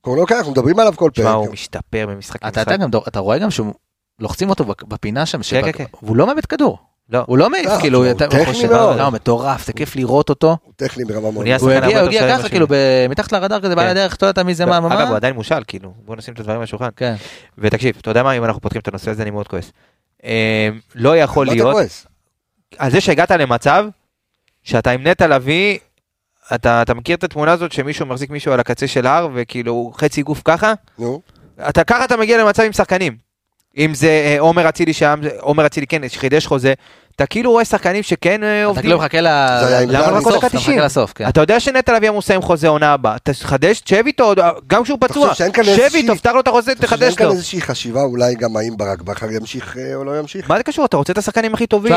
קורנו 0.00 0.26
כאן, 0.26 0.36
אנחנו 0.36 0.52
מדברים 0.52 0.78
עליו 0.78 0.92
כל 0.96 1.10
תשמע, 1.10 1.24
פרק. 1.24 1.34
הוא 1.36 1.52
משתפר 1.52 2.06
במשחק 2.08 2.44
אתה 3.08 3.20
רואה 3.20 3.38
גם 3.38 3.50
שהוא 3.50 3.74
לוחצים 4.18 4.50
אותו 4.50 4.64
בפינה 4.64 5.26
שם, 5.26 5.38
כן, 5.38 5.42
שבק- 5.42 5.76
כן. 5.76 5.84
והוא 6.02 6.16
לא 6.16 6.26
מאבד 6.26 6.46
כדור. 6.46 6.78
לא. 7.10 7.24
הוא 7.26 7.38
לא 7.38 7.50
מעיף, 7.50 7.66
לא, 7.66 7.80
כאילו, 7.80 8.04
הוא 8.04 8.10
אתה 8.10 8.28
טכני 8.28 8.44
חושב, 8.44 8.70
מאוד. 8.72 8.96
לא, 8.98 9.10
מטורף, 9.10 9.66
זה 9.66 9.72
כיף 9.72 9.96
לראות 9.96 10.28
אותו. 10.28 10.56
הוא 10.62 10.72
טכני 10.76 11.04
ברמה 11.04 11.30
מאוד. 11.30 11.46
הוא 11.60 11.70
הגיע, 11.70 12.00
הוא 12.00 12.10
ככה. 12.38 12.48
כאילו, 12.48 12.66
ב- 12.68 13.06
מתחת 13.10 13.32
לרדאר 13.32 13.60
כזה, 13.60 13.74
בעל 13.76 13.84
כן. 13.84 13.90
הדרך, 13.90 14.14
אתה 14.14 14.26
יודע 14.26 14.42
מי 14.42 14.54
זה 14.54 14.66
מה, 14.66 14.80
מה, 14.80 14.94
אגב, 14.94 15.08
הוא. 15.08 15.16
עדיין 15.16 15.34
מושל, 15.34 15.62
כאילו. 15.66 15.94
בוא 16.04 16.16
נשים 16.16 16.34
את 16.34 16.40
הדברים 16.40 16.58
על 16.58 16.64
השולחן. 16.64 16.88
כן. 16.96 17.14
ותקשיב, 17.58 17.96
אתה 18.00 18.10
יודע 18.10 18.22
מה, 18.22 18.32
אם 18.32 18.44
אנחנו 18.44 18.60
פותחים 18.60 18.80
את 18.80 18.88
הנושא 18.88 19.10
הזה, 19.10 19.22
אני 19.22 19.30
מאוד 19.30 19.48
כועס. 19.48 19.72
אה, 20.24 20.68
לא 20.94 21.16
יכול 21.16 21.46
מה 21.46 21.52
אתה 21.52 21.62
להיות, 21.62 21.72
כועס? 21.72 22.06
על 22.78 22.90
זה 22.90 23.00
שהגעת 23.00 23.30
למצב, 23.30 23.84
שאתה 24.62 24.90
עם 24.90 25.06
נטע 25.06 25.26
לביא, 25.26 25.78
אתה 26.54 26.82
אתה 26.82 26.94
מכיר 26.94 27.16
את 27.16 27.24
התמונה 27.24 27.52
הזאת 27.52 27.72
שמישהו 27.72 28.06
מחזיק 28.06 28.30
מישהו 28.30 28.52
על 28.52 28.60
הקצה 28.60 28.86
של 28.86 29.06
ההר, 29.06 29.28
וכאילו 29.34 29.92
חצי 29.94 30.22
גוף 30.22 30.42
ככה? 30.44 30.72
נו, 30.98 31.20
אתה 31.68 31.84
ככה 31.84 32.04
אתה 32.04 32.16
מגיע 32.16 32.44
למצב 32.44 32.62
עם 32.62 32.72
שחקנים. 32.72 33.31
אם 33.78 33.94
זה 33.94 34.06
אה, 34.08 34.36
עומר 34.40 34.68
אצילי 34.68 34.92
שם, 34.92 35.20
עומר 35.40 35.66
אצילי 35.66 35.86
כן, 35.86 36.08
שחידש 36.08 36.46
חוזה, 36.46 36.72
אתה 37.16 37.26
כאילו 37.26 37.50
רואה 37.50 37.64
שחקנים 37.64 38.02
שכן 38.02 38.44
אה, 38.44 38.58
אתה 38.60 38.66
עובדים. 38.66 38.82
כאילו 38.82 38.98
מחכה 38.98 39.20
ל- 39.20 39.26
זה 39.60 39.84
למה 39.88 40.18
לסוף? 40.18 40.36
דקה 40.36 40.48
90? 40.48 40.60
אתה 40.62 40.70
מחכה 40.72 40.84
לסוף, 40.86 41.12
כן. 41.12 41.28
אתה 41.28 41.40
יודע 41.40 41.60
שנטע 41.60 41.96
לביא 41.96 42.08
אמור 42.08 42.18
לסיים 42.18 42.42
חוזה 42.42 42.68
עונה 42.68 42.92
הבאה, 42.92 43.16
תחדש, 43.22 43.80
תשב 43.80 44.02
איתו, 44.06 44.32
גם 44.66 44.82
כשהוא 44.84 44.98
פצוע, 45.00 45.34
שב 45.34 45.90
איתו, 45.94 46.16
פתח 46.16 46.30
לו 46.34 46.40
את 46.40 46.48
החוזה, 46.48 46.72
אתה 46.72 46.86
חושב 46.86 46.98
שאין 46.98 47.08
תחדש 47.08 47.14
כאן 47.14 47.26
לו. 47.26 47.32
איזושהי 47.32 47.60
חשיבה 47.60 48.02
אולי 48.02 48.34
גם 48.34 48.56
האם 48.56 48.76
ברק 48.76 49.02
בכר 49.02 49.30
ימשיך 49.32 49.76
אה, 49.76 49.94
או 49.94 50.04
לא 50.04 50.18
ימשיך? 50.18 50.50
מה 50.50 50.56
זה 50.56 50.62
קשור? 50.62 50.84
אתה 50.84 50.96
רוצה 50.96 51.12
את 51.12 51.18
השחקנים 51.18 51.54
הכי 51.54 51.66
טובים, 51.66 51.92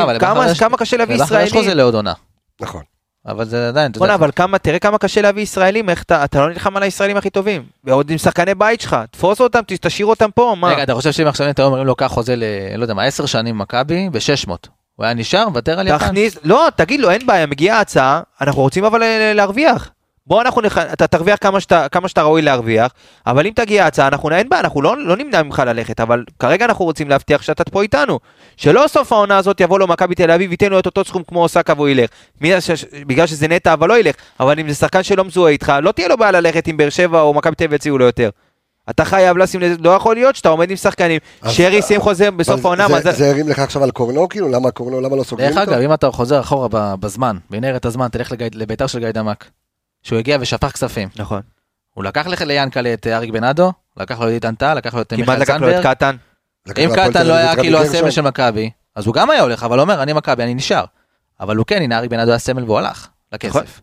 כמה 0.58 0.76
קשה 0.76 0.96
להביא 0.96 1.14
לבכר 1.14 1.40
יש 1.40 1.48
חוזה 1.50 1.60
ישראלים. 1.60 1.76
לעוד 1.78 1.94
עונה. 1.94 2.12
נכון. 2.60 2.82
אבל 3.26 3.44
זה 3.44 3.68
עדיין, 3.68 3.90
אתה 3.90 4.04
יודע, 4.04 4.14
אבל 4.14 4.30
כמה, 4.36 4.58
תראה 4.58 4.78
כמה 4.78 4.98
קשה 4.98 5.22
להביא 5.22 5.42
ישראלים, 5.42 5.90
איך 5.90 6.02
אתה, 6.02 6.24
אתה 6.24 6.40
לא 6.40 6.48
נלחם 6.48 6.76
על 6.76 6.82
הישראלים 6.82 7.16
הכי 7.16 7.30
טובים. 7.30 7.62
ועוד 7.84 8.10
עם 8.10 8.18
שחקני 8.18 8.54
בית 8.54 8.80
שלך, 8.80 8.96
תפוס 9.10 9.40
אותם, 9.40 9.60
תשאיר 9.66 10.06
אותם 10.06 10.30
פה, 10.30 10.54
מה? 10.58 10.68
רגע, 10.68 10.82
אתה 10.82 10.94
חושב 10.94 11.12
שאם 11.12 11.26
עכשיו 11.26 11.50
אתה 11.50 11.64
אומרים 11.64 11.86
לו 11.86 11.94
קח 11.94 12.06
חוזה 12.06 12.36
ל... 12.36 12.44
לא 12.76 12.82
יודע 12.84 12.94
מה, 12.94 13.04
10 13.04 13.26
שנים 13.26 13.58
במכבי, 13.58 14.08
ב-600. 14.10 14.50
הוא 14.96 15.04
היה 15.04 15.14
נשאר, 15.14 15.48
מוותר 15.48 15.80
על 15.80 15.86
יפן? 15.86 15.98
תכניס, 15.98 16.38
לא, 16.44 16.68
תגיד 16.76 17.00
לו, 17.00 17.10
אין 17.10 17.26
בעיה, 17.26 17.46
מגיעה 17.46 17.80
הצעה, 17.80 18.20
אנחנו 18.40 18.62
רוצים 18.62 18.84
אבל 18.84 19.02
אה, 19.02 19.32
להרוויח. 19.34 19.90
בוא 20.26 20.42
אנחנו, 20.42 20.60
נח... 20.60 20.78
אתה 20.78 21.06
תרוויח 21.06 21.38
כמה 21.40 21.60
שאתה, 21.60 21.86
כמה 21.92 22.08
שאתה 22.08 22.22
ראוי 22.22 22.42
להרוויח, 22.42 22.92
אבל 23.26 23.46
אם 23.46 23.52
תגיע 23.56 23.86
הצעה, 23.86 24.08
אנחנו, 24.08 24.30
אין 24.30 24.48
בעיה, 24.48 24.60
אנחנו 24.60 24.82
לא, 24.82 24.96
לא 24.98 25.16
נמנע 25.16 25.42
ממך 25.42 25.62
ללכת, 25.66 26.00
אבל 26.00 26.24
כרגע 26.38 26.64
אנחנו 26.64 26.84
רוצים 26.84 27.08
להבטיח 27.08 27.42
שאתה 27.42 27.64
פה 27.64 27.82
איתנו. 27.82 28.18
שלא 28.56 28.84
סוף 28.88 29.12
העונה 29.12 29.36
הזאת 29.36 29.60
יבוא 29.60 29.78
לו 29.78 29.86
מכבי 29.86 30.14
תל 30.14 30.30
אביב, 30.30 30.50
ייתן 30.50 30.70
לו 30.70 30.78
את 30.78 30.86
אותו 30.86 31.04
סכום 31.04 31.22
כמו 31.28 31.42
אוסקה 31.42 31.72
והוא 31.76 31.88
ילך. 31.88 32.10
מי, 32.40 32.60
ש... 32.60 32.70
בגלל 33.06 33.26
שזה 33.26 33.48
נטע, 33.48 33.72
אבל 33.72 33.88
לא 33.88 33.98
ילך. 33.98 34.14
אבל 34.40 34.60
אם 34.60 34.68
זה 34.68 34.74
שחקן 34.74 35.02
שלא 35.02 35.24
מזוהה 35.24 35.52
איתך, 35.52 35.72
לא 35.82 35.92
תהיה 35.92 36.08
לו 36.08 36.16
בעיה 36.16 36.30
ללכת 36.32 36.66
עם 36.66 36.76
באר 36.76 36.88
שבע 36.90 37.20
או 37.20 37.34
מכבי 37.34 37.54
תל 37.54 37.64
אביב 37.64 37.74
יציעו 37.74 37.98
לו 37.98 38.04
יותר. 38.04 38.30
אתה 38.90 39.04
חייב 39.04 39.36
לשים 39.36 39.60
לזה, 39.60 39.74
לא 39.80 39.90
יכול 39.90 40.14
להיות 40.14 40.36
שאתה 40.36 40.48
עומד 40.48 40.70
עם 40.70 40.76
שחקנים, 40.76 41.20
שרי 41.48 41.82
סיים 41.82 42.00
חוזה 42.00 42.30
בסוף 42.30 42.54
אבל 42.60 42.66
העונה, 42.66 42.86
זה- 42.88 42.92
מה 42.94 43.00
זה... 43.00 43.12
זה 43.12 43.30
הרים 43.30 43.48
לך 43.48 43.58
עכשיו 43.58 43.84
על 43.84 43.90
קורנו, 43.90 44.28
כאילו? 44.28 44.48
למה 44.48 44.70
קורנו, 44.70 45.00
למה 45.00 45.16
לא 45.16 45.22
סוגרים 45.22 45.48
דרך 45.50 45.58
אותו? 45.58 45.70
אגב, 45.72 45.80
אם 45.80 45.92
אתה 45.94 46.10
חוזר 46.10 46.40
אחורה 46.40 46.68
ב- 46.70 46.94
בזמן, 47.00 47.36
בנהרת 47.50 47.84
הזמן, 47.84 48.08
תלך 48.08 48.32
לביתר 48.54 48.86
של 48.86 48.98
גיא 48.98 49.10
דמק, 49.10 49.44
שהוא 50.06 50.18
הגיע 50.18 50.38
ושפך 50.40 50.72
כספים. 50.72 51.08
נכון. 51.16 51.40
הוא 51.94 52.04
לקח 52.04 52.26
לך 52.26 52.40
ליאנקלה 52.40 52.92
את 52.92 53.06
אריק 53.06 53.30
בנאדו, 53.30 53.72
לקח 53.96 54.20
לו 54.20 54.28
את 54.28 54.32
איתן 54.32 54.54
טל, 54.54 54.74
לקח 54.74 54.94
לו 54.94 55.00
את 55.00 55.08
כמעט 55.08 55.20
מיכאל 55.20 55.42
לקח 55.42 55.56
לו 55.56 55.68
את 55.68 55.74
זנדברג. 55.74 55.94
קטן. 55.94 56.16
אם 56.78 56.90
קטן 56.96 57.26
לא 57.26 57.32
היה 57.32 57.56
כאילו. 57.56 57.78
הסמל 57.78 58.10
של 58.10 58.20
מכבי, 58.20 58.70
אז 58.94 59.06
הוא 59.06 59.14
גם 59.14 59.30
היה 59.30 59.42
הולך, 59.42 59.62
אבל 59.62 59.78
הוא 59.78 59.82
אומר, 59.82 60.02
אני 60.02 60.12
מכבי, 60.12 60.42
אני 60.42 60.54
נשאר. 60.54 60.84
אבל 61.40 61.56
הוא 61.56 61.66
כן, 61.66 61.82
הנה 61.82 61.98
אריק 61.98 62.10
בנאדו 62.10 62.30
היה 62.30 62.38
סמל 62.38 62.64
והוא 62.64 62.78
הלך 62.78 63.08
נכון. 63.32 63.62
לכסף. 63.62 63.80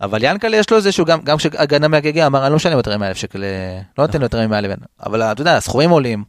אבל 0.00 0.18
ינקלה 0.22 0.56
יש 0.56 0.70
לו 0.70 0.76
איזה 0.76 0.92
שהוא, 0.92 1.06
גם, 1.06 1.20
גם 1.20 1.36
כשהגנמק 1.36 2.06
הגיע, 2.06 2.26
אמר, 2.26 2.42
אני 2.42 2.50
לא 2.50 2.56
משלם 2.56 2.76
יותר 2.76 2.98
מ-100,000 2.98 3.14
שקל, 3.14 3.44
אה, 3.44 3.80
לא 3.98 4.06
נותן 4.06 4.18
לו 4.18 4.24
יותר 4.24 4.46
מ-100 4.48 4.60
לבן. 4.60 4.74
אבל 5.06 5.22
אתה 5.22 5.40
יודע, 5.40 5.56
הסכומים 5.56 5.90
עולים. 5.90 6.24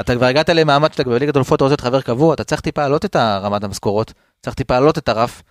אתה 0.00 0.14
כבר 0.14 0.26
הגעת 0.26 0.48
למעמד 0.48 0.92
שאתה 0.92 1.04
בליגת 1.04 1.36
אלופות, 1.36 1.56
אתה 1.56 1.64
רוצה 1.64 1.72
להיות 1.72 1.80
חבר 1.80 2.00
קבוע, 2.00 2.34
אתה 2.34 2.44
צריך 2.44 2.60
טיפה 2.60 2.80
להעלות 2.80 3.04
את 3.04 3.16
רמת 3.16 3.64
המשכורות, 3.64 4.12
צריך 4.42 4.54
טיפה 4.54 4.74
להעלות 4.74 4.98
את 4.98 5.08
הרף. 5.08 5.42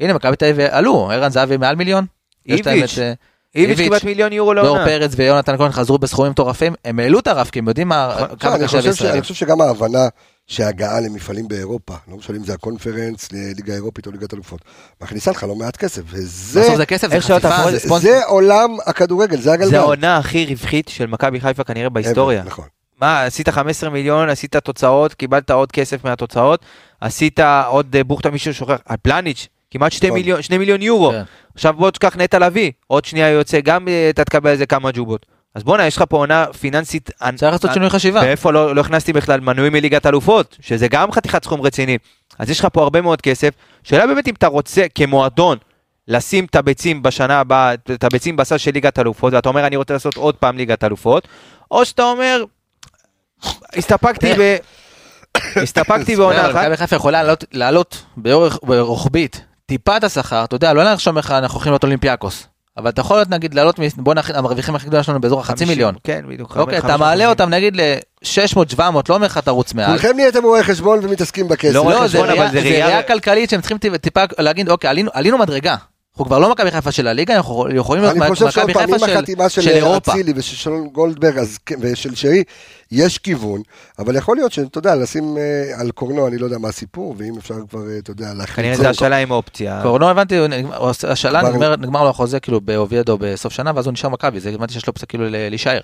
הנה, 0.00 0.12
מכבי 0.12 0.36
תל 0.36 0.44
אביב 0.44 0.66
עלו, 0.70 1.10
ערן 1.10 1.30
זהבי 1.30 1.56
מעל 1.56 1.76
מיליון. 1.76 2.06
איביץ'. 2.48 2.98
אה, 2.98 3.12
איביץ' 3.54 3.78
איביץ', 3.78 3.88
כמעט 3.88 4.04
מיליון 4.04 4.32
יורו 4.32 4.54
דור 4.54 4.62
לעונה. 4.62 4.84
פרץ 4.84 5.12
ויונתן 5.16 5.56
כהן 5.56 5.72
חזרו 5.72 5.98
בסכומים 5.98 6.32
מטורפים, 6.32 6.74
הם 6.84 6.98
העלו 6.98 7.18
את 7.18 7.26
הרף, 7.26 7.50
כי 7.50 7.58
הם 7.58 7.68
יודעים 7.68 7.92
כמה 8.40 8.54
אני 8.54 8.64
קשה 8.64 8.82
בישראל. 8.82 9.12
אני 9.12 9.22
חושב 9.22 9.34
שגם 9.34 9.60
ההבנה 9.60 10.08
שהגעה 10.46 11.00
למפעלים 11.00 11.48
באירופה, 11.48 11.94
לא 12.08 12.16
משנה 12.16 12.36
אם 12.36 12.44
זה 12.44 12.54
הקונפרנס, 12.54 13.32
ליגה 13.32 13.74
אירופית 13.74 14.06
או 14.06 14.12
ליגת 14.12 14.34
אלופות, 14.34 14.60
מכניסה 15.02 15.30
לך 15.30 15.44
לא 15.44 15.54
מעט 15.54 15.76
כסף, 15.76 16.02
וזה 16.06 16.60
בסוף 16.60 16.76
זה 16.76 16.86
כסף, 16.86 17.08
זה 17.10 17.20
חשיפה, 17.20 17.78
ספונסר. 17.78 17.98
זה 17.98 18.24
עולם 18.24 18.76
הכדורגל, 18.86 19.40
זה 19.40 19.52
הגלגל. 19.52 19.70
זה 19.70 19.78
העונה 19.78 20.16
הכי 20.16 20.46
רווחית 20.46 20.88
של 20.88 21.06
מכבי 21.06 21.40
חיפה 21.40 21.64
כנראה 21.64 21.88
בהיסטוריה. 21.88 22.42
נכון. 22.42 22.64
מה, 23.00 23.22
עשית 23.24 23.48
15 23.48 23.90
מיליון, 23.90 24.28
עשית 24.28 24.56
תוצאות, 24.56 25.14
קיבלת 25.14 25.50
עוד 25.50 25.72
כסף 25.72 26.04
מהתוצאות, 26.04 26.64
עשית 27.00 27.40
עוד 27.66 27.96
אה, 27.96 28.04
בוכטה 28.04 28.30
מישהו 28.30 28.54
שוכח, 28.54 28.78
על 28.86 28.96
פלניץ', 29.02 29.48
כמעט 29.70 29.92
2 29.92 30.10
נכון. 30.12 30.20
מיליון, 30.20 30.42
2 30.42 30.60
מיליון 30.60 30.82
יורו. 30.82 31.10
כן. 31.10 31.22
עכשיו 31.54 31.74
בוא 31.74 31.90
תשכח 31.90 32.16
נטע 32.16 32.38
לביא, 32.38 32.72
עוד 32.86 33.04
שנייה 33.04 33.28
יוצא, 33.28 33.60
גם 33.60 33.88
אה, 33.88 34.10
אתה 34.10 34.24
תקבל 34.24 34.50
איזה 34.50 34.66
כמה 34.66 34.90
ג'ובות. 34.94 35.26
אז 35.54 35.62
בואנה, 35.64 35.86
יש 35.86 35.96
לך 35.96 36.04
פה 36.08 36.16
עונה 36.16 36.46
פיננסית... 36.60 37.10
צריך 37.36 37.52
לעשות 37.52 37.70
שינוי 37.72 37.90
חשיבה. 37.90 38.20
ואיפה 38.20 38.52
לא, 38.52 38.74
לא 38.74 38.80
הכנסתי 38.80 39.12
בכלל 39.12 39.40
מנויים 39.40 39.72
מליגת 39.72 40.06
אלופות, 40.06 40.56
שזה 40.60 40.88
גם 40.88 41.12
חתיכת 41.12 41.44
סכום 41.44 41.60
רציני. 41.60 41.98
אז 42.38 42.50
יש 42.50 42.60
לך 42.60 42.66
פה 42.72 42.82
הרבה 42.82 43.00
מאוד 43.00 43.20
כסף. 43.22 43.48
שאלה 43.82 44.06
באמת 44.06 44.28
אם 44.28 44.34
אתה 44.34 44.46
רוצה 44.46 44.86
כמועדון 44.94 45.58
לשים 46.08 46.44
את 46.44 46.56
הביצים 46.56 47.02
בשנה 47.02 47.40
הבאה, 47.40 47.74
את 47.74 48.04
הביצים 48.04 48.36
בסל 48.36 48.58
של 48.58 48.70
ליגת 48.74 48.98
אלופות, 48.98 49.32
ואתה 49.32 49.48
אומר 49.48 49.66
אני 49.66 49.76
רוצה 49.76 49.92
לעשות 49.94 50.16
עוד 50.16 50.34
פעם 50.34 50.56
ליגת 50.56 50.84
אלופות, 50.84 51.28
או 51.70 51.84
שאתה 51.84 52.02
אומר, 52.02 52.44
הסתפקתי 53.76 54.32
ב... 54.38 54.56
הסתפקתי 55.62 56.16
בעונה 56.16 56.50
אחת. 56.50 56.60
מכבי 56.64 56.76
חיפה 56.76 56.96
יכולה 56.96 57.22
לעלות- 57.22 57.44
לעלות 57.52 58.04
באורך- 58.16 58.58
ברוחבית 58.62 59.44
טיפה 59.68 59.96
את 59.96 60.04
השכר, 60.04 60.44
אתה 60.44 60.56
יודע, 60.56 60.72
לא 60.72 60.84
לרשום 60.84 61.18
לך 61.18 61.30
אנחנו 61.30 61.54
הולכים 61.56 61.72
להיות 61.72 61.82
אולימפיאקוס. 61.84 62.46
אבל 62.76 62.88
אתה 62.90 63.00
יכול 63.00 63.16
להיות 63.16 63.28
נגיד 63.30 63.54
לעלות, 63.54 63.76
בוא 63.96 64.14
נכין, 64.14 64.36
המרוויחים 64.36 64.74
הכי 64.74 64.86
גדולה 64.86 65.02
שלנו 65.02 65.20
באזור 65.20 65.40
החצי 65.40 65.52
50, 65.52 65.68
מיליון. 65.68 65.94
כן, 66.04 66.24
בדיוק. 66.28 66.56
אוקיי, 66.56 66.78
אתה 66.78 66.96
מעלה. 66.96 67.28
אותם 67.28 67.50
נגיד 67.50 67.76
ל-600-700, 67.76 68.80
לא 69.08 69.14
אומר 69.14 69.26
לך 69.26 69.38
תרוץ 69.38 69.74
מעל. 69.74 69.86
כולכם 69.90 70.16
נהייתם 70.16 70.42
רואי 70.44 70.62
חשבון 70.62 70.98
ומתעסקים 71.02 71.48
בכסף. 71.48 71.74
לא, 71.74 71.90
לא, 71.90 72.06
זה 72.06 72.20
אבל 72.20 72.30
ראייה- 72.58 73.02
כלכלית 73.02 73.50
שהם 73.50 73.60
צריכים 73.60 73.78
טיפ- 73.78 73.96
טיפה 73.96 74.20
להגיד, 74.38 74.68
אוקיי, 74.68 74.90
עלינו- 74.90 75.10
עלינו 75.14 75.38
מדרגה. 75.38 75.76
אנחנו 76.18 76.26
כבר 76.26 76.38
לא 76.38 76.50
מכבי 76.50 76.70
חיפה 76.70 76.92
של 76.92 77.08
הליגה, 77.08 77.36
אנחנו 77.36 77.66
יכולים 77.74 78.02
להיות 78.02 78.16
אני 78.16 78.28
חושב 78.28 78.50
שעוד 78.50 78.70
מכבי 78.70 78.74
פעם, 78.74 78.92
חיפה 78.92 79.04
עם 79.06 79.10
של- 79.10 79.16
החתימה 79.18 79.48
של 79.48 79.60
של 79.62 79.70
אירופה. 79.70 80.12
אצילי 80.12 80.32
ושל 80.36 80.70
גולדברג 80.92 81.38
אז 81.38 81.58
כן, 81.66 81.74
ושל 81.80 82.14
שרי, 82.14 82.42
יש 82.92 83.18
כיוון, 83.18 83.60
אבל 83.98 84.16
יכול 84.16 84.36
להיות 84.36 84.52
שאתה 84.52 84.78
יודע, 84.78 84.94
לשים 84.94 85.36
אה, 85.38 85.80
על 85.80 85.90
קורנו, 85.90 86.26
אני 86.28 86.38
לא 86.38 86.44
יודע 86.44 86.58
מה 86.58 86.68
הסיפור, 86.68 87.14
ואם 87.18 87.32
אפשר 87.38 87.54
כבר, 87.70 87.80
אה, 87.90 87.98
אתה 87.98 88.10
יודע, 88.10 88.26
להכניס... 88.34 88.56
כנראה 88.56 88.76
זה 88.76 88.88
השאלה 88.88 89.16
עם 89.16 89.30
אופציה. 89.30 89.80
קורנו 89.82 90.08
הבנתי, 90.10 90.34
השאלה 91.08 91.42
נגמר- 91.42 91.76
נגמר 91.76 92.02
לו 92.04 92.10
החוזה 92.10 92.40
כאילו 92.40 92.60
באוביידו 92.60 93.18
בסוף 93.20 93.52
שנה, 93.52 93.72
ואז 93.74 93.86
הוא 93.86 93.92
נשאר 93.92 94.08
מכבי, 94.10 94.40
זה 94.40 94.50
הבנתי 94.50 94.72
שיש 94.72 94.86
לו 94.86 94.90
אופציה 94.90 95.06
כאילו 95.08 95.24
להישאר. 95.28 95.80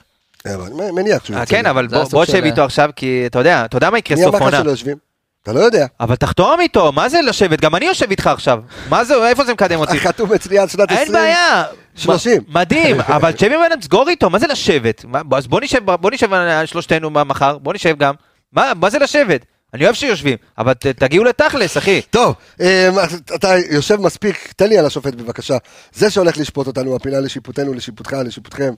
אבל 0.46 0.60
אני 0.82 0.90
מניח 0.90 1.24
שהוא 1.24 1.36
אה, 1.36 1.40
יוצא. 1.42 1.50
כן, 1.50 1.66
אבל 1.66 1.86
בוא- 1.86 2.24
של- 2.24 2.32
שב 2.32 2.44
איתו 2.44 2.62
עכשיו, 2.64 2.90
כי 2.96 3.22
אתה 3.26 3.38
יודע, 3.38 3.64
אתה 3.64 3.76
יודע 3.76 3.90
מה 3.90 3.98
יקרה 3.98 4.16
מי 4.16 4.22
סוף 4.24 4.34
אמר 4.34 4.46
לך 4.46 4.52
עונה. 4.52 4.62
שלא 4.62 4.70
יושבים? 4.70 4.96
אתה 5.44 5.52
לא 5.52 5.60
יודע. 5.60 5.86
אבל 6.00 6.16
תחתום 6.16 6.60
איתו, 6.60 6.92
מה 6.92 7.08
זה 7.08 7.20
לשבת? 7.22 7.60
גם 7.60 7.74
אני 7.74 7.84
יושב 7.86 8.10
איתך 8.10 8.26
עכשיו. 8.26 8.58
מה 8.88 9.04
זה, 9.04 9.28
איפה 9.28 9.44
זה 9.44 9.52
מקדם 9.52 9.78
אותי? 9.78 9.98
חתום 10.08 10.32
אצלי 10.32 10.58
עד 10.58 10.70
שנת 10.70 10.92
20. 10.92 11.00
אין 11.04 11.12
בעיה. 11.12 11.64
30. 11.96 12.42
מ- 12.48 12.54
מדהים, 12.58 12.96
אבל 13.16 13.32
תשב 13.32 13.50
עם 13.52 13.60
בן 13.74 13.80
סגור 13.82 14.08
איתו, 14.08 14.30
מה 14.30 14.38
זה 14.38 14.46
לשבת? 14.46 15.04
אז 15.36 15.46
בוא 15.46 15.60
נשב, 15.60 15.90
בוא 15.90 16.10
נשב 16.10 16.28
שלושתנו 16.64 17.10
מחר, 17.10 17.58
בוא 17.58 17.74
נשב 17.74 17.96
גם. 17.98 18.14
מה 18.52 18.72
מה 18.80 18.90
זה 18.90 18.98
לשבת? 18.98 19.44
אני 19.74 19.84
אוהב 19.84 19.94
שיושבים, 19.94 20.36
אבל 20.58 20.72
ת- 20.74 20.86
תגיעו 20.86 21.24
לתכלס, 21.24 21.76
אחי. 21.76 22.00
טוב, 22.10 22.34
אה, 22.60 22.88
אתה 23.34 23.54
יושב 23.70 23.96
מספיק, 24.00 24.52
תן 24.56 24.68
לי 24.68 24.78
על 24.78 24.86
השופט 24.86 25.14
בבקשה. 25.14 25.56
זה 25.94 26.10
שהולך 26.10 26.38
לשפוט 26.38 26.66
אותנו, 26.66 26.96
הפינה 26.96 27.20
לשיפוטנו, 27.20 27.74
לשיפוטך, 27.74 28.12
לשיפוטכם. 28.12 28.72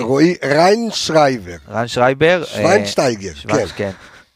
רועי- 0.00 0.34
אה, 0.42 0.64
ריינשרייבר. 0.64 1.56
ריינשרייבר. 1.70 2.42
אה, 2.42 2.46
שוויינשטייגר, 2.46 3.30
שוונש, 3.34 3.72
כן. 3.72 3.90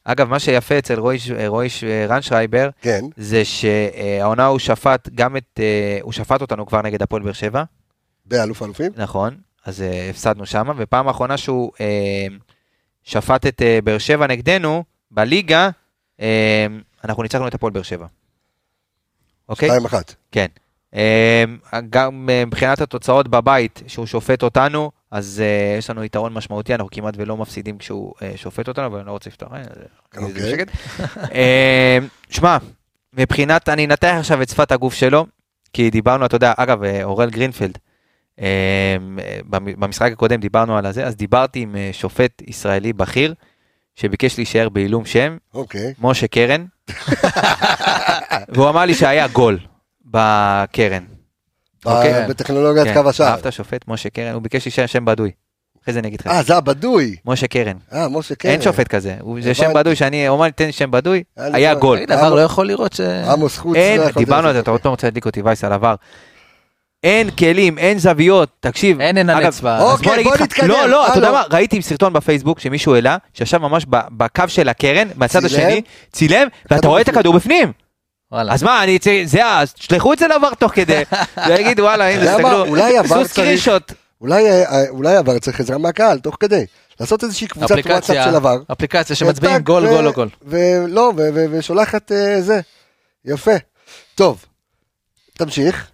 אגב, 0.05 0.29
מה 0.29 0.39
שיפה 0.39 0.79
אצל 0.79 0.99
רועי 1.01 1.19
ש- 1.19 1.31
רועי 1.47 1.69
ש- 1.69 1.85
ריינשרייבר, 2.09 2.71
כן. 2.81 3.01
זה 3.17 3.45
שהעונה 3.45 4.47
הוא 4.47 4.59
שפט 4.59 5.09
גם 5.15 5.37
את, 5.37 5.45
אה, 5.59 5.99
הוא 6.03 6.13
שפט 6.13 6.41
אותנו 6.41 6.67
כבר 6.67 6.83
נגד 6.83 7.03
הפועל 7.03 7.23
באר 7.23 7.33
שבע, 7.33 7.63
באלוף 8.27 8.63
האלופים? 8.63 8.93
נכון, 8.97 9.37
אז 9.65 9.83
אה, 9.83 10.11
הפסדנו 10.11 10.47
שם, 10.47 10.69
ופעם 10.77 11.09
האחרונה 11.09 11.37
שהוא 11.37 11.73
אה, 11.81 12.27
שפט 13.03 13.47
את 13.47 13.63
אה, 13.63 13.79
באר 13.85 13.99
שבע 13.99 14.27
נגדנו, 14.27 14.85
בליגה, 15.11 15.71
אה, 16.21 16.67
אנחנו 17.05 17.23
ניצחנו 17.23 17.49
את 17.49 17.55
הפועל 17.55 17.73
באר 17.73 17.83
שבע. 17.83 18.07
אוקיי? 19.49 19.69
שתיים 19.69 19.85
אחת. 19.85 20.15
כן. 20.33 20.47
אה, 20.95 21.45
גם 21.91 22.29
אה, 22.33 22.45
מבחינת 22.45 22.81
התוצאות 22.81 23.29
בבית, 23.29 23.83
שהוא 23.87 24.07
שופט 24.07 24.43
אותנו, 24.43 24.91
אז 25.11 25.43
אה, 25.45 25.77
יש 25.79 25.91
לנו 25.91 26.05
יתרון 26.05 26.33
משמעותי, 26.35 26.75
אנחנו 26.75 26.89
כמעט 26.91 27.15
ולא 27.17 27.37
מפסידים 27.37 27.79
כשהוא 27.79 28.13
אה, 28.23 28.33
שופט 28.37 28.69
אותנו, 28.69 28.87
אבל 28.87 28.99
אני 28.99 29.07
לא 29.07 29.13
רוצה 29.13 29.31
לפתוח, 29.31 29.49
זה- 29.75 29.81
אוקיי. 30.17 30.43
זה. 30.43 30.49
אה, 31.35 31.99
שמע, 32.31 32.57
מבחינת, 33.15 33.69
אני 33.69 33.85
אנתח 33.87 34.15
עכשיו 34.21 34.43
את 34.43 34.49
שפת 34.49 34.73
הגוף 34.73 34.95
שלו, 34.95 35.27
כי 35.73 35.91
דיברנו, 35.91 36.27
אתה 36.27 36.37
יודע, 36.37 36.53
אגב, 36.57 36.79
אורל 37.03 37.31
גרינפלד, 37.31 37.79
במ- 39.51 39.81
במשחק 39.81 40.13
הקודם 40.13 40.41
דיברנו 40.41 40.79
על 40.79 40.87
הזה, 40.87 41.07
אז 41.07 41.17
דיברתי 41.17 41.61
עם 41.61 41.77
שופט 41.93 42.43
ישראלי 42.47 42.93
בכיר, 42.93 43.35
שביקש 43.97 44.37
להישאר 44.39 44.69
בעילום 44.69 45.05
שם, 45.05 45.37
אוקיי. 45.55 45.95
משה 46.01 46.27
קרן, 46.27 46.65
והוא 48.49 48.69
אמר 48.69 48.85
לי 48.85 48.95
שהיה 48.95 49.29
גול 49.29 49.59
בקרן. 50.11 51.05
אוקיי. 51.87 52.27
בטכנולוגיית 52.29 52.87
כן, 52.87 53.03
קו 53.03 53.09
השער. 53.09 53.27
אהבת 53.27 53.53
שופט 53.53 53.85
משה 53.89 54.11
קרן, 54.11 54.35
הוא 54.35 54.43
ביקש 54.43 54.67
להישאר 54.67 54.87
שם 54.87 55.05
בדוי. 55.05 55.31
אחרי 55.83 55.95
זה 55.95 56.01
אני 56.01 56.09
אגיד 56.09 56.21
לך. 56.21 56.27
אה, 56.27 56.43
זה 56.43 56.57
הבדוי. 56.57 57.17
משה 57.27 57.47
קרן. 57.47 57.77
אה, 57.93 58.09
משה 58.09 58.35
קרן. 58.35 58.53
אין 58.53 58.63
שופט 58.63 58.89
כזה, 58.89 59.17
זה 59.41 59.55
שם. 59.55 59.73
בדוי 59.75 59.97
שאני, 59.97 60.29
לי 60.29 60.53
תן 60.55 60.67
לי 60.67 60.73
שם 60.73 60.91
בדוי, 60.91 61.23
היה 61.37 61.75
לי. 61.75 61.81
גול. 61.81 61.97
תגיד, 61.97 62.13
עבר 62.13 62.35
לא 62.35 62.41
יכול 62.41 62.67
לראות 62.67 62.93
ש... 62.93 63.01
עמוס 63.01 63.59
חוץ. 63.59 63.77
אין, 63.77 64.01
לא 64.01 64.11
דיברנו 64.17 64.49
על 64.49 64.55
זה, 64.55 64.61
אתה 64.61 64.71
עוד 64.71 64.81
פעם 64.81 64.91
רוצה 64.91 65.07
להדליק 65.07 65.27
אותי 65.27 65.43
וייס 65.43 65.65
על 65.65 65.73
עבר. 65.73 65.95
אין 67.05 67.31
כלים, 67.31 67.79
אין 67.79 67.99
זוויות, 67.99 68.49
תקשיב. 68.61 69.01
אין 69.01 69.31
הנצבע. 69.31 69.77
אז 69.77 69.83
אוקיי, 69.83 70.25
בוא 70.25 70.37
נתקדם, 70.37 70.69
לא, 70.69 70.89
לא, 70.89 71.09
אתה 71.09 71.19
יודע. 71.19 71.33
מה, 71.33 71.43
ראיתי 71.53 71.83
סרטון 71.83 72.13
בפייסבוק 72.13 72.61
שמישהו 72.61 72.95
העלה, 72.95 73.17
שישב 73.35 73.59
ממש 73.59 73.87
בקו 73.89 74.45
של 74.47 74.69
הקרן, 74.69 75.09
מהצד? 75.15 75.45
השני, 75.45 75.83
צילם, 76.13 76.49
ואתה 76.71 76.89
רואה 76.89 77.01
את. 77.01 77.09
הכדור 77.09 77.35
בפנים. 77.35 77.73
וואלה. 78.33 78.53
אז 78.53 78.63
מה, 78.63 78.85
אני, 78.85 78.99
צ- 78.99 79.07
זה, 79.25 79.47
אז 79.47 79.73
תשלחו 79.73 80.13
את 80.13 80.19
זה 80.19 80.27
לעבר 80.27 80.55
תוך 80.55 80.73
כדי, 80.75 81.03
ויגידו 81.49 81.83
וואלה, 81.83 82.09
הנה, 82.15 82.27
תסתכלו, 82.33 82.67
אולי 82.67 82.99
עבר 82.99 83.19
עשו 83.21 83.35
צריך-. 83.35 83.69
אולי, 84.21 84.51
אה, 84.51 84.89
אולי 84.89 85.17
עבר 85.17 85.39
צריך 85.39 85.61
עזרה 85.61 85.79
מהקהל, 85.79 86.19
תוך 86.19 86.37
כדי. 86.41 86.65
לעשות 87.01 87.25
איזושהי 87.25 87.47
קבוצת 87.49 87.71
וואטסאפ 87.71 87.87
אפליקציה, 87.93 88.25
של 88.25 88.35
עבר. 88.37 88.57
אפליקציה 88.73 89.17
שמצביעים 89.17 89.59
גול, 89.59 89.89
גול, 89.89 90.05
לא 90.05 90.13
גול. 90.13 90.29
ולא, 90.43 91.13
ושולחת 91.51 92.13
אה, 92.13 92.41
זה. 92.41 92.61
יפה. 93.25 93.51
טוב. 94.15 94.45
תמשיך, 95.39 95.87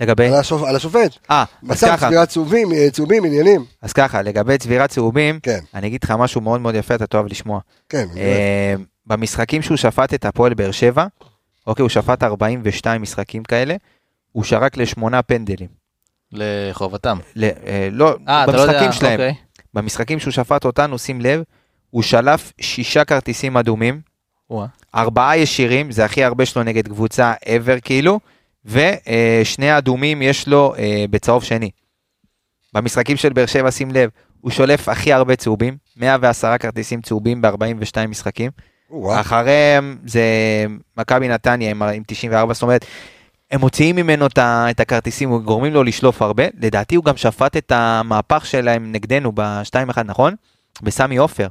לגבי... 0.00 0.26
על 0.26 0.34
השופ- 0.42 0.66
על 0.68 0.76
השופט. 0.76 1.10
אה, 1.30 1.40
אז 1.42 1.46
מצב 1.62 1.86
ככה, 1.86 2.06
צבירת 2.06 2.28
צהובים, 2.28 2.72
אה, 2.72 2.88
צהובים, 2.92 3.24
עניינים. 3.24 3.64
אז 3.82 3.92
ככה, 3.92 4.22
לגבי 4.22 4.58
צבירת 4.58 4.90
צהובים, 4.90 5.40
כן, 5.42 5.58
אני 5.74 5.86
אגיד 5.86 6.00
לך 6.04 6.10
משהו 6.10 6.40
מאוד 6.40 6.60
מאוד 6.60 6.74
יפה, 6.74 6.94
אתה 6.94 7.06
תאהב 7.06 7.26
לשמוע. 7.26 7.60
כן. 7.88 8.06
אה, 8.16 8.74
במשחקים 9.06 9.62
שהוא 9.62 9.76
שפט 9.76 10.14
את 10.14 10.24
הפועל 10.24 10.54
באר 10.54 10.70
שבע, 10.70 11.06
אוקיי, 11.68 11.82
הוא 11.82 11.88
שפט 11.88 12.22
42 12.22 13.02
משחקים 13.02 13.42
כאלה, 13.42 13.74
הוא 14.32 14.44
שרק 14.44 14.76
לשמונה 14.76 15.22
פנדלים. 15.22 15.68
לחובתם. 16.32 17.18
ל- 17.36 17.44
אה, 17.44 17.88
לא, 17.92 18.16
אה, 18.28 18.44
אתה 18.44 18.52
לא 18.52 18.60
יודע, 18.60 18.72
במשחקים 18.72 18.92
שלהם. 18.92 19.12
אוקיי. 19.12 19.34
במשחקים 19.74 20.18
שהוא 20.18 20.32
שפט 20.32 20.64
אותנו, 20.64 20.98
שים 20.98 21.20
לב, 21.20 21.42
הוא 21.90 22.02
שלף 22.02 22.52
שישה 22.60 23.04
כרטיסים 23.04 23.56
אדומים, 23.56 24.00
וואה. 24.50 24.66
ארבעה 24.94 25.36
ישירים, 25.38 25.90
זה 25.90 26.04
הכי 26.04 26.24
הרבה 26.24 26.46
שלו 26.46 26.62
נגד 26.62 26.88
קבוצה 26.88 27.32
ever 27.44 27.80
כאילו, 27.84 28.20
ושני 28.64 29.78
אדומים 29.78 30.22
יש 30.22 30.48
לו 30.48 30.74
אה, 30.78 31.04
בצהוב 31.10 31.44
שני. 31.44 31.70
במשחקים 32.74 33.16
של 33.16 33.32
באר 33.32 33.46
שבע, 33.46 33.70
שים 33.70 33.90
לב, 33.90 34.10
הוא 34.40 34.50
שולף 34.50 34.88
הכי 34.88 35.12
הרבה 35.12 35.36
צהובים, 35.36 35.76
110 35.96 36.58
כרטיסים 36.58 37.02
צהובים 37.02 37.42
ב-42 37.42 38.06
משחקים. 38.08 38.50
אחריהם 39.20 39.98
זה 40.06 40.22
מכבי 40.96 41.28
נתניה 41.28 41.70
עם, 41.70 41.82
עם 41.82 42.02
94, 42.06 42.54
זאת 42.54 42.62
אומרת, 42.62 42.84
הם 43.50 43.60
מוציאים 43.60 43.96
ממנו 43.96 44.26
את, 44.70 44.80
הכרטיסים, 44.80 45.38
גורמים 45.38 45.74
לו 45.74 45.82
לשלוף 45.84 46.22
הרבה. 46.22 46.44
לדעתי 46.60 46.94
הוא 46.94 47.04
גם 47.04 47.16
שפט 47.16 47.56
את 47.56 47.72
המהפך 47.74 48.46
שלהם 48.46 48.92
נגדנו 48.92 49.32
ב-2-1, 49.34 50.02
נכון? 50.04 50.34
בסמי 50.82 51.16
עופר. 51.16 51.48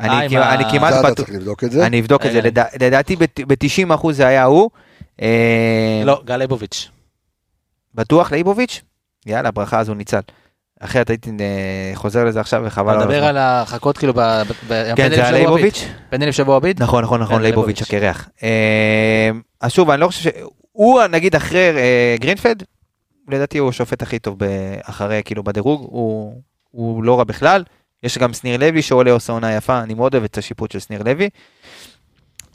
אה, 0.00 0.04
אני, 0.04 0.24
עם 0.24 0.30
כמעט- 0.30 0.42
ה- 0.46 0.54
אני 0.54 0.64
כמעט 0.70 0.92
אתה 0.92 1.02
בטוח, 1.02 1.16
צריך 1.16 1.30
לבדוק 1.30 1.64
את 1.64 1.70
זה. 1.70 1.86
אני 1.86 2.00
אבדוק 2.00 2.26
את 2.26 2.32
זה, 2.32 2.38
רגע. 2.38 2.48
לדע- 2.48 2.66
לדעתי 2.80 3.16
ב-90% 3.16 4.12
זה 4.12 4.26
היה 4.26 4.44
הוא. 4.44 4.70
אה, 5.22 6.02
לא, 6.04 6.22
גל 6.24 6.36
ליבוביץ'. 6.36 6.88
בטוח 7.94 8.32
ליבוביץ'? 8.32 8.82
יאללה, 9.26 9.50
ברכה 9.50 9.80
אז 9.80 9.88
הוא 9.88 9.96
ניצל. 9.96 10.20
אחרת 10.80 11.10
הייתי 11.10 11.30
אה, 11.40 11.90
חוזר 11.94 12.24
לזה 12.24 12.40
עכשיו 12.40 12.62
וחבל 12.64 12.92
אתה 12.92 13.00
על 13.02 13.08
מדבר. 13.08 13.24
על 13.24 13.36
החכות 13.36 13.98
כאילו, 13.98 14.12
ב- 14.16 14.42
ב- 14.68 14.92
כן, 14.96 15.10
של. 15.14 15.34
ליבוביץ'? 15.34 15.84
פנדלים 16.10 16.32
של 16.32 16.42
אבו 16.42 16.54
עביד? 16.54 16.82
נכון, 16.82 17.04
נכון, 17.04 17.20
נכון, 17.20 17.36
כן, 17.36 17.42
ליבוביץ'. 17.42 17.82
הקרח. 17.82 18.28
אה, 18.42 19.30
אז 19.60 19.70
שוב, 19.72 19.90
אני 19.90 20.00
לא 20.00 20.06
חושב 20.06 20.30
ש... 20.30 20.32
הוא, 20.72 21.02
נגיד, 21.06 21.36
אחרי 21.36 21.70
אה, 21.76 22.16
גרינפלד, 22.20 22.62
לדעתי 23.28 23.58
הוא 23.58 23.68
השופט 23.68 24.02
הכי 24.02 24.18
טוב 24.18 24.38
אחרי, 24.82 25.22
כאילו, 25.24 25.44
בדירוג, 25.44 25.88
הוא 26.70 27.04
לא 27.04 27.18
רע 27.18 27.24
בכלל. 27.24 27.64
יש 28.02 28.18
גם 28.18 28.32
שניר 28.32 28.56
לוי 28.60 28.82
שעולה 28.82 29.10
עושה 29.12 29.32
עונה 29.32 29.54
יפה, 29.54 29.80
אני 29.80 29.94
מאוד 29.94 30.14
אוהב 30.14 30.24
את 30.24 30.38
השיפוט 30.38 30.70
של 30.70 30.78
שניר 30.78 31.02
לוי. 31.02 31.28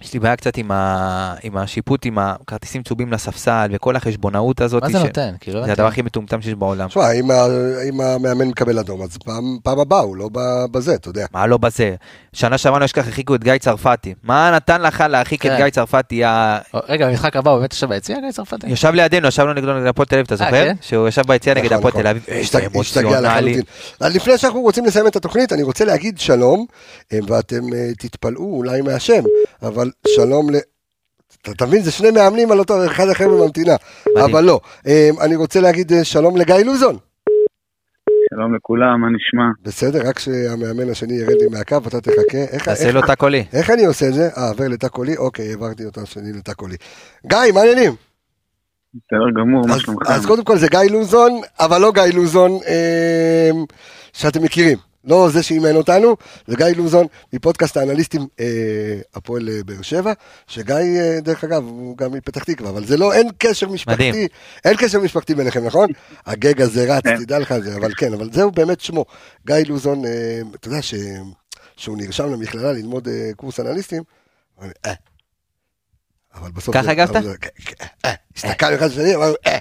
יש 0.06 0.14
לי 0.14 0.20
בעיה 0.20 0.36
קצת 0.36 0.58
עם, 0.58 0.72
ה... 0.72 1.36
עם 1.44 1.58
השיפוט, 1.58 2.06
עם 2.06 2.18
הכרטיסים 2.20 2.84
צהובים 2.84 3.14
לספסל 3.14 3.68
וכל 3.74 3.96
החשבונאות 3.96 4.62
הזאת. 4.62 4.84
מה 4.84 4.90
זה 4.90 5.00
ש- 5.00 5.04
נותן? 5.04 5.34
כאילו, 5.40 5.66
זה 5.66 5.72
הדבר 5.72 5.88
הכי 5.88 6.02
מטומטם 6.02 6.42
שיש 6.42 6.54
בעולם. 6.54 6.88
תשמע, 6.88 7.12
אם 7.12 7.32
ה- 7.32 7.46
אם 7.90 8.02
המאמן 8.02 8.48
מקבל 8.48 8.80
אדום, 8.80 9.02
אז 9.02 9.18
פעם 9.26 9.58
פעם 9.64 9.80
הבאה 9.80 10.00
הוא 10.00 10.16
לא 10.16 10.30
ב- 10.32 10.66
בזה, 10.72 10.96
אתה 10.96 11.10
יודע. 11.10 11.26
מה 11.34 11.48
לא 11.48 11.58
בזה? 11.58 11.96
שנה 12.34 12.58
שעברה 12.58 12.80
לא 12.80 12.86
אשכח, 12.86 13.06
הרחיקו 13.06 13.36
את 13.36 13.44
גיא 13.44 13.58
צרפתי. 13.58 14.14
מה 14.24 14.52
נתן 14.56 14.82
לך 14.82 15.04
להרחיק 15.10 15.46
את 15.46 15.52
כן. 15.52 15.58
גיא 15.58 15.70
צרפתי? 15.70 16.24
ה- 16.24 16.58
רגע, 16.90 17.08
במשחק 17.10 17.36
הבא 17.36 17.52
הוא 17.52 17.60
באמת 17.60 17.74
יושב 17.74 17.90
ביציע, 17.90 18.20
גיא 18.20 18.32
צרפתי? 18.32 18.68
ישב 18.68 18.92
לידינו, 18.94 19.28
ישבנו 19.28 19.54
נגדו 19.54 19.74
נגד 19.74 19.88
הפועל 19.88 20.06
תל 20.06 20.16
אביב, 20.16 20.26
אתה 20.26 20.34
אה, 20.34 20.38
זוכר? 20.38 20.52
כן? 20.52 20.76
שהוא 20.82 21.08
ישב 21.08 21.22
ביציע 21.28 21.54
נגד 21.54 21.66
נכון, 21.74 21.78
הפועל 21.78 21.92
נכון. 21.92 22.02
תל 22.02 22.08
אביב, 22.08 22.24
השתג- 22.42 22.80
השתגע. 22.80 23.22
לחלוטין. 23.22 23.62
לפני 24.02 24.38
שאנחנו 24.38 24.62
רוצים 24.62 24.86
לסיים 24.86 25.08
את 25.08 25.16
התוכנית, 25.16 25.54
אני 25.54 25.64
רוצה 25.64 25.86
להגיד 25.86 26.20
שלום, 26.20 26.66
אה, 27.14 27.20
ואתם 27.28 27.74
אה, 27.74 27.90
תתפלאו 28.00 28.56
אולי 28.58 28.82
מהשם, 28.82 29.24
אבל 29.62 29.92
שלום 30.08 30.50
ל... 30.50 30.56
אתה 31.52 31.66
מבין, 31.66 31.82
זה 31.82 31.92
שני 31.92 32.12
מאמנים 32.12 32.52
על 32.52 32.60
אותו, 32.60 32.86
אחד 32.86 33.10
אחר 33.10 33.28
בממתינה. 33.30 33.76
אבל 34.26 34.44
לא. 34.44 34.60
אה, 34.88 35.10
אני 35.22 35.36
רוצה 35.36 35.62
להגיד 35.62 35.94
אה, 35.94 36.04
שלום 36.04 36.38
לגיא 36.38 36.56
לוזון. 36.56 36.98
שלום 38.34 38.56
לכולם, 38.56 39.02
מה 39.02 39.08
נשמע? 39.16 39.44
בסדר, 39.64 40.08
רק 40.10 40.20
שהמאמן 40.20 40.90
השני 40.90 41.14
ירד 41.14 41.34
לי 41.42 41.48
מהקו, 41.52 41.78
אתה 41.88 42.02
תחכה. 42.02 42.38
איך- 42.52 42.66
תעשה 42.66 42.86
איך- 42.88 42.96
לו 42.96 43.02
תא 43.02 43.16
קולי. 43.16 43.46
איך 43.54 43.70
אני 43.70 43.86
עושה 43.86 44.08
את 44.08 44.14
זה? 44.14 44.30
אה, 44.38 44.50
עבר 44.50 44.68
לתא 44.68 44.88
קולי? 44.88 45.18
אוקיי, 45.18 45.50
העברתי 45.50 45.86
אותו 45.86 46.02
השני 46.02 46.34
לתא 46.34 46.54
קולי. 46.54 46.76
גיא, 47.28 47.38
מה 47.54 47.60
העניינים? 47.62 47.96
בסדר 48.96 49.42
גמור, 49.42 49.68
מה 49.68 49.76
אז- 49.76 49.82
שלומכם? 49.82 50.12
אז 50.14 50.26
קודם 50.26 50.44
כל 50.44 50.58
זה 50.58 50.68
גיא 50.68 50.80
לוזון, 50.92 51.32
אבל 51.60 51.82
לא 51.82 51.92
גיא 51.92 52.04
לוזון 52.14 52.52
אה, 52.68 53.50
שאתם 54.14 54.44
מכירים. 54.44 54.78
לא 55.06 55.30
זה 55.34 55.44
שאימן 55.44 55.76
אותנו, 55.76 56.16
זה 56.48 56.56
גיא 56.56 56.66
לוזון 56.66 57.06
מפודקאסט 57.34 57.78
האנליסטים 57.78 58.28
אה, 58.40 58.46
הפועל 59.16 59.50
אה, 59.50 59.60
באר 59.66 59.82
שבע, 59.82 60.14
שגיא, 60.48 60.76
אה, 60.76 61.20
דרך 61.22 61.44
אגב, 61.44 61.64
הוא 61.64 61.98
גם 61.98 62.12
מפתח 62.14 62.44
תקווה, 62.44 62.70
אבל 62.70 62.86
זה 62.86 62.98
לא, 62.98 63.14
אין 63.14 63.28
קשר 63.38 63.68
משפחתי, 63.70 64.10
מדהים. 64.10 64.28
אין 64.66 64.76
קשר 64.78 65.00
משפחתי 65.00 65.36
ביניכם, 65.36 65.66
נכון? 65.66 65.90
הגג 66.26 66.62
הזה 66.62 66.96
רץ, 66.98 67.04
כן. 67.04 67.18
תדע 67.18 67.40
לך 67.40 67.54
זה, 67.64 67.76
אבל 67.76 67.92
כן, 67.98 68.14
אבל 68.14 68.30
זהו 68.34 68.52
באמת 68.52 68.82
שמו. 68.82 69.06
גיא 69.48 69.56
לוזון, 69.68 70.06
אה, 70.06 70.12
אתה 70.56 70.68
יודע 70.68 70.82
ש- 70.82 70.96
שהוא 71.78 71.98
נרשם 71.98 72.32
למכללה 72.34 72.72
ללמוד 72.72 73.08
אה, 73.08 73.32
קורס 73.36 73.60
אנליסטים, 73.60 74.04
אבל, 76.36 76.46
אה. 76.46 76.52
בסוף... 76.56 76.76
ככה 76.78 76.92
הגבת? 76.92 77.10
אבל 77.16 77.22
זה- 77.24 77.34
אה, 78.06 78.14
הסתכלנו 78.36 78.76
אחד 78.76 78.86
לשני, 78.86 79.16
אמרנו, 79.16 79.34
אה, 79.48 79.58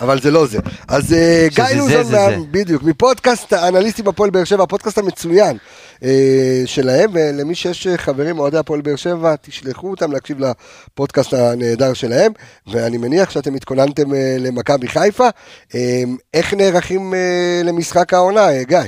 אבל 0.00 0.20
זה 0.20 0.30
לא 0.30 0.46
זה. 0.46 0.58
אז 0.88 1.12
אה, 1.12 1.46
גיא 1.54 1.64
לוזון. 1.78 2.46
בדיוק, 2.50 2.82
מפודקאסט 2.82 3.52
האנליסטים 3.52 4.08
הפועל 4.08 4.30
באר 4.30 4.44
שבע, 4.44 4.62
הפודקאסט 4.62 4.98
המצוין 4.98 5.56
אה, 6.04 6.62
שלהם, 6.66 7.10
ולמי 7.12 7.54
שיש 7.54 7.86
אה, 7.86 7.98
חברים 7.98 8.38
אוהדי 8.38 8.58
הפועל 8.58 8.80
באר 8.80 8.96
שבע, 8.96 9.34
תשלחו 9.42 9.90
אותם 9.90 10.12
להקשיב 10.12 10.38
לפודקאסט 10.40 11.32
הנהדר 11.34 11.92
שלהם, 11.94 12.32
ואני 12.72 12.98
מניח 12.98 13.30
שאתם 13.30 13.54
התכוננתם 13.54 14.14
אה, 14.14 14.36
למכבי 14.38 14.88
חיפה. 14.88 15.28
אה, 15.74 16.02
איך 16.34 16.54
נערכים 16.54 17.14
אה, 17.14 17.60
למשחק 17.64 18.14
העונה, 18.14 18.48
אה, 18.48 18.64
גיא? 18.64 18.78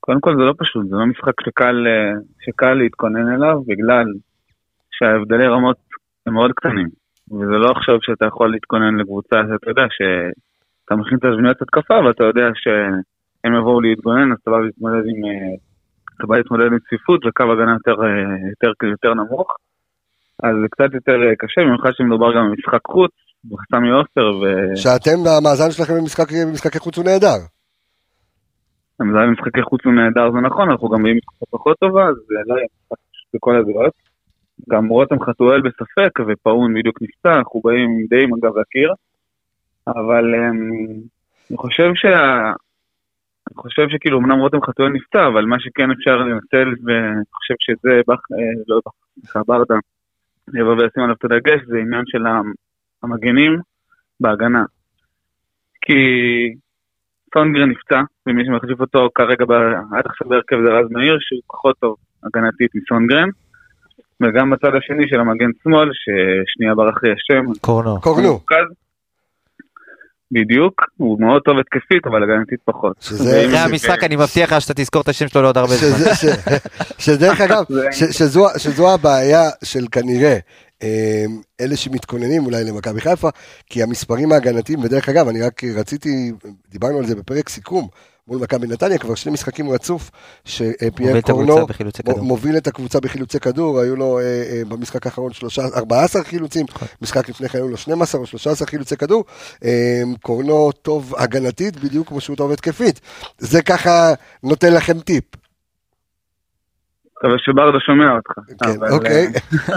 קודם 0.00 0.20
כל 0.20 0.30
זה 0.36 0.42
לא 0.42 0.54
פשוט, 0.58 0.88
זה 0.90 0.96
לא 0.96 1.06
משחק 1.06 1.40
שקל, 1.46 1.86
אה, 1.86 2.12
שקל 2.46 2.74
להתכונן 2.74 3.34
אליו, 3.36 3.60
בגלל 3.66 4.04
שההבדלי 5.00 5.46
רמות 5.46 5.76
הם 6.26 6.34
מאוד 6.34 6.52
קטנים. 6.52 6.88
וזה 7.32 7.56
לא 7.64 7.68
עכשיו 7.76 7.94
שאתה 8.02 8.26
יכול 8.26 8.52
להתכונן 8.52 8.94
לקבוצה 9.00 9.36
שאתה 9.48 9.70
יודע 9.70 9.86
שאתה 9.96 10.94
מכין 11.00 11.18
את 11.18 11.24
הזמניות 11.24 11.62
התקפה 11.62 11.94
ואתה 12.04 12.24
יודע 12.24 12.46
שהם 12.62 13.52
יבואו 13.58 13.80
להתגונן, 13.80 14.32
אז 14.32 14.38
אתה 14.42 14.50
בא 14.50 14.58
להתמודד 14.66 15.04
עם, 15.10 15.18
אה, 15.28 15.54
אתה 16.16 16.26
בא 16.26 16.36
להתמודד 16.36 16.66
עם 16.72 16.78
צפיפות 16.78 17.20
וקו 17.26 17.44
הגנה 17.52 17.72
יותר, 17.78 17.96
אה, 18.04 18.36
יותר, 18.52 18.70
יותר 18.94 19.14
נמוך. 19.14 19.48
אז 20.42 20.54
זה 20.62 20.68
קצת 20.74 20.90
יותר 20.94 21.16
אה, 21.24 21.36
קשה, 21.42 21.60
במיוחד 21.66 21.90
שמדובר 21.96 22.30
גם 22.36 22.44
במשחק 22.50 22.84
חוץ, 22.86 23.12
בסמי 23.44 23.90
עופר, 23.90 24.28
ו... 24.40 24.44
שאתם, 24.76 25.18
המאזן 25.38 25.70
שלכם 25.70 25.94
במשחק- 26.00 26.32
במשחקי 26.46 26.78
חוץ 26.78 26.96
הוא 26.96 27.04
נהדר. 27.04 27.40
זה 29.12 29.18
היה 29.20 29.30
משחקי 29.30 29.62
חוץ 29.62 29.80
הוא 29.84 29.92
נהדר, 29.92 30.26
זה 30.32 30.38
נכון, 30.48 30.70
אנחנו 30.70 30.88
גם 30.88 31.02
באים 31.02 31.16
מתקופה 31.16 31.46
פחות 31.50 31.76
טובה, 31.78 32.04
אז 32.08 32.14
זה 32.28 32.34
לא 32.46 32.54
יהיה 32.54 32.66
משחק 32.74 32.98
בכל 33.34 33.56
הזרועות. 33.56 34.09
גם 34.70 34.88
רותם 34.88 35.20
חתואל 35.20 35.60
בספק, 35.60 36.20
ופאון 36.28 36.74
בדיוק 36.74 37.02
נפצע, 37.02 37.38
אנחנו 37.38 37.60
באים 37.64 38.06
די 38.08 38.22
עם 38.24 38.34
הגב 38.34 38.58
לקיר. 38.58 38.92
אבל 39.86 40.34
אמ, 40.34 41.00
אני 41.50 41.58
חושב 41.58 41.90
שה... 41.94 42.52
אני 43.48 43.56
חושב 43.56 43.88
שכאילו 43.88 44.18
אמנם 44.18 44.38
רותם 44.38 44.62
חתואל 44.62 44.88
נפצע, 44.88 45.26
אבל 45.26 45.44
מה 45.44 45.60
שכן 45.60 45.90
אפשר 45.90 46.16
לנצל, 46.16 46.68
ואני 46.84 47.24
חושב 47.32 47.54
שזה, 47.58 48.00
בח... 48.08 48.20
אה, 48.32 48.62
לא. 48.68 48.80
סליחה, 49.20 49.40
ברדה, 49.46 49.74
יבוא 50.54 50.72
וישים 50.72 51.02
עליו 51.02 51.14
את 51.18 51.24
הדגש, 51.24 51.60
זה 51.66 51.78
עניין 51.78 52.02
של 52.06 52.24
המגנים 53.02 53.60
בהגנה. 54.20 54.64
כי 55.82 55.94
סונגרן 57.34 57.70
נפצע, 57.70 58.00
ומי 58.26 58.44
שמחליף 58.46 58.80
אותו 58.80 59.08
כרגע 59.14 59.44
עד 59.92 60.06
עכשיו 60.06 60.28
בהרכב 60.28 60.56
זה 60.64 60.72
רז 60.72 60.86
מאיר, 60.90 61.16
שהוא 61.20 61.40
פחות 61.46 61.76
טוב 61.78 61.96
הגנתית 62.24 62.70
מסונגרן. 62.74 63.28
וגם 64.22 64.50
בצד 64.50 64.68
השני 64.78 65.04
של 65.08 65.20
המגן 65.20 65.50
שמאל, 65.62 65.88
ששנייה 65.92 66.74
ברח 66.74 66.98
לי 67.02 67.10
השם, 67.12 67.60
קורנו. 67.60 68.00
קורנו. 68.00 68.40
בדיוק, 70.32 70.82
הוא 70.96 71.20
מאוד 71.20 71.42
טוב 71.42 71.58
התקפית, 71.58 72.06
אבל 72.06 72.22
הגנתית 72.22 72.60
פחות. 72.64 72.96
שזה- 73.00 73.46
אחרי 73.46 73.58
המשחק 73.58 74.04
אני 74.04 74.16
מבטיח 74.16 74.52
לך 74.52 74.60
שאתה 74.60 74.74
תזכור 74.74 75.02
את 75.02 75.08
השם 75.08 75.28
שלו 75.28 75.42
לעוד 75.42 75.58
הרבה 75.58 75.74
זמן. 75.74 76.28
שדרך 76.98 77.40
אגב, 77.46 77.64
שזו, 78.58 78.94
הבעיה 78.94 79.42
של 79.64 79.84
כנראה 79.92 80.36
אה, 80.82 81.24
אלה 81.60 81.76
שמתכוננים 81.76 82.46
אולי 82.46 82.64
למכבי 82.64 83.00
חיפה, 83.00 83.28
כי 83.66 83.82
המספרים 83.82 84.32
ההגנתיים, 84.32 84.78
ודרך 84.78 85.08
אגב, 85.08 85.28
אני 85.28 85.42
רק 85.42 85.64
רציתי, 85.76 86.32
דיברנו 86.68 86.98
על 86.98 87.04
זה 87.04 87.16
בפרק 87.16 87.48
סיכום 87.48 87.88
מול 88.30 88.40
מכבי 88.42 88.66
נתניה, 88.66 88.98
כבר 88.98 89.14
שני 89.14 89.32
משחקים 89.32 89.70
רצוף, 89.70 90.10
שפייר 90.44 91.20
קורנו. 91.20 91.66
מוביל 92.22 92.56
את 92.56 92.66
הקבוצה 92.66 93.00
בחילוצי 93.00 93.40
כדור, 93.40 93.80
היו 93.80 93.96
לו 93.96 94.18
אה, 94.18 94.22
אה, 94.22 94.62
במשחק 94.68 95.06
האחרון 95.06 95.32
13 95.32 95.78
14 95.78 96.24
חילוצים, 96.24 96.66
נכון. 96.68 96.88
משחק 97.02 97.28
לפני 97.28 97.48
כן 97.48 97.58
היו 97.58 97.68
לו 97.68 97.76
12 97.76 98.20
או 98.20 98.26
13 98.26 98.66
חילוצי 98.66 98.96
כדור, 98.96 99.24
אה, 99.64 100.02
קורנו 100.22 100.72
טוב 100.72 101.14
הגנתית, 101.18 101.76
בדיוק 101.76 102.08
כמו 102.08 102.20
שהוא 102.20 102.36
טוב 102.36 102.52
התקפית. 102.52 103.00
זה 103.38 103.62
ככה 103.62 104.12
נותן 104.42 104.72
לכם 104.72 105.00
טיפ. 105.00 105.24
מקווה 107.24 107.38
שברדה 107.38 107.78
שומע 107.80 108.16
אותך. 108.16 108.32
כן, 108.64 108.92
אוקיי. 108.92 109.26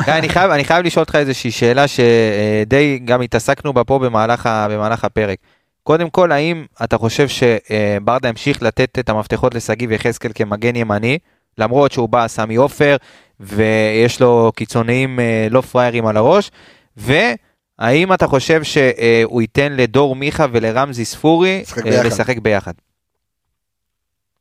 אה, 0.08 0.18
אני 0.56 0.64
חייב, 0.64 0.86
לשאול 0.86 1.02
אותך 1.04 1.16
איזושהי 1.16 1.52
שאלה 1.52 1.86
שדי 1.88 3.00
גם 3.06 3.22
התעסקנו 3.22 3.74
בה 3.74 3.84
פה 3.84 4.00
במהלך 4.00 5.06
הפרק. 5.06 5.38
קודם 5.84 6.10
כל, 6.10 6.32
האם 6.32 6.66
אתה 6.84 6.98
חושב 6.98 7.28
שברדה 7.28 8.30
המשיך 8.30 8.64
לתת 8.64 9.00
את 9.00 9.10
המפתחות 9.10 9.56
לשגיב 9.56 9.92
יחזקאל 9.92 10.32
כמגן 10.36 10.76
ימני, 10.76 11.18
למרות 11.58 11.92
שהוא 11.92 12.10
בא 12.10 12.28
סמי 12.28 12.56
עופר, 12.56 12.96
ויש 13.40 14.22
לו 14.22 14.52
קיצוניים 14.56 15.20
אה, 15.20 15.48
לא 15.52 15.62
פראיירים 15.62 16.06
על 16.06 16.18
הראש, 16.18 16.52
והאם 16.98 18.14
אתה 18.14 18.28
חושב 18.28 18.64
שהוא 18.64 19.42
ייתן 19.42 19.72
לדור 19.78 20.16
מיכה 20.16 20.46
ולרמזי 20.52 21.06
ספורי 21.06 21.60
לשחק 21.62 21.86
אה, 21.86 21.92
ביחד. 21.92 22.06
לשחק 22.06 22.38
ביחד? 22.38 22.74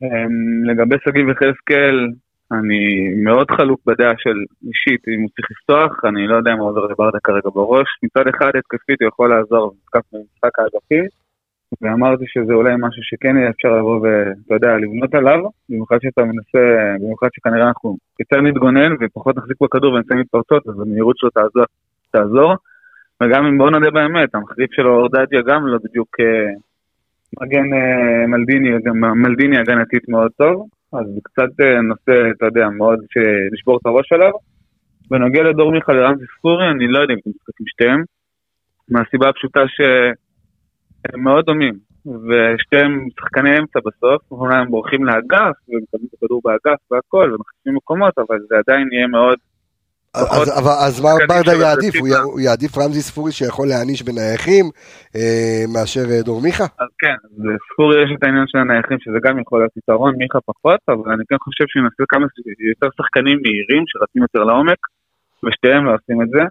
אמ, 0.02 0.64
לגבי 0.64 0.96
שגיב 1.04 1.28
יחזקאל, 1.28 2.08
אני 2.52 3.08
מאוד 3.24 3.50
חלוק 3.50 3.80
בדעה 3.86 4.12
של 4.18 4.36
אישית, 4.68 5.08
אם 5.08 5.20
הוא 5.22 5.28
צריך 5.28 5.48
לפתוח, 5.50 6.04
אני 6.04 6.26
לא 6.26 6.36
יודע 6.36 6.54
מה 6.56 6.62
עובר 6.62 6.86
לברדה 6.86 7.18
כרגע 7.24 7.50
בראש. 7.54 7.88
מצד 8.02 8.28
אחד 8.28 8.50
התקפית 8.58 9.02
הוא 9.02 9.08
יכול 9.08 9.30
לעזור 9.30 9.74
במשחק 9.94 10.58
האגפי, 10.58 11.08
ואמרתי 11.80 12.24
שזה 12.28 12.52
אולי 12.52 12.74
משהו 12.78 13.02
שכן 13.02 13.36
יהיה 13.36 13.50
אפשר 13.50 13.68
לבוא 13.68 14.00
ואתה 14.00 14.54
יודע, 14.54 14.76
לבנות 14.76 15.14
עליו, 15.14 15.40
במיוחד 15.68 15.96
שאתה 16.02 16.22
מנסה, 16.24 16.94
במיוחד 17.00 17.28
שכנראה 17.32 17.68
אנחנו 17.68 17.96
יותר 18.20 18.40
נתגונן 18.40 18.92
ופחות 19.00 19.36
נחזיק 19.36 19.56
בכדור 19.62 19.94
ונצא 19.94 20.14
מתפרצות, 20.14 20.68
אז 20.68 20.80
המהירות 20.80 21.18
שלו 21.18 21.30
תעזור. 21.30 21.64
תעזור. 22.10 22.54
וגם 23.22 23.46
אם 23.46 23.58
בואו 23.58 23.70
נודה 23.70 23.90
באמת, 23.90 24.34
המחליף 24.34 24.72
שלו 24.72 24.94
אורדדיה 24.96 25.42
גם 25.42 25.66
לא 25.66 25.78
בדיוק 25.84 26.08
אה, 26.20 26.52
מגן 27.40 27.72
אה, 27.74 28.26
מלדיני, 28.26 28.68
גם 28.84 29.00
מלדיני 29.22 29.58
הגנתית 29.58 30.08
מאוד 30.08 30.30
טוב, 30.38 30.66
אז 30.92 31.06
זה 31.14 31.20
קצת 31.24 31.60
אה, 31.60 31.80
נושא, 31.80 32.30
אתה 32.36 32.46
יודע, 32.46 32.68
מאוד 32.68 32.98
ש- 33.10 33.52
לשבור 33.52 33.76
את 33.76 33.86
הראש 33.86 34.12
עליו. 34.12 34.32
בנוגע 35.10 35.42
לדור 35.42 35.72
מיכה 35.72 35.92
לרמזי 35.92 36.24
ספורי, 36.38 36.70
אני 36.70 36.88
לא 36.88 36.98
יודע 36.98 37.14
אם 37.14 37.18
אתם 37.18 37.30
משחקים 37.30 37.66
שתיהם, 37.66 38.02
מהסיבה 38.88 39.28
הפשוטה 39.28 39.60
שהם 41.02 41.24
מאוד 41.24 41.44
דומים, 41.44 41.74
ושתיהם 42.06 43.08
שחקני 43.20 43.58
אמצע 43.58 43.78
בסוף, 43.86 44.22
אומנם 44.30 44.52
הם 44.52 44.70
בורחים 44.70 45.04
לאגף, 45.04 45.56
ומקבלים 45.68 46.06
את 46.08 46.14
הכדור 46.14 46.40
באגף 46.44 46.78
והכל, 46.90 47.30
ומחליפים 47.34 47.74
מקומות, 47.74 48.18
אבל 48.18 48.38
זה 48.48 48.54
עדיין 48.58 48.88
יהיה 48.92 49.06
מאוד 49.06 49.38
אז, 50.14 50.48
אבל, 50.58 50.76
אז 50.86 51.00
מה 51.04 51.10
ברדה 51.28 51.52
יעדיף? 51.64 51.94
הוא. 52.00 52.08
י- 52.08 52.24
הוא 52.32 52.40
יעדיף 52.40 52.78
רמזי 52.78 53.02
ספורי 53.02 53.32
שיכול 53.32 53.66
להעניש 53.68 54.02
בנייחים 54.02 54.64
אה, 55.16 55.62
מאשר 55.74 56.04
אה, 56.10 56.22
דור 56.22 56.40
מיכה? 56.42 56.64
אז 56.84 56.90
כן, 57.02 57.16
לספורי 57.46 57.96
יש 58.04 58.10
את 58.14 58.22
העניין 58.24 58.46
של 58.46 58.58
הנייחים, 58.58 58.98
שזה 59.00 59.18
גם 59.24 59.38
יכול 59.40 59.60
להיות 59.60 59.76
יתרון, 59.76 60.14
מיכה 60.18 60.38
פחות, 60.50 60.80
אבל 60.88 61.12
אני 61.14 61.24
כן 61.28 61.36
חושב 61.46 61.64
שנעשה 61.68 62.02
כמה 62.08 62.26
יותר 62.72 62.88
שחקנים 62.96 63.38
מהירים, 63.42 63.82
שרצים 63.86 64.22
יותר 64.22 64.42
לעומק, 64.44 64.80
ושתיהם 65.44 65.84
לא 65.84 65.92
עושים 65.94 66.22
את 66.22 66.28
זה. 66.28 66.42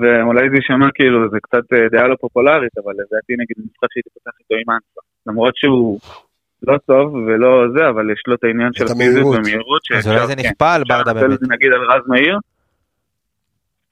ואולי 0.00 0.50
זה 0.50 0.56
יישמע 0.56 0.88
כאילו, 0.94 1.30
זה 1.30 1.38
קצת 1.42 1.72
אה, 1.72 1.88
דעה 1.92 2.08
לא 2.08 2.16
פופולרית, 2.20 2.78
אבל 2.84 2.92
לדעתי 2.92 3.32
נגיד 3.32 3.56
במשחק 3.58 3.88
שהייתי 3.92 4.10
פותח 4.14 4.36
איתו 4.40 4.54
עם 4.54 4.74
אנסה. 4.74 5.00
למרות 5.26 5.56
שהוא 5.56 5.98
לא 6.62 6.78
טוב 6.78 7.14
ולא 7.14 7.64
זה, 7.74 7.88
אבל 7.88 8.10
יש 8.10 8.22
לו 8.26 8.34
את 8.34 8.44
העניין 8.44 8.72
של 8.72 8.84
הפיזיות. 8.84 9.36
ומהירות. 9.36 9.82
אז 9.96 10.08
אולי 10.08 10.26
זה 10.26 10.36
כן, 10.36 10.40
נכפה 10.40 10.74
על 10.74 10.82
ברדה 10.88 11.14
באמת. 11.14 11.42
נגיד 11.42 11.72
על 11.72 11.82
רז 11.90 12.02
מאיר, 12.08 12.38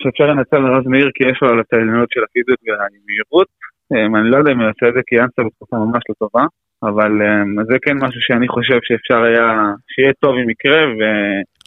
שאפשר 0.03 0.25
לנצל 0.25 0.57
על 0.57 0.77
רז 0.77 0.87
מאיר 0.87 1.11
כי 1.15 1.25
יש 1.25 1.39
לו 1.43 1.61
את 1.61 1.73
העליונות 1.73 2.09
של 2.11 2.21
הפיזיות 2.25 2.59
והמהירות. 2.67 3.49
אמ, 3.93 4.17
אני 4.17 4.31
לא 4.31 4.37
יודע 4.37 4.53
אם 4.53 4.59
הוא 4.59 4.67
יעשה 4.67 4.89
את 4.89 4.95
זה 4.95 5.01
כי 5.07 5.21
אנסה 5.21 5.43
בתקופה 5.47 5.77
ממש 5.77 6.03
לא 6.09 6.15
טובה, 6.19 6.45
אבל 6.83 7.13
אמ, 7.23 7.65
זה 7.65 7.77
כן 7.83 7.97
משהו 7.97 8.21
שאני 8.21 8.49
חושב 8.49 8.79
שאפשר 8.83 9.23
היה, 9.23 9.47
שיהיה 9.89 10.13
טוב 10.21 10.35
אם 10.45 10.51
יקרה, 10.51 10.83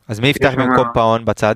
אז 0.09 0.19
מי 0.19 0.27
יפתח 0.27 0.53
במקום 0.57 0.87
פאון 0.93 1.25
בצד? 1.25 1.55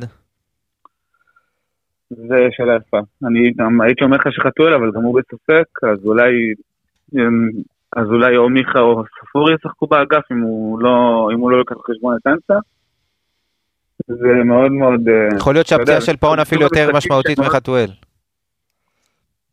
וזה 2.12 2.48
שאלה 2.52 2.76
יפה. 2.76 3.00
אני 3.28 3.52
גם 3.58 3.82
הייתי 3.82 4.04
אומר 4.04 4.18
לך 4.18 4.28
שחתואל, 4.32 4.74
אבל 4.74 4.92
גם 4.96 5.02
הוא 5.02 5.20
בספק, 5.20 5.84
אז 5.84 6.06
אולי, 6.06 6.32
אמ, 7.16 7.50
אז 7.96 8.08
אולי 8.08 8.38
או 8.38 8.50
מיכה 8.50 8.80
או 8.80 9.04
ספורי 9.28 9.54
ישחקו 9.56 9.88
באגף 9.88 10.32
אם 10.32 10.40
הוא 10.40 10.82
לא, 10.82 11.30
אם 11.34 11.40
הוא 11.40 11.52
לא 11.52 11.60
לקח 11.60 11.76
בחשבון 11.76 12.16
את 12.22 12.28
אנסה. 12.28 12.60
זה 14.08 14.44
מאוד 14.46 14.72
מאוד... 14.72 15.08
אה, 15.10 15.38
יכול 15.38 15.54
להיות 15.54 15.68
שהפציעה 15.68 16.02
של 16.02 16.18
פאון 16.18 16.36
זה 16.36 16.42
אפילו 16.42 16.62
יותר 16.62 16.90
משמעותית 16.94 17.40
מחתואל. 17.40 17.88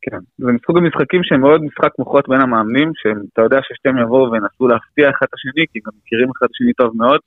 כן, 0.03 0.19
זה 0.39 0.53
מסוג 0.53 0.79
המשחקים 0.79 1.21
שהם 1.25 1.41
מאוד 1.41 1.63
משחק 1.63 1.99
מוחות 1.99 2.29
בין 2.29 2.41
המאמנים, 2.41 2.93
שאתה 2.95 3.43
יודע 3.43 3.59
ששתיהם 3.63 3.99
יבואו 3.99 4.33
וינסו 4.33 4.69
להפתיע 4.69 5.11
אחד 5.11 5.27
את 5.29 5.35
השני, 5.35 5.65
כי 5.73 5.79
גם 5.87 5.93
מכירים 6.03 6.29
אחד 6.31 6.47
את 6.47 6.51
השני 6.55 6.73
טוב 6.73 6.97
מאוד. 6.97 7.21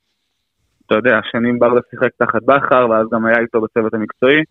אתה 0.86 0.94
יודע, 0.94 1.20
שנים 1.30 1.58
ברדה 1.58 1.80
שיחק 1.90 2.08
תחת 2.18 2.42
בכר, 2.42 2.86
ואז 2.90 3.06
גם 3.12 3.26
היה 3.26 3.38
איתו 3.38 3.60
בצוות 3.60 3.94
המקצועי. 3.94 4.42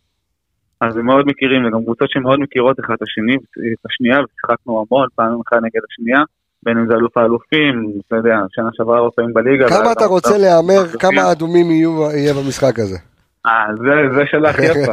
אז 0.82 0.98
הם 0.98 1.06
מאוד 1.06 1.26
מכירים, 1.28 1.66
וגם 1.66 1.84
קבוצות 1.84 2.10
שמאוד 2.12 2.40
מכירות 2.40 2.80
אחד 2.80 2.94
את 2.98 3.02
השני, 3.02 3.36
את 3.36 3.86
השנייה, 3.90 4.18
ושיחקנו 4.24 4.72
המון 4.92 5.08
פעמים 5.16 5.40
אחד 5.48 5.58
נגד 5.58 5.82
השנייה, 5.92 6.20
בין 6.64 6.78
אם 6.78 6.86
זה 6.90 6.94
אלוף 6.94 7.18
האלופים, 7.18 7.74
אתה 8.08 8.16
יודע, 8.16 8.36
שנה 8.56 8.70
שעברה 8.74 8.98
הרבה 8.98 9.12
פעמים 9.16 9.34
בליגה. 9.34 9.70
כמה 9.70 9.92
אתה 9.92 10.06
רוצה 10.06 10.38
להמר 10.38 10.84
גם- 10.94 11.00
כמה 11.00 11.32
אדומים 11.32 11.72
יהיו- 11.72 12.12
יהיה 12.14 12.34
במשחק 12.34 12.80
הזה? 12.80 12.98
אה, 13.46 13.52
זה, 13.78 14.48
הכי 14.50 14.66
יפה. 14.66 14.92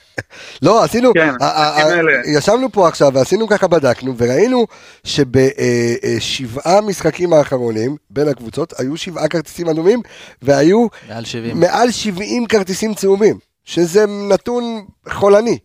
לא, 0.66 0.84
עשינו, 0.84 1.12
כן. 1.14 1.32
ישבנו 2.38 2.68
פה 2.72 2.88
עכשיו 2.88 3.10
ועשינו 3.14 3.48
ככה 3.48 3.68
בדקנו 3.68 4.14
וראינו 4.18 4.66
שבשבעה 5.04 6.80
משחקים 6.88 7.32
האחרונים 7.32 7.96
בין 8.10 8.28
הקבוצות 8.28 8.72
היו 8.78 8.96
שבעה 8.96 9.28
כרטיסים 9.28 9.68
אדומים 9.68 10.00
והיו 10.42 10.86
מעל 11.08 11.24
70. 11.24 11.60
מעל 11.60 11.90
70 11.90 12.46
כרטיסים 12.46 12.94
צהובים, 12.94 13.36
שזה 13.64 14.00
נתון 14.34 14.62
חולני. 15.08 15.58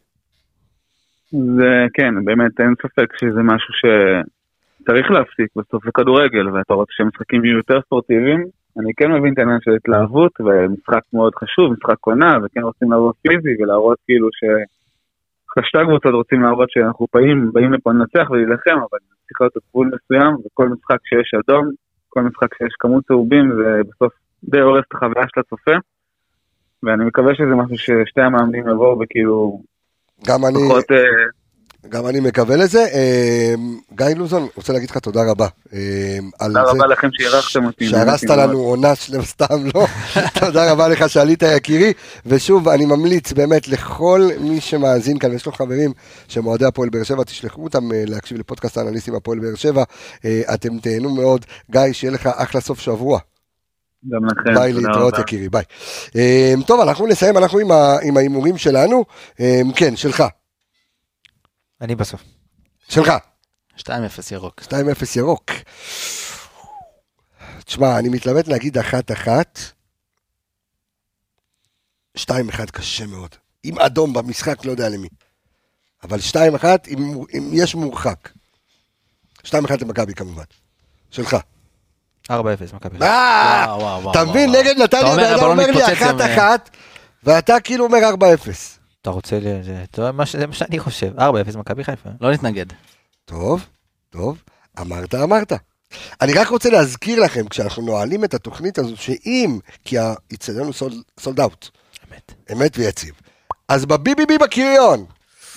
זה 1.32 1.86
כן, 1.94 2.26
באמת 2.26 2.60
אין 2.60 2.74
ספק 2.82 3.14
שזה 3.20 3.42
משהו 3.44 3.74
שצריך 3.74 5.12
להפסיק 5.12 5.50
בסוף 5.56 5.86
לכדורגל, 5.86 6.50
ואתה 6.50 6.74
רוצה 6.74 6.92
שהמשחקים 6.96 7.46
יהיו 7.46 7.58
יותר 7.58 7.82
ספורטיביים. 7.82 8.46
אני 8.80 8.92
כן 8.98 9.12
מבין 9.12 9.34
את 9.34 9.40
העניין 9.40 9.60
של 9.62 9.72
התלהבות, 9.76 10.32
ומשחק 10.42 11.02
מאוד 11.14 11.36
חשוב, 11.36 11.74
משחק 11.74 11.98
עונה, 12.02 12.38
וכן 12.44 12.62
רוצים 12.62 12.92
לעבוד 12.92 13.16
פיזי 13.22 13.64
ולהראות 13.64 13.98
כאילו 14.06 14.28
ש... 14.32 14.44
שתי 15.68 15.78
הקבוצות 15.78 16.14
רוצים 16.14 16.42
להראות 16.42 16.70
שאנחנו 16.72 17.06
באים, 17.14 17.52
באים 17.54 17.74
לפה 17.74 17.92
לנצח 17.92 18.30
ולהילחם, 18.30 18.78
אבל 18.78 19.00
צריך 19.28 19.42
להיות 19.42 19.54
גבול 19.70 19.92
מסוים, 19.94 20.34
וכל 20.46 20.70
משחק 20.70 20.98
שיש 21.06 21.32
אדום, 21.34 21.66
כל 22.10 22.22
משחק 22.22 22.56
שיש 22.58 22.74
כמות 22.80 23.04
צהובים, 23.08 23.52
זה 23.58 23.82
בסוף 23.90 24.14
די 24.44 24.60
הורס 24.60 24.84
את 24.88 24.94
החוויה 24.94 25.26
של 25.28 25.40
הצופה. 25.40 25.76
ואני 26.84 27.06
מקווה 27.06 27.36
שזה 27.36 27.56
משהו 27.56 27.78
ששתי 27.78 28.22
המאמנים 28.22 28.70
יבואו 28.70 29.00
וכאילו 29.00 29.62
גם 30.26 30.46
אני, 30.46 30.60
פחות... 30.70 30.92
אה, 30.92 30.98
גם 31.90 32.08
אני 32.08 32.20
מקווה 32.20 32.56
לזה. 32.56 32.86
אה, 32.94 33.54
גיא 33.94 34.06
לוזון, 34.16 34.48
רוצה 34.56 34.74
להגיד 34.74 34.90
לך 34.90 34.98
תודה 34.98 35.22
רבה. 35.32 35.48
אה, 35.74 36.18
תודה 36.40 36.72
רבה 36.72 36.88
לכם 36.88 37.08
שאירחתם 37.12 37.66
אותי. 37.66 37.88
שהרסת 37.88 38.30
לנו 38.30 38.60
עונה 38.60 38.96
שלמה, 38.96 39.24
סתם 39.24 39.66
לא. 39.76 39.86
תודה 40.40 40.72
רבה 40.72 40.88
לך 40.88 41.10
שעלית 41.10 41.44
יקירי. 41.44 41.94
ושוב, 42.26 42.70
אני 42.70 42.86
ממליץ 42.86 43.34
באמת 43.34 43.68
לכל 43.68 44.22
מי 44.40 44.62
שמאזין 44.62 45.20
כאן, 45.20 45.34
יש 45.34 45.46
לו 45.46 45.52
חברים 45.52 45.92
שהם 46.28 46.46
אוהדי 46.46 46.66
הפועל 46.66 46.90
באר 46.90 47.04
שבע, 47.04 47.24
תשלחו 47.24 47.64
אותם 47.64 47.84
להקשיב 47.92 48.38
לפודקאסט 48.38 48.78
האנליסטים 48.78 49.16
הפועל 49.16 49.40
באר 49.40 49.56
שבע. 49.56 49.84
אתם 50.54 50.80
תהנו 50.80 51.16
מאוד. 51.16 51.46
גיא, 51.72 51.82
שיהיה 51.92 52.14
לך 52.14 52.28
אחלה 52.28 52.62
סוף 52.62 52.80
שבוע. 52.80 53.20
גם 54.08 54.26
לכם. 54.26 54.54
ביי 54.60 54.74
להתראות. 54.74 55.14
יקירי, 55.20 55.50
ביי. 55.50 55.64
אה, 56.16 56.54
טוב, 56.68 56.80
אנחנו 56.82 57.08
נסיים, 57.08 57.38
אנחנו 57.38 57.60
עם 58.04 58.18
ההימורים 58.18 58.58
שלנו. 58.58 59.06
אה, 59.40 59.62
כן, 59.76 59.96
שלך. 59.96 60.24
אני 61.82 61.96
בסוף. 61.96 62.24
שלך. 62.90 63.12
2-0 63.78 63.90
ירוק. 64.32 64.62
2-0 64.62 64.72
ירוק. 65.16 65.52
תשמע, 67.66 68.00
אני 68.00 68.10
מתלבט 68.10 68.48
להגיד 68.48 68.78
אחת-אחת. 68.78 69.60
2-1 72.18 72.72
קשה 72.72 73.06
מאוד. 73.06 73.36
עם 73.64 73.80
אדום 73.80 74.14
במשחק, 74.14 74.66
לא 74.66 74.72
יודע 74.72 74.90
למי. 74.90 75.08
אבל 76.04 76.20
2-1, 76.20 76.66
אם, 76.88 76.98
אם 77.38 77.50
יש 77.54 77.76
מורחק. 77.76 78.30
2-1 79.46 79.52
למכבי 79.82 80.14
כמובן. 80.14 80.44
שלך. 81.12 81.38
4-0 82.30 82.34
מכבי 82.76 82.94
חיפה. 82.94 83.06
אה, 83.06 83.66
אתה 84.12 84.24
מבין. 84.26 84.52
נגד 84.52 84.78
נתניה, 84.78 85.14
אדם 85.14 85.20
הבלון 85.20 85.52
אומר 85.52 85.72
לי 85.72 85.94
אחת-אחת, 85.94 86.70
ואתה 87.24 87.60
כאילו 87.60 87.86
אומר 87.86 88.00
4-0. 88.10 88.50
אתה 89.02 89.10
רוצה. 89.10 89.40
זה- 89.96 90.12
מה 90.12 90.26
שאני 90.26 90.80
חושב. 90.80 91.12
4-0 91.20 91.22
מכבי 91.58 91.84
חיפה. 91.84 92.10
לא 92.22 92.32
נתנגד. 92.32 92.66
טוב, 93.26 93.66
טוב, 94.10 94.38
אמרת, 94.80 95.16
אמרת. 95.16 95.54
אני 96.22 96.34
רק 96.34 96.48
רוצה 96.48 96.70
להזכיר 96.70 97.20
לכם, 97.24 97.48
כשאנחנו 97.48 97.84
נועלים 97.86 98.24
את 98.24 98.34
התוכנית 98.34 98.78
הזו, 98.78 98.98
שאם, 98.98 99.60
כי 99.86 99.98
האיצטדיון 99.98 100.66
הוא 100.66 100.74
סולד 101.20 101.40
אאוט, 101.40 101.68
אמת. 102.12 102.32
אמת 102.52 102.78
ויציב, 102.78 103.14
אז 103.68 103.86
בביביבי 103.86 104.38
בקריון, 104.38 105.06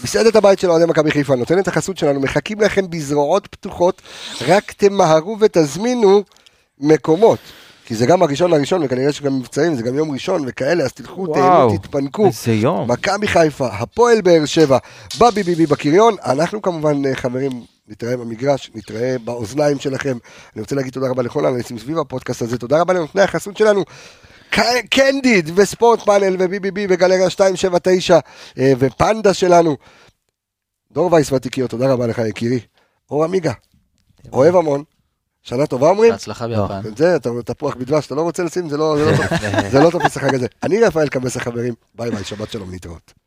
מסעדת 0.04 0.36
הבית 0.36 0.58
של 0.58 0.70
אוהדי 0.70 0.84
מכבי 0.86 1.10
חיפה 1.10 1.34
נותנת 1.36 1.68
החסות 1.68 1.96
שלנו, 1.98 2.20
מחכים 2.20 2.60
לכם 2.60 2.90
בזרועות 2.90 3.46
פתוחות, 3.46 4.02
רק 4.46 4.72
תמהרו 4.72 5.36
ותזמינו 5.40 6.22
מקומות. 6.82 7.38
כי 7.84 7.94
זה 7.94 8.06
גם 8.06 8.22
הראשון 8.22 8.50
לראשון, 8.50 8.82
וכנראה 8.84 9.12
שגם 9.12 9.38
מבצעים, 9.38 9.74
זה 9.74 9.82
גם 9.82 9.94
יום 9.94 10.10
ראשון 10.10 10.44
וכאלה, 10.46 10.84
אז 10.84 10.92
תלכו, 10.92 11.26
תהנו, 11.26 11.78
תתפנקו. 11.78 12.26
איזה 12.26 12.52
יום. 12.52 12.90
מכבי 12.90 13.28
חיפה, 13.28 13.66
הפועל 13.66 14.20
באר 14.20 14.44
שבע, 14.44 14.78
בבי-בי-בי 15.20 15.66
בקריון. 15.66 16.16
אנחנו 16.24 16.62
כמובן, 16.62 17.06
אה, 17.06 17.14
חברים, 17.14 17.50
נתראה 17.88 18.16
במגרש, 18.16 18.70
נתראה 18.74 19.16
באוזניים 19.24 19.78
שלכם. 19.78 20.16
אני 20.54 20.62
רוצה 20.62 20.74
להגיד 20.74 20.92
תודה 20.92 21.08
רבה 21.08 21.22
לכל 21.22 21.46
האנשים 21.46 21.78
סביב 21.78 21.98
הפודקאסט 21.98 22.42
הזה, 22.42 22.58
תודה 22.58 22.80
רבה 22.80 22.94
לנותני 22.94 23.22
החסות 23.22 23.56
שלנו. 23.56 23.84
קנדיד 24.90 25.50
וספורט 25.54 26.00
פאנל 26.00 26.36
ובי-בי-בי 26.38 26.86
וגלריה 26.90 27.24
279 27.24 28.18
אה, 28.58 28.72
ופנדה 28.78 29.34
שלנו. 29.34 29.76
דור 30.92 31.12
וייס 31.12 31.32
ותיקיות, 31.32 31.70
תודה 31.70 31.92
רבה 31.92 32.06
לך 32.06 32.18
יקירי. 32.28 32.60
אור 33.10 33.24
עמיגה, 33.24 33.52
אוהב 34.32 34.56
המון. 34.56 34.82
שנה 35.42 35.66
טובה 35.66 35.88
אומרים? 35.88 36.12
בהצלחה 36.12 36.48
ביפן. 36.48 36.80
זה, 36.96 37.16
אתה 37.16 37.30
תפוח 37.44 37.74
בדבש, 37.74 38.06
אתה 38.06 38.14
לא 38.14 38.22
רוצה 38.22 38.42
לשים, 38.42 38.68
זה 38.68 38.76
לא 38.76 38.96
זה 38.98 39.10
לא 39.10 39.16
טוב- 39.16 39.26
זה 39.70 39.80
לא 39.80 39.90
תופס 39.90 40.16
לך 40.16 40.24
כזה. 40.34 40.46
אני 40.62 40.80
רפאל 40.80 41.08
קבס 41.08 41.36
החברים, 41.36 41.74
ביי 41.94 42.10
ביי, 42.10 42.24
שבת 42.24 42.50
שלום, 42.50 42.70
להתראות. 42.70 43.12